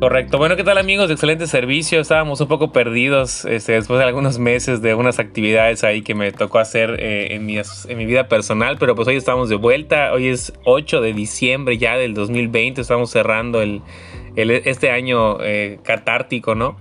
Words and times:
Correcto. 0.00 0.38
Bueno, 0.38 0.56
¿qué 0.56 0.64
tal 0.64 0.78
amigos? 0.78 1.10
Excelente 1.10 1.46
servicio. 1.46 2.00
Estábamos 2.00 2.40
un 2.40 2.48
poco 2.48 2.72
perdidos 2.72 3.44
este, 3.44 3.72
después 3.72 3.98
de 3.98 4.06
algunos 4.06 4.38
meses 4.38 4.80
de 4.80 4.94
unas 4.94 5.18
actividades 5.18 5.84
ahí 5.84 6.00
que 6.00 6.14
me 6.14 6.32
tocó 6.32 6.58
hacer 6.58 6.96
eh, 6.98 7.34
en, 7.34 7.44
mi, 7.44 7.58
en, 7.58 7.98
mi, 7.98 8.06
vida 8.06 8.26
personal, 8.26 8.78
pero 8.78 8.94
pues 8.94 9.06
hoy 9.08 9.16
estamos 9.16 9.50
de 9.50 9.56
vuelta. 9.56 10.14
Hoy 10.14 10.28
es 10.28 10.54
8 10.64 11.02
de 11.02 11.12
diciembre 11.12 11.76
ya 11.76 11.98
del 11.98 12.14
2020. 12.14 12.80
Estamos 12.80 13.10
cerrando 13.10 13.60
el, 13.60 13.82
este 14.36 14.90
año 14.90 15.36
eh, 15.42 15.80
catártico, 15.82 16.54
¿no? 16.54 16.78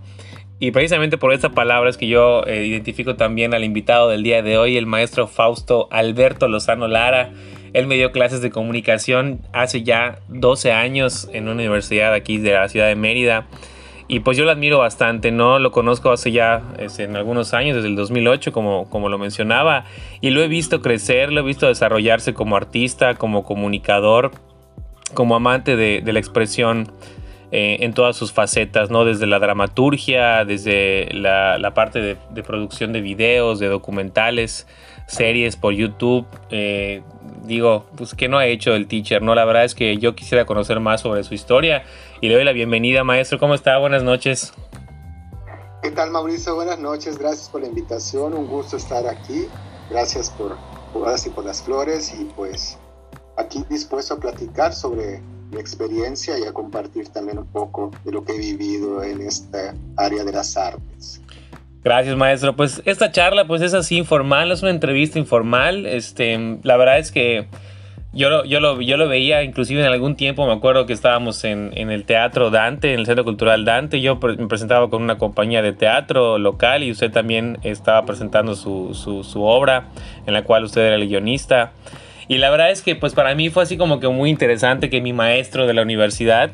Y 0.61 0.71
precisamente 0.71 1.17
por 1.17 1.33
esta 1.33 1.49
palabra 1.49 1.89
es 1.89 1.97
que 1.97 2.07
yo 2.07 2.45
eh, 2.47 2.67
identifico 2.67 3.17
también 3.17 3.53
al 3.53 3.65
invitado 3.65 4.07
del 4.07 4.23
día 4.23 4.41
de 4.41 4.57
hoy, 4.57 4.77
el 4.77 4.85
maestro 4.85 5.27
Fausto 5.27 5.89
Alberto 5.91 6.47
Lozano 6.47 6.87
Lara. 6.87 7.31
Él 7.73 7.87
me 7.87 7.95
dio 7.95 8.11
clases 8.11 8.41
de 8.41 8.49
comunicación 8.49 9.41
hace 9.53 9.83
ya 9.83 10.19
12 10.29 10.71
años 10.71 11.29
en 11.33 11.43
una 11.43 11.53
universidad 11.53 12.13
aquí 12.13 12.37
de 12.37 12.53
la 12.53 12.69
ciudad 12.69 12.87
de 12.87 12.95
Mérida. 12.95 13.47
Y 14.11 14.21
pues 14.21 14.37
yo 14.37 14.43
lo 14.43 14.49
admiro 14.49 14.79
bastante, 14.79 15.31
¿no? 15.31 15.59
Lo 15.59 15.71
conozco 15.71 16.11
hace 16.11 16.31
ya 16.31 16.63
en 16.97 17.15
algunos 17.15 17.53
años, 17.53 17.75
desde 17.75 17.89
el 17.89 17.95
2008, 17.95 18.51
como, 18.51 18.89
como 18.89 19.07
lo 19.07 19.19
mencionaba. 19.19 19.85
Y 20.19 20.31
lo 20.31 20.41
he 20.41 20.47
visto 20.47 20.81
crecer, 20.81 21.31
lo 21.31 21.41
he 21.41 21.43
visto 21.43 21.67
desarrollarse 21.67 22.33
como 22.33 22.55
artista, 22.55 23.13
como 23.13 23.43
comunicador, 23.43 24.31
como 25.13 25.35
amante 25.35 25.75
de, 25.75 26.01
la 26.11 26.17
expresión 26.17 26.91
eh, 27.51 27.77
en 27.81 27.93
todas 27.93 28.15
sus 28.15 28.33
facetas, 28.33 28.89
¿no? 28.89 29.05
Desde 29.05 29.27
la 29.27 29.37
dramaturgia, 29.37 30.43
desde 30.43 31.09
la, 31.13 31.71
parte 31.75 32.01
de, 32.01 32.43
producción 32.43 32.93
de 32.93 33.01
videos, 33.01 33.59
de 33.59 33.67
documentales, 33.67 34.65
series 35.09 35.57
por 35.57 35.73
YouTube. 35.73 36.25
Eh, 36.51 37.01
digo, 37.43 37.85
pues 37.97 38.13
que 38.13 38.29
no 38.29 38.37
ha 38.37 38.45
hecho 38.45 38.73
el 38.73 38.87
teacher, 38.87 39.21
¿no? 39.21 39.35
La 39.35 39.43
verdad 39.43 39.65
es 39.65 39.75
que 39.75 39.97
yo 39.97 40.15
quisiera 40.15 40.45
conocer 40.45 40.79
más 40.79 41.01
sobre 41.01 41.23
su 41.23 41.33
historia 41.33 41.83
y 42.21 42.29
le 42.29 42.35
doy 42.35 42.43
la 42.43 42.53
bienvenida, 42.53 43.03
maestro. 43.03 43.39
¿Cómo 43.39 43.55
está? 43.55 43.77
Buenas 43.79 44.03
noches. 44.03 44.53
¿Qué 45.81 45.91
tal, 45.91 46.11
Mauricio? 46.11 46.55
Buenas 46.55 46.79
noches, 46.79 47.17
gracias 47.17 47.49
por 47.49 47.61
la 47.61 47.67
invitación, 47.67 48.33
un 48.33 48.47
gusto 48.47 48.77
estar 48.77 49.07
aquí. 49.07 49.47
Gracias 49.89 50.29
por, 50.29 50.57
por, 50.93 51.09
y 51.25 51.29
por 51.29 51.45
las 51.45 51.63
flores 51.63 52.13
y 52.19 52.25
pues 52.35 52.77
aquí 53.37 53.63
dispuesto 53.69 54.15
a 54.15 54.19
platicar 54.19 54.73
sobre 54.73 55.21
mi 55.51 55.57
experiencia 55.57 56.37
y 56.37 56.43
a 56.43 56.53
compartir 56.53 57.09
también 57.09 57.39
un 57.39 57.47
poco 57.47 57.91
de 58.03 58.11
lo 58.11 58.23
que 58.23 58.33
he 58.33 58.37
vivido 58.37 59.01
en 59.01 59.21
esta 59.21 59.73
área 59.95 60.23
de 60.23 60.31
las 60.31 60.55
artes. 60.57 61.21
Gracias, 61.83 62.15
maestro. 62.17 62.55
Pues 62.55 62.81
esta 62.85 63.11
charla 63.11 63.45
pues 63.45 63.61
es 63.61 63.73
así 63.73 63.97
informal, 63.97 64.51
es 64.51 64.61
una 64.61 64.71
entrevista 64.71 65.17
informal. 65.17 65.85
Este, 65.85 66.57
la 66.63 66.75
verdad 66.75 66.99
es 66.99 67.11
que 67.11 67.47
yo 68.11 68.29
lo, 68.29 68.43
yo 68.43 68.59
lo, 68.59 68.81
yo 68.81 68.97
lo 68.97 69.07
veía 69.07 69.43
inclusive 69.43 69.81
en 69.81 69.87
algún 69.87 70.15
tiempo, 70.15 70.45
me 70.45 70.53
acuerdo 70.53 70.85
que 70.85 70.93
estábamos 70.93 71.43
en, 71.43 71.71
en 71.75 71.91
el 71.91 72.05
Teatro 72.05 72.49
Dante, 72.49 72.93
en 72.93 72.99
el 72.99 73.05
Centro 73.05 73.23
Cultural 73.23 73.63
Dante. 73.63 74.01
Yo 74.01 74.17
me 74.17 74.47
presentaba 74.47 74.89
con 74.89 75.03
una 75.03 75.17
compañía 75.17 75.61
de 75.61 75.71
teatro 75.71 76.37
local 76.37 76.83
y 76.83 76.91
usted 76.91 77.11
también 77.11 77.59
estaba 77.63 78.05
presentando 78.05 78.55
su, 78.55 78.93
su, 78.93 79.23
su 79.23 79.43
obra, 79.43 79.85
en 80.25 80.33
la 80.33 80.41
cual 80.43 80.65
usted 80.65 80.81
era 80.81 80.95
el 80.95 81.07
guionista. 81.07 81.71
Y 82.27 82.39
la 82.39 82.49
verdad 82.49 82.71
es 82.71 82.81
que 82.81 82.95
pues 82.95 83.13
para 83.13 83.33
mí 83.35 83.49
fue 83.49 83.63
así 83.63 83.77
como 83.77 83.99
que 83.99 84.07
muy 84.09 84.29
interesante 84.29 84.89
que 84.89 85.01
mi 85.01 85.13
maestro 85.13 85.65
de 85.65 85.73
la 85.73 85.83
universidad 85.83 86.51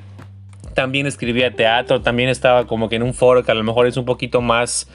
también 0.74 1.08
escribía 1.08 1.52
teatro, 1.52 2.02
también 2.02 2.30
estaba 2.30 2.68
como 2.68 2.90
que 2.90 2.98
en 2.98 3.04
un 3.04 3.14
foro 3.14 3.44
que 3.44 3.52
a 3.52 3.56
lo 3.56 3.64
mejor 3.64 3.88
es 3.88 3.98
un 3.98 4.06
poquito 4.06 4.42
más 4.42 4.88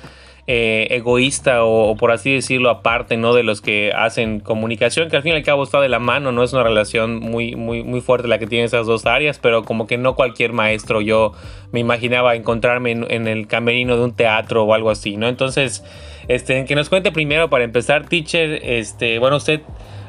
eh, 0.53 0.89
egoísta 0.97 1.62
o, 1.62 1.95
por 1.95 2.11
así 2.11 2.34
decirlo 2.34 2.70
aparte 2.70 3.17
no 3.17 3.34
de 3.34 3.45
los 3.45 3.61
que 3.61 3.93
hacen 3.95 4.41
comunicación 4.41 5.09
que 5.09 5.15
al 5.15 5.23
fin 5.23 5.31
y 5.31 5.37
al 5.37 5.45
cabo 5.45 5.62
está 5.62 5.81
de 5.81 5.89
la 5.89 6.01
mano 6.01 6.33
no 6.33 6.43
es 6.43 6.53
una 6.53 6.65
relación 6.65 7.20
muy 7.20 7.55
muy 7.55 7.84
muy 7.84 8.01
fuerte 8.01 8.27
la 8.27 8.41
que 8.41 8.48
tiene 8.48 8.65
esas 8.65 8.84
dos 8.84 9.06
áreas 9.06 9.39
pero 9.39 9.62
como 9.62 9.87
que 9.87 9.97
no 9.97 10.17
cualquier 10.17 10.53
maestro 10.53 11.03
yo 11.03 11.34
me 11.71 11.78
imaginaba 11.78 12.34
encontrarme 12.34 12.91
en, 12.91 13.28
el 13.28 13.47
camerino 13.47 13.97
de 13.97 14.03
un 14.03 14.12
teatro 14.12 14.65
o 14.65 14.75
algo 14.75 14.91
así 14.91 15.16
no 15.16 15.28
entonces 15.28 15.84
este 16.27 16.65
que 16.65 16.75
nos 16.75 16.89
cuente 16.89 17.12
primero 17.12 17.49
para 17.49 17.62
empezar 17.62 18.09
teacher 18.09 18.59
este 18.65 19.21
bueno 19.21 19.37
usted 19.37 19.60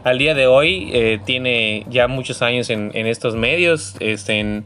al 0.03 0.17
día 0.17 0.33
de 0.33 0.47
hoy 0.47 0.89
eh, 0.91 1.19
tiene 1.23 1.85
ya 1.87 2.07
muchos 2.07 2.41
años 2.41 2.71
en, 2.71 2.89
estos 2.95 3.35
medios 3.35 3.95
este 3.99 4.39
en, 4.39 4.65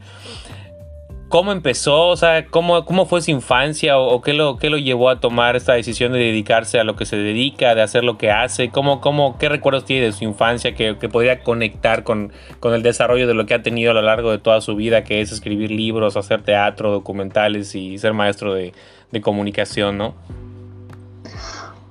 ¿Cómo 1.28 1.50
empezó? 1.50 2.06
O 2.06 2.16
sea, 2.16 2.46
¿cómo, 2.46 2.84
cómo 2.84 3.04
fue 3.04 3.20
su 3.20 3.32
infancia 3.32 3.98
o, 3.98 4.22
qué, 4.22 4.32
lo, 4.32 4.58
qué 4.58 4.70
lo 4.70 4.78
llevó 4.78 5.10
a 5.10 5.18
tomar 5.18 5.56
esta 5.56 5.72
decisión 5.72 6.12
de 6.12 6.20
dedicarse 6.20 6.78
a 6.78 6.84
lo 6.84 6.94
que 6.94 7.04
se 7.04 7.16
dedica, 7.16 7.74
de 7.74 7.82
hacer 7.82 8.04
lo 8.04 8.16
que 8.16 8.30
hace? 8.30 8.70
¿Cómo, 8.70 9.00
cómo, 9.00 9.36
¿Qué 9.36 9.48
recuerdos 9.48 9.84
tiene 9.84 10.06
de 10.06 10.12
su 10.12 10.22
infancia 10.22 10.76
que, 10.76 10.96
que 10.98 11.08
podría 11.08 11.42
conectar 11.42 12.04
con, 12.04 12.32
con, 12.60 12.74
el 12.74 12.84
desarrollo 12.84 13.26
de 13.26 13.34
lo 13.34 13.44
que 13.44 13.54
ha 13.54 13.62
tenido 13.62 13.90
a 13.90 13.94
lo 13.94 14.02
largo 14.02 14.30
de 14.30 14.38
toda 14.38 14.60
su 14.60 14.76
vida, 14.76 15.02
que 15.02 15.20
es 15.20 15.32
escribir 15.32 15.72
libros, 15.72 16.16
hacer 16.16 16.42
teatro, 16.42 16.92
documentales 16.92 17.74
y 17.74 17.98
ser 17.98 18.12
maestro 18.12 18.54
de, 18.54 18.72
de 19.10 19.20
comunicación, 19.20 19.98
¿no? 19.98 20.14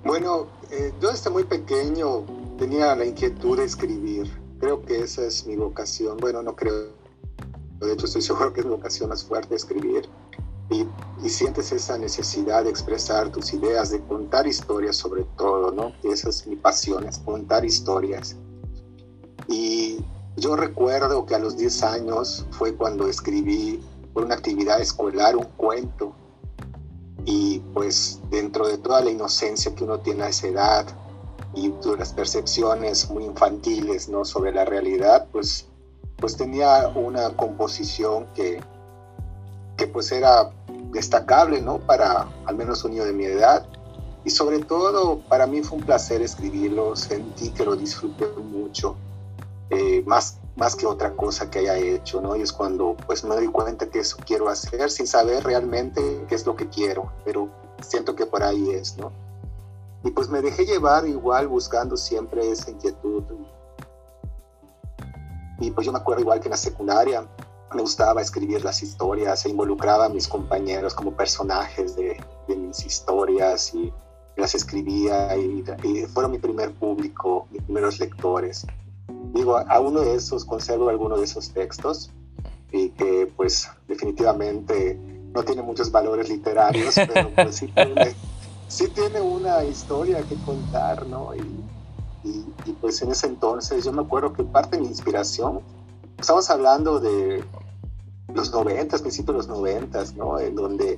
Bueno, 0.06 0.48
eh, 0.72 0.94
yo 1.02 1.12
desde 1.12 1.30
muy 1.30 1.44
pequeño 1.44 2.24
tenía 2.58 2.96
la 2.96 3.06
inquietud 3.06 3.58
de 3.58 3.66
escribir. 3.66 4.32
Creo 4.62 4.82
que 4.82 5.02
esa 5.02 5.26
es 5.26 5.46
mi 5.46 5.58
vocación. 5.58 6.16
Bueno, 6.18 6.42
no 6.42 6.56
creo 6.56 7.05
de 7.80 7.94
hecho, 7.94 8.06
estoy 8.06 8.22
seguro 8.22 8.54
que 8.54 8.62
es 8.62 8.68
vocación 8.68 9.10
más 9.10 9.24
fuerte 9.24 9.56
escribir. 9.56 10.08
Y, 10.70 10.88
y, 11.24 11.30
sientes 11.30 11.72
esa 11.72 11.96
necesidad 11.98 12.64
de 12.64 12.72
expresar 12.72 13.32
tus 13.32 13.54
ideas, 13.54 13.92
de 13.92 14.02
contar 14.02 14.48
historias 14.48 14.96
sobre 14.96 15.24
todo, 15.38 15.72
¿no? 15.72 15.94
Esa 16.04 16.30
es 16.30 16.48
mi 16.48 16.56
pasión, 16.56 17.06
es 17.06 17.20
contar 17.20 17.64
historias. 17.64 18.36
Y 19.48 20.00
yo 20.38 20.56
recuerdo 20.56 21.26
que 21.28 21.36
a 21.36 21.40
los 21.40 21.56
10 21.56 21.84
años 21.84 22.48
fue 22.50 22.74
cuando 22.74 23.08
escribí 23.08 23.80
por 24.14 24.26
una 24.26 24.36
actividad 24.36 24.82
escolar 24.82 25.36
un 25.36 25.46
cuento. 25.56 26.14
Y 27.26 27.60
pues 27.74 28.20
dentro 28.32 28.68
de 28.68 28.78
toda 28.80 29.02
la 29.02 29.12
inocencia 29.12 29.76
que 29.76 29.84
uno 29.84 30.00
tiene 30.00 30.24
a 30.24 30.30
esa 30.30 30.48
edad 30.48 30.88
y 31.56 31.72
las 31.98 32.14
percepciones 32.14 33.10
muy 33.10 33.24
infantiles, 33.24 34.10
¿no? 34.10 34.26
Sobre 34.26 34.52
la 34.52 34.66
realidad, 34.66 35.28
pues 35.32 35.68
pues 36.18 36.38
tenía 36.38 36.88
una 36.90 37.36
composición 37.36 38.28
que, 38.34 38.62
que 39.78 39.88
pues 39.88 40.12
era 40.12 40.52
destacable, 40.92 41.62
¿no? 41.62 41.80
Para 41.80 42.28
al 42.46 42.56
menos 42.56 42.84
un 42.84 42.92
niño 42.92 43.06
de 43.06 43.14
mi 43.14 43.26
edad. 43.26 43.66
Y 44.24 44.32
sobre 44.32 44.60
todo, 44.60 45.20
para 45.30 45.46
mí 45.46 45.62
fue 45.62 45.78
un 45.78 45.84
placer 45.84 46.22
escribirlo, 46.22 46.96
sentí 46.96 47.52
que 47.52 47.64
lo 47.64 47.76
disfruté 47.76 48.26
mucho, 48.42 48.96
eh, 49.70 50.04
más, 50.08 50.40
más 50.56 50.76
que 50.76 50.88
otra 50.88 51.16
cosa 51.16 51.50
que 51.52 51.60
haya 51.60 51.78
hecho, 51.78 52.22
¿no? 52.22 52.36
Y 52.36 52.42
es 52.42 52.52
cuando 52.52 52.96
pues 53.06 53.24
me 53.24 53.36
doy 53.36 53.48
cuenta 53.48 53.88
que 53.88 54.00
eso 54.00 54.18
quiero 54.26 54.50
hacer 54.50 54.90
sin 54.90 55.06
saber 55.06 55.44
realmente 55.44 56.26
qué 56.28 56.34
es 56.34 56.46
lo 56.46 56.56
que 56.56 56.68
quiero, 56.70 57.12
pero 57.24 57.50
siento 57.82 58.16
que 58.16 58.26
por 58.26 58.42
ahí 58.42 58.72
es, 58.72 58.98
¿no? 58.98 59.12
Y 60.04 60.12
pues 60.12 60.30
me 60.30 60.42
dejé 60.42 60.66
llevar 60.66 61.08
igual 61.08 61.48
buscando 61.48 61.98
siempre 61.98 62.50
esa 62.50 62.72
inquietud 62.72 63.24
y 65.60 65.72
pues 65.72 65.86
yo 65.86 65.92
me 65.92 66.00
acuerdo 66.00 66.22
igual 66.22 66.40
que 66.40 66.48
en 66.48 66.52
la 66.52 66.58
secundaria 66.58 67.26
me 67.74 67.82
gustaba 67.82 68.22
escribir 68.22 68.64
las 68.64 68.82
historias 68.84 69.46
e 69.46 69.50
involucraba 69.50 70.06
a 70.06 70.10
mis 70.10 70.28
compañeros 70.28 70.94
como 70.94 71.12
personajes 71.12 71.96
de, 71.96 72.18
de 72.48 72.56
mis 72.56 72.86
historias 72.86 73.74
y 73.74 73.92
las 74.38 74.56
escribía 74.56 75.36
y, 75.38 75.64
fueron 76.14 76.32
mi 76.32 76.40
primer 76.40 76.72
público, 76.74 77.48
mis 77.52 77.62
primeros 77.64 78.00
lectores. 78.00 78.66
Digo, 79.34 79.58
a 79.58 79.80
uno 79.80 80.02
de 80.02 80.16
esos 80.16 80.46
conservo 80.46 80.90
alguno 80.90 81.18
de 81.18 81.26
esos 81.26 81.52
textos 81.52 82.12
y 82.72 82.90
que 82.90 83.32
pues 83.36 83.70
definitivamente 83.88 85.00
no 85.34 85.44
tiene 85.44 85.62
muchos 85.62 85.92
valores 85.92 86.30
literarios, 86.30 86.96
pero 86.96 87.30
pues 87.34 87.56
sí 87.56 87.68
tiene, 87.76 88.16
sí 88.68 88.88
tiene 88.90 89.22
una 89.22 89.64
historia 89.64 90.22
que 90.24 90.36
contar, 90.46 91.06
¿no? 91.08 91.36
Y, 91.36 91.42
y, 92.26 92.72
pues 92.82 93.02
en 93.02 93.12
ese 93.12 93.28
entonces 93.28 93.86
yo 93.86 93.94
me 93.94 94.02
acuerdo 94.02 94.34
que 94.34 94.44
parte 94.44 94.78
de 94.78 94.82
mi 94.82 94.88
inspiración, 94.88 95.62
estamos 96.18 96.50
hablando 96.50 97.00
de 97.00 97.44
los 98.34 98.52
noventas, 98.52 99.02
principios 99.02 99.36
de 99.36 99.38
los 99.38 99.48
noventas, 99.48 100.16
¿no? 100.16 100.40
En 100.40 100.56
donde 100.56 100.98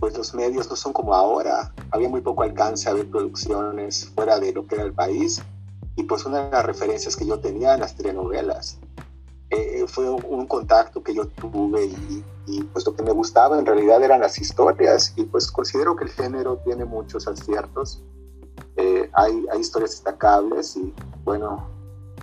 pues 0.00 0.16
los 0.16 0.34
medios 0.34 0.68
no 0.68 0.76
son 0.76 0.92
como 0.92 1.14
ahora, 1.14 1.72
había 1.90 2.08
muy 2.08 2.20
poco 2.20 2.42
alcance 2.42 2.88
a 2.88 2.94
ver 2.94 3.08
producciones 3.10 4.06
fuera 4.14 4.40
de 4.40 4.52
lo 4.52 4.66
que 4.66 4.74
era 4.76 4.84
el 4.84 4.92
país 4.92 5.42
y 5.96 6.02
pues 6.04 6.24
una 6.24 6.46
de 6.46 6.50
las 6.50 6.64
referencias 6.64 7.14
que 7.14 7.26
yo 7.26 7.38
tenía 7.38 7.74
en 7.74 7.80
las 7.80 7.94
telenovelas. 7.94 8.78
Eh, 9.50 9.84
fue 9.86 10.10
un, 10.10 10.46
contacto 10.46 11.02
que 11.02 11.14
yo 11.14 11.28
tuve 11.28 11.84
y, 11.84 12.24
y, 12.46 12.64
pues 12.64 12.84
lo 12.86 12.96
que 12.96 13.02
me 13.02 13.12
gustaba 13.12 13.58
en 13.58 13.66
realidad 13.66 14.02
eran 14.02 14.20
las 14.20 14.38
historias 14.38 15.12
y 15.16 15.24
pues 15.24 15.52
considero 15.52 15.94
que 15.94 16.04
el 16.04 16.10
género 16.10 16.58
tiene 16.64 16.84
muchos 16.84 17.28
aciertos 17.28 18.02
eh, 18.02 18.23
hay, 19.16 19.46
hay, 19.52 19.60
historias 19.60 19.90
destacables 19.92 20.76
y 20.76 20.92
bueno, 21.24 21.66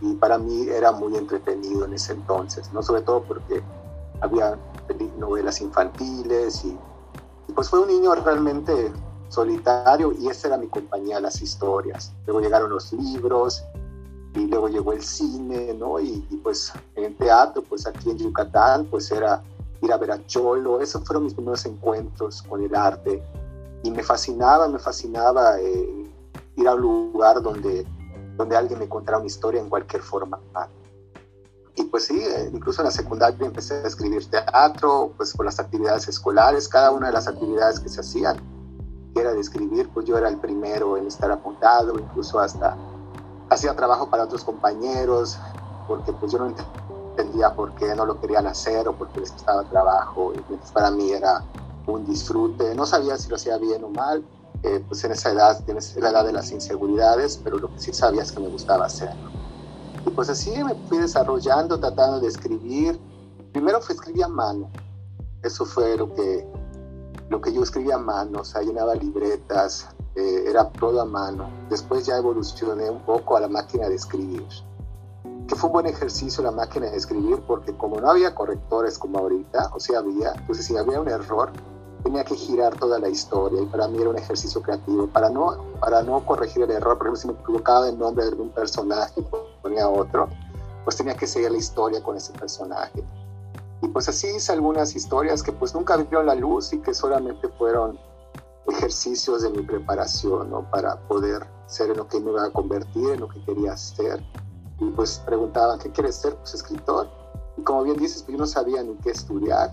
y 0.01 0.13
para 0.15 0.37
mí 0.37 0.67
era 0.67 0.91
muy 0.91 1.15
entretenido 1.15 1.85
en 1.85 1.93
ese 1.93 2.13
entonces, 2.13 2.71
¿no? 2.73 2.81
Sobre 2.81 3.01
todo 3.01 3.23
porque 3.23 3.61
había 4.21 4.57
novelas 5.17 5.61
infantiles 5.61 6.65
y, 6.65 6.77
pues 7.55 7.69
fue 7.69 7.81
un 7.81 7.89
niño 7.89 8.15
realmente 8.15 8.91
solitario 9.29 10.13
y 10.13 10.29
esa 10.29 10.47
era 10.47 10.57
mi 10.57 10.67
compañía, 10.67 11.19
las 11.19 11.41
historias. 11.41 12.13
Luego 12.25 12.39
llegaron 12.41 12.69
los 12.69 12.93
libros 12.93 13.63
y 14.35 14.47
luego 14.47 14.69
llegó 14.69 14.93
el 14.93 15.03
cine, 15.03 15.73
¿no? 15.73 15.99
Y, 15.99 16.25
y, 16.29 16.37
pues 16.37 16.71
en 16.95 17.15
teatro, 17.17 17.61
pues 17.67 17.85
aquí 17.85 18.09
en 18.09 18.17
Yucatán, 18.17 18.85
pues 18.85 19.11
era 19.11 19.43
ir 19.81 19.91
a 19.91 19.97
ver 19.97 20.11
a 20.11 20.25
Cholo, 20.27 20.79
esos 20.79 21.03
fueron 21.05 21.23
mis 21.23 21.33
primeros 21.33 21.65
encuentros 21.65 22.41
con 22.43 22.63
el 22.63 22.73
arte 22.75 23.21
y 23.83 23.91
me 23.91 24.03
fascinaba, 24.03 24.67
me 24.67 24.79
fascinaba 24.79 25.59
eh, 25.59 26.00
ir 26.55 26.67
a 26.67 26.75
un 26.75 26.81
lugar 26.81 27.41
donde, 27.41 27.85
donde 28.37 28.55
alguien 28.55 28.79
me 28.79 28.89
contara 28.89 29.17
una 29.17 29.27
historia 29.27 29.61
en 29.61 29.69
cualquier 29.69 30.01
forma. 30.01 30.39
Y 31.75 31.83
pues 31.85 32.05
sí, 32.05 32.19
eh, 32.19 32.49
incluso 32.53 32.81
en 32.81 32.85
la 32.85 32.91
secundaria 32.91 33.45
empecé 33.45 33.75
a 33.75 33.87
escribir 33.87 34.29
teatro, 34.29 35.13
pues 35.15 35.33
por 35.33 35.45
las 35.45 35.59
actividades 35.59 36.07
escolares, 36.07 36.67
cada 36.67 36.91
una 36.91 37.07
de 37.07 37.13
las 37.13 37.27
actividades 37.27 37.79
que 37.79 37.89
se 37.89 38.01
hacían, 38.01 38.37
que 39.13 39.21
era 39.21 39.31
de 39.33 39.39
escribir, 39.39 39.89
pues 39.93 40.05
yo 40.05 40.17
era 40.17 40.27
el 40.27 40.37
primero 40.37 40.97
en 40.97 41.07
estar 41.07 41.31
apuntado, 41.31 41.97
incluso 41.97 42.39
hasta 42.39 42.75
hacía 43.49 43.75
trabajo 43.75 44.09
para 44.09 44.23
otros 44.23 44.43
compañeros, 44.43 45.37
porque 45.87 46.11
pues 46.13 46.31
yo 46.33 46.39
no 46.39 46.53
entendía 47.17 47.53
por 47.53 47.73
qué 47.75 47.95
no 47.95 48.05
lo 48.05 48.19
querían 48.19 48.47
hacer 48.47 48.87
o 48.87 48.93
porque 48.93 49.21
les 49.21 49.31
costaba 49.31 49.63
trabajo, 49.63 50.33
y 50.33 50.71
para 50.73 50.91
mí 50.91 51.11
era 51.11 51.43
un 51.87 52.05
disfrute, 52.05 52.75
no 52.75 52.85
sabía 52.85 53.17
si 53.17 53.29
lo 53.29 53.35
hacía 53.35 53.57
bien 53.57 53.83
o 53.83 53.89
mal, 53.89 54.23
eh, 54.63 54.83
pues 54.87 55.03
en 55.03 55.11
esa 55.11 55.31
edad, 55.31 55.63
en 55.67 55.77
la 56.01 56.09
edad 56.09 56.25
de 56.25 56.33
las 56.33 56.51
inseguridades, 56.51 57.39
pero 57.43 57.57
lo 57.57 57.69
que 57.73 57.79
sí 57.79 57.93
sabía 57.93 58.21
es 58.21 58.31
que 58.31 58.39
me 58.39 58.47
gustaba 58.47 58.85
hacerlo. 58.85 59.31
Y 60.05 60.09
pues 60.11 60.29
así 60.29 60.51
me 60.63 60.75
fui 60.87 60.99
desarrollando, 60.99 61.79
tratando 61.79 62.19
de 62.19 62.27
escribir. 62.27 62.99
Primero 63.51 63.81
fue 63.81 63.95
escribir 63.95 64.23
a 64.23 64.27
mano. 64.27 64.69
Eso 65.43 65.65
fue 65.65 65.97
lo 65.97 66.13
que, 66.13 66.47
lo 67.29 67.41
que 67.41 67.51
yo 67.53 67.63
escribía 67.63 67.95
a 67.95 67.99
mano, 67.99 68.41
o 68.41 68.45
sea, 68.45 68.61
llenaba 68.61 68.93
libretas, 68.95 69.87
eh, 70.15 70.43
era 70.47 70.69
todo 70.69 71.01
a 71.01 71.05
mano. 71.05 71.49
Después 71.69 72.05
ya 72.05 72.17
evolucioné 72.17 72.89
un 72.89 73.01
poco 73.01 73.37
a 73.37 73.39
la 73.39 73.47
máquina 73.47 73.89
de 73.89 73.95
escribir. 73.95 74.45
Que 75.47 75.55
fue 75.55 75.69
un 75.69 75.73
buen 75.73 75.85
ejercicio 75.87 76.43
la 76.43 76.51
máquina 76.51 76.89
de 76.91 76.97
escribir 76.97 77.41
porque 77.47 77.75
como 77.75 77.99
no 77.99 78.11
había 78.11 78.35
correctores 78.35 78.99
como 78.99 79.19
ahorita, 79.19 79.71
o 79.73 79.79
sea, 79.79 79.99
había, 79.99 80.33
entonces 80.33 80.65
si 80.65 80.77
había 80.77 80.99
un 80.99 81.09
error, 81.09 81.51
tenía 82.03 82.23
que 82.23 82.35
girar 82.35 82.75
toda 82.77 82.99
la 82.99 83.09
historia 83.09 83.61
y 83.61 83.65
para 83.65 83.87
mí 83.87 83.99
era 83.99 84.09
un 84.09 84.17
ejercicio 84.17 84.61
creativo. 84.61 85.07
Para 85.07 85.29
no, 85.29 85.57
para 85.79 86.01
no 86.03 86.25
corregir 86.25 86.63
el 86.63 86.71
error, 86.71 86.97
por 86.97 87.07
ejemplo, 87.07 87.21
si 87.21 87.27
me 87.27 87.33
equivocaba 87.33 87.89
el 87.89 87.97
nombre 87.97 88.29
de 88.29 88.35
un 88.35 88.49
personaje 88.49 89.23
ponía 89.61 89.87
otro, 89.87 90.27
pues 90.83 90.95
tenía 90.97 91.15
que 91.15 91.27
seguir 91.27 91.51
la 91.51 91.57
historia 91.57 92.01
con 92.01 92.17
ese 92.17 92.33
personaje. 92.33 93.03
Y 93.81 93.87
pues 93.87 94.07
así 94.09 94.27
hice 94.27 94.51
algunas 94.51 94.95
historias 94.95 95.41
que 95.41 95.51
pues 95.51 95.73
nunca 95.73 95.97
vieron 95.97 96.25
la 96.25 96.35
luz 96.35 96.73
y 96.73 96.79
que 96.79 96.93
solamente 96.93 97.47
fueron 97.49 97.99
ejercicios 98.67 99.41
de 99.41 99.49
mi 99.49 99.63
preparación, 99.63 100.49
¿no? 100.51 100.69
Para 100.69 100.95
poder 101.07 101.45
ser 101.65 101.91
en 101.91 101.97
lo 101.97 102.07
que 102.07 102.19
me 102.19 102.31
iba 102.31 102.45
a 102.45 102.51
convertir, 102.51 103.09
en 103.09 103.19
lo 103.21 103.27
que 103.27 103.43
quería 103.43 103.75
ser. 103.75 104.23
Y 104.79 104.89
pues 104.91 105.21
preguntaban, 105.25 105.79
¿qué 105.79 105.89
quieres 105.91 106.15
ser? 106.15 106.35
Pues 106.35 106.53
escritor. 106.53 107.09
Y 107.57 107.63
como 107.63 107.83
bien 107.83 107.97
dices, 107.97 108.23
pues 108.23 108.33
yo 108.33 108.39
no 108.39 108.47
sabía 108.47 108.83
ni 108.83 108.95
qué 108.97 109.11
estudiar 109.11 109.71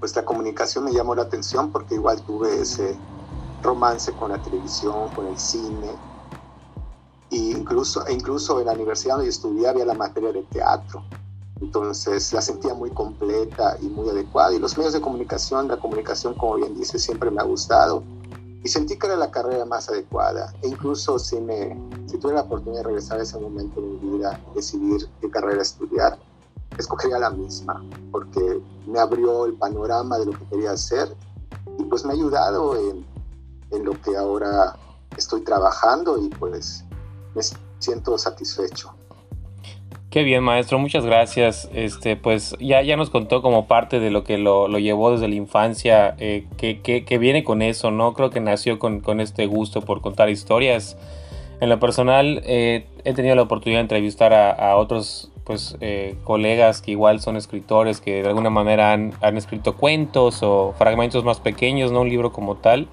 pues 0.00 0.14
la 0.16 0.24
comunicación 0.24 0.84
me 0.84 0.92
llamó 0.92 1.14
la 1.14 1.22
atención 1.22 1.70
porque 1.70 1.94
igual 1.94 2.22
tuve 2.22 2.60
ese 2.60 2.98
romance 3.62 4.12
con 4.12 4.30
la 4.30 4.38
televisión, 4.38 5.08
con 5.14 5.26
el 5.26 5.38
cine. 5.38 5.90
E 7.30 7.36
incluso, 7.36 8.06
e 8.06 8.12
incluso 8.12 8.60
en 8.60 8.66
la 8.66 8.72
universidad 8.72 9.16
donde 9.16 9.30
estudié 9.30 9.68
había 9.68 9.84
la 9.84 9.94
materia 9.94 10.32
de 10.32 10.42
teatro. 10.44 11.04
Entonces 11.60 12.32
la 12.32 12.40
sentía 12.40 12.74
muy 12.74 12.90
completa 12.90 13.76
y 13.80 13.86
muy 13.86 14.08
adecuada. 14.08 14.54
Y 14.54 14.58
los 14.58 14.76
medios 14.78 14.94
de 14.94 15.00
comunicación, 15.00 15.68
la 15.68 15.78
comunicación, 15.78 16.34
como 16.34 16.56
bien 16.56 16.74
dice, 16.74 16.98
siempre 16.98 17.30
me 17.30 17.40
ha 17.40 17.44
gustado. 17.44 18.02
Y 18.62 18.68
sentí 18.68 18.98
que 18.98 19.06
era 19.06 19.16
la 19.16 19.30
carrera 19.30 19.64
más 19.64 19.88
adecuada. 19.88 20.52
E 20.62 20.68
incluso 20.68 21.18
si, 21.18 21.40
me, 21.40 21.76
si 22.06 22.18
tuve 22.18 22.34
la 22.34 22.42
oportunidad 22.42 22.82
de 22.82 22.86
regresar 22.88 23.20
a 23.20 23.22
ese 23.22 23.38
momento 23.38 23.80
de 23.80 23.88
mi 23.88 24.18
vida, 24.18 24.40
decidir 24.54 25.08
qué 25.20 25.30
carrera 25.30 25.62
estudiar, 25.62 26.18
escogería 26.76 27.18
la 27.18 27.30
misma, 27.30 27.82
porque 28.10 28.60
me 28.86 28.98
abrió 28.98 29.46
el 29.46 29.54
panorama 29.54 30.18
de 30.18 30.26
lo 30.26 30.32
que 30.32 30.44
quería 30.46 30.72
hacer 30.72 31.14
y 31.78 31.84
pues 31.84 32.04
me 32.04 32.12
ha 32.12 32.14
ayudado 32.14 32.76
en, 32.76 33.04
en 33.70 33.84
lo 33.84 34.00
que 34.02 34.16
ahora 34.16 34.76
estoy 35.16 35.42
trabajando 35.42 36.22
y 36.22 36.28
pues 36.28 36.84
me 37.34 37.42
siento 37.78 38.18
satisfecho. 38.18 38.94
Qué 40.10 40.22
bien, 40.22 40.42
maestro, 40.42 40.78
muchas 40.78 41.04
gracias. 41.04 41.68
Este, 41.74 42.16
pues 42.16 42.56
ya, 42.60 42.80
ya 42.80 42.96
nos 42.96 43.10
contó 43.10 43.42
como 43.42 43.66
parte 43.66 44.00
de 44.00 44.10
lo 44.10 44.24
que 44.24 44.38
lo, 44.38 44.66
lo 44.66 44.78
llevó 44.78 45.12
desde 45.12 45.28
la 45.28 45.34
infancia, 45.34 46.14
eh, 46.18 46.46
que, 46.56 46.80
que, 46.80 47.18
viene 47.18 47.44
con 47.44 47.60
eso, 47.60 47.90
¿no? 47.90 48.14
Creo 48.14 48.30
que 48.30 48.40
nació 48.40 48.78
con, 48.78 49.00
con 49.00 49.20
este 49.20 49.46
gusto 49.46 49.82
por 49.82 50.00
contar 50.00 50.30
historias. 50.30 50.96
En 51.60 51.68
lo 51.68 51.78
personal, 51.78 52.40
eh, 52.44 52.86
he 53.04 53.12
tenido 53.12 53.34
la 53.34 53.42
oportunidad 53.42 53.80
de 53.80 53.82
entrevistar 53.82 54.32
a 54.32 54.76
otros 54.76 55.30
pues 55.48 55.78
eh, 55.80 56.16
colegas 56.24 56.82
que 56.82 56.90
igual 56.90 57.20
son 57.20 57.36
escritores 57.36 58.02
que 58.02 58.22
de 58.22 58.28
alguna 58.28 58.50
manera 58.50 58.92
han, 58.92 59.14
han, 59.22 59.38
escrito 59.38 59.76
cuentos 59.76 60.42
o 60.42 60.74
fragmentos 60.76 61.24
más 61.24 61.40
pequeños, 61.40 61.90
no 61.90 62.02
un 62.02 62.10
libro 62.10 62.32
como 62.32 62.56
tal. 62.56 62.86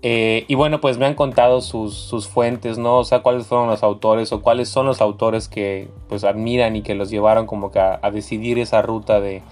Eh, 0.00 0.44
y 0.48 0.54
bueno, 0.54 0.80
pues 0.80 0.96
me 0.96 1.04
han 1.04 1.14
contado 1.14 1.60
sus, 1.60 1.94
sus, 1.94 2.26
fuentes, 2.26 2.78
¿no? 2.78 2.98
O 2.98 3.04
sea, 3.04 3.20
cuáles 3.20 3.46
fueron 3.46 3.68
los 3.68 3.82
autores 3.82 4.32
o 4.32 4.40
cuáles 4.40 4.70
son 4.70 4.86
los 4.86 5.02
autores 5.02 5.48
que 5.48 5.88
pues 6.08 6.24
admiran 6.24 6.74
y 6.74 6.82
que 6.82 6.94
los 6.94 7.10
llevaron 7.10 7.46
como 7.46 7.70
que 7.70 7.80
a, 7.80 8.10
decidir 8.10 8.58
esa 8.58 8.80
ruta 8.80 9.20
de, 9.20 9.42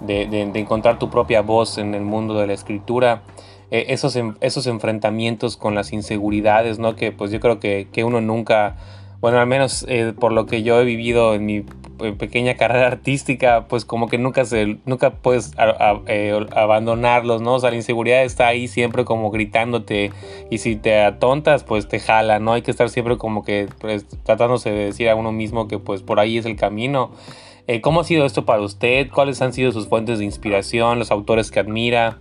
de, 0.00 0.42
encontrar 0.54 0.98
tu 0.98 1.08
propia 1.08 1.40
voz 1.40 1.78
en 1.78 1.94
el 1.94 2.02
mundo 2.02 2.34
de 2.34 2.46
la 2.46 2.52
escritura. 2.52 3.22
Eh, 3.70 3.86
esos, 3.88 4.18
esos 4.40 4.66
enfrentamientos 4.66 5.56
con 5.56 5.74
las 5.74 5.94
inseguridades, 5.94 6.78
¿no? 6.78 6.94
Que 6.94 7.10
pues 7.10 7.30
yo 7.30 7.40
creo 7.40 7.58
que, 7.58 7.88
que 7.90 8.04
uno 8.04 8.20
nunca 8.20 8.76
bueno, 9.24 9.40
al 9.40 9.46
menos 9.46 9.86
eh, 9.88 10.12
por 10.12 10.32
lo 10.32 10.44
que 10.44 10.62
yo 10.62 10.78
he 10.78 10.84
vivido 10.84 11.32
en 11.32 11.46
mi 11.46 11.64
eh, 12.00 12.12
pequeña 12.12 12.58
carrera 12.58 12.88
artística, 12.88 13.64
pues 13.68 13.86
como 13.86 14.06
que 14.06 14.18
nunca 14.18 14.44
se, 14.44 14.76
nunca 14.84 15.14
puedes 15.14 15.54
eh, 16.08 16.46
abandonarlos, 16.54 17.40
¿no? 17.40 17.54
O 17.54 17.58
sea, 17.58 17.70
la 17.70 17.76
inseguridad 17.76 18.22
está 18.22 18.48
ahí 18.48 18.68
siempre 18.68 19.06
como 19.06 19.30
gritándote 19.30 20.12
y 20.50 20.58
si 20.58 20.76
te 20.76 21.00
atontas, 21.00 21.64
pues 21.64 21.88
te 21.88 22.00
jala, 22.00 22.38
¿no? 22.38 22.52
Hay 22.52 22.60
que 22.60 22.70
estar 22.70 22.90
siempre 22.90 23.16
como 23.16 23.44
que 23.44 23.66
pues, 23.78 24.04
tratándose 24.24 24.70
de 24.70 24.84
decir 24.84 25.08
a 25.08 25.14
uno 25.14 25.32
mismo 25.32 25.68
que 25.68 25.78
pues 25.78 26.02
por 26.02 26.20
ahí 26.20 26.36
es 26.36 26.44
el 26.44 26.56
camino. 26.56 27.12
¿Cómo 27.80 28.00
ha 28.00 28.04
sido 28.04 28.26
esto 28.26 28.44
para 28.44 28.60
usted? 28.60 29.08
¿Cuáles 29.10 29.40
han 29.40 29.54
sido 29.54 29.72
sus 29.72 29.88
fuentes 29.88 30.18
de 30.18 30.26
inspiración, 30.26 30.98
los 30.98 31.10
autores 31.10 31.50
que 31.50 31.60
admira? 31.60 32.18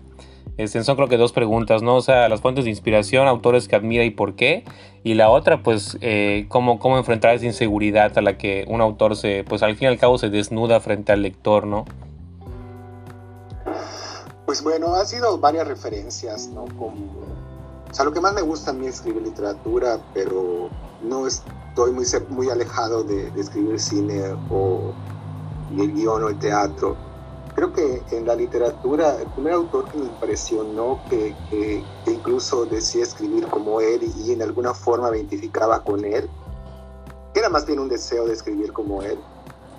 Este, 0.58 0.84
son 0.84 0.96
creo 0.96 1.08
que 1.08 1.18
dos 1.18 1.32
preguntas, 1.32 1.82
¿no? 1.82 1.96
O 1.96 2.02
sea, 2.02 2.30
las 2.30 2.42
fuentes 2.42 2.66
de 2.66 2.70
inspiración, 2.70 3.28
autores 3.28 3.68
que 3.68 3.76
admira 3.76 4.04
y 4.04 4.12
por 4.12 4.36
qué. 4.36 4.64
Y 5.04 5.16
la 5.16 5.30
otra, 5.30 5.64
pues, 5.64 5.98
eh, 6.02 6.46
cómo, 6.48 6.78
cómo 6.78 6.98
enfrentar 6.98 7.34
esa 7.34 7.46
inseguridad 7.46 8.16
a 8.18 8.22
la 8.22 8.38
que 8.38 8.66
un 8.68 8.80
autor 8.80 9.16
se, 9.16 9.44
pues 9.44 9.64
al 9.64 9.76
fin 9.76 9.86
y 9.86 9.88
al 9.88 9.98
cabo 9.98 10.18
se 10.18 10.30
desnuda 10.30 10.80
frente 10.80 11.12
al 11.12 11.24
lector, 11.24 11.66
¿no? 11.66 11.86
Pues 14.46 14.62
bueno, 14.62 14.94
ha 14.94 15.06
sido 15.06 15.40
varias 15.40 15.68
referencias, 15.68 16.50
¿no? 16.50 16.66
O 16.66 17.94
sea, 17.94 18.06
lo 18.06 18.12
que 18.12 18.22
más 18.22 18.34
me 18.34 18.42
gusta 18.42 18.72
a 18.72 18.74
mí 18.74 18.86
es 18.86 18.96
escribir 18.96 19.24
literatura, 19.24 20.00
pero 20.14 20.70
no 21.02 21.26
estoy 21.26 21.92
muy, 21.92 22.06
muy 22.30 22.50
alejado 22.50 23.04
de, 23.04 23.32
de 23.32 23.42
escribir 23.42 23.80
cine 23.80 24.22
o 24.52 24.94
el 25.76 25.94
guion 25.94 26.24
o 26.24 26.30
el 26.30 26.38
teatro 26.38 26.96
creo 27.54 27.72
que 27.72 28.02
en 28.12 28.26
la 28.26 28.36
literatura 28.36 29.16
el 29.22 29.28
primer 29.32 29.54
autor 29.54 29.90
que 29.90 29.98
me 29.98 30.06
impresionó, 30.06 31.02
que, 31.10 31.36
que, 31.50 31.84
incluso 32.08 32.66
decía 32.66 33.04
escribir 33.04 33.48
como 33.48 33.80
él 33.82 34.12
y, 34.18 34.32
en 34.32 34.42
alguna 34.42 34.74
forma 34.74 35.16
identificaba 35.16 35.84
con 35.84 36.04
él, 36.06 36.30
era 37.36 37.50
más 37.50 37.66
bien 37.66 37.80
un 37.80 37.90
deseo 37.90 38.26
de 38.26 38.34
escribir 38.34 38.74
como 38.74 39.02
él, 39.02 39.20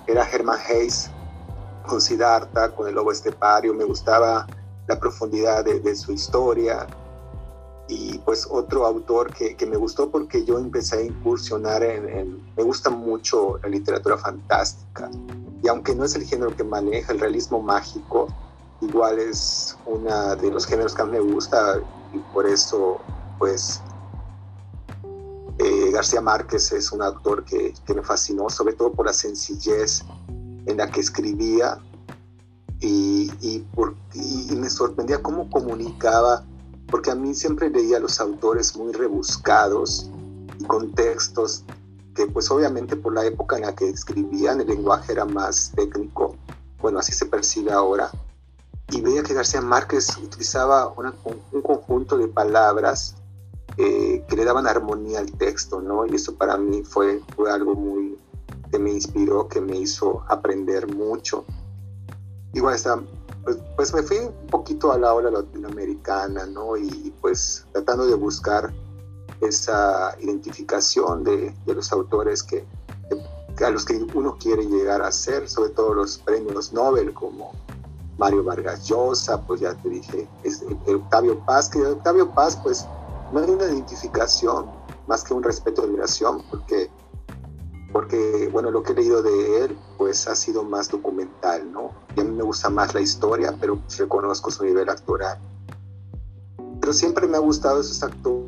era 0.07 0.27
Herman 0.29 0.59
Hayes 0.69 1.09
con 1.87 2.01
Siddhartha, 2.01 2.73
con 2.73 2.87
el 2.87 2.95
lobo 2.95 3.11
estepario, 3.11 3.73
me 3.73 3.83
gustaba 3.83 4.47
la 4.87 4.99
profundidad 4.99 5.63
de, 5.63 5.79
de 5.79 5.95
su 5.95 6.11
historia. 6.11 6.87
Y 7.87 8.17
pues 8.19 8.47
otro 8.49 8.87
autor 8.87 9.31
que, 9.31 9.55
que, 9.55 9.67
me 9.67 9.77
gustó 9.77 10.09
porque 10.09 10.43
yo 10.43 10.57
empecé 10.57 10.97
a 10.97 11.01
incursionar 11.03 11.83
en, 11.83 12.09
en, 12.09 12.53
me 12.57 12.63
gusta 12.63 12.89
mucho 12.89 13.59
la 13.61 13.69
literatura 13.69 14.17
fantástica 14.17 15.07
y 15.63 15.67
aunque 15.67 15.95
no 15.95 16.05
es 16.05 16.15
el 16.15 16.23
género 16.23 16.55
que 16.55 16.63
maneja 16.63 17.13
el 17.13 17.19
realismo 17.19 17.61
mágico, 17.61 18.27
igual 18.81 19.19
es 19.19 19.77
uno 19.85 20.35
de 20.35 20.51
los 20.51 20.65
géneros 20.65 20.93
que 20.93 21.03
mí 21.05 21.11
me 21.11 21.19
gusta 21.19 21.79
y 22.13 22.19
por 22.33 22.45
eso 22.45 22.99
pues 23.37 23.81
eh, 25.57 25.91
García 25.91 26.21
Márquez 26.21 26.71
es 26.71 26.91
un 26.91 27.01
autor 27.01 27.45
que, 27.45 27.73
que, 27.85 27.93
me 27.93 28.01
fascinó, 28.01 28.49
sobre 28.49 28.73
todo 28.73 28.91
por 28.91 29.05
la 29.05 29.13
sencillez 29.13 30.03
en 30.65 30.77
la 30.77 30.89
que 30.91 30.99
escribía 30.99 31.79
y, 32.81 33.31
y, 33.41 33.59
por, 33.73 33.95
y, 34.13 34.51
y 34.51 34.55
me 34.57 34.69
sorprendía 34.69 35.21
cómo 35.21 35.49
comunicaba, 35.49 36.45
porque 36.87 37.11
a 37.11 37.15
mí 37.15 37.33
siempre 37.33 37.69
leía 37.69 37.97
a 37.97 37.99
los 38.01 38.19
autores 38.19 38.75
muy 38.75 38.91
rebuscados 38.91 40.09
y 40.59 40.65
con 40.65 40.91
textos 40.93 41.63
que 42.15 42.27
pues 42.27 42.49
obviamente 42.49 42.95
por 42.95 43.13
la 43.13 43.25
época 43.25 43.57
en 43.57 43.63
la 43.63 43.75
que 43.75 43.89
escribían 43.89 44.61
el 44.61 44.67
lenguaje 44.67 45.11
era 45.11 45.25
más 45.25 45.71
técnico, 45.75 46.35
bueno, 46.81 46.99
así 46.99 47.11
se 47.11 47.25
percibe 47.25 47.71
ahora, 47.71 48.09
y 48.89 49.01
veía 49.01 49.23
que 49.23 49.33
García 49.33 49.61
Márquez 49.61 50.15
utilizaba 50.17 50.93
una, 50.95 51.13
un 51.51 51.61
conjunto 51.61 52.17
de 52.17 52.27
palabras 52.27 53.15
eh, 53.77 54.23
que 54.29 54.35
le 54.35 54.45
daban 54.45 54.67
armonía 54.67 55.19
al 55.19 55.31
texto, 55.31 55.81
¿no? 55.81 56.05
Y 56.05 56.15
eso 56.15 56.35
para 56.35 56.55
mí 56.57 56.83
fue, 56.83 57.21
fue 57.35 57.51
algo 57.51 57.73
muy 57.75 58.17
que 58.71 58.79
me 58.79 58.91
inspiró, 58.91 59.47
que 59.47 59.59
me 59.59 59.77
hizo 59.77 60.23
aprender 60.27 60.87
mucho. 60.93 61.45
igual 62.53 62.75
está, 62.75 63.01
pues, 63.43 63.57
pues, 63.75 63.93
me 63.93 64.01
fui 64.01 64.17
un 64.17 64.47
poquito 64.47 64.91
a 64.91 64.97
la 64.97 65.13
ola 65.13 65.29
latinoamericana, 65.29 66.45
¿no? 66.45 66.77
Y, 66.77 67.13
pues 67.21 67.65
tratando 67.73 68.05
de 68.05 68.15
buscar 68.15 68.73
esa 69.41 70.15
identificación 70.19 71.23
de, 71.23 71.55
de 71.65 71.73
los 71.73 71.91
autores 71.91 72.43
que, 72.43 72.65
a 73.63 73.69
los 73.69 73.85
que 73.85 74.05
uno 74.13 74.37
quiere 74.37 74.65
llegar 74.65 75.01
a 75.01 75.11
ser, 75.11 75.47
sobre 75.47 75.69
todo 75.69 75.93
los 75.93 76.17
premios 76.17 76.73
Nobel 76.73 77.13
como 77.13 77.51
Mario 78.17 78.43
Vargas 78.43 78.87
Llosa, 78.87 79.41
pues 79.41 79.61
ya 79.61 79.73
te 79.75 79.89
dije, 79.89 80.27
Octavio 80.87 81.39
Paz, 81.45 81.69
que 81.69 81.81
Octavio 81.81 82.29
Paz 82.31 82.57
pues 82.61 82.85
no 83.31 83.39
hay 83.39 83.49
una 83.49 83.65
identificación 83.65 84.67
más 85.07 85.23
que 85.23 85.33
un 85.33 85.43
respeto 85.43 85.81
y 85.81 85.85
admiración, 85.85 86.43
porque, 86.49 86.89
porque, 87.91 88.49
bueno, 88.51 88.71
lo 88.71 88.83
que 88.83 88.93
he 88.93 88.95
leído 88.95 89.21
de 89.21 89.65
él, 89.65 89.77
pues 89.97 90.27
ha 90.27 90.35
sido 90.35 90.63
más 90.63 90.89
documental, 90.89 91.71
¿no? 91.71 91.91
Y 92.15 92.21
a 92.21 92.23
mí 92.23 92.31
me 92.31 92.43
gusta 92.43 92.69
más 92.69 92.93
la 92.93 93.01
historia, 93.01 93.55
pero 93.59 93.79
reconozco 93.97 94.49
su 94.51 94.63
nivel 94.63 94.89
actoral. 94.89 95.39
Pero 96.79 96.93
siempre 96.93 97.27
me 97.27 97.37
ha 97.37 97.39
gustado 97.39 97.81
esos 97.81 98.01
actores, 98.03 98.45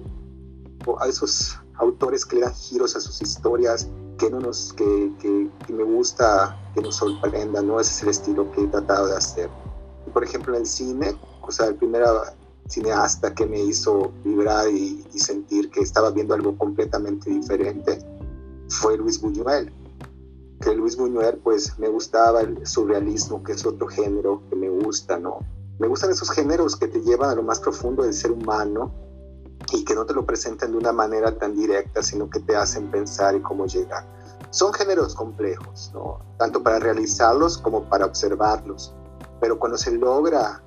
a 0.99 1.07
esos 1.07 1.57
autores 1.75 2.25
que 2.25 2.37
le 2.37 2.41
dan 2.43 2.53
giros 2.53 2.95
a 2.95 3.01
sus 3.01 3.21
historias, 3.21 3.87
que, 4.17 4.29
no 4.29 4.39
nos, 4.39 4.73
que, 4.73 5.11
que, 5.19 5.49
que, 5.65 5.73
me 5.73 5.83
gusta 5.83 6.57
que 6.73 6.81
nos 6.81 6.95
sorprendan, 6.95 7.67
¿no? 7.67 7.79
Ese 7.79 7.91
es 7.91 8.03
el 8.03 8.09
estilo 8.09 8.51
que 8.51 8.63
he 8.63 8.67
tratado 8.67 9.07
de 9.07 9.17
hacer. 9.17 9.49
por 10.13 10.23
ejemplo, 10.23 10.55
en 10.55 10.61
el 10.61 10.67
cine, 10.67 11.15
o 11.41 11.51
sea, 11.51 11.67
el 11.67 11.75
primer 11.75 12.03
cineasta 12.67 13.33
que 13.33 13.45
me 13.45 13.61
hizo 13.61 14.11
vibrar 14.23 14.69
y, 14.69 15.03
sentir 15.17 15.71
que 15.71 15.81
estaba 15.81 16.11
viendo 16.11 16.35
algo 16.35 16.55
completamente 16.57 17.29
diferente 17.31 17.97
fue 18.69 18.97
Luis 18.97 19.19
Buñuel. 19.19 19.73
Que 20.61 20.75
Luis 20.75 20.95
Buñuel, 20.95 21.37
pues 21.43 21.77
me 21.79 21.87
gustaba 21.87 22.41
el 22.41 22.65
surrealismo, 22.65 23.43
que 23.43 23.53
es 23.53 23.65
otro 23.65 23.87
género 23.87 24.41
que 24.49 24.55
me 24.55 24.69
gusta, 24.69 25.17
¿no? 25.17 25.39
Me 25.79 25.87
gustan 25.87 26.11
esos 26.11 26.29
géneros 26.31 26.75
que 26.75 26.87
te 26.87 27.01
llevan 27.01 27.31
a 27.31 27.35
lo 27.35 27.43
más 27.43 27.59
profundo 27.59 28.03
del 28.03 28.13
ser 28.13 28.31
humano 28.31 28.91
y 29.71 29.83
que 29.83 29.95
no 29.95 30.05
te 30.05 30.13
lo 30.13 30.25
presentan 30.25 30.71
de 30.71 30.77
una 30.77 30.91
manera 30.91 31.37
tan 31.37 31.55
directa, 31.55 32.01
sino 32.01 32.29
que 32.29 32.39
te 32.39 32.55
hacen 32.55 32.89
pensar 32.89 33.35
y 33.35 33.41
cómo 33.41 33.65
llegar. 33.65 34.05
Son 34.49 34.73
géneros 34.73 35.13
complejos, 35.13 35.91
¿no? 35.93 36.19
Tanto 36.37 36.63
para 36.63 36.79
realizarlos 36.79 37.57
como 37.57 37.83
para 37.83 38.05
observarlos. 38.05 38.93
Pero 39.41 39.59
cuando 39.59 39.77
se 39.77 39.91
logra 39.91 40.61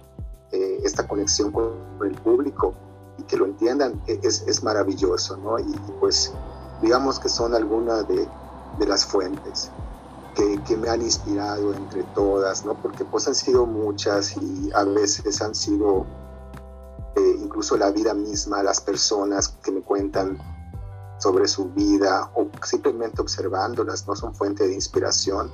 eh, 0.52 0.80
esta 0.84 1.08
conexión 1.08 1.50
con 1.50 1.72
el 2.02 2.14
público 2.16 2.74
y 3.18 3.22
que 3.22 3.36
lo 3.36 3.46
entiendan 3.46 4.02
e, 4.06 4.20
es, 4.22 4.42
es 4.46 4.62
maravilloso, 4.62 5.36
¿no? 5.38 5.58
Y, 5.58 5.72
pues 5.98 6.32
digamos 6.82 7.18
que 7.18 7.28
son 7.28 7.54
algunas 7.54 8.06
de, 8.08 8.26
de 8.78 8.86
las 8.86 9.04
fuentes 9.04 9.70
que, 10.34 10.62
que, 10.64 10.76
me 10.76 10.88
han 10.88 11.02
inspirado 11.02 11.74
entre 11.74 12.02
todas, 12.14 12.64
¿no? 12.64 12.74
Porque 12.74 13.04
pues 13.04 13.28
han 13.28 13.34
sido 13.34 13.66
muchas 13.66 14.36
y 14.36 14.70
a 14.74 14.84
veces 14.84 15.40
han 15.40 15.54
sido 15.54 16.06
eh, 17.16 17.36
incluso 17.40 17.76
la 17.76 17.90
vida 17.90 18.14
misma, 18.14 18.62
las 18.62 18.80
personas 18.80 19.48
que 19.62 19.72
me 19.72 19.80
cuentan 19.80 20.38
sobre 21.18 21.46
su 21.48 21.70
vida 21.70 22.30
o 22.34 22.48
simplemente 22.64 23.20
observándolas, 23.20 24.06
no 24.08 24.16
son 24.16 24.34
fuente 24.34 24.66
de 24.66 24.74
inspiración. 24.74 25.50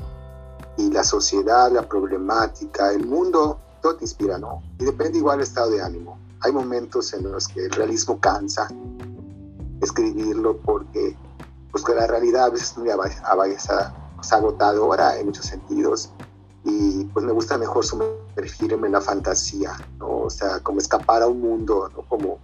Y 0.77 0.91
la 0.91 1.03
sociedad, 1.03 1.71
la 1.73 1.89
problemática, 1.89 2.93
el 2.93 3.07
mundo 3.07 3.61
te 3.95 4.05
inspira, 4.05 4.39
¿no? 4.39 4.63
Y 4.79 4.85
depende 4.85 5.19
igual 5.19 5.39
del 5.39 5.47
estado 5.47 5.71
de 5.71 5.83
ánimo. 5.83 6.19
Hay 6.41 6.53
momentos 6.53 7.13
en 7.13 7.31
los 7.31 7.49
que 7.49 7.67
el 7.67 7.71
realismo 7.71 8.19
cansa 8.21 8.69
escribirlo 9.81 10.57
porque 10.59 11.17
pues 11.71 11.87
la 11.89 12.07
realidad 12.07 12.47
a 12.47 12.51
veces 12.51 12.71
es 12.71 12.79
muy 12.79 12.89
pues, 14.17 14.33
agotadora 14.33 15.19
en 15.19 15.27
muchos 15.27 15.47
sentidos 15.47 16.11
y 16.69 17.05
pues 17.05 17.25
me 17.25 17.31
gusta 17.31 17.57
mejor 17.57 17.85
sumergirme 17.85 18.89
en 18.89 18.95
la 18.95 19.01
fantasía, 19.01 19.77
¿no? 20.01 20.23
O 20.23 20.31
sea, 20.31 20.59
como 20.61 20.81
escapar 20.81 21.23
a 21.23 21.29
un 21.29 21.41
mundo, 21.41 21.89
¿no? 21.95 22.03
Como, 22.09 22.41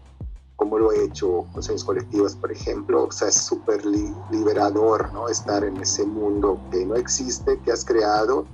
como 0.54 0.78
lo 0.78 0.92
he 0.92 1.04
hecho 1.04 1.44
con 1.52 1.60
sueños 1.60 1.82
colectivos, 1.82 2.36
por 2.36 2.52
ejemplo, 2.52 3.04
o 3.08 3.10
sea, 3.10 3.28
es 3.28 3.34
súper 3.34 3.84
liberador, 4.30 5.12
¿no? 5.12 5.28
Estar 5.28 5.64
en 5.64 5.76
ese 5.78 6.06
mundo 6.06 6.60
que 6.70 6.86
no 6.86 6.94
existe, 6.94 7.58
que 7.64 7.72
has 7.72 7.84
creado 7.84 8.46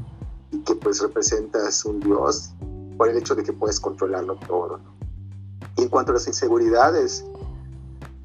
y 0.51 0.61
que 0.61 0.75
pues 0.75 1.03
representas 1.03 1.85
un 1.85 2.01
dios 2.01 2.55
por 2.97 3.11
el 3.11 3.19
hecho 3.19 3.35
de 3.35 3.43
que 3.43 3.53
puedes 3.53 3.79
controlarlo 3.79 4.37
todo. 4.47 4.81
Y 5.77 5.83
en 5.83 5.89
cuanto 5.91 6.13
a 6.13 6.15
las 6.15 6.27
inseguridades, 6.27 7.27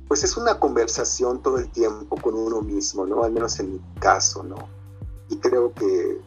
pues 0.07 0.23
es 0.23 0.37
una 0.37 0.59
conversación 0.59 1.41
todo 1.41 1.57
el 1.57 1.69
tiempo 1.69 2.15
con 2.15 2.35
uno 2.35 2.61
mismo, 2.61 3.05
¿no? 3.05 3.25
Al 3.25 3.33
menos 3.33 3.59
en 3.59 3.73
mi 3.73 3.81
caso, 3.99 4.43
¿no? 4.43 4.55
Y 5.27 5.35
creo 5.37 5.73
que 5.73 6.21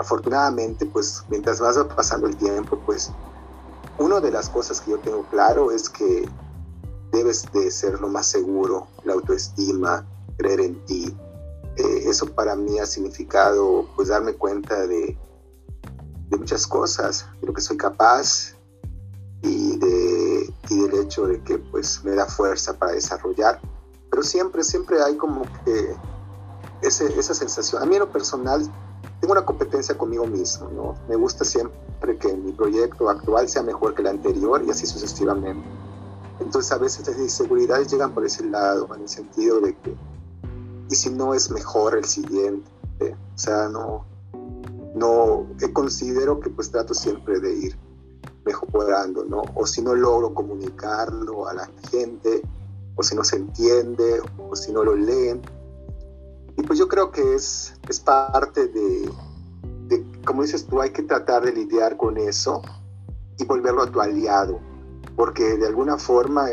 afortunadamente, 0.00 0.86
pues 0.86 1.22
mientras 1.28 1.60
vas 1.60 1.78
pasando 1.94 2.26
el 2.26 2.36
tiempo, 2.36 2.78
pues 2.84 3.12
una 3.98 4.20
de 4.20 4.30
las 4.30 4.48
cosas 4.48 4.80
que 4.80 4.92
yo 4.92 4.98
tengo 4.98 5.24
claro 5.30 5.70
es 5.70 5.88
que 5.88 6.28
debes 7.12 7.44
de 7.52 7.70
ser 7.70 8.00
lo 8.00 8.08
más 8.08 8.26
seguro, 8.26 8.88
la 9.04 9.12
autoestima, 9.12 10.06
creer 10.38 10.60
en 10.60 10.84
ti. 10.86 11.16
Eh, 11.76 12.02
eso 12.06 12.26
para 12.34 12.56
mí 12.56 12.78
ha 12.78 12.86
significado 12.86 13.86
pues 13.94 14.08
darme 14.08 14.32
cuenta 14.34 14.86
de 14.86 15.16
de 16.30 16.36
muchas 16.36 16.66
cosas, 16.66 17.26
de 17.40 17.48
lo 17.48 17.52
que 17.52 17.60
soy 17.60 17.76
capaz 17.76 18.54
y, 19.42 19.76
de, 19.78 20.54
y 20.68 20.80
del 20.80 21.00
hecho 21.00 21.26
de 21.26 21.42
que 21.42 21.58
pues 21.58 22.02
me 22.04 22.12
da 22.12 22.24
fuerza 22.24 22.78
para 22.78 22.92
desarrollar. 22.92 23.60
Pero 24.10 24.22
siempre, 24.22 24.62
siempre 24.62 25.02
hay 25.02 25.16
como 25.16 25.42
que 25.64 25.96
ese, 26.82 27.06
esa 27.18 27.34
sensación. 27.34 27.82
A 27.82 27.86
mí 27.86 27.96
en 27.96 28.00
lo 28.00 28.12
personal 28.12 28.62
tengo 29.20 29.32
una 29.32 29.44
competencia 29.44 29.96
conmigo 29.96 30.26
mismo, 30.26 30.70
¿no? 30.70 30.94
Me 31.08 31.16
gusta 31.16 31.44
siempre 31.44 32.16
que 32.18 32.32
mi 32.34 32.52
proyecto 32.52 33.08
actual 33.08 33.48
sea 33.48 33.62
mejor 33.62 33.94
que 33.94 34.02
el 34.02 34.08
anterior 34.08 34.62
y 34.66 34.70
así 34.70 34.86
sucesivamente. 34.86 35.66
Entonces 36.40 36.72
a 36.72 36.78
veces 36.78 37.06
las 37.06 37.18
inseguridades 37.18 37.92
llegan 37.92 38.12
por 38.12 38.24
ese 38.24 38.44
lado, 38.44 38.88
en 38.94 39.02
el 39.02 39.08
sentido 39.08 39.60
de 39.60 39.76
que, 39.76 39.94
¿y 40.88 40.94
si 40.94 41.10
no 41.10 41.34
es 41.34 41.50
mejor 41.50 41.96
el 41.96 42.06
siguiente? 42.06 42.70
O 43.34 43.38
sea, 43.38 43.68
no, 43.68 44.06
no 44.94 45.46
considero 45.72 46.40
que 46.40 46.48
pues 46.48 46.70
trato 46.70 46.94
siempre 46.94 47.40
de 47.40 47.54
ir 47.54 47.78
mejorando, 48.44 49.24
¿no? 49.24 49.42
O 49.54 49.66
si 49.66 49.82
no 49.82 49.94
logro 49.94 50.34
comunicarlo 50.34 51.46
a 51.46 51.54
la 51.54 51.70
gente, 51.90 52.42
o 52.96 53.02
si 53.02 53.14
no 53.14 53.22
se 53.22 53.36
entiende, 53.36 54.20
o 54.38 54.56
si 54.56 54.72
no 54.72 54.82
lo 54.82 54.96
leen. 54.96 55.42
Y 56.56 56.62
pues 56.62 56.78
yo 56.78 56.88
creo 56.88 57.10
que 57.10 57.34
es, 57.34 57.74
es 57.90 57.98
parte 57.98 58.68
de, 58.68 59.12
como 60.24 60.42
dices 60.42 60.64
tú, 60.64 60.80
hay 60.80 60.90
que 60.90 61.02
tratar 61.02 61.42
de 61.44 61.52
lidiar 61.52 61.96
con 61.96 62.16
eso 62.16 62.62
y 63.36 63.44
volverlo 63.44 63.82
a 63.82 63.90
tu 63.90 64.00
aliado, 64.00 64.60
porque 65.16 65.56
de 65.56 65.66
alguna 65.66 65.98
forma 65.98 66.46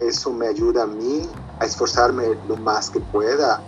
eso 0.00 0.32
me 0.32 0.48
ayuda 0.48 0.82
a 0.82 0.86
mí 0.86 1.26
a 1.60 1.64
esforzarme 1.64 2.38
lo 2.46 2.58
más 2.58 2.90
que 2.90 3.00
pueda 3.00 3.62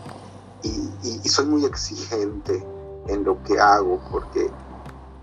y, 0.62 1.28
soy 1.28 1.46
muy 1.46 1.64
exigente 1.64 2.62
en 3.08 3.25
lo 3.25 3.42
que 3.42 3.58
hago, 3.58 3.99
porque 4.11 4.50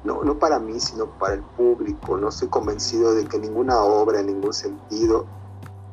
no, 0.03 0.23
no 0.23 0.39
para 0.39 0.57
mí, 0.57 0.79
sino 0.79 1.05
para 1.19 1.35
el 1.35 1.43
público. 1.43 2.17
No 2.17 2.29
estoy 2.29 2.47
convencido 2.47 3.13
de 3.13 3.25
que 3.25 3.38
ninguna 3.38 3.79
obra 3.83 4.21
en 4.21 4.25
ningún 4.25 4.53
sentido 4.53 5.27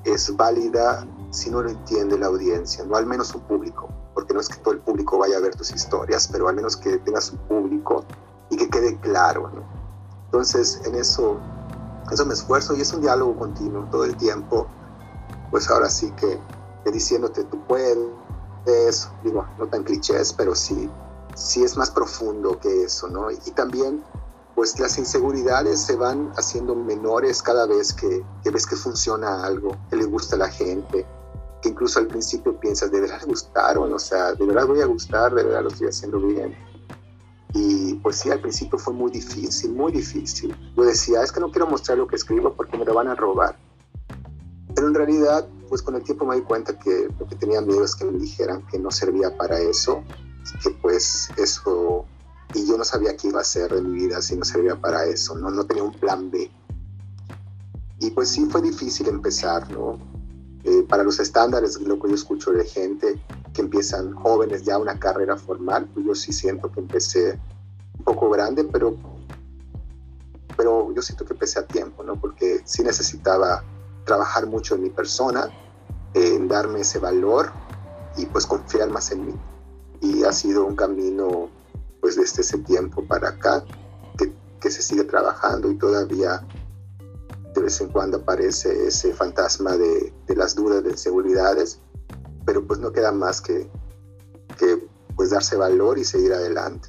es 0.05 0.35
válida 0.35 1.07
si 1.31 1.51
no 1.51 1.63
lo 1.63 1.69
entiende 1.69 2.19
la 2.19 2.29
audiencia, 2.29 2.83
no 2.85 2.97
al 2.97 3.05
menos 3.05 3.35
un 3.35 3.43
público, 3.43 3.86
porque 4.17 4.35
no 4.35 4.41
es 4.41 4.49
que 4.49 4.57
todo 4.57 4.75
el 4.75 4.81
público 4.81 5.19
vaya 5.19 5.37
a 5.37 5.41
ver 5.41 5.55
tus 5.55 5.71
historias, 5.71 6.27
pero 6.33 6.49
al 6.49 6.57
menos 6.57 6.77
que 6.77 6.99
tengas 6.99 7.31
un 7.31 7.39
público 7.39 8.05
y 8.51 8.57
que 8.57 8.69
quede 8.69 8.99
claro. 8.99 9.49
¿no? 9.55 9.63
Entonces, 10.25 10.81
en 10.85 10.97
eso, 10.97 11.39
eso 12.11 12.27
me 12.27 12.35
esfuerzo 12.35 12.75
y 12.75 12.81
es 12.81 12.93
un 12.93 13.03
diálogo 13.03 13.37
continuo 13.37 13.87
todo 13.93 14.05
el 14.05 14.17
tiempo, 14.17 14.67
pues 15.53 15.71
ahora 15.71 15.89
sí 15.89 16.11
que, 16.17 16.41
que 16.85 16.91
diciéndote 16.91 17.45
tú 17.45 17.61
puedes, 17.69 19.09
digo, 19.23 19.47
no 19.59 19.69
tan 19.69 19.85
clichés, 19.85 20.33
pero 20.33 20.57
sí 20.57 20.91
sí 21.37 21.63
es 21.63 21.77
más 21.77 21.91
profundo 21.91 22.59
que 22.59 22.85
eso, 22.85 23.09
¿no? 23.09 23.31
Y, 23.31 23.37
también, 23.53 24.03
pues 24.55 24.79
las 24.81 24.99
inseguridades 24.99 25.81
se 25.81 25.95
van 25.95 26.33
haciendo 26.37 26.75
menores 26.75 27.43
cada 27.43 27.67
vez 27.67 27.93
que, 27.93 28.25
ves 28.51 28.67
que 28.67 28.75
funciona 28.75 29.45
algo, 29.45 29.77
que 29.91 29.97
le 29.97 30.07
gusta 30.07 30.37
a 30.37 30.39
la 30.39 30.49
gente, 30.49 31.07
que 31.63 31.71
incluso 31.71 31.99
al 31.99 32.07
principio 32.07 32.59
piensas, 32.59 32.91
¿de 32.91 33.01
verdad 33.01 33.21
gustaron? 33.27 33.93
O 33.93 33.99
sea, 33.99 34.33
¿de 34.33 34.45
verdad 34.47 34.67
voy 34.67 34.81
a 34.81 34.87
gustar? 34.87 35.35
¿De 35.35 35.43
verdad 35.43 35.63
lo 35.63 35.69
estoy 35.69 35.89
haciendo 35.89 36.21
bien? 36.21 36.55
Y 37.55 37.95
pues 37.95 38.17
sí, 38.17 38.31
al 38.31 38.41
principio 38.41 38.79
fue 38.79 38.93
muy 38.93 39.11
difícil, 39.11 39.73
muy 39.73 39.93
difícil. 39.93 40.55
Yo 40.77 40.83
decía, 40.85 41.23
es 41.23 41.33
que 41.33 41.41
no 41.41 41.51
quiero 41.51 41.67
mostrar 41.67 41.99
lo 41.99 42.07
que 42.07 42.17
escribo 42.17 42.53
porque 42.55 42.77
me 42.77 42.85
lo 42.85 42.95
van 42.95 43.09
a 43.09 43.15
robar. 43.15 43.59
Pero 44.75 44.89
en 44.89 44.95
realidad, 44.95 45.49
pues 45.69 45.81
con 45.81 45.95
el 45.95 46.03
tiempo 46.03 46.27
me 46.27 46.37
di 46.37 46.43
cuenta 46.43 46.79
que 46.79 47.09
lo 47.19 47.27
que 47.27 47.37
tenía 47.37 47.61
miedo 47.63 47.83
es 47.85 47.97
que 47.97 48.05
me 48.05 48.19
dijeran 48.19 48.67
que 48.67 48.79
no 48.79 48.91
servía 48.91 49.35
para 49.37 49.59
eso 49.59 50.05
que 50.63 50.71
pues 50.71 51.29
eso, 51.37 52.05
y 52.55 52.67
yo 52.67 52.77
no 52.77 52.85
sabía 52.85 53.17
qué 53.17 53.29
iba 53.29 53.39
a 53.39 53.43
hacer 53.43 53.73
de 53.73 53.83
mi 53.83 54.07
vida 54.07 54.23
si 54.23 54.37
no 54.37 54.45
servía 54.45 54.81
para 54.81 55.05
eso, 55.05 55.35
¿no? 55.37 55.51
No 55.51 55.65
tenía 55.65 55.83
un 55.83 55.93
plan 55.93 56.31
B. 56.31 56.51
Y 57.99 58.11
pues 58.11 58.29
sí 58.31 58.47
fue 58.47 58.63
difícil 58.63 59.09
empezar, 59.09 59.71
¿no? 59.71 59.99
Eh, 60.69 60.83
para 60.83 61.05
los 61.05 61.21
estándares, 61.21 61.81
lo 61.81 62.01
que 62.01 62.09
yo 62.09 62.17
escucho 62.17 62.51
de 62.51 62.65
gente 62.65 63.23
que 63.55 63.61
empiezan 63.61 64.13
jóvenes 64.15 64.65
ya 64.65 64.79
una 64.79 64.99
carrera 64.99 65.37
formal, 65.37 65.87
pues 65.95 66.05
yo 66.05 66.13
sí 66.17 66.33
siento 66.33 66.73
que 66.73 66.81
empecé 66.81 67.39
un 67.99 68.05
poco 68.05 68.29
grande, 68.31 68.65
pero 68.65 68.97
pero 70.57 70.93
yo 70.93 71.03
siento 71.03 71.25
que 71.25 71.37
pese 71.37 71.61
a 71.61 71.67
tiempo, 71.69 72.03
¿no? 72.03 72.21
Porque 72.21 72.63
sí 72.65 72.83
necesitaba 72.83 73.63
trabajar 74.05 74.49
mucho 74.49 74.75
en 74.75 74.83
mi 74.83 74.91
persona, 74.91 75.51
en 76.15 76.49
darme 76.49 76.81
ese 76.81 76.99
valor 76.99 77.53
y 78.17 78.27
pues 78.27 78.45
confiar 78.45 78.91
más 78.91 79.13
en 79.13 79.25
mí. 79.25 79.35
Y 80.01 80.25
ha 80.25 80.33
sido 80.33 80.65
un 80.65 80.75
camino 80.75 81.49
pues 82.01 82.17
desde 82.17 82.43
ese 82.43 82.59
tiempo 82.59 83.05
para 83.05 83.29
acá 83.29 83.65
que, 84.19 84.33
que 84.61 84.71
se 84.73 84.83
sigue 84.83 85.05
trabajando 85.05 85.71
y 85.71 85.79
todavía 85.79 86.45
de 87.55 87.61
vez 87.61 87.81
en 87.81 87.89
cuando 87.91 88.17
aparece 88.17 88.89
ese 88.89 89.13
fantasma 89.13 89.77
de, 89.77 90.13
de 90.27 90.37
las 90.37 90.55
dudas, 90.55 90.83
de 90.85 90.91
inseguridades, 90.91 91.81
pero 92.45 92.67
pues 92.67 92.79
no 92.81 92.93
queda 92.93 93.13
más 93.13 93.41
que, 93.41 93.69
que 94.59 94.79
pues 95.17 95.31
darse 95.31 95.57
valor 95.57 95.99
y 95.99 96.05
seguir 96.05 96.33
adelante. 96.33 96.89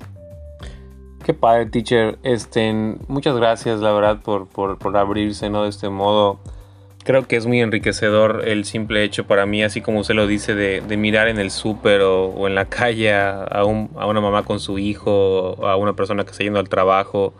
Qué 1.28 1.34
padre, 1.34 1.66
teacher. 1.66 2.18
Este, 2.24 2.72
muchas 3.08 3.36
gracias, 3.36 3.82
la 3.82 3.92
verdad, 3.92 4.22
por, 4.22 4.48
por, 4.48 4.78
por, 4.78 4.96
abrirse, 4.96 5.50
¿no? 5.50 5.64
De 5.64 5.70
este 5.70 5.90
modo. 5.90 6.40
Creo 7.04 7.28
que 7.28 7.36
es 7.36 7.46
muy 7.46 7.62
enriquecedor 7.62 8.44
el 8.48 8.64
simple 8.66 9.04
hecho 9.04 9.28
para 9.28 9.46
mí, 9.46 9.62
así 9.64 9.82
como 9.82 10.00
usted 10.00 10.14
lo 10.14 10.26
dice, 10.28 10.56
de, 10.56 10.82
mirar 10.98 11.28
en 11.28 11.38
el 11.38 11.52
súper 11.52 12.02
o, 12.02 12.48
en 12.48 12.56
la 12.56 12.70
calle 12.70 13.14
a, 13.14 13.64
un, 13.66 13.90
a, 13.98 14.08
una 14.08 14.22
mamá 14.22 14.44
con 14.44 14.62
su 14.62 14.78
hijo, 14.78 15.66
a 15.66 15.76
una 15.76 15.98
persona 15.98 16.24
que 16.24 16.32
está 16.32 16.44
yendo 16.44 16.60
al 16.60 16.70
trabajo. 16.70 17.34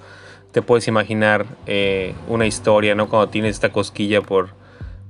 Te 0.52 0.62
puedes 0.62 0.88
imaginar 0.90 1.46
eh, 1.66 2.14
una 2.28 2.46
historia, 2.46 2.94
¿no? 2.94 3.08
Cuando 3.08 3.30
tienes 3.30 3.56
esta 3.56 3.72
cosquilla 3.72 4.22
por, 4.22 4.50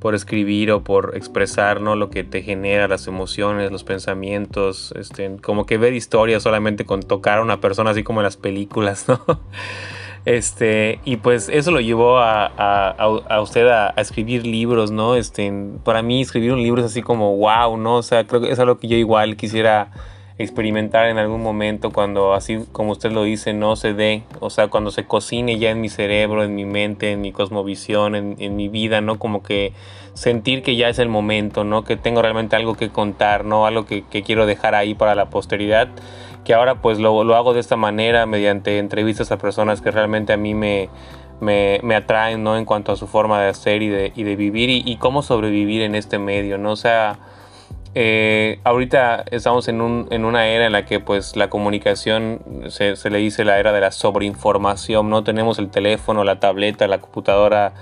por 0.07 0.15
escribir 0.15 0.71
o 0.71 0.85
por 0.85 1.17
expresar 1.17 1.81
¿no? 1.81 1.97
lo 1.97 2.09
que 2.09 2.23
te 2.23 2.41
genera, 2.41 2.87
las 2.87 3.07
emociones, 3.07 3.73
los 3.73 3.83
pensamientos, 3.83 4.93
este, 4.97 5.35
como 5.41 5.65
que 5.65 5.77
ver 5.77 5.91
historias 5.91 6.43
solamente 6.43 6.85
con 6.85 7.03
tocar 7.03 7.39
a 7.39 7.41
una 7.41 7.59
persona 7.59 7.89
así 7.89 8.03
como 8.03 8.21
en 8.21 8.23
las 8.23 8.37
películas, 8.37 9.09
¿no? 9.09 9.19
Este, 10.23 11.01
y 11.03 11.17
pues 11.17 11.49
eso 11.49 11.71
lo 11.71 11.81
llevó 11.81 12.19
a, 12.19 12.45
a, 12.45 12.89
a 12.97 13.41
usted 13.41 13.67
a, 13.67 13.93
a, 13.97 14.01
escribir 14.01 14.47
libros, 14.47 14.91
¿no? 14.91 15.15
Este, 15.15 15.51
para 15.83 16.01
mí 16.01 16.21
escribir 16.21 16.53
un 16.53 16.63
libro 16.63 16.79
es 16.81 16.87
así 16.87 17.01
como 17.01 17.35
wow, 17.35 17.75
¿no? 17.75 17.97
O 17.97 18.03
sea, 18.03 18.25
creo 18.25 18.39
que 18.39 18.49
es 18.49 18.59
algo 18.59 18.77
que 18.77 18.87
yo 18.87 18.95
igual 18.95 19.35
quisiera 19.35 19.91
experimentar 20.39 21.07
en 21.07 21.17
algún 21.17 21.41
momento 21.41 21.91
cuando 21.91 22.33
así 22.33 22.63
como 22.71 22.91
usted 22.91 23.11
lo 23.11 23.23
dice 23.23 23.53
no 23.53 23.75
se 23.75 23.93
dé, 23.93 24.23
o 24.39 24.49
sea, 24.49 24.67
cuando 24.67 24.91
se 24.91 25.05
cocine 25.05 25.57
ya 25.57 25.71
en 25.71 25.81
mi 25.81 25.89
cerebro, 25.89 26.43
en 26.43 26.53
mi 26.53 26.65
mente, 26.65 27.11
en 27.11 27.21
mi 27.21 27.31
cosmovisión, 27.31 28.15
en, 28.15 28.35
en, 28.37 28.55
mi 28.55 28.69
vida, 28.69 29.01
¿no? 29.01 29.17
Como 29.17 29.41
que 29.41 29.73
sentir 30.13 30.61
que 30.61 30.75
ya 30.75 30.89
es 30.89 30.99
el 30.99 31.09
momento, 31.09 31.63
¿no? 31.63 31.83
Que 31.83 31.97
tengo 31.97 32.21
realmente 32.21 32.55
algo 32.55 32.75
que 32.75 32.89
contar, 32.89 33.45
¿no? 33.45 33.65
Algo 33.65 33.85
que, 33.87 34.03
que 34.03 34.21
quiero 34.21 34.45
dejar 34.45 34.75
ahí 34.75 34.93
para 34.93 35.15
la 35.15 35.29
posteridad, 35.31 35.87
que 36.43 36.53
ahora 36.53 36.75
pues 36.81 36.99
lo, 36.99 37.23
lo, 37.23 37.35
hago 37.35 37.53
de 37.55 37.59
esta 37.59 37.75
manera 37.75 38.27
mediante 38.27 38.77
entrevistas 38.77 39.31
a 39.31 39.39
personas 39.39 39.81
que 39.81 39.89
realmente 39.89 40.33
a 40.33 40.37
mí 40.37 40.53
me, 40.53 40.89
me, 41.41 41.79
me 41.81 41.95
atraen, 41.95 42.43
¿no? 42.43 42.57
En 42.57 42.65
cuanto 42.65 42.91
a 42.91 42.95
su 42.95 43.07
forma 43.07 43.41
de 43.41 43.49
hacer 43.49 43.81
y 43.81 43.89
de, 43.89 44.11
y 44.15 44.21
de 44.21 44.35
vivir 44.35 44.69
y, 44.69 44.83
y 44.85 44.97
cómo 44.97 45.23
sobrevivir 45.23 45.81
en 45.81 45.95
este 45.95 46.19
medio, 46.19 46.59
¿no? 46.59 46.73
O 46.73 46.75
sea 46.75 47.17
eh, 47.99 48.59
ahorita 48.63 49.25
estamos 49.31 49.67
en, 49.67 49.81
un, 49.81 50.07
en, 50.11 50.23
una 50.23 50.45
era 50.45 50.67
en 50.67 50.71
la 50.71 50.85
que 50.85 50.99
pues 50.99 51.35
la 51.35 51.49
comunicación 51.49 52.43
se, 52.67 52.95
se, 52.95 53.09
le 53.09 53.17
dice 53.17 53.43
la 53.43 53.57
era 53.57 53.73
de 53.73 53.81
la 53.81 53.89
sobreinformación, 53.89 55.09
no 55.09 55.23
tenemos 55.23 55.57
el 55.57 55.71
teléfono, 55.71 56.23
la 56.23 56.39
tableta, 56.39 56.87
la 56.87 56.99
computadora, 57.01 57.73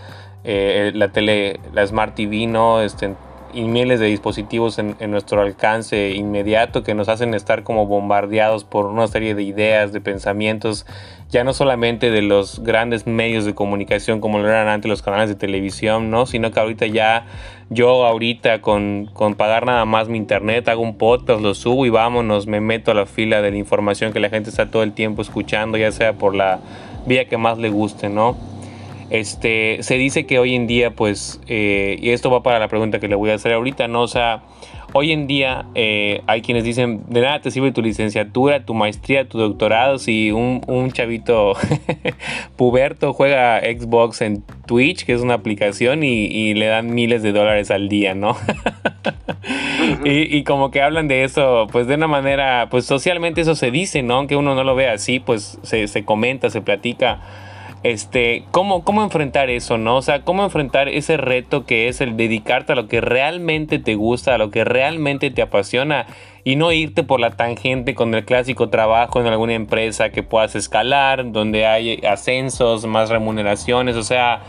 eh, 0.45 0.93
la 0.95 1.09
tele, 1.09 1.59
la 1.73 1.85
Smart 1.85 2.15
TV, 2.15 2.47
¿no? 2.47 2.79
Este, 2.79 3.13
y 3.55 3.63
miles 3.63 3.99
de 3.99 4.07
dispositivos 4.07 4.77
en, 4.77 4.95
en, 4.99 5.11
nuestro 5.11 5.41
alcance 5.41 6.11
inmediato 6.11 6.83
que 6.83 6.93
nos 6.93 7.09
hacen 7.09 7.33
estar 7.33 7.63
como 7.63 7.87
bombardeados 7.87 8.65
por 8.65 8.85
una 8.85 9.07
serie 9.07 9.33
de 9.33 9.43
ideas, 9.43 9.93
de 9.93 10.01
pensamientos, 10.01 10.85
ya 11.29 11.43
no 11.43 11.53
solamente 11.53 12.11
de 12.11 12.21
los 12.21 12.59
grandes 12.63 13.07
medios 13.07 13.45
de 13.45 13.55
comunicación 13.55 14.19
como 14.19 14.39
lo 14.39 14.47
eran 14.47 14.67
antes 14.67 14.89
los 14.89 15.01
canales 15.01 15.29
de 15.29 15.35
televisión, 15.35 16.11
¿no? 16.11 16.25
Sino 16.25 16.51
que 16.51 16.59
ahorita 16.59 16.85
ya 16.85 17.25
yo 17.69 18.05
ahorita 18.05 18.61
con, 18.61 19.09
con 19.13 19.35
pagar 19.35 19.65
nada 19.65 19.85
más 19.85 20.07
mi 20.07 20.17
internet 20.17 20.67
hago 20.67 20.81
un 20.81 20.97
podcast, 20.97 21.41
lo 21.41 21.55
subo 21.55 21.85
y 21.85 21.89
vámonos, 21.89 22.45
me 22.45 22.61
meto 22.61 22.91
a 22.91 22.93
la 22.93 23.05
fila 23.05 23.41
de 23.41 23.51
la 23.51 23.57
información 23.57 24.13
que 24.13 24.19
la 24.19 24.29
gente 24.29 24.49
está 24.49 24.69
todo 24.69 24.83
el 24.83 24.93
tiempo 24.93 25.21
escuchando, 25.21 25.77
ya 25.77 25.91
sea 25.91 26.13
por 26.13 26.35
la 26.35 26.59
vía 27.05 27.27
que 27.27 27.37
más 27.37 27.57
le 27.57 27.69
guste, 27.69 28.09
¿no? 28.09 28.35
Este, 29.09 29.77
se 29.81 29.95
dice 29.95 30.25
que 30.25 30.39
hoy 30.39 30.55
en 30.55 30.67
día, 30.67 30.91
pues, 30.91 31.39
eh, 31.47 31.97
y 32.01 32.09
esto 32.09 32.31
va 32.31 32.41
para 32.41 32.59
la 32.59 32.67
pregunta 32.67 32.99
que 32.99 33.07
le 33.07 33.15
voy 33.15 33.29
a 33.29 33.35
hacer 33.35 33.53
ahorita, 33.53 33.87
¿no? 33.87 34.01
O 34.01 34.07
sea, 34.07 34.41
hoy 34.93 35.11
en 35.11 35.27
día 35.27 35.65
eh, 35.75 36.21
hay 36.25 36.41
quienes 36.41 36.63
dicen, 36.63 37.03
de 37.07 37.21
nada 37.21 37.41
te 37.41 37.51
sirve 37.51 37.71
tu 37.71 37.81
licenciatura, 37.81 38.65
tu 38.65 38.73
maestría, 38.73 39.27
tu 39.27 39.37
doctorado, 39.37 39.99
si 39.99 40.31
un, 40.31 40.61
un 40.67 40.91
chavito 40.91 41.53
puberto 42.55 43.13
juega 43.13 43.59
Xbox 43.59 44.21
en 44.21 44.41
Twitch, 44.65 45.05
que 45.05 45.13
es 45.13 45.21
una 45.21 45.35
aplicación, 45.35 46.03
y, 46.03 46.53
le 46.55 46.67
dan 46.67 46.95
miles 46.95 47.21
de 47.21 47.31
dólares 47.31 47.71
al 47.71 47.89
día, 47.89 48.15
¿no? 48.15 48.37
y, 50.05 50.35
y, 50.35 50.43
como 50.45 50.71
que 50.71 50.81
hablan 50.81 51.07
de 51.07 51.25
eso, 51.25 51.67
pues 51.71 51.87
de 51.87 51.95
una 51.95 52.07
manera, 52.07 52.69
pues 52.71 52.85
socialmente 52.85 53.41
eso 53.41 53.53
se 53.53 53.69
dice, 53.69 54.01
¿no? 54.01 54.15
Aunque 54.15 54.35
uno 54.35 54.55
no 54.55 54.63
lo 54.63 54.75
vea 54.75 54.93
así, 54.93 55.19
pues 55.19 55.59
se, 55.61 55.87
se 55.87 56.05
comenta, 56.05 56.49
se 56.49 56.61
platica 56.61 57.19
este, 57.85 58.45
¿cómo, 58.49 58.83
cómo 58.83 59.03
enfrentar 59.03 59.51
eso, 59.51 59.77
¿no? 59.77 59.97
O 59.97 60.01
sea, 60.01 60.23
cómo 60.23 60.43
enfrentar 60.43 60.89
ese 60.89 61.17
reto 61.17 61.67
que 61.67 61.87
es 61.87 62.01
el 62.01 62.17
dedicarte 62.17 62.73
a 62.73 62.75
lo 62.75 62.87
que 62.87 62.99
realmente 62.99 63.77
te 63.77 63.93
gusta, 63.93 64.33
a 64.33 64.37
lo 64.39 64.49
que 64.49 64.63
realmente 64.63 65.29
te 65.29 65.43
apasiona 65.43 66.07
y 66.43 66.55
no 66.55 66.71
irte 66.71 67.03
por 67.03 67.19
la 67.19 67.29
tangente 67.29 67.93
con 67.93 68.15
el 68.15 68.25
clásico 68.25 68.69
trabajo 68.69 69.21
en 69.21 69.27
alguna 69.27 69.53
empresa 69.53 70.09
que 70.09 70.23
puedas 70.23 70.55
escalar, 70.55 71.31
donde 71.31 71.67
hay 71.67 72.01
ascensos, 72.03 72.87
más 72.87 73.11
remuneraciones, 73.11 73.95
o 73.97 74.03
sea, 74.03 74.41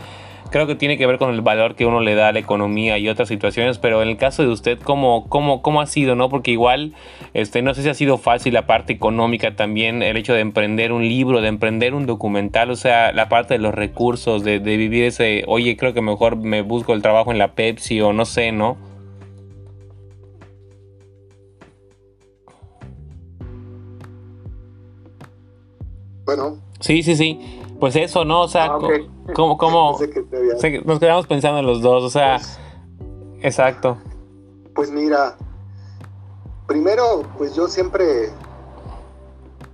creo 0.49 0.67
que 0.67 0.75
tiene 0.75 0.97
que 0.97 1.05
ver 1.05 1.17
con 1.17 1.33
el 1.33 1.41
valor 1.41 1.75
que 1.75 1.85
uno 1.85 1.99
le 1.99 2.15
da 2.15 2.29
a 2.29 2.31
la 2.31 2.39
economía 2.39 2.97
y 2.97 3.09
otras 3.09 3.27
situaciones, 3.27 3.77
pero 3.77 4.01
en 4.01 4.09
el 4.09 4.17
caso 4.17 4.43
de 4.43 4.49
usted, 4.49 4.79
¿cómo, 4.79 5.27
cómo, 5.29 5.61
cómo 5.61 5.81
ha 5.81 5.87
sido? 5.87 6.15
¿no? 6.15 6.29
Porque 6.29 6.51
igual, 6.51 6.93
este, 7.33 7.61
no 7.61 7.73
sé 7.73 7.83
si 7.83 7.89
ha 7.89 7.93
sido 7.93 8.17
fácil 8.17 8.53
la 8.53 8.67
parte 8.67 8.93
económica 8.93 9.55
también, 9.55 10.01
el 10.03 10.17
hecho 10.17 10.33
de 10.33 10.41
emprender 10.41 10.91
un 10.91 11.07
libro, 11.07 11.41
de 11.41 11.47
emprender 11.47 11.93
un 11.93 12.05
documental, 12.05 12.71
o 12.71 12.75
sea, 12.75 13.11
la 13.11 13.29
parte 13.29 13.55
de 13.55 13.59
los 13.59 13.73
recursos, 13.73 14.43
de, 14.43 14.59
de 14.59 14.77
vivir 14.77 15.03
ese, 15.05 15.43
oye, 15.47 15.77
creo 15.77 15.93
que 15.93 16.01
mejor 16.01 16.37
me 16.37 16.61
busco 16.61 16.93
el 16.93 17.01
trabajo 17.01 17.31
en 17.31 17.37
la 17.37 17.53
Pepsi 17.53 18.01
o 18.01 18.13
no 18.13 18.25
sé, 18.25 18.51
¿no? 18.51 18.77
Bueno. 26.25 26.57
Sí, 26.81 27.03
sí, 27.03 27.15
sí. 27.15 27.39
Pues 27.79 27.95
eso, 27.95 28.25
¿no? 28.25 28.41
O 28.41 28.47
sea, 28.47 28.65
ah, 28.65 28.77
okay. 28.77 29.07
¿Cómo, 29.35 29.57
cómo 29.57 29.97
nos 30.85 30.99
quedamos 30.99 31.27
pensando 31.27 31.59
en 31.59 31.65
los 31.65 31.81
dos? 31.81 32.03
O 32.03 32.09
sea, 32.09 32.37
pues, 32.37 32.59
exacto. 33.41 33.97
Pues 34.75 34.91
mira, 34.91 35.35
primero, 36.67 37.23
pues 37.37 37.55
yo 37.55 37.67
siempre 37.67 38.29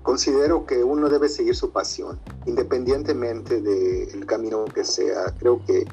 considero 0.01 0.65
que 0.65 0.83
uno 0.83 1.09
debe 1.09 1.29
seguir 1.29 1.55
su 1.55 1.71
pasión, 1.71 2.19
independientemente 2.45 3.61
del 3.61 4.25
camino 4.25 4.65
que 4.65 4.83
sea. 4.83 5.33
Creo 5.39 5.63
que, 5.65 5.85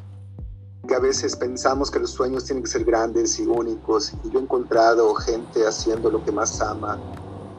que 0.86 0.94
a 0.94 1.00
veces 1.00 1.36
pensamos 1.36 1.90
que 1.90 1.98
los 1.98 2.10
sueños 2.10 2.44
tienen 2.44 2.64
que 2.64 2.70
ser 2.70 2.84
grandes 2.84 3.38
y 3.38 3.46
únicos, 3.46 4.12
y 4.24 4.30
yo 4.30 4.40
he 4.40 4.42
encontrado 4.42 5.14
gente 5.14 5.66
haciendo 5.66 6.10
lo 6.10 6.24
que 6.24 6.32
más 6.32 6.60
ama 6.60 7.00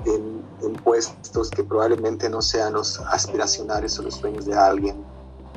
en 0.06 0.42
en 0.64 0.74
puestos 0.74 1.50
que 1.50 1.64
probablemente 1.64 2.30
no 2.30 2.42
sean 2.42 2.74
los 2.74 3.00
aspiracionales 3.00 3.98
o 4.00 4.04
los 4.04 4.16
sueños 4.16 4.46
de 4.46 4.54
alguien. 4.54 5.04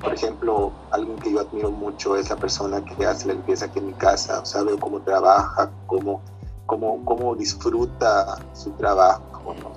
Por 0.05 0.13
ejemplo, 0.13 0.71
alguien 0.91 1.17
que 1.17 1.33
yo 1.33 1.41
admiro 1.41 1.71
mucho 1.71 2.15
es 2.17 2.29
la 2.29 2.37
persona 2.37 2.85
que 2.85 3.07
hace 3.07 3.27
la 3.27 3.33
limpieza 3.33 3.65
aquí 3.65 3.79
en 3.79 3.87
mi 3.87 3.95
casa, 3.95 4.41
o 4.41 4.45
sea, 4.45 4.63
veo 4.63 4.79
cómo 4.79 5.01
trabaja, 5.01 5.71
cómo, 5.87 6.21
cómo, 6.67 7.03
cómo 7.07 7.35
disfruta 7.35 8.37
su 8.53 8.71
trabajo. 8.73 9.55
¿no? 9.55 9.73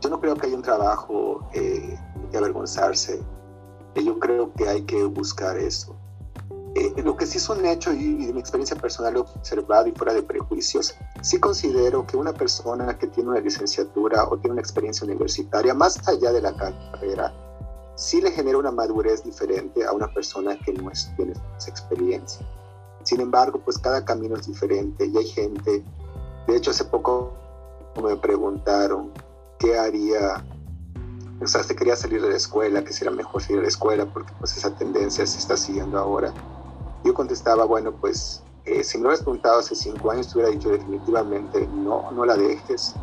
Yo 0.00 0.10
no 0.10 0.20
creo 0.20 0.34
que 0.34 0.48
haya 0.48 0.56
un 0.56 0.62
trabajo 0.62 1.48
eh, 1.54 1.96
que 2.32 2.36
avergonzarse, 2.36 3.22
yo 3.94 4.18
creo 4.18 4.52
que 4.54 4.68
hay 4.68 4.82
que 4.82 5.04
buscar 5.04 5.56
eso. 5.56 5.94
Eh, 6.74 7.02
lo 7.04 7.16
que 7.16 7.26
sí 7.26 7.38
es 7.38 7.48
un 7.48 7.64
hecho 7.64 7.92
y, 7.92 8.02
y 8.02 8.26
de 8.26 8.32
mi 8.32 8.40
experiencia 8.40 8.74
personal 8.74 9.16
observado 9.18 9.86
y 9.86 9.92
fuera 9.92 10.12
de 10.12 10.24
prejuicios, 10.24 10.96
sí 11.20 11.38
considero 11.38 12.04
que 12.04 12.16
una 12.16 12.32
persona 12.32 12.98
que 12.98 13.06
tiene 13.06 13.30
una 13.30 13.40
licenciatura 13.40 14.24
o 14.24 14.38
tiene 14.38 14.54
una 14.54 14.62
experiencia 14.62 15.06
universitaria, 15.06 15.72
más 15.72 16.08
allá 16.08 16.32
de 16.32 16.40
la 16.40 16.56
carrera, 16.56 17.32
sí 17.94 18.20
le 18.20 18.30
genera 18.30 18.58
una 18.58 18.70
madurez 18.70 19.24
diferente 19.24 19.84
a 19.84 19.92
una 19.92 20.12
persona 20.12 20.58
que 20.58 20.72
no 20.72 20.90
tiene 21.16 21.32
esa 21.56 21.70
experiencia. 21.70 22.46
Sin 23.04 23.20
embargo, 23.20 23.60
pues 23.64 23.78
cada 23.78 24.04
camino 24.04 24.36
es 24.36 24.46
diferente 24.46 25.06
y 25.06 25.16
hay 25.16 25.26
gente, 25.26 25.84
de 26.46 26.56
hecho 26.56 26.70
hace 26.70 26.84
poco 26.84 27.32
me 28.02 28.16
preguntaron 28.16 29.10
qué 29.58 29.78
haría, 29.78 30.44
o 31.40 31.46
sea, 31.46 31.62
se 31.62 31.74
quería 31.74 31.96
salir 31.96 32.22
de 32.22 32.30
la 32.30 32.36
escuela, 32.36 32.84
que 32.84 32.92
sería 32.92 33.10
mejor 33.10 33.42
salir 33.42 33.58
de 33.58 33.62
la 33.62 33.68
escuela 33.68 34.06
porque 34.06 34.32
pues 34.38 34.56
esa 34.56 34.74
tendencia 34.76 35.26
se 35.26 35.38
está 35.38 35.56
siguiendo 35.56 35.98
ahora 35.98 36.32
yo 37.04 37.14
contestaba, 37.14 37.64
bueno, 37.64 37.92
pues 37.92 38.42
eh, 38.64 38.84
si 38.84 38.98
me 38.98 39.02
lo 39.02 39.08
hubieras 39.08 39.24
preguntado 39.24 39.58
hace 39.58 39.74
cinco 39.74 40.10
años, 40.10 40.28
te 40.28 40.34
hubiera 40.38 40.50
dicho 40.50 40.70
definitivamente, 40.70 41.66
no, 41.74 42.10
no 42.12 42.24
la 42.24 42.36
dejes. 42.36 42.94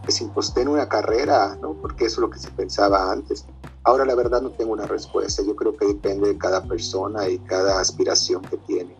Es 0.00 0.04
pues, 0.04 0.20
impostén 0.22 0.68
una 0.68 0.88
carrera, 0.88 1.56
¿no? 1.60 1.74
Porque 1.74 2.06
eso 2.06 2.16
es 2.16 2.20
lo 2.20 2.30
que 2.30 2.38
se 2.38 2.50
pensaba 2.50 3.12
antes. 3.12 3.44
Ahora 3.84 4.04
la 4.04 4.14
verdad 4.14 4.42
no 4.42 4.50
tengo 4.50 4.72
una 4.72 4.86
respuesta, 4.86 5.42
yo 5.42 5.54
creo 5.54 5.76
que 5.76 5.86
depende 5.86 6.28
de 6.28 6.38
cada 6.38 6.62
persona 6.64 7.28
y 7.28 7.38
cada 7.38 7.80
aspiración 7.80 8.42
que 8.42 8.56
tiene. 8.58 8.96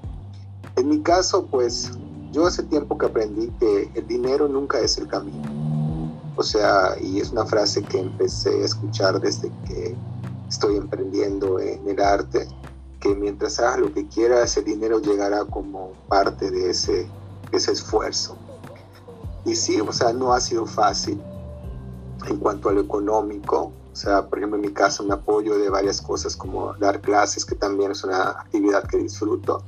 En 0.77 0.89
mi 0.89 1.01
caso, 1.01 1.47
pues 1.47 1.91
yo 2.33 2.47
hace 2.47 2.63
tiempo 2.63 2.97
que 2.97 3.07
aprendí 3.07 3.49
que 3.59 3.91
el 3.95 4.07
dinero 4.07 4.49
nunca 4.49 4.79
es 4.79 4.97
el 4.99 5.09
camino. 5.09 5.43
O 6.37 6.43
sea, 6.43 6.97
y 7.01 7.21
es 7.21 7.31
una 7.33 7.45
frase 7.45 7.83
que 7.83 7.99
empecé 7.99 8.63
a 8.63 8.65
escuchar 8.65 9.21
desde 9.21 9.51
que 9.67 9.95
estoy 10.49 10.77
emprendiendo 10.77 11.59
en 11.59 11.87
el 11.89 12.01
arte, 12.01 12.47
que 13.01 13.15
mientras 13.15 13.59
hagas 13.59 13.81
lo 13.81 13.93
que 13.93 14.07
quieras, 14.07 14.57
el 14.57 14.65
dinero 14.65 15.01
llegará 15.01 15.45
como 15.45 15.93
parte 16.09 16.51
de 16.51 16.71
ese, 16.71 17.07
ese 17.53 17.73
esfuerzo. 17.73 18.37
Y 19.45 19.55
sí, 19.55 19.81
o 19.81 19.93
sea, 19.93 20.13
no 20.13 20.33
ha 20.33 20.41
sido 20.41 20.67
fácil 20.67 21.21
en 22.27 22.37
cuanto 22.39 22.69
a 22.69 22.73
lo 22.73 22.81
económico. 22.81 23.73
O 23.93 23.97
sea, 23.97 24.29
por 24.29 24.39
ejemplo, 24.39 24.57
en 24.57 24.63
mi 24.63 24.73
caso 24.73 25.03
me 25.05 25.15
apoyo 25.15 25.59
de 25.59 25.69
varias 25.69 26.01
cosas 26.01 26.37
como 26.37 26.75
dar 26.75 27.01
clases, 27.01 27.45
que 27.45 27.55
también 27.55 27.91
es 27.91 28.05
una 28.05 28.31
actividad 28.31 28.85
que 28.87 28.99
disfruto 28.99 29.63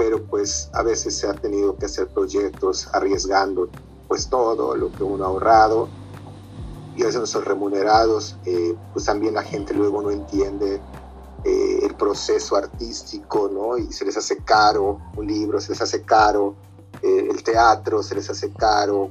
pero 0.00 0.24
pues 0.24 0.70
a 0.72 0.82
veces 0.82 1.14
se 1.14 1.28
ha 1.28 1.34
tenido 1.34 1.76
que 1.76 1.84
hacer 1.84 2.08
proyectos 2.08 2.88
arriesgando 2.94 3.68
pues 4.08 4.30
todo 4.30 4.74
lo 4.74 4.90
que 4.94 5.04
uno 5.04 5.24
ha 5.24 5.26
ahorrado 5.26 5.90
y 6.96 7.02
a 7.02 7.04
veces 7.04 7.20
no 7.20 7.26
son 7.26 7.44
remunerados, 7.44 8.38
eh, 8.46 8.74
pues 8.94 9.04
también 9.04 9.34
la 9.34 9.42
gente 9.42 9.74
luego 9.74 10.00
no 10.00 10.10
entiende 10.10 10.80
eh, 11.44 11.80
el 11.82 11.94
proceso 11.96 12.56
artístico, 12.56 13.50
¿no? 13.52 13.76
Y 13.76 13.92
se 13.92 14.06
les 14.06 14.16
hace 14.16 14.38
caro 14.38 14.98
un 15.18 15.26
libro, 15.26 15.60
se 15.60 15.72
les 15.72 15.82
hace 15.82 16.02
caro 16.02 16.54
el 17.30 17.42
teatro, 17.42 18.02
se 18.02 18.14
les 18.14 18.28
hace 18.28 18.52
caro 18.52 19.10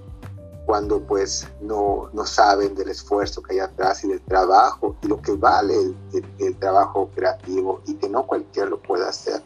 cuando 0.65 1.01
pues 1.01 1.47
no, 1.62 2.10
no 2.13 2.25
saben 2.25 2.75
del 2.75 2.89
esfuerzo 2.89 3.41
que 3.41 3.53
hay 3.53 3.60
atrás 3.60 4.03
y 4.03 4.08
del 4.08 4.21
trabajo 4.21 4.95
y 5.01 5.08
lo 5.08 5.19
que 5.19 5.32
vale 5.32 5.95
el, 6.38 6.55
trabajo 6.58 7.10
creativo 7.15 7.82
y 7.88 7.95
que 7.95 8.08
no 8.08 8.27
cualquiera 8.27 8.69
lo 8.69 8.79
pueda 8.79 9.10
hacer 9.10 9.41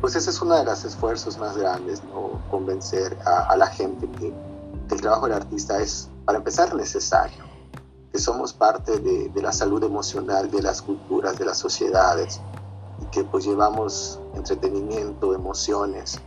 pues 0.00 0.16
ese 0.16 0.28
es 0.28 0.42
uno 0.42 0.56
de 0.56 0.64
los 0.64 0.84
esfuerzos 0.84 1.38
más 1.38 1.56
grandes, 1.56 2.02
¿no? 2.04 2.40
Convencer 2.50 3.16
a, 3.26 3.54
la 3.56 3.66
gente 3.66 4.08
que, 4.18 4.32
el 4.90 5.00
trabajo 5.00 5.26
del 5.26 5.34
artista 5.34 5.80
es, 5.80 6.08
para 6.24 6.38
empezar, 6.38 6.74
necesario, 6.74 7.44
que 8.10 8.18
somos 8.18 8.52
parte 8.52 8.98
de, 8.98 9.28
de, 9.28 9.42
la 9.42 9.52
salud 9.52 9.84
emocional 9.84 10.50
de 10.50 10.62
las 10.62 10.82
culturas, 10.82 11.38
de 11.38 11.44
las 11.44 11.58
sociedades, 11.58 12.40
y 13.00 13.04
que 13.06 13.24
pues 13.24 13.44
llevamos 13.44 14.18
entretenimiento, 14.34 15.34
emociones, 15.34 16.18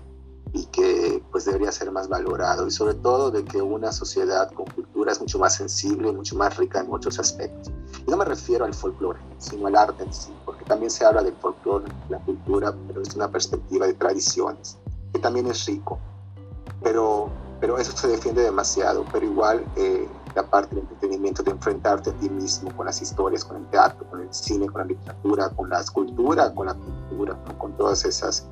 y 0.53 0.65
que 0.67 1.21
pues 1.31 1.45
debería 1.45 1.71
ser 1.71 1.91
más 1.91 2.07
valorado, 2.07 2.67
y 2.67 2.71
sobre 2.71 2.93
todo 2.93 3.31
de 3.31 3.43
que 3.43 3.61
una 3.61 3.91
sociedad 3.91 4.51
con 4.51 4.65
cultura 4.67 5.11
es 5.11 5.19
mucho 5.19 5.39
más 5.39 5.55
sensible, 5.55 6.11
mucho 6.11 6.35
más 6.35 6.55
rica 6.57 6.79
en 6.79 6.87
muchos 6.87 7.17
aspectos. 7.17 7.73
Y 8.05 8.09
no 8.09 8.17
me 8.17 8.25
refiero 8.25 8.63
al 8.63 8.73
folclore, 8.73 9.19
sino 9.39 9.65
al 9.67 9.75
arte 9.75 10.03
en 10.03 10.13
sí, 10.13 10.31
porque 10.45 10.63
también 10.65 10.91
se 10.91 11.05
habla 11.05 11.23
del 11.23 11.33
folclore, 11.35 11.85
la 12.07 12.19
cultura, 12.19 12.73
pero 12.87 13.01
es 13.01 13.15
una 13.15 13.29
perspectiva 13.29 13.87
de 13.87 13.95
tradiciones, 13.95 14.77
que 15.11 15.19
también 15.19 15.47
es 15.47 15.65
rico. 15.65 15.99
Pero, 16.83 17.29
pero 17.59 17.79
eso 17.79 17.95
se 17.97 18.07
defiende 18.07 18.43
demasiado, 18.43 19.05
pero 19.11 19.25
igual 19.25 19.65
eh, 19.75 20.07
la 20.35 20.43
parte 20.43 20.75
del 20.75 20.83
entretenimiento, 20.83 21.41
de 21.41 21.51
enfrentarte 21.51 22.11
a 22.11 22.13
ti 22.13 22.29
mismo 22.29 22.75
con 22.75 22.85
las 22.85 23.01
historias, 23.01 23.43
con 23.43 23.57
el 23.57 23.65
teatro, 23.67 24.05
con 24.09 24.21
el 24.21 24.33
cine, 24.33 24.67
con 24.67 24.81
la 24.81 24.87
literatura, 24.87 25.49
con 25.49 25.69
la 25.69 25.79
escultura, 25.79 26.53
con 26.53 26.67
la 26.67 26.75
pintura, 26.75 27.37
con 27.57 27.75
todas 27.77 28.05
esas, 28.05 28.47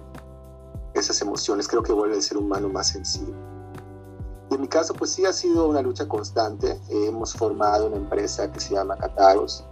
esas 0.94 1.22
emociones, 1.22 1.68
creo 1.68 1.84
que 1.84 1.94
vuelve 1.94 2.16
el 2.16 2.22
ser 2.22 2.38
humano 2.38 2.70
más 2.70 2.90
sensible. 2.90 3.36
Y 4.50 4.56
en 4.56 4.62
mi 4.62 4.68
caso, 4.68 4.94
pues 4.94 5.12
sí 5.12 5.26
ha 5.26 5.34
sido 5.34 5.68
una 5.68 5.82
lucha 5.82 6.08
constante. 6.08 6.80
hemos 6.90 7.34
formado 7.34 7.88
una 7.88 7.96
empresa 7.96 8.52
que 8.52 8.60
se 8.60 8.74
llama 8.74 8.98
Cataros, 8.98 9.64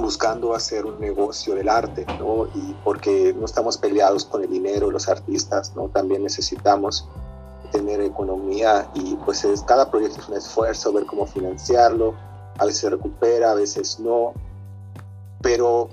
buscando 0.00 0.54
hacer 0.54 0.84
un 0.86 0.98
negocio 1.00 1.54
del 1.54 1.68
arte, 1.68 2.06
¿no? 2.18 2.46
Y 2.54 2.74
porque 2.84 3.34
no 3.34 3.44
estamos 3.44 3.76
peleados 3.78 4.24
con 4.24 4.42
el 4.42 4.50
dinero, 4.50 4.90
los 4.90 5.08
artistas, 5.08 5.74
¿no? 5.74 5.88
También 5.88 6.22
necesitamos 6.22 7.08
tener 7.70 8.00
economía 8.00 8.88
y 8.94 9.16
pues 9.16 9.44
es, 9.44 9.62
cada 9.62 9.90
proyecto 9.90 10.20
es 10.20 10.28
un 10.28 10.36
esfuerzo, 10.36 10.92
ver 10.92 11.06
cómo 11.06 11.26
financiarlo, 11.26 12.14
a 12.58 12.66
veces 12.66 12.82
se 12.82 12.90
recupera, 12.90 13.52
a 13.52 13.54
veces 13.54 13.98
no, 13.98 14.34
pero 15.40 15.88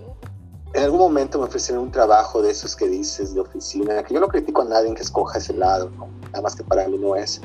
en 0.74 0.84
algún 0.84 1.00
momento 1.00 1.40
me 1.40 1.46
ofrecieron 1.46 1.84
un 1.84 1.92
trabajo 1.92 2.42
de 2.42 2.52
esos 2.52 2.76
que 2.76 2.88
dices 2.88 3.34
de 3.34 3.42
oficina, 3.42 4.04
que 4.04 4.14
yo 4.14 4.20
no 4.20 4.28
critico 4.28 4.62
a 4.62 4.66
nadie 4.66 4.94
que 4.94 5.02
escoja 5.02 5.40
ese 5.40 5.54
lado, 5.54 5.90
nada 6.28 6.42
más 6.42 6.56
que 6.56 6.64
para 6.64 6.88
mí 6.88 6.98
no 6.98 7.16
es, 7.16 7.42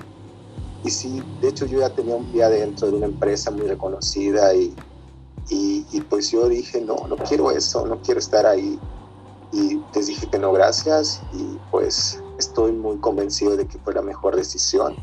y 0.84 0.90
sí, 0.90 1.22
de 1.40 1.48
hecho 1.48 1.64
yo 1.64 1.80
ya 1.80 1.88
tenía 1.88 2.14
un 2.14 2.26
pie 2.26 2.44
adentro 2.44 2.88
de 2.88 2.96
una 2.96 3.06
empresa 3.06 3.50
muy 3.50 3.66
reconocida 3.66 4.54
y, 4.54 4.76
y, 5.48 6.00
pues 6.02 6.30
yo 6.30 6.46
dije, 6.48 6.80
no, 6.82 6.96
no 7.08 7.16
quiero 7.16 7.50
eso, 7.50 7.86
no 7.86 8.00
quiero 8.02 8.20
estar 8.20 8.46
ahí. 8.46 8.78
Y 9.50 9.80
les 9.94 10.06
dije 10.08 10.28
que 10.28 10.38
no, 10.38 10.52
gracias 10.52 11.22
y 11.32 11.58
pues 11.70 12.22
estoy 12.38 12.72
muy 12.72 12.98
convencido 12.98 13.56
de 13.56 13.66
que 13.66 13.78
fue 13.78 13.94
la 13.94 14.02
mejor 14.02 14.36
decisión. 14.36 14.94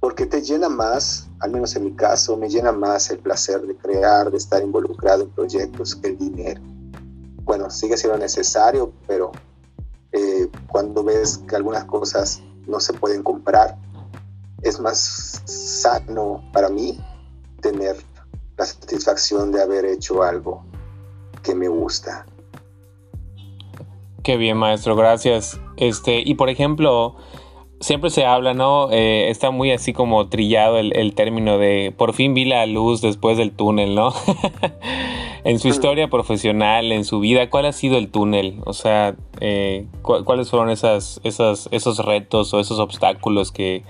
Porque 0.00 0.26
te 0.26 0.42
llena 0.42 0.68
más, 0.68 1.28
al 1.40 1.50
menos 1.50 1.74
en 1.76 1.84
mi 1.84 1.92
caso, 1.92 2.36
me 2.36 2.48
llena 2.48 2.72
más 2.72 3.10
el 3.10 3.18
placer 3.18 3.62
de 3.62 3.76
crear, 3.76 4.30
de 4.30 4.36
estar 4.36 4.62
involucrado 4.62 5.22
en 5.22 5.30
proyectos 5.30 5.94
que 5.94 6.08
el 6.08 6.18
dinero. 6.18 6.60
Bueno, 7.50 7.68
sigue 7.68 7.96
siendo 7.96 8.16
necesario, 8.16 8.92
pero 9.08 9.32
eh, 10.12 10.46
cuando 10.68 11.02
ves 11.02 11.38
que 11.48 11.56
algunas 11.56 11.84
cosas 11.84 12.40
no 12.68 12.78
se 12.78 12.92
pueden 12.92 13.24
comprar, 13.24 13.76
es 14.62 14.78
más 14.78 15.42
sano 15.46 16.44
para 16.52 16.68
mí 16.68 17.00
tener 17.60 17.96
la 18.56 18.66
satisfacción 18.66 19.50
de 19.50 19.62
haber 19.62 19.84
hecho 19.84 20.22
algo 20.22 20.62
que 21.42 21.56
me 21.56 21.66
gusta. 21.66 22.24
Qué 24.22 24.36
bien, 24.36 24.56
maestro, 24.56 24.94
gracias. 24.94 25.58
Este, 25.76 26.22
y 26.24 26.34
por 26.34 26.50
ejemplo, 26.50 27.16
siempre 27.80 28.10
se 28.10 28.24
habla, 28.24 28.54
¿no? 28.54 28.92
Eh, 28.92 29.28
está 29.28 29.50
muy 29.50 29.72
así 29.72 29.92
como 29.92 30.28
trillado 30.28 30.78
el, 30.78 31.14
término 31.16 31.58
de 31.58 31.92
por 31.98 32.14
fin 32.14 32.32
vi 32.32 32.44
la 32.44 32.64
luz 32.66 33.00
después 33.00 33.36
del 33.36 33.50
túnel, 33.50 33.96
¿no? 33.96 34.14
en 35.44 35.58
su 35.58 35.68
historia 35.68 36.08
profesional, 36.08 36.92
en 36.92 37.04
su 37.04 37.20
vida, 37.20 37.48
¿cuál 37.48 37.66
ha 37.66 37.72
sido 37.72 37.96
el 37.96 38.10
túnel? 38.10 38.60
O 38.66 38.72
sea, 38.72 39.16
eh, 39.40 39.86
¿cuáles 40.02 40.50
fueron 40.50 40.70
esas, 40.70 41.20
esas, 41.24 41.68
esos 41.70 41.98
retos 41.98 42.52
o 42.52 42.60
esos 42.60 42.78
obstáculos 42.78 43.50
que, 43.52 43.84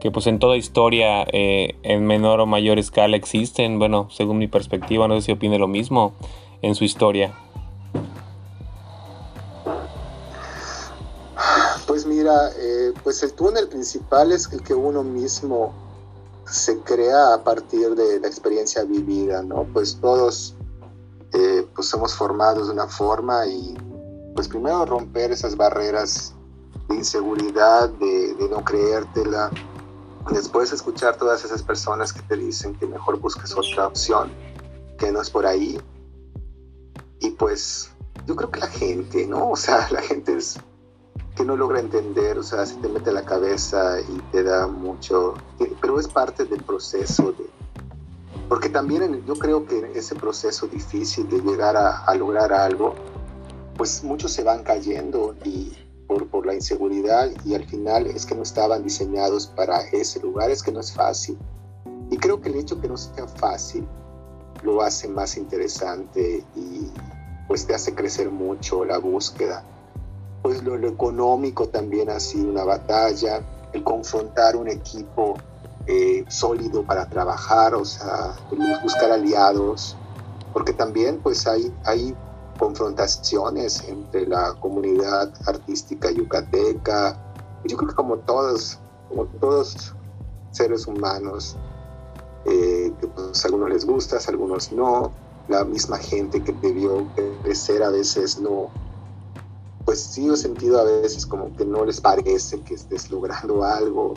que 0.00 0.10
pues 0.10 0.26
en 0.26 0.38
toda 0.38 0.56
historia 0.56 1.24
eh, 1.32 1.76
en 1.82 2.06
menor 2.06 2.40
o 2.40 2.46
mayor 2.46 2.78
escala 2.78 3.16
existen, 3.16 3.78
bueno, 3.78 4.08
según 4.10 4.38
mi 4.38 4.48
perspectiva, 4.48 5.08
no 5.08 5.14
sé 5.16 5.22
si 5.22 5.32
opine 5.32 5.58
lo 5.58 5.68
mismo 5.68 6.14
en 6.60 6.74
su 6.74 6.84
historia. 6.84 7.32
Pues 11.86 12.06
mira, 12.06 12.32
eh, 12.58 12.92
pues 13.02 13.22
el 13.22 13.32
túnel 13.32 13.68
principal 13.68 14.32
es 14.32 14.50
el 14.52 14.62
que 14.62 14.72
uno 14.72 15.02
mismo 15.02 15.74
se 16.46 16.78
crea 16.80 17.34
a 17.34 17.44
partir 17.44 17.90
de 17.90 18.20
la 18.20 18.28
experiencia 18.28 18.84
vivida, 18.84 19.42
¿no? 19.42 19.66
Pues 19.72 19.98
todos 20.00 20.54
eh, 21.32 21.66
pues 21.74 21.88
somos 21.88 22.14
formados 22.14 22.68
de 22.68 22.74
una 22.74 22.86
forma 22.86 23.46
y 23.46 23.74
pues 24.34 24.48
primero 24.48 24.84
romper 24.84 25.32
esas 25.32 25.56
barreras 25.56 26.34
de 26.88 26.96
inseguridad, 26.96 27.88
de, 27.90 28.34
de 28.34 28.48
no 28.48 28.64
creértela, 28.64 29.50
después 30.30 30.72
escuchar 30.72 31.16
todas 31.16 31.44
esas 31.44 31.62
personas 31.62 32.12
que 32.12 32.22
te 32.22 32.36
dicen 32.36 32.74
que 32.74 32.86
mejor 32.86 33.18
busques 33.18 33.54
otra 33.56 33.86
opción, 33.86 34.30
que 34.98 35.10
no 35.10 35.20
es 35.20 35.30
por 35.30 35.46
ahí. 35.46 35.80
Y 37.20 37.30
pues 37.30 37.90
yo 38.26 38.36
creo 38.36 38.50
que 38.50 38.60
la 38.60 38.68
gente, 38.68 39.26
¿no? 39.26 39.50
O 39.50 39.56
sea, 39.56 39.88
la 39.90 40.02
gente 40.02 40.36
es 40.36 40.58
que 41.36 41.44
no 41.44 41.56
logra 41.56 41.80
entender, 41.80 42.38
o 42.38 42.42
sea, 42.42 42.66
se 42.66 42.76
te 42.76 42.88
mete 42.88 43.10
la 43.10 43.24
cabeza 43.24 44.00
y 44.00 44.20
te 44.32 44.42
da 44.42 44.66
mucho, 44.66 45.34
pero 45.80 45.98
es 45.98 46.06
parte 46.06 46.44
del 46.44 46.62
proceso 46.62 47.32
de, 47.32 47.48
porque 48.52 48.68
también 48.68 49.24
yo 49.24 49.34
creo 49.36 49.64
que 49.64 49.78
en 49.78 49.96
ese 49.96 50.14
proceso 50.14 50.66
difícil 50.66 51.26
de 51.26 51.40
llegar 51.40 51.74
a, 51.74 52.04
a 52.04 52.14
lograr 52.14 52.52
algo, 52.52 52.94
pues 53.78 54.04
muchos 54.04 54.30
se 54.30 54.44
van 54.44 54.62
cayendo 54.62 55.34
y 55.42 55.72
por, 56.06 56.44
la 56.44 56.52
inseguridad 56.52 57.30
y 57.46 57.54
al 57.54 57.64
final 57.64 58.06
es 58.08 58.26
que 58.26 58.34
no 58.34 58.42
estaban 58.42 58.82
diseñados 58.82 59.46
para 59.46 59.80
ese 59.92 60.20
lugar, 60.20 60.50
es 60.50 60.62
que 60.62 60.70
no 60.70 60.80
es 60.80 60.92
fácil. 60.92 61.38
Y 62.10 62.18
creo 62.18 62.42
que 62.42 62.50
el 62.50 62.56
hecho 62.56 62.78
que 62.78 62.88
no 62.88 62.98
sea 62.98 63.26
fácil 63.26 63.88
lo 64.62 64.82
hace 64.82 65.08
más 65.08 65.38
interesante 65.38 66.44
y 66.54 66.90
pues 67.48 67.66
te 67.66 67.74
hace 67.74 67.94
crecer 67.94 68.30
mucho 68.30 68.84
la 68.84 68.98
búsqueda. 68.98 69.64
Pues 70.42 70.62
lo, 70.62 70.76
económico 70.86 71.70
también 71.70 72.10
ha 72.10 72.20
sido 72.20 72.50
una 72.50 72.64
batalla, 72.64 73.40
el 73.72 73.82
confrontar 73.82 74.56
un 74.56 74.68
equipo 74.68 75.38
eh, 75.86 76.24
sólido 76.28 76.84
para 76.84 77.08
trabajar, 77.08 77.74
o 77.74 77.84
sea, 77.84 78.36
buscar 78.82 79.10
aliados, 79.10 79.96
porque 80.52 80.72
también 80.72 81.18
pues 81.22 81.46
hay, 81.46 81.74
hay 81.84 82.14
confrontaciones 82.58 83.82
entre 83.88 84.26
la 84.26 84.54
comunidad 84.60 85.32
artística 85.46 86.10
yucateca. 86.10 87.16
Yo 87.64 87.76
creo 87.76 87.88
que 87.88 87.94
como 87.94 88.18
todos, 88.18 88.78
como 89.08 89.26
todos 89.40 89.94
seres 90.52 90.86
humanos, 90.86 91.56
eh, 92.44 92.92
que 93.00 93.08
pues, 93.08 93.44
a 93.44 93.48
algunos 93.48 93.70
les 93.70 93.84
gusta, 93.84 94.16
a 94.16 94.20
algunos 94.28 94.72
no, 94.72 95.12
la 95.48 95.64
misma 95.64 95.98
gente 95.98 96.42
que 96.42 96.52
te 96.52 96.72
vio 96.72 97.06
crecer 97.42 97.82
a 97.82 97.90
veces 97.90 98.38
no, 98.40 98.70
pues 99.84 100.00
sí 100.00 100.28
he 100.28 100.36
sentido 100.36 100.80
a 100.80 100.84
veces 100.84 101.26
como 101.26 101.54
que 101.56 101.64
no 101.64 101.84
les 101.84 102.00
parece 102.00 102.60
que 102.60 102.74
estés 102.74 103.10
logrando 103.10 103.64
algo 103.64 104.14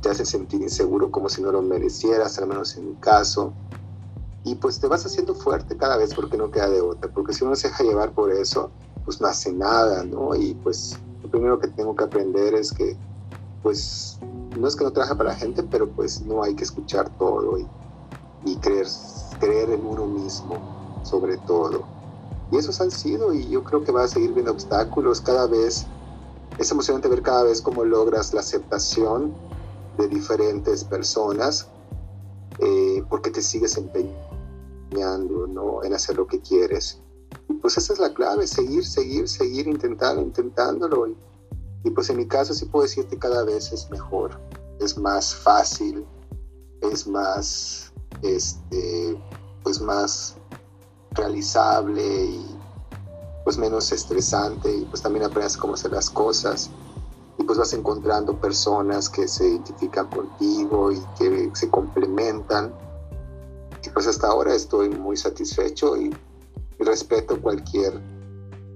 te 0.00 0.10
hace 0.10 0.24
sentir 0.24 0.62
inseguro 0.62 1.10
como 1.10 1.28
si 1.28 1.42
no 1.42 1.50
lo 1.50 1.62
merecieras, 1.62 2.38
al 2.38 2.48
menos 2.48 2.76
en 2.76 2.90
mi 2.90 2.94
caso. 2.96 3.52
Y 4.44 4.54
pues 4.54 4.78
te 4.78 4.86
vas 4.86 5.04
haciendo 5.04 5.34
fuerte 5.34 5.76
cada 5.76 5.96
vez 5.96 6.14
porque 6.14 6.36
no 6.36 6.50
queda 6.50 6.70
de 6.70 6.80
otra, 6.80 7.10
porque 7.12 7.32
si 7.32 7.44
uno 7.44 7.56
se 7.56 7.68
deja 7.68 7.84
llevar 7.84 8.12
por 8.12 8.32
eso, 8.32 8.70
pues 9.04 9.20
no 9.20 9.26
hace 9.26 9.52
nada, 9.52 10.04
¿no? 10.04 10.34
Y 10.34 10.54
pues 10.54 10.98
lo 11.22 11.30
primero 11.30 11.58
que 11.58 11.68
tengo 11.68 11.94
que 11.96 12.04
aprender 12.04 12.54
es 12.54 12.72
que, 12.72 12.96
pues, 13.62 14.18
no 14.56 14.68
es 14.68 14.76
que 14.76 14.84
no 14.84 14.92
trabaje 14.92 15.16
para 15.16 15.30
la 15.30 15.36
gente, 15.36 15.62
pero 15.64 15.88
pues 15.88 16.22
no 16.22 16.42
hay 16.42 16.54
que 16.54 16.64
escuchar 16.64 17.10
todo 17.18 17.58
y, 17.58 17.66
y 18.44 18.56
creer, 18.56 18.86
creer 19.40 19.70
en 19.70 19.84
uno 19.84 20.06
mismo, 20.06 21.00
sobre 21.04 21.36
todo. 21.38 21.84
Y 22.50 22.56
esos 22.56 22.80
han 22.80 22.90
sido, 22.90 23.34
y 23.34 23.48
yo 23.48 23.62
creo 23.64 23.84
que 23.84 23.92
va 23.92 24.04
a 24.04 24.08
seguir 24.08 24.32
viendo 24.32 24.52
obstáculos 24.52 25.20
cada 25.20 25.46
vez. 25.46 25.86
Es 26.58 26.70
emocionante 26.70 27.08
ver 27.08 27.22
cada 27.22 27.42
vez 27.42 27.60
cómo 27.60 27.84
logras 27.84 28.32
la 28.32 28.40
aceptación 28.40 29.47
de 29.98 30.08
diferentes 30.08 30.84
personas, 30.84 31.68
eh, 32.60 33.04
porque 33.10 33.30
te 33.30 33.42
sigues 33.42 33.76
empeñando 33.76 35.46
¿no? 35.46 35.84
en 35.84 35.92
hacer 35.92 36.16
lo 36.16 36.26
que 36.26 36.40
quieres. 36.40 37.00
Y 37.48 37.54
pues 37.54 37.76
esa 37.76 37.92
es 37.92 37.98
la 37.98 38.14
clave, 38.14 38.46
seguir, 38.46 38.86
seguir, 38.86 39.28
seguir 39.28 39.66
intentando, 39.66 40.22
intentándolo. 40.22 41.08
Y, 41.08 41.16
y 41.84 41.90
pues 41.90 42.08
en 42.10 42.16
mi 42.16 42.26
caso 42.26 42.54
sí 42.54 42.64
puedo 42.64 42.84
decirte 42.84 43.18
cada 43.18 43.44
vez 43.44 43.72
es 43.72 43.90
mejor, 43.90 44.30
es 44.80 44.96
más 44.96 45.34
fácil, 45.34 46.06
es 46.80 47.06
más, 47.06 47.92
este, 48.22 49.20
pues 49.62 49.80
más 49.80 50.36
realizable 51.12 52.24
y 52.24 52.58
pues 53.44 53.58
menos 53.58 53.90
estresante 53.92 54.70
y 54.70 54.84
pues 54.84 55.02
también 55.02 55.24
aprendes 55.24 55.56
cómo 55.56 55.74
hacer 55.74 55.92
las 55.92 56.10
cosas 56.10 56.70
y 57.38 57.44
pues 57.44 57.58
vas 57.58 57.72
encontrando 57.72 58.36
personas 58.36 59.08
que 59.08 59.28
se 59.28 59.48
identifican 59.48 60.08
contigo 60.08 60.92
y 60.92 61.00
que 61.18 61.50
se 61.54 61.70
complementan 61.70 62.72
y 63.88 63.90
pues 63.90 64.06
hasta 64.06 64.26
ahora 64.26 64.54
estoy 64.54 64.90
muy 64.90 65.16
satisfecho 65.16 65.96
y, 65.96 66.14
respeto 66.80 67.42
cualquier 67.42 68.00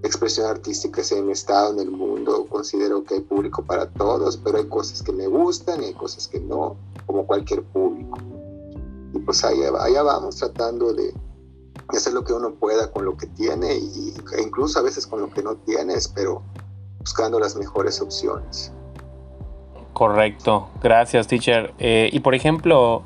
expresión 0.02 0.46
artística 0.46 1.04
sea 1.04 1.18
en 1.18 1.26
mi 1.26 1.32
estado, 1.32 1.72
en 1.74 1.78
el 1.78 1.90
mundo, 1.92 2.46
considero 2.48 3.04
que 3.04 3.14
hay 3.14 3.20
público 3.20 3.62
para 3.62 3.88
todos, 3.90 4.36
pero 4.38 4.58
hay 4.58 4.66
cosas 4.66 5.04
que 5.04 5.12
me 5.12 5.28
gustan 5.28 5.80
y 5.82 5.86
hay 5.86 5.94
cosas 5.94 6.26
que 6.26 6.40
no, 6.40 6.76
como 7.06 7.24
cualquier 7.24 7.62
público. 7.62 8.18
Y 9.14 9.20
pues 9.20 9.44
allá, 9.44 9.70
allá 9.80 10.02
vamos 10.02 10.34
tratando 10.34 10.92
de, 10.92 11.14
hacer 11.90 12.12
lo 12.12 12.24
que 12.24 12.32
uno 12.32 12.54
pueda 12.54 12.90
con 12.90 13.04
lo 13.04 13.16
que 13.16 13.28
tiene 13.28 13.76
y, 13.76 14.12
e 14.36 14.42
incluso 14.42 14.80
a 14.80 14.82
veces 14.82 15.06
con 15.06 15.20
lo 15.20 15.30
que 15.30 15.44
no 15.44 15.54
tienes, 15.58 16.08
pero 16.08 16.42
buscando 17.02 17.38
las 17.38 17.56
mejores 17.56 18.00
opciones. 18.00 18.72
Correcto, 19.92 20.68
gracias 20.82 21.26
teacher. 21.26 21.74
Eh, 21.78 22.08
y 22.12 22.20
por 22.20 22.34
ejemplo, 22.34 23.02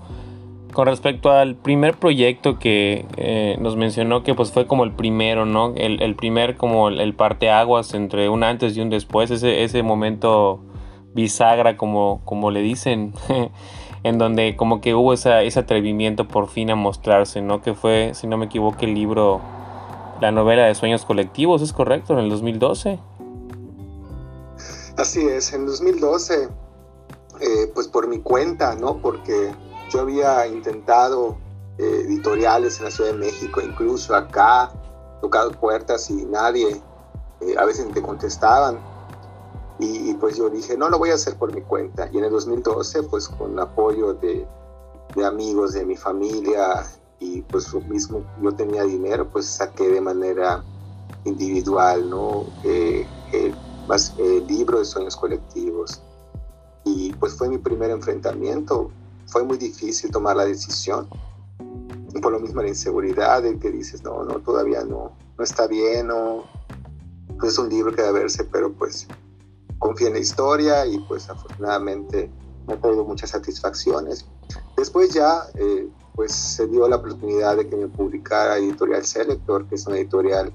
con 0.73 0.87
respecto 0.87 1.31
al 1.31 1.57
primer 1.57 1.97
proyecto 1.97 2.59
que 2.59 3.07
eh, 3.17 3.57
nos 3.61 3.77
mencionó 3.77 4.23
que 4.23 4.35
pues 4.35 4.53
fue 4.53 4.67
como 4.67 4.85
el 4.85 4.93
primero, 4.93 5.47
¿no? 5.47 5.75
El, 5.75 6.15
primer 6.15 6.57
como 6.57 6.89
el, 6.89 7.15
parteaguas 7.15 7.95
entre 7.95 8.29
un 8.29 8.45
antes 8.45 8.77
y 8.77 8.81
un 8.81 8.91
después, 8.91 9.31
ese, 9.31 9.65
ese 9.65 9.83
momento 9.83 10.61
bisagra 11.15 11.77
como, 11.77 12.21
como 12.25 12.51
le 12.51 12.61
dicen. 12.61 13.15
en 14.03 14.19
donde 14.19 14.55
como 14.55 14.81
que 14.81 14.95
hubo 14.95 15.13
ese 15.13 15.59
atrevimiento 15.59 16.29
por 16.29 16.47
fin 16.47 16.71
a 16.71 16.77
mostrarse, 16.77 17.43
¿no? 17.43 17.61
Que 17.61 17.75
fue, 17.75 18.13
si 18.15 18.29
no 18.29 18.37
me 18.37 18.47
equivoco, 18.47 18.77
el 18.83 18.95
libro, 18.95 19.41
la 20.21 20.31
novela 20.31 20.65
de 20.65 20.77
Sueños 20.77 21.05
Colectivos, 21.05 21.61
¿es 21.61 21.73
correcto? 21.73 22.13
En 22.13 22.21
el 22.21 22.31
2012. 22.31 23.01
Así 24.97 25.29
es, 25.29 25.53
en 25.53 25.67
2012, 25.67 26.49
eh, 27.41 27.71
pues 27.75 27.87
por 27.87 28.09
mi 28.09 28.21
cuenta, 28.21 28.75
¿no? 28.77 28.97
Porque 29.03 29.55
yo 29.91 30.01
había 30.01 30.47
intentado 30.47 31.37
eh, 31.77 32.05
editoriales 32.07 32.79
en 32.79 32.85
la 32.87 32.91
Ciudad 32.91 33.11
de 33.11 33.19
México, 33.19 33.61
incluso 33.61 34.15
acá, 34.15 34.73
tocado 35.21 35.51
puertas 35.51 36.09
y 36.09 36.25
nadie, 36.25 36.81
eh, 37.43 37.55
a 37.59 37.67
veces 37.67 37.93
te 37.93 38.01
contestaban 38.01 38.79
y, 39.79 40.15
pues 40.15 40.39
yo 40.39 40.49
dije, 40.49 40.79
no, 40.79 40.89
lo 40.89 40.99
voy 40.99 41.11
a 41.11 41.15
hacer 41.15 41.37
por 41.37 41.55
mi 41.55 41.61
cuenta. 41.61 42.09
Y 42.11 42.17
en 42.17 42.25
el 42.25 42.31
2012, 42.31 43.03
pues 43.03 43.29
con 43.29 43.61
apoyo 43.61 44.15
de, 44.15 44.47
amigos, 45.23 45.75
de 45.75 45.85
mi 45.85 45.97
familia, 45.97 46.87
y 47.21 47.43
pues 47.43 47.75
mismo 47.87 48.25
yo 48.41 48.53
tenía 48.53 48.85
dinero, 48.85 49.29
pues 49.31 49.45
saqué 49.45 49.91
de 49.91 50.01
manera 50.01 50.65
individual, 51.25 52.09
¿no? 52.09 52.47
El, 53.89 54.25
el 54.25 54.47
libro 54.47 54.79
de 54.79 54.85
sueños 54.85 55.17
colectivos. 55.17 56.03
Y 56.85 57.13
pues 57.15 57.35
fue 57.35 57.49
mi 57.49 57.59
primer 57.59 57.91
enfrentamiento. 57.91 58.91
Fue 59.27 59.43
muy 59.43 59.59
difícil 59.59 60.11
tomar 60.11 60.37
la 60.37 60.45
decisión. 60.45 61.09
Por 62.23 62.33
lo 62.33 62.41
mismo 62.41 62.63
la 62.63 62.69
inseguridad 62.69 63.43
de 63.43 63.59
que 63.59 63.71
dices, 63.71 64.03
no, 64.03 64.25
no, 64.25 64.41
todavía 64.41 64.85
no, 64.85 65.13
no 65.37 65.45
está 65.45 65.67
bien, 65.67 66.07
no, 66.07 66.45
es 67.45 67.59
un 67.59 67.69
libro 67.69 67.93
que 67.93 68.03
debe 68.03 68.21
verse, 68.21 68.45
pero 68.45 68.73
pues 68.73 69.07
confié 69.79 70.09
en 70.09 70.15
la 70.15 70.21
historia 70.21 70.87
y 70.87 70.99
pues 71.01 71.29
afortunadamente 71.29 72.31
me 72.67 72.75
ha 72.75 72.81
traído 72.81 73.05
muchas 73.05 73.31
satisfacciones. 73.31 74.27
Después 74.77 75.13
ya 75.13 75.43
eh, 75.55 75.89
pues 76.15 76.33
se 76.33 76.67
dio 76.67 76.89
la 76.89 76.97
oportunidad 76.97 77.57
de 77.57 77.69
que 77.69 77.77
me 77.77 77.89
publicara 77.89 78.57
Editorial 78.57 79.05
Selector, 79.05 79.69
que 79.69 79.75
es 79.75 79.87
una 79.87 79.99
editorial 79.99 80.53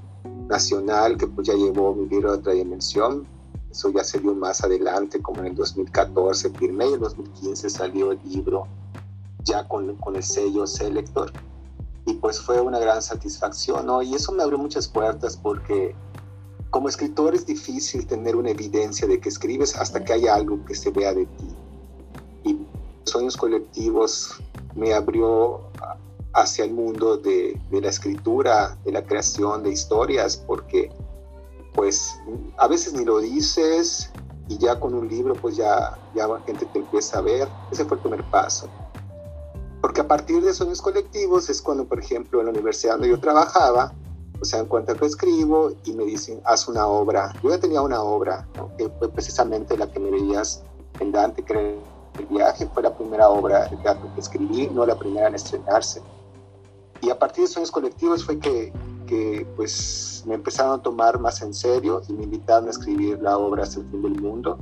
nacional 0.51 1.17
que 1.17 1.25
pues 1.27 1.47
ya 1.47 1.53
llevó 1.53 1.95
mi 1.95 2.07
libro 2.07 2.31
a 2.31 2.35
otra 2.35 2.53
dimensión. 2.53 3.25
Eso 3.71 3.89
ya 3.89 4.03
se 4.03 4.19
dio 4.19 4.35
más 4.35 4.63
adelante, 4.63 5.21
como 5.21 5.39
en 5.39 5.47
el 5.47 5.55
2014 5.55 6.49
firmé 6.51 6.85
y 6.85 6.89
en 6.89 6.93
el 6.95 6.99
2015 6.99 7.69
salió 7.69 8.11
el 8.11 8.19
libro 8.25 8.67
ya 9.43 9.67
con, 9.67 9.95
con 9.95 10.15
el 10.15 10.23
sello 10.23 10.67
Selector. 10.67 11.31
Y 12.05 12.15
pues 12.15 12.41
fue 12.41 12.59
una 12.59 12.79
gran 12.79 13.01
satisfacción, 13.01 13.85
¿no? 13.85 14.01
Y 14.01 14.13
eso 14.13 14.31
me 14.33 14.43
abrió 14.43 14.57
muchas 14.57 14.87
puertas 14.87 15.37
porque 15.37 15.95
como 16.69 16.89
escritor 16.89 17.33
es 17.33 17.45
difícil 17.45 18.05
tener 18.05 18.35
una 18.35 18.49
evidencia 18.49 19.07
de 19.07 19.19
que 19.19 19.29
escribes 19.29 19.75
hasta 19.75 20.03
que 20.03 20.13
haya 20.13 20.35
algo 20.35 20.63
que 20.65 20.75
se 20.75 20.89
vea 20.89 21.13
de 21.13 21.25
ti. 21.25 21.49
Y 22.43 22.57
Sueños 23.03 23.37
Colectivos 23.37 24.41
me 24.75 24.93
abrió 24.93 25.70
hacia 26.33 26.65
el 26.65 26.73
mundo 26.73 27.17
de, 27.17 27.59
la 27.71 27.89
escritura, 27.89 28.77
de 28.85 28.91
la 28.91 29.03
creación 29.03 29.63
de 29.63 29.71
historias, 29.71 30.37
porque 30.37 30.91
pues 31.73 32.17
a 32.57 32.67
veces 32.67 32.93
ni 32.93 33.05
lo 33.05 33.19
dices 33.19 34.11
y 34.47 34.57
ya 34.57 34.79
con 34.79 34.93
un 34.93 35.07
libro 35.07 35.33
pues 35.35 35.55
ya, 35.55 35.97
ya 36.13 36.27
la 36.27 36.39
gente 36.41 36.65
te 36.65 36.79
empieza 36.79 37.19
a 37.19 37.21
ver. 37.21 37.47
Ese 37.71 37.85
fue 37.85 37.97
el 37.97 38.01
primer 38.01 38.23
paso. 38.29 38.67
Porque 39.81 40.01
a 40.01 40.07
partir 40.07 40.43
de 40.43 40.53
Sueños 40.53 40.81
Colectivos 40.81 41.49
es 41.49 41.61
cuando, 41.61 41.85
por 41.85 41.99
ejemplo, 41.99 42.39
en 42.39 42.45
la 42.45 42.51
universidad 42.51 42.93
donde 42.93 43.09
yo 43.09 43.19
trabajaba, 43.19 43.93
o 44.39 44.45
sea, 44.45 44.59
en 44.59 44.67
cuanto 44.67 44.95
que 44.95 45.05
escribo 45.05 45.71
y 45.85 45.93
me 45.93 46.05
dicen, 46.05 46.41
haz 46.45 46.67
una 46.67 46.87
obra. 46.87 47.33
Yo 47.43 47.49
ya 47.49 47.59
tenía 47.59 47.81
una 47.81 48.01
obra, 48.01 48.47
que 48.77 48.89
fue 48.99 49.09
precisamente 49.09 49.77
la 49.77 49.91
que 49.91 49.99
me 49.99 50.11
veías 50.11 50.63
en 50.99 51.11
Dante, 51.11 51.43
que 51.43 51.79
el 52.19 52.25
viaje 52.27 52.67
fue 52.73 52.83
la 52.83 52.95
primera 52.95 53.29
obra 53.29 53.67
de 53.67 53.77
teatro 53.77 54.09
que 54.13 54.21
escribí, 54.21 54.67
no 54.67 54.85
la 54.85 54.97
primera 54.97 55.27
en 55.27 55.35
estrenarse. 55.35 56.01
Y 57.01 57.09
a 57.09 57.17
partir 57.17 57.43
de 57.43 57.47
Sueños 57.49 57.71
Colectivos 57.71 58.23
fue 58.23 58.39
que, 58.39 58.71
que 59.07 59.47
pues, 59.55 60.23
me 60.25 60.35
empezaron 60.35 60.79
a 60.79 60.81
tomar 60.81 61.19
más 61.19 61.41
en 61.41 61.53
serio 61.53 62.01
y 62.07 62.13
me 62.13 62.23
invitaron 62.23 62.67
a 62.67 62.71
escribir 62.71 63.19
la 63.21 63.37
obra 63.37 63.63
Hasta 63.63 63.79
el 63.79 63.89
fin 63.89 64.01
del 64.01 64.21
mundo. 64.21 64.59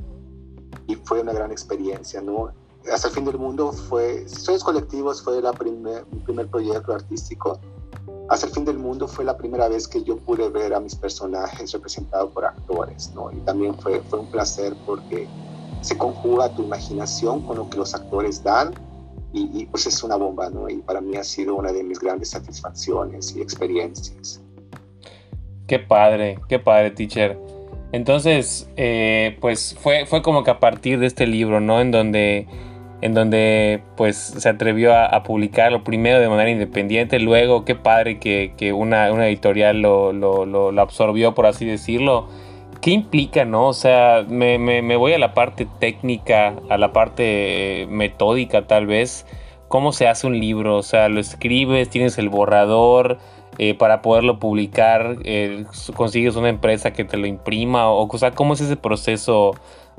Y 0.87 0.95
fue 0.95 1.21
una 1.21 1.33
gran 1.33 1.51
experiencia, 1.51 2.21
¿no? 2.21 2.51
Hasta 2.91 3.09
el 3.09 3.13
fin 3.13 3.25
del 3.25 3.37
mundo 3.37 3.71
fue, 3.71 4.27
Sueños 4.27 4.63
Colectivos 4.63 5.21
fue 5.21 5.41
la 5.41 5.51
primer, 5.51 6.05
mi 6.11 6.19
primer 6.19 6.47
proyecto 6.47 6.93
artístico 6.93 7.59
hasta 8.29 8.45
el 8.45 8.51
fin 8.51 8.63
del 8.63 8.77
mundo 8.77 9.07
fue 9.07 9.25
la 9.25 9.35
primera 9.35 9.67
vez 9.67 9.87
que 9.87 10.03
yo 10.03 10.17
pude 10.17 10.49
ver 10.49 10.75
a 10.75 10.79
mis 10.79 10.95
personajes 10.95 11.71
representados 11.71 12.31
por 12.31 12.45
actores, 12.45 13.11
¿no? 13.15 13.31
Y 13.31 13.37
también 13.41 13.73
fue, 13.79 14.01
fue 14.01 14.19
un 14.19 14.27
placer 14.27 14.75
porque 14.85 15.27
se 15.81 15.97
conjuga 15.97 16.53
tu 16.53 16.63
imaginación 16.63 17.41
con 17.41 17.57
lo 17.57 17.69
que 17.69 17.77
los 17.77 17.95
actores 17.95 18.43
dan 18.43 18.71
y, 19.33 19.65
pues 19.67 19.85
es 19.85 20.03
una 20.03 20.15
bomba, 20.15 20.49
¿no? 20.49 20.69
Y 20.69 20.77
para 20.77 21.01
mí 21.01 21.15
ha 21.15 21.23
sido 21.23 21.55
una 21.55 21.71
de 21.71 21.83
mis 21.83 21.99
grandes 21.99 22.29
satisfacciones 22.29 23.35
y 23.35 23.41
experiencias. 23.41 24.41
Qué 25.67 25.79
padre, 25.79 26.39
qué 26.47 26.57
padre, 26.57 26.91
teacher. 26.91 27.37
Entonces, 27.91 28.69
eh, 28.75 29.37
pues 29.39 29.75
fue, 29.79 30.05
fue 30.05 30.21
como 30.21 30.43
que 30.43 30.51
a 30.51 30.59
partir 30.59 30.99
de 30.99 31.05
este 31.05 31.27
libro, 31.27 31.59
¿no? 31.59 31.79
En 31.79 31.91
donde 31.91 32.47
en 33.01 33.13
donde 33.13 33.81
pues 33.95 34.17
se 34.17 34.49
atrevió 34.49 34.93
a, 34.95 35.23
publicarlo 35.23 35.83
primero 35.83 36.19
de 36.19 36.27
manera 36.27 36.49
independiente, 36.49 37.19
luego 37.19 37.63
qué 37.63 37.75
padre 37.75 38.19
que, 38.19 38.73
una, 38.73 39.07
editorial 39.27 39.81
lo, 39.81 40.81
absorbió, 40.81 41.33
por 41.33 41.45
así 41.45 41.65
decirlo. 41.65 42.27
¿Qué 42.81 42.91
implica, 42.91 43.43
no? 43.43 43.67
O 43.67 43.73
sea, 43.73 44.25
me, 44.27 44.95
voy 44.95 45.11
a 45.13 45.19
la 45.19 45.33
parte 45.33 45.67
técnica, 45.79 46.55
a 46.69 46.77
la 46.77 46.93
parte 46.93 47.87
metódica 47.89 48.67
tal 48.67 48.87
vez, 48.87 49.25
cómo 49.67 49.91
se 49.91 50.07
hace 50.07 50.27
un 50.27 50.39
libro, 50.39 50.77
o 50.77 50.83
sea, 50.83 51.09
lo 51.09 51.19
escribes, 51.19 51.89
tienes 51.89 52.17
el 52.17 52.29
borrador, 52.29 53.17
eh, 53.57 53.73
para 53.73 54.01
poderlo 54.01 54.39
publicar, 54.39 55.17
eh, 55.25 55.65
consigues 55.93 56.37
una 56.37 56.47
empresa 56.47 56.93
que 56.93 57.03
te 57.03 57.17
lo 57.17 57.27
imprima, 57.27 57.91
o, 57.91 58.17
sea, 58.17 58.31
cómo 58.31 58.53
es 58.53 58.61
ese 58.61 58.77
proceso 58.77 59.55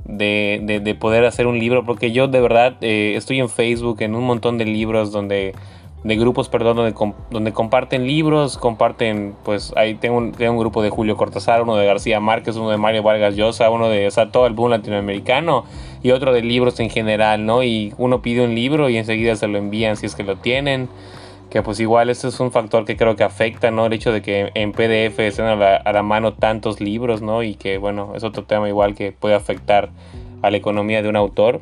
de, 0.06 0.80
de, 0.82 0.94
poder 0.94 1.26
hacer 1.26 1.46
un 1.46 1.58
libro, 1.58 1.84
porque 1.84 2.12
yo 2.12 2.28
de 2.28 2.40
verdad 2.40 2.76
eh, 2.80 3.12
estoy 3.16 3.40
en 3.40 3.50
Facebook, 3.50 4.00
en 4.00 4.14
un 4.14 4.24
montón 4.24 4.56
de 4.56 4.64
libros 4.64 5.12
donde 5.12 5.54
de 6.02 6.16
grupos, 6.16 6.48
perdón, 6.48 6.76
donde, 6.76 7.14
donde 7.30 7.52
comparten 7.52 8.06
libros, 8.06 8.56
comparten, 8.56 9.34
pues 9.44 9.72
ahí 9.76 9.94
tengo 9.94 10.16
un, 10.16 10.32
tengo 10.32 10.52
un 10.52 10.58
grupo 10.58 10.82
de 10.82 10.90
Julio 10.90 11.16
Cortázar, 11.16 11.62
uno 11.62 11.76
de 11.76 11.86
García 11.86 12.20
Márquez, 12.20 12.56
uno 12.56 12.70
de 12.70 12.78
Mario 12.78 13.02
Vargas 13.02 13.36
Llosa, 13.36 13.68
uno 13.70 13.88
de, 13.88 14.06
o 14.06 14.10
sea, 14.10 14.30
todo 14.30 14.46
el 14.46 14.54
boom 14.54 14.70
latinoamericano 14.70 15.64
y 16.02 16.12
otro 16.12 16.32
de 16.32 16.42
libros 16.42 16.80
en 16.80 16.88
general, 16.88 17.44
¿no? 17.44 17.62
Y 17.62 17.92
uno 17.98 18.22
pide 18.22 18.42
un 18.42 18.54
libro 18.54 18.88
y 18.88 18.96
enseguida 18.96 19.36
se 19.36 19.46
lo 19.46 19.58
envían 19.58 19.96
si 19.96 20.06
es 20.06 20.14
que 20.14 20.22
lo 20.22 20.36
tienen 20.36 20.88
que 21.50 21.62
pues 21.62 21.80
igual 21.80 22.08
este 22.08 22.28
es 22.28 22.40
un 22.40 22.52
factor 22.52 22.84
que 22.84 22.96
creo 22.96 23.16
que 23.16 23.24
afecta, 23.24 23.70
¿no? 23.70 23.86
El 23.86 23.92
hecho 23.92 24.12
de 24.12 24.22
que 24.22 24.52
en 24.54 24.72
PDF 24.72 25.18
estén 25.18 25.46
a 25.46 25.56
la, 25.56 26.02
mano 26.02 26.32
tantos 26.32 26.80
libros, 26.80 27.20
¿no? 27.20 27.42
Y 27.42 27.56
que 27.56 27.76
bueno, 27.76 28.12
es 28.14 28.24
otro 28.24 28.44
tema 28.44 28.68
igual 28.68 28.94
que 28.94 29.12
puede 29.12 29.34
afectar 29.34 29.90
a 30.42 30.50
la 30.50 30.56
economía 30.56 31.02
de 31.02 31.08
un 31.08 31.16
autor. 31.16 31.60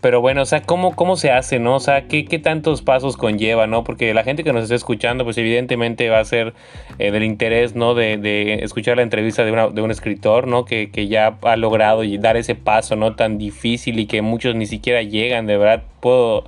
Pero 0.00 0.20
bueno, 0.20 0.42
o 0.42 0.44
sea, 0.44 0.62
¿cómo, 0.62 0.94
cómo 0.94 1.16
se 1.16 1.30
hace, 1.30 1.58
no? 1.58 1.76
O 1.76 1.80
sea, 1.80 2.06
¿qué, 2.06 2.26
¿qué, 2.26 2.38
tantos 2.38 2.82
pasos 2.82 3.16
conlleva, 3.16 3.66
no? 3.66 3.82
Porque 3.82 4.12
la 4.12 4.24
gente 4.24 4.44
que 4.44 4.52
nos 4.52 4.64
está 4.64 4.74
escuchando, 4.74 5.24
pues 5.24 5.38
evidentemente 5.38 6.08
va 6.10 6.18
a 6.18 6.24
ser 6.24 6.54
eh, 6.98 7.10
del 7.10 7.24
interés, 7.24 7.74
¿no? 7.74 7.94
De, 7.94 8.18
de, 8.18 8.62
escuchar 8.62 8.98
la 8.98 9.02
entrevista 9.02 9.44
de, 9.44 9.52
una, 9.52 9.68
de 9.68 9.82
un 9.82 9.90
escritor, 9.90 10.46
¿no? 10.46 10.64
Que, 10.64 10.90
que, 10.90 11.08
ya 11.08 11.38
ha 11.42 11.56
logrado 11.56 12.02
dar 12.18 12.36
ese 12.36 12.54
paso, 12.54 12.94
¿no? 12.94 13.16
Tan 13.16 13.38
difícil 13.38 13.98
y 13.98 14.06
que 14.06 14.22
muchos 14.22 14.54
ni 14.54 14.66
siquiera 14.66 15.02
llegan, 15.02 15.46
de 15.46 15.56
verdad, 15.56 15.82
puedo 16.00 16.44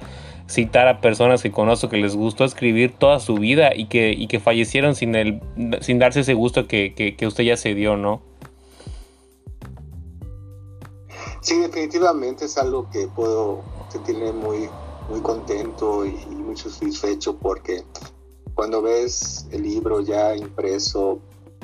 citar 0.49 0.89
a 0.89 1.01
personas 1.01 1.43
que 1.43 1.51
conozco 1.51 1.89
que 1.89 1.99
les 1.99 2.17
gustó 2.17 2.45
escribir 2.45 2.93
toda 2.93 3.21
su 3.21 3.35
vida 3.35 3.73
y 3.75 3.85
que, 3.85 4.13
y 4.13 4.27
que 4.27 4.41
fallecieron 4.41 4.95
sin, 4.95 5.15
el, 5.15 5.41
sin 5.81 5.99
darse 5.99 6.21
ese 6.21 6.35
gusto 6.35 6.67
que, 6.67 6.95
que, 7.17 7.27
usted 7.27 7.45
ya 7.45 7.57
se 7.57 7.75
dio, 7.75 7.97
¿no? 7.97 8.23
Sí, 11.49 11.59
definitivamente 11.61 12.45
es 12.45 12.59
algo 12.59 12.91
que 12.91 13.09
puedo 13.09 13.63
sentirme 13.89 14.33
muy, 14.33 14.69
muy 15.09 15.23
contento 15.23 16.05
y, 16.05 16.13
muy 16.27 16.55
satisfecho 16.55 17.39
porque 17.39 17.87
cuando 18.53 18.83
ves 18.83 19.47
el 19.51 19.63
libro 19.63 20.03
ya 20.03 20.37
impreso, 20.37 21.21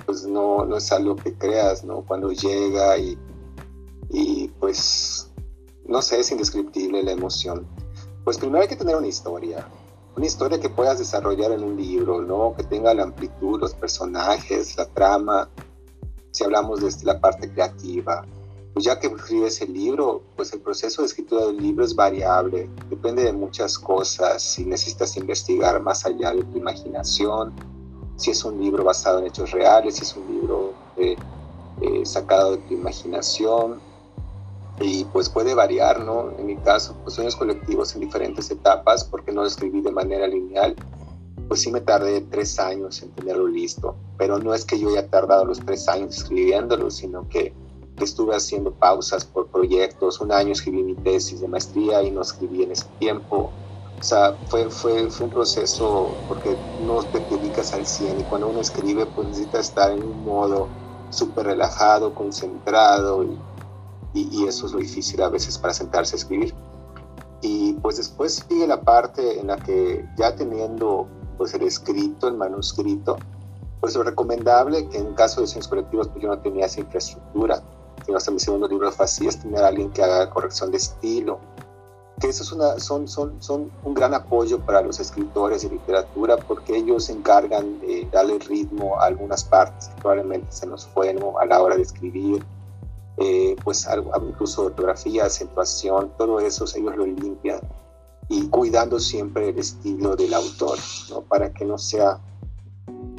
pues 0.07 0.25
no, 0.25 0.65
no 0.65 0.79
es 0.79 0.91
algo 0.91 1.17
que 1.17 1.35
creas, 1.35 1.85
¿no? 1.85 2.01
Cuando 2.01 2.33
llega 2.33 2.97
y, 2.97 3.19
y 4.09 4.49
pues, 4.59 5.31
no 5.87 6.01
sé, 6.01 6.21
es 6.21 6.31
indescriptible 6.31 7.03
la 7.03 7.13
emoción. 7.13 7.67
Pues 8.25 8.39
primero 8.39 8.63
hay 8.63 8.69
que 8.69 8.77
tener 8.77 8.97
una 8.97 9.09
historia, 9.09 9.69
una 10.17 10.25
historia 10.25 10.59
que 10.59 10.71
puedas 10.71 10.99
desarrollar 10.99 11.53
en 11.53 11.63
un 11.63 11.77
libro, 11.77 12.23
¿no? 12.23 12.55
Que 12.57 12.63
tenga 12.63 12.95
la 12.95 13.03
amplitud, 13.03 13.61
los 13.61 13.75
personajes, 13.75 14.79
la 14.79 14.87
trama, 14.87 15.51
si 16.31 16.43
hablamos 16.43 16.81
de 16.81 17.05
la 17.05 17.21
parte 17.21 17.53
creativa. 17.53 18.25
Pues 18.75 18.87
ya 18.87 18.99
que 18.99 19.07
escribes 19.07 19.61
el 19.63 19.73
libro, 19.73 20.23
pues 20.35 20.53
el 20.53 20.61
proceso 20.61 21.03
de 21.03 21.07
escritura 21.07 21.47
del 21.47 21.59
libro 21.59 21.85
es 21.85 21.95
variable, 21.95 22.69
depende 22.91 23.23
de 23.23 23.33
muchas 23.33 23.79
cosas, 23.79 24.43
si 24.43 24.65
necesitas 24.65 25.17
investigar 25.17 25.81
más 25.81 26.05
allá 26.05 26.33
de 26.33 26.43
tu 26.43 26.59
imaginación, 26.59 27.53
si 28.17 28.33
es 28.33 28.45
un 28.45 28.61
libro 28.61 28.83
basado 28.83 29.21
en 29.21 29.27
hechos 29.27 29.53
reales, 29.53 29.95
si 29.95 30.03
es 30.03 30.17
un 30.17 30.27
libro 30.27 30.73
eh, 30.97 31.17
eh, 31.83 32.05
sacado 32.05 32.57
de 32.57 32.59
tu 32.59 32.75
imaginación, 32.75 33.81
y 34.81 35.05
pues 35.05 35.29
puede 35.29 35.55
variar, 35.55 36.01
¿no? 36.01 36.33
En 36.37 36.47
mi 36.47 36.57
caso, 36.57 36.97
pues 37.05 37.15
sueños 37.15 37.37
colectivos 37.37 37.95
en 37.95 38.01
diferentes 38.01 38.51
etapas, 38.51 39.05
porque 39.05 39.31
no 39.31 39.43
lo 39.43 39.47
escribí 39.47 39.83
de 39.83 39.93
manera 39.93 40.27
lineal, 40.27 40.75
pues 41.47 41.61
sí 41.61 41.71
me 41.71 41.81
tardé 41.81 42.23
tres 42.23 42.59
años 42.59 43.01
en 43.03 43.11
tenerlo 43.11 43.47
listo, 43.47 43.95
pero 44.19 44.39
no 44.41 44.53
es 44.53 44.65
que 44.65 44.81
yo 44.81 44.89
haya 44.89 45.09
tardado 45.09 45.45
los 45.45 45.61
tres 45.61 45.89
años 45.89 46.17
escribiéndolo, 46.17 46.91
sino 46.91 47.29
que 47.29 47.53
estuve 47.99 48.35
haciendo 48.35 48.73
pausas 48.73 49.25
por 49.25 49.47
proyectos, 49.49 50.21
un 50.21 50.33
año 50.33 50.53
escribí 50.53 50.83
mi 50.83 50.95
tesis 50.95 51.41
de 51.41 51.49
maestría 51.49 52.03
y 52.03 52.11
no 52.11 52.23
escribí 52.23 52.63
en 52.63 52.73
ese 52.73 52.87
tiempo, 52.99 53.51
o 53.99 54.03
sea, 54.03 54.37
fue, 54.49 54.69
fue, 54.71 55.09
fue 55.11 55.27
un 55.27 55.33
proceso 55.33 56.09
porque 56.29 56.57
no 56.87 57.03
te 57.05 57.21
dedicas 57.21 57.73
al 57.73 57.87
100 57.87 58.21
y 58.21 58.23
cuando 58.25 58.49
uno 58.49 58.61
escribe 58.61 59.07
pues 59.07 59.29
necesita 59.29 59.61
estar 59.61 59.93
en 59.93 60.03
un 60.03 60.25
modo 60.25 60.69
súper 61.11 61.47
relajado, 61.47 62.15
concentrado 62.15 63.23
y 63.23 63.39
y, 64.15 64.47
eso 64.47 64.67
es 64.67 64.73
lo 64.73 64.79
difícil 64.79 65.21
a 65.23 65.29
veces 65.29 65.59
para 65.59 65.75
sentarse 65.75 66.15
a 66.15 66.19
escribir. 66.19 66.55
Y 67.43 67.75
pues 67.75 67.99
después 67.99 68.45
sigue 68.49 68.67
la 68.67 68.81
parte 68.81 69.41
en 69.41 69.49
la 69.49 69.57
que 69.57 70.09
ya 70.17 70.35
teniendo 70.35 71.09
pues 71.37 71.53
el 71.55 71.63
escrito, 71.63 72.29
el 72.29 72.37
manuscrito, 72.37 73.17
pues 73.81 73.95
lo 73.97 74.05
recomendable 74.05 74.89
que 74.89 74.99
en 74.99 75.13
caso 75.15 75.41
de 75.41 75.47
diseños 75.47 75.69
colectivos 75.69 76.09
pues 76.09 76.23
yo 76.23 76.29
no 76.29 76.39
tenía 76.39 76.67
esa 76.67 76.81
infraestructura, 76.81 77.63
sino 78.05 78.19
hasta 78.19 78.31
mi 78.31 78.41
segundo 78.41 78.69
libro 78.69 78.91
así, 78.99 79.27
es 79.27 79.41
tener 79.41 79.63
a 79.63 79.69
alguien 79.69 79.91
que 79.91 80.03
haga 80.03 80.31
corrección 80.31 80.71
de 80.71 80.79
estilo, 80.79 81.39
que 82.21 82.29
eso 82.29 82.43
es 82.43 82.83
son, 82.83 83.09
son, 83.09 83.43
son 83.43 83.71
un 83.83 83.95
gran 83.95 84.15
apoyo 84.15 84.61
para 84.61 84.83
los 84.83 85.01
escritores 85.01 85.63
de 85.63 85.71
literatura 85.71 86.37
porque 86.37 86.77
ellos 86.77 87.07
se 87.07 87.13
encargan 87.13 87.81
de 87.81 88.09
darle 88.13 88.39
ritmo 88.39 89.01
a 89.01 89.07
algunas 89.07 89.45
partes 89.45 89.89
que 89.89 90.01
probablemente 90.01 90.47
se 90.51 90.67
nos 90.67 90.87
fueron 90.87 91.35
a 91.41 91.45
la 91.45 91.61
hora 91.61 91.77
de 91.77 91.83
escribir 91.83 92.45
eh, 93.17 93.57
pues 93.63 93.87
incluso 94.29 94.67
ortografía, 94.67 95.27
acentuación, 95.27 96.13
todo 96.19 96.41
eso 96.41 96.65
ellos 96.75 96.97
lo 96.97 97.07
limpian 97.07 97.61
y 98.29 98.49
cuidando 98.49 98.99
siempre 98.99 99.51
el 99.51 99.59
estilo 99.59 100.17
del 100.17 100.35
autor, 100.35 100.79
¿no? 101.11 101.21
para 101.23 101.53
que 101.53 101.65
no 101.65 101.79
sea 101.79 102.19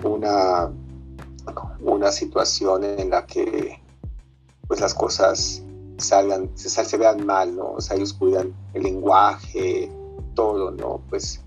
una, 0.03 0.71
una 1.79 2.11
situación 2.11 2.83
en 2.83 3.09
la 3.09 3.25
que 3.25 3.79
pues 4.67 4.79
las 4.79 4.93
cosas 4.93 5.63
salgan, 5.97 6.49
se, 6.55 6.69
se 6.69 6.97
vean 6.97 7.25
mal, 7.25 7.55
¿no? 7.55 7.73
O 7.73 7.81
sea, 7.81 7.95
ellos 7.97 8.13
cuidan 8.13 8.53
el 8.73 8.83
lenguaje, 8.83 9.91
todo, 10.33 10.71
¿no? 10.71 11.01
Pues 11.09 11.41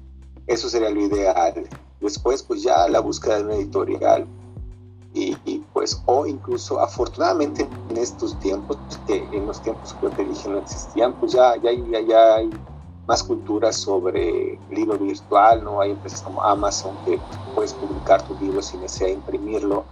eso 0.46 0.68
sería 0.68 0.90
lo 0.90 1.00
ideal. 1.00 1.68
Después, 2.00 2.42
pues 2.42 2.62
ya 2.62 2.88
la 2.88 3.00
búsqueda 3.00 3.38
de 3.38 3.44
una 3.44 3.54
editorial, 3.56 4.26
y, 5.14 5.64
pues 5.72 6.00
o 6.06 6.26
incluso 6.26 6.80
afortunadamente 6.80 7.68
en 7.88 7.96
estos 7.96 8.38
tiempos 8.38 8.78
que 9.06 9.28
en 9.32 9.46
los 9.46 9.60
tiempos 9.60 9.94
que 9.94 10.06
yo 10.06 10.12
te 10.12 10.24
dije 10.24 10.48
no 10.48 10.58
existían 10.58 11.18
pues 11.18 11.32
ya 11.32 11.56
ya, 11.56 11.72
ya, 11.72 12.00
ya 12.00 12.34
hay 12.36 12.50
más 13.06 13.24
cultura 13.24 13.72
sobre 13.72 14.58
libro 14.70 14.98
virtual 14.98 15.64
no 15.64 15.80
hay 15.80 15.92
empresas 15.92 16.22
como 16.22 16.42
Amazon 16.42 16.98
que 17.04 17.20
puedes 17.54 17.74
publicar 17.74 18.22
tu 18.22 18.36
libro 18.38 18.62
sin 18.62 18.80
necesidad 18.80 19.08
de 19.08 19.14
imprimirlo 19.14 19.84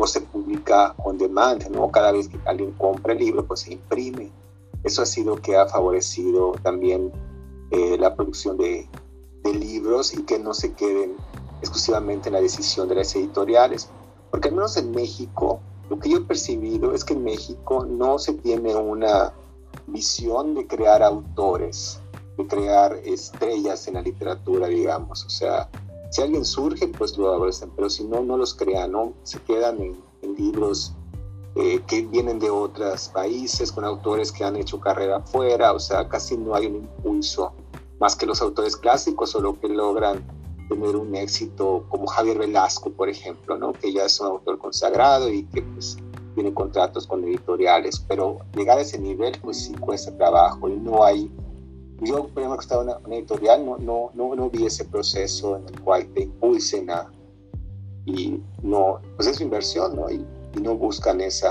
o 0.00 0.06
se 0.06 0.22
publica 0.22 0.94
on 1.04 1.18
demand 1.18 1.68
no 1.68 1.90
cada 1.90 2.12
vez 2.12 2.28
que 2.28 2.38
alguien 2.46 2.72
compra 2.72 3.12
el 3.12 3.18
libro 3.18 3.44
pues 3.44 3.60
se 3.60 3.74
imprime. 3.74 4.32
Eso 4.82 5.02
ha 5.02 5.06
sido 5.06 5.36
que 5.36 5.56
ha 5.56 5.66
favorecido 5.66 6.52
también 6.62 7.12
eh, 7.70 7.98
la 7.98 8.16
producción 8.16 8.56
de, 8.56 8.88
de 9.44 9.54
libros 9.54 10.14
y 10.14 10.22
que 10.22 10.38
no 10.38 10.54
se 10.54 10.72
queden 10.72 11.16
exclusivamente 11.60 12.30
en 12.30 12.34
la 12.34 12.40
decisión 12.40 12.88
de 12.88 12.94
las 12.94 13.14
editoriales. 13.14 13.90
Porque 14.30 14.48
al 14.48 14.54
menos 14.54 14.76
en 14.78 14.90
México, 14.92 15.60
lo 15.90 15.98
que 15.98 16.08
yo 16.08 16.18
he 16.18 16.22
percibido 16.22 16.94
es 16.94 17.04
que 17.04 17.12
en 17.12 17.24
México 17.24 17.84
no 17.84 18.18
se 18.18 18.32
tiene 18.32 18.74
una 18.74 19.34
visión 19.86 20.54
de 20.54 20.66
crear 20.66 21.02
autores, 21.02 22.00
de 22.38 22.46
crear 22.46 22.94
estrellas 23.04 23.86
en 23.86 23.94
la 23.94 24.02
literatura, 24.02 24.66
digamos. 24.68 25.26
O 25.26 25.28
sea, 25.28 25.68
si 26.10 26.22
alguien 26.22 26.44
surge, 26.44 26.88
pues 26.88 27.16
lo 27.16 27.32
abrazan, 27.32 27.70
pero 27.74 27.88
si 27.88 28.04
no, 28.04 28.22
no 28.22 28.36
los 28.36 28.54
crean, 28.54 28.92
¿no? 28.92 29.14
Se 29.22 29.40
quedan 29.40 29.80
en, 29.80 30.10
libros 30.36 30.94
eh, 31.56 31.80
que 31.86 32.02
vienen 32.02 32.38
de 32.38 32.50
otros 32.50 33.08
países, 33.08 33.72
con 33.72 33.84
autores 33.84 34.30
que 34.30 34.44
han 34.44 34.56
hecho 34.56 34.78
carrera 34.78 35.16
afuera, 35.16 35.72
o 35.72 35.80
sea, 35.80 36.08
casi 36.08 36.36
no 36.36 36.54
hay 36.54 36.66
un 36.66 36.76
impulso 36.76 37.52
más 38.00 38.16
que 38.16 38.26
los 38.26 38.40
autores 38.42 38.76
clásicos 38.76 39.34
o 39.34 39.40
lo 39.40 39.58
que 39.58 39.68
logran 39.68 40.24
tener 40.68 40.96
un 40.96 41.14
éxito 41.16 41.84
como 41.88 42.06
Javier 42.06 42.38
Velasco, 42.38 42.90
por 42.90 43.08
ejemplo, 43.08 43.58
¿no? 43.58 43.72
que 43.72 43.92
ya 43.92 44.04
es 44.04 44.20
un 44.20 44.28
autor 44.28 44.58
consagrado 44.58 45.28
y 45.28 45.44
que 45.44 45.62
pues, 45.62 45.98
tiene 46.34 46.54
contratos 46.54 47.06
con 47.06 47.24
editoriales, 47.24 47.98
pero 48.08 48.38
llegar 48.54 48.78
a 48.78 48.82
ese 48.82 48.98
nivel 48.98 49.36
pues 49.42 49.64
sí 49.64 49.74
cuesta 49.74 50.16
trabajo 50.16 50.68
y 50.68 50.76
no 50.76 51.02
hay, 51.04 51.30
yo 52.00 52.28
por 52.28 52.42
ejemplo 52.42 52.58
que 52.58 52.62
estaba 52.62 52.82
en 52.82 52.88
una, 53.04 53.16
editorial 53.16 53.64
no, 53.64 53.76
no, 53.78 54.10
no, 54.14 54.34
no, 54.34 54.50
vi 54.50 54.66
ese 54.66 54.84
proceso 54.84 55.56
en 55.56 55.68
el 55.68 55.80
cual 55.80 56.06
te 56.14 56.22
impulsen 56.22 56.90
a, 56.90 57.10
y 58.06 58.40
no, 58.62 59.00
pues 59.16 59.28
es 59.28 59.36
su 59.36 59.42
inversión, 59.42 59.96
¿no? 59.96 60.10
Y, 60.10 60.24
y 60.56 60.60
no 60.60 60.74
buscan 60.74 61.20
ese 61.20 61.48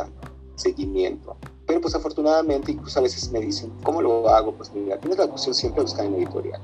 seguimiento. 0.56 1.38
Pero 1.66 1.82
pues 1.82 1.94
afortunadamente 1.96 2.72
incluso 2.72 3.00
a 3.00 3.04
veces 3.04 3.32
me 3.32 3.40
dicen, 3.40 3.72
¿cómo 3.84 4.02
lo 4.02 4.28
hago? 4.30 4.54
Pues 4.54 4.74
mira, 4.74 5.00
tienes 5.00 5.20
la 5.20 5.26
opción 5.26 5.54
siempre 5.54 5.82
de 5.82 5.86
buscar 5.86 6.06
en 6.06 6.16
editorial 6.16 6.62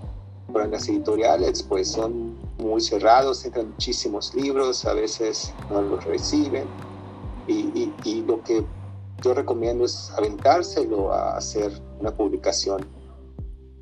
pero 0.56 0.64
en 0.64 0.72
las 0.72 0.88
editoriales 0.88 1.64
pues 1.64 1.92
son 1.92 2.34
muy 2.60 2.80
cerrados, 2.80 3.44
entran 3.44 3.72
muchísimos 3.72 4.34
libros, 4.34 4.86
a 4.86 4.94
veces 4.94 5.54
no 5.70 5.82
los 5.82 6.06
reciben 6.06 6.64
y, 7.46 7.92
y, 8.06 8.22
lo 8.22 8.42
que 8.42 8.66
yo 9.22 9.34
recomiendo 9.34 9.84
es 9.84 10.12
aventárselo 10.18 11.12
a 11.12 11.36
hacer 11.36 11.74
una 12.00 12.12
publicación, 12.12 12.88